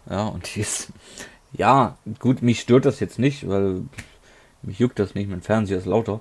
[0.09, 0.93] ja, und die ist,
[1.53, 3.83] ja, gut, mich stört das jetzt nicht, weil
[4.63, 6.21] mich juckt das nicht, mein Fernseher ist lauter.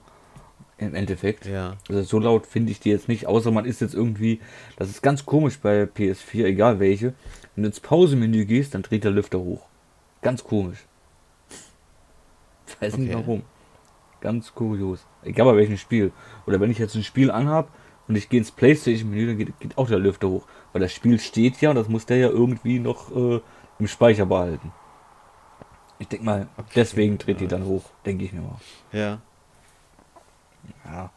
[0.77, 1.45] Im Endeffekt.
[1.45, 1.77] Ja.
[1.87, 4.41] Also so laut finde ich die jetzt nicht, außer man ist jetzt irgendwie,
[4.75, 7.13] das ist ganz komisch bei PS4, egal welche.
[7.55, 9.65] Wenn du ins Pausemenü gehst, dann dreht der Lüfter hoch.
[10.21, 10.85] Ganz komisch.
[12.67, 13.03] Ich weiß okay.
[13.03, 13.43] nicht warum.
[14.19, 15.05] Ganz kurios.
[15.23, 16.11] Egal bei welchem Spiel.
[16.45, 17.69] Oder wenn ich jetzt ein Spiel anhab
[18.07, 20.45] und ich gehe ins Playstation-Menü, dann geht, geht, auch der Lüfter hoch.
[20.73, 23.39] Weil das Spiel steht ja, das muss der ja irgendwie noch äh,
[23.79, 24.73] im Speicher behalten.
[25.99, 26.71] Ich denke mal, okay.
[26.75, 28.59] deswegen dreht die dann hoch, denke ich mir mal.
[28.91, 29.21] Ja.
[30.85, 31.11] Ja.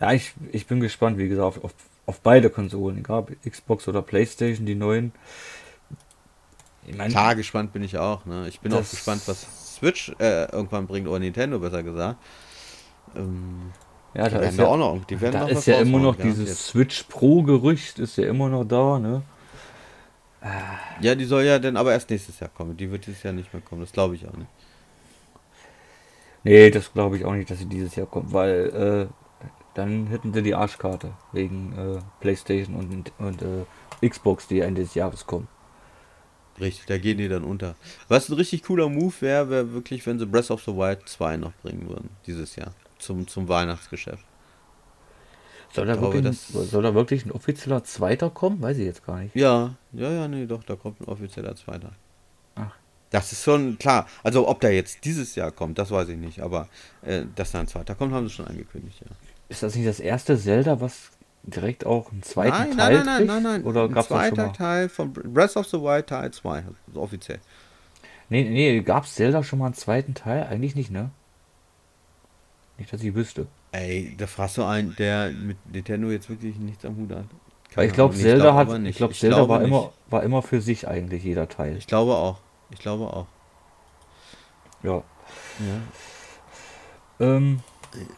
[0.00, 1.74] Ja, ich, ich bin gespannt, wie gesagt, auf, auf,
[2.06, 5.12] auf beide Konsolen, egal Xbox oder Playstation, die neuen.
[6.84, 8.24] Ich mein, Klar, gespannt bin ich auch.
[8.26, 8.48] Ne?
[8.48, 12.18] Ich bin auch gespannt, was Switch äh, irgendwann bringt, oder Nintendo besser gesagt.
[13.14, 13.72] Ähm,
[14.14, 16.48] ja, da ist ja auch noch, die werden da noch ist ja immer noch dieses
[16.48, 16.66] jetzt.
[16.66, 19.22] Switch Pro Gerücht ist ja immer noch da, ne?
[21.00, 22.76] Ja, die soll ja dann aber erst nächstes Jahr kommen.
[22.76, 24.50] Die wird dieses Jahr nicht mehr kommen, das glaube ich auch nicht.
[26.44, 30.32] Nee, das glaube ich auch nicht, dass sie dieses Jahr kommt, weil äh, dann hätten
[30.34, 35.48] sie die Arschkarte wegen äh, PlayStation und, und äh, Xbox, die Ende des Jahres kommen.
[36.60, 37.76] Richtig, da gehen die dann unter.
[38.08, 41.38] Was ein richtig cooler Move wäre, wäre wirklich, wenn sie Breath of the Wild 2
[41.38, 44.24] noch bringen würden, dieses Jahr, zum, zum Weihnachtsgeschäft.
[45.72, 48.60] Soll da, glaube, wirklich, soll da wirklich ein offizieller Zweiter kommen?
[48.60, 49.34] Weiß ich jetzt gar nicht.
[49.34, 51.92] Ja, ja, ja, nee, doch, da kommt ein offizieller Zweiter.
[53.12, 54.06] Das ist schon klar.
[54.22, 56.68] Also, ob der jetzt dieses Jahr kommt, das weiß ich nicht, aber
[57.02, 59.14] äh, dass da ein Zweiter kommt, haben sie schon angekündigt, ja.
[59.48, 61.10] Ist das nicht das erste Zelda, was
[61.42, 63.64] direkt auch einen zweiten nein, Teil Nein, nein, nein, nein, nein.
[63.64, 64.52] Oder gab es schon mal?
[64.52, 67.38] Teil von Breath of the Wild Teil 2, also offiziell.
[68.30, 70.44] Nee, nee, gab es Zelda schon mal einen zweiten Teil?
[70.44, 71.10] Eigentlich nicht, ne?
[72.78, 73.46] Nicht, dass ich wüsste.
[73.72, 77.26] Ey, da fragst du einen, der mit Nintendo jetzt wirklich nichts am Hut hat.
[77.74, 79.68] Weil ich glaube, Zelda glaub, hat, ich glaube, Zelda glaube war nicht.
[79.68, 81.76] immer, war immer für sich eigentlich jeder Teil.
[81.76, 82.38] Ich glaube auch.
[82.72, 83.26] Ich glaube auch.
[84.82, 85.02] Ja.
[85.60, 85.80] ja.
[87.20, 87.60] Ähm,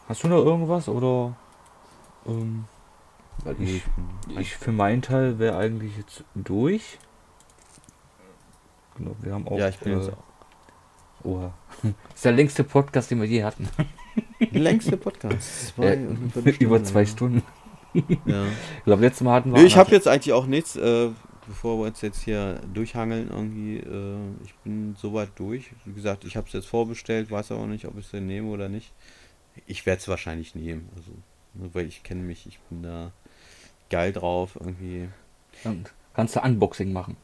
[0.07, 1.35] hast du noch irgendwas oder?
[2.25, 2.65] Ähm,
[3.59, 3.83] ich,
[4.39, 6.97] ich für meinen Teil wäre eigentlich jetzt durch.
[8.97, 9.57] Genau, wir haben auch.
[9.57, 11.25] Ja, ich bin äh, jetzt auch.
[11.25, 11.53] Oha.
[11.81, 13.69] Das ist der längste Podcast, den wir je hatten.
[14.51, 15.75] Längste Podcast.
[15.75, 17.05] Zwei Äh, über zwei.
[17.05, 17.43] Stunden.
[18.25, 18.45] Ja.
[18.77, 19.59] Ich glaube, letztes Mal hatten wir.
[19.59, 21.09] Nee, ich habe jetzt eigentlich auch nichts, äh,
[21.47, 23.77] bevor wir uns jetzt hier durchhangeln irgendwie.
[23.77, 25.71] Äh, ich bin soweit durch.
[25.85, 28.49] Wie gesagt, ich habe es jetzt vorbestellt, weiß aber nicht, ob ich es denn nehme
[28.49, 28.93] oder nicht.
[29.65, 30.89] Ich werde es wahrscheinlich nehmen.
[30.95, 31.11] Also,
[31.53, 33.11] nur weil ich kenne mich, ich bin da
[33.89, 35.09] geil drauf irgendwie.
[35.63, 37.17] Dann kannst du Unboxing machen.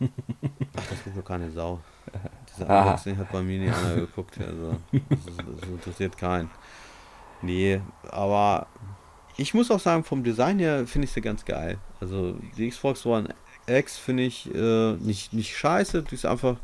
[0.00, 1.80] Ach, das guckt doch keine Sau.
[2.52, 2.82] Dieser Aha.
[2.82, 4.38] Unboxing hat bei mir nie einer geguckt.
[4.38, 6.50] Also, das, das interessiert keinen.
[7.42, 8.66] Nee, aber
[9.36, 11.78] ich muss auch sagen, vom Design her finde ich sie ganz geil.
[12.00, 13.28] Also, die Xbox One
[13.66, 16.56] X finde ich äh, nicht, nicht scheiße, die ist einfach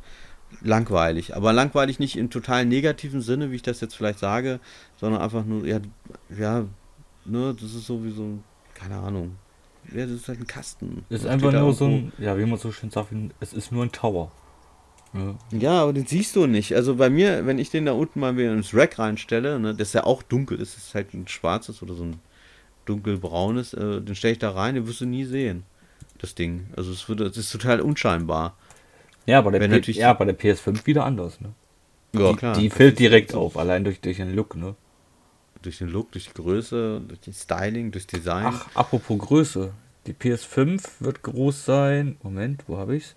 [0.62, 1.36] langweilig.
[1.36, 4.60] Aber langweilig nicht im total negativen Sinne, wie ich das jetzt vielleicht sage,
[4.96, 5.80] sondern einfach nur, ja,
[6.36, 6.64] ja,
[7.24, 9.36] ne, das ist so wie so, ein- keine Ahnung.
[9.92, 11.04] Ja, das ist halt ein Kasten.
[11.08, 13.84] Es ist einfach nur so ein, ja, wie man so schön sagt, es ist nur
[13.84, 14.32] ein Tower.
[15.52, 15.82] Ja.
[15.82, 16.74] Aber den siehst du nicht.
[16.74, 19.88] Also bei mir, wenn ich den da unten mal wieder ins Rack reinstelle, ne, das
[19.88, 22.20] ist ja auch dunkel ist, ist halt ein schwarzes oder so ein
[22.86, 25.64] dunkelbraunes, äh, den stelle ich da rein, den wirst du nie sehen.
[26.18, 26.68] Das Ding.
[26.76, 28.56] Also es wird, es ist total unscheinbar.
[29.26, 31.52] Ja, bei der, Wenn P natürlich- ja, bei der PS5 wieder anders, ne?
[32.12, 34.74] Ja, die, die fällt direkt auf, allein durch, durch den Look, ne?
[35.60, 38.46] Durch den Look, durch die Größe, durch das Styling, durch Design.
[38.46, 39.72] Ach, apropos Größe.
[40.06, 42.16] Die PS5 wird groß sein.
[42.22, 43.14] Moment, wo habe ich's?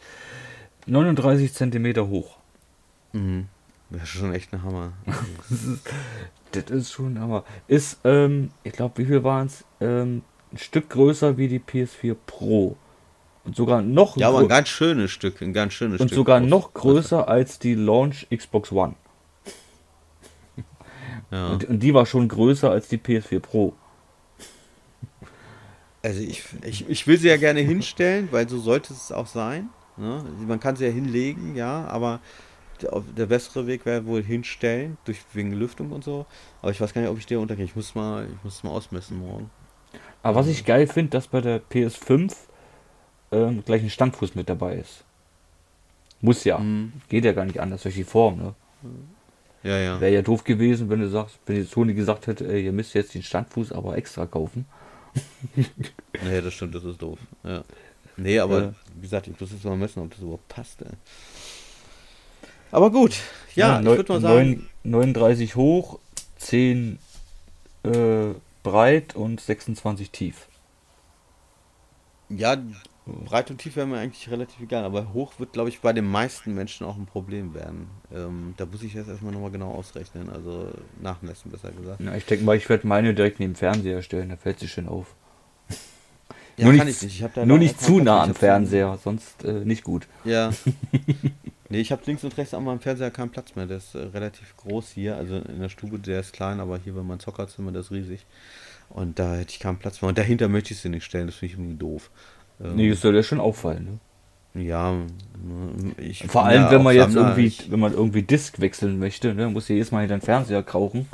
[0.87, 2.37] 39 Zentimeter hoch.
[3.13, 3.47] Mhm.
[3.91, 4.93] Das ist schon echt ein Hammer.
[6.51, 7.43] Das ist schon Hammer.
[7.67, 9.63] Ist, ähm, ich glaube, wie viel waren es?
[9.79, 12.75] Ähm, ein Stück größer wie die PS4 Pro.
[13.45, 16.15] Und sogar noch ja, aber ein ganz schönes Stück, ein ganz schönes und Stück.
[16.17, 18.95] sogar aus- noch größer als die Launch Xbox One.
[21.31, 21.49] Ja.
[21.51, 23.73] Und, und die war schon größer als die PS4 Pro.
[26.01, 29.69] Also ich, ich, ich will sie ja gerne hinstellen, weil so sollte es auch sein.
[29.97, 30.23] Ne?
[30.47, 32.21] Man kann sie ja hinlegen, ja, aber
[32.81, 36.25] der, der bessere Weg wäre wohl hinstellen, durch wegen Lüftung und so.
[36.61, 37.65] Aber ich weiß gar nicht, ob ich der untergehe.
[37.65, 39.49] Ich muss mal, ich muss mal ausmessen morgen.
[40.23, 42.33] Aber was ich geil finde, dass bei der PS5
[43.31, 45.03] ähm, gleich ein Standfuß mit dabei ist.
[46.21, 46.57] Muss ja.
[46.57, 46.93] Mhm.
[47.07, 48.37] Geht ja gar nicht anders durch die Form.
[48.37, 48.55] Ne?
[49.63, 50.01] Ja, ja.
[50.01, 52.93] Wäre ja doof gewesen, wenn du sagst, wenn die Sony gesagt hätte, ey, ihr müsst
[52.93, 54.65] jetzt den Standfuß aber extra kaufen.
[56.23, 57.17] Nee, das stimmt, das ist doof.
[57.43, 57.63] Ja.
[58.17, 58.73] Nee, aber Ja.
[58.95, 60.81] wie gesagt, ich muss jetzt mal messen, ob das überhaupt passt.
[60.81, 60.89] Ey.
[62.71, 63.17] Aber gut,
[63.55, 65.99] ja, ich neu- würde mal sagen, neun- 39 hoch,
[66.37, 66.99] 10
[67.83, 68.33] äh,
[68.63, 70.47] breit und 26 tief.
[72.29, 72.57] ja,
[73.25, 76.05] breit und tief wäre mir eigentlich relativ egal, aber hoch wird, glaube ich, bei den
[76.05, 77.87] meisten Menschen auch ein Problem werden.
[78.13, 80.69] Ähm, da muss ich jetzt erstmal nochmal genau ausrechnen, also
[81.01, 82.01] nachmessen, besser gesagt.
[82.01, 84.67] Ja, ich denke mal, ich werde meine direkt neben dem Fernseher stellen, da fällt sie
[84.67, 85.15] schön auf.
[86.57, 87.31] Ja, nur kann nicht, ich nicht.
[87.39, 90.07] Ich nur nicht zu nah Ich am Fernseher, sonst äh, nicht gut.
[90.23, 90.51] Ja.
[91.69, 93.65] nee, ich habe links und rechts an meinem Fernseher keinen Platz mehr.
[93.65, 95.15] Der ist äh, relativ groß hier.
[95.15, 98.25] Also in der Stube, der ist klein, aber hier bei meinem Zockerzimmer, der ist riesig.
[98.89, 100.09] Und da hätte ich keinen Platz mehr.
[100.09, 102.09] Und dahinter möchte ich sie nicht stellen, das finde ich irgendwie doof.
[102.61, 103.99] Ähm, Nee, das soll ja schon auffallen.
[104.55, 104.63] Ne?
[104.63, 105.05] Ja, ne,
[105.97, 107.29] ich Vor allem, ja wenn man jetzt Sammler.
[107.29, 110.21] irgendwie, Ich, wenn man irgendwie Disk wechseln möchte, ne, muss ja jedes Mal hinter den
[110.21, 111.07] Fernseher krauchen.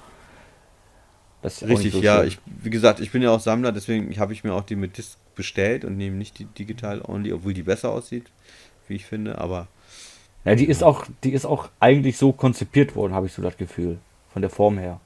[1.44, 2.24] Richtig, so ja.
[2.24, 4.98] Ich, wie gesagt, ich bin ja auch Sammler, deswegen habe ich mir auch die mit
[4.98, 8.32] Disc bestellt und nehme nicht die digital only, obwohl die besser aussieht,
[8.88, 9.38] wie ich finde.
[9.38, 9.68] Aber
[10.46, 13.58] Ja, die ist auch, die ist auch eigentlich so konzipiert worden, habe ich so das
[13.58, 13.98] Gefühl.
[14.32, 15.00] Von der Form her.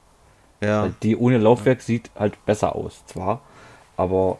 [0.60, 3.42] ja, Weil Die ohne Laufwerk sieht halt besser aus, zwar,
[3.96, 4.38] aber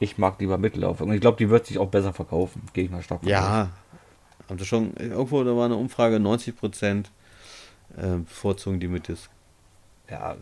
[0.00, 1.08] ich mag lieber mit Laufwerk.
[1.08, 2.62] Und ich glaube, die wird sich auch besser verkaufen.
[2.72, 3.70] Gehe ich mal stark von ja.
[4.48, 7.04] Haben sie schon, irgendwo, da war eine Umfrage, 90%
[7.96, 9.30] äh, bevorzugen die mit Disc.
[10.10, 10.36] Ja,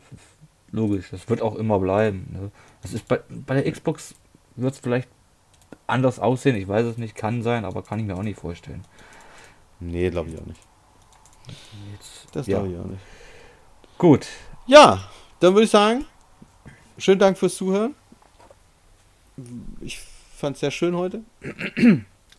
[0.73, 1.09] logisch.
[1.11, 2.29] Das wird auch immer bleiben.
[2.33, 2.51] Ne?
[2.83, 4.15] Das ist bei, bei der Xbox
[4.57, 5.09] wird es vielleicht
[5.87, 6.57] anders aussehen.
[6.57, 8.85] Ich weiß es nicht, kann sein, aber kann ich mir auch nicht vorstellen.
[9.85, 10.61] Nee, glaube ich auch nicht.
[11.93, 12.59] Jetzt, Das ja.
[12.59, 13.03] glaube ich auch nicht.
[13.99, 14.27] Gut.
[14.67, 15.09] Ja,
[15.41, 16.05] dann würde ich sagen,
[16.99, 17.95] schönen Dank fürs Zuhören.
[19.81, 19.99] Ich
[20.37, 21.21] fand es sehr schön heute.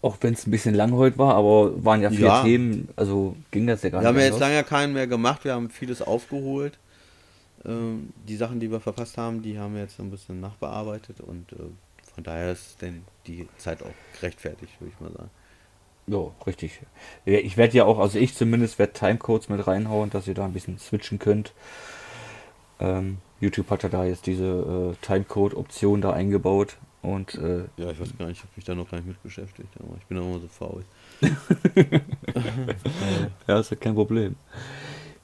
[0.02, 2.44] Auch wenn es ein bisschen lang heute war, aber waren ja vier Ja.
[2.44, 4.32] Themen, also ging das ja gar Wir haben ja nicht.
[4.32, 6.78] jetzt lange keinen mehr gemacht, wir haben vieles aufgeholt.
[7.66, 11.22] Ähm, die Sachen, die wir verpasst haben, die haben wir jetzt so ein bisschen nachbearbeitet
[11.22, 11.56] und äh,
[12.14, 15.30] von daher ist denn die Zeit auch gerechtfertigt, würde ich mal sagen.
[16.08, 16.80] Ja, richtig.
[17.26, 20.54] Ich werde ja auch, also ich zumindest werde Timecodes mit reinhauen, dass ihr da ein
[20.54, 21.54] bisschen switchen könnt.
[22.80, 28.00] Ähm, YouTube hat ja da jetzt diese äh, Timecode-Option da eingebaut und äh, Ja, ich
[28.00, 30.18] weiß gar nicht, ich habe mich da noch gar nicht mit beschäftigt, aber ich bin
[30.20, 30.84] auch immer so faul.
[33.48, 34.36] ja, ist ja kein Problem.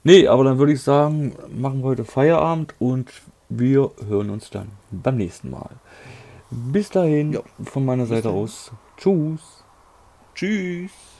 [0.03, 3.11] Nee, aber dann würde ich sagen, machen wir heute Feierabend und
[3.49, 5.69] wir hören uns dann beim nächsten Mal.
[6.49, 7.41] Bis dahin, Ja.
[7.63, 8.37] von meiner Seite dahin.
[8.39, 8.71] aus.
[8.97, 9.60] Tschüss.
[10.35, 11.10] Tschüss.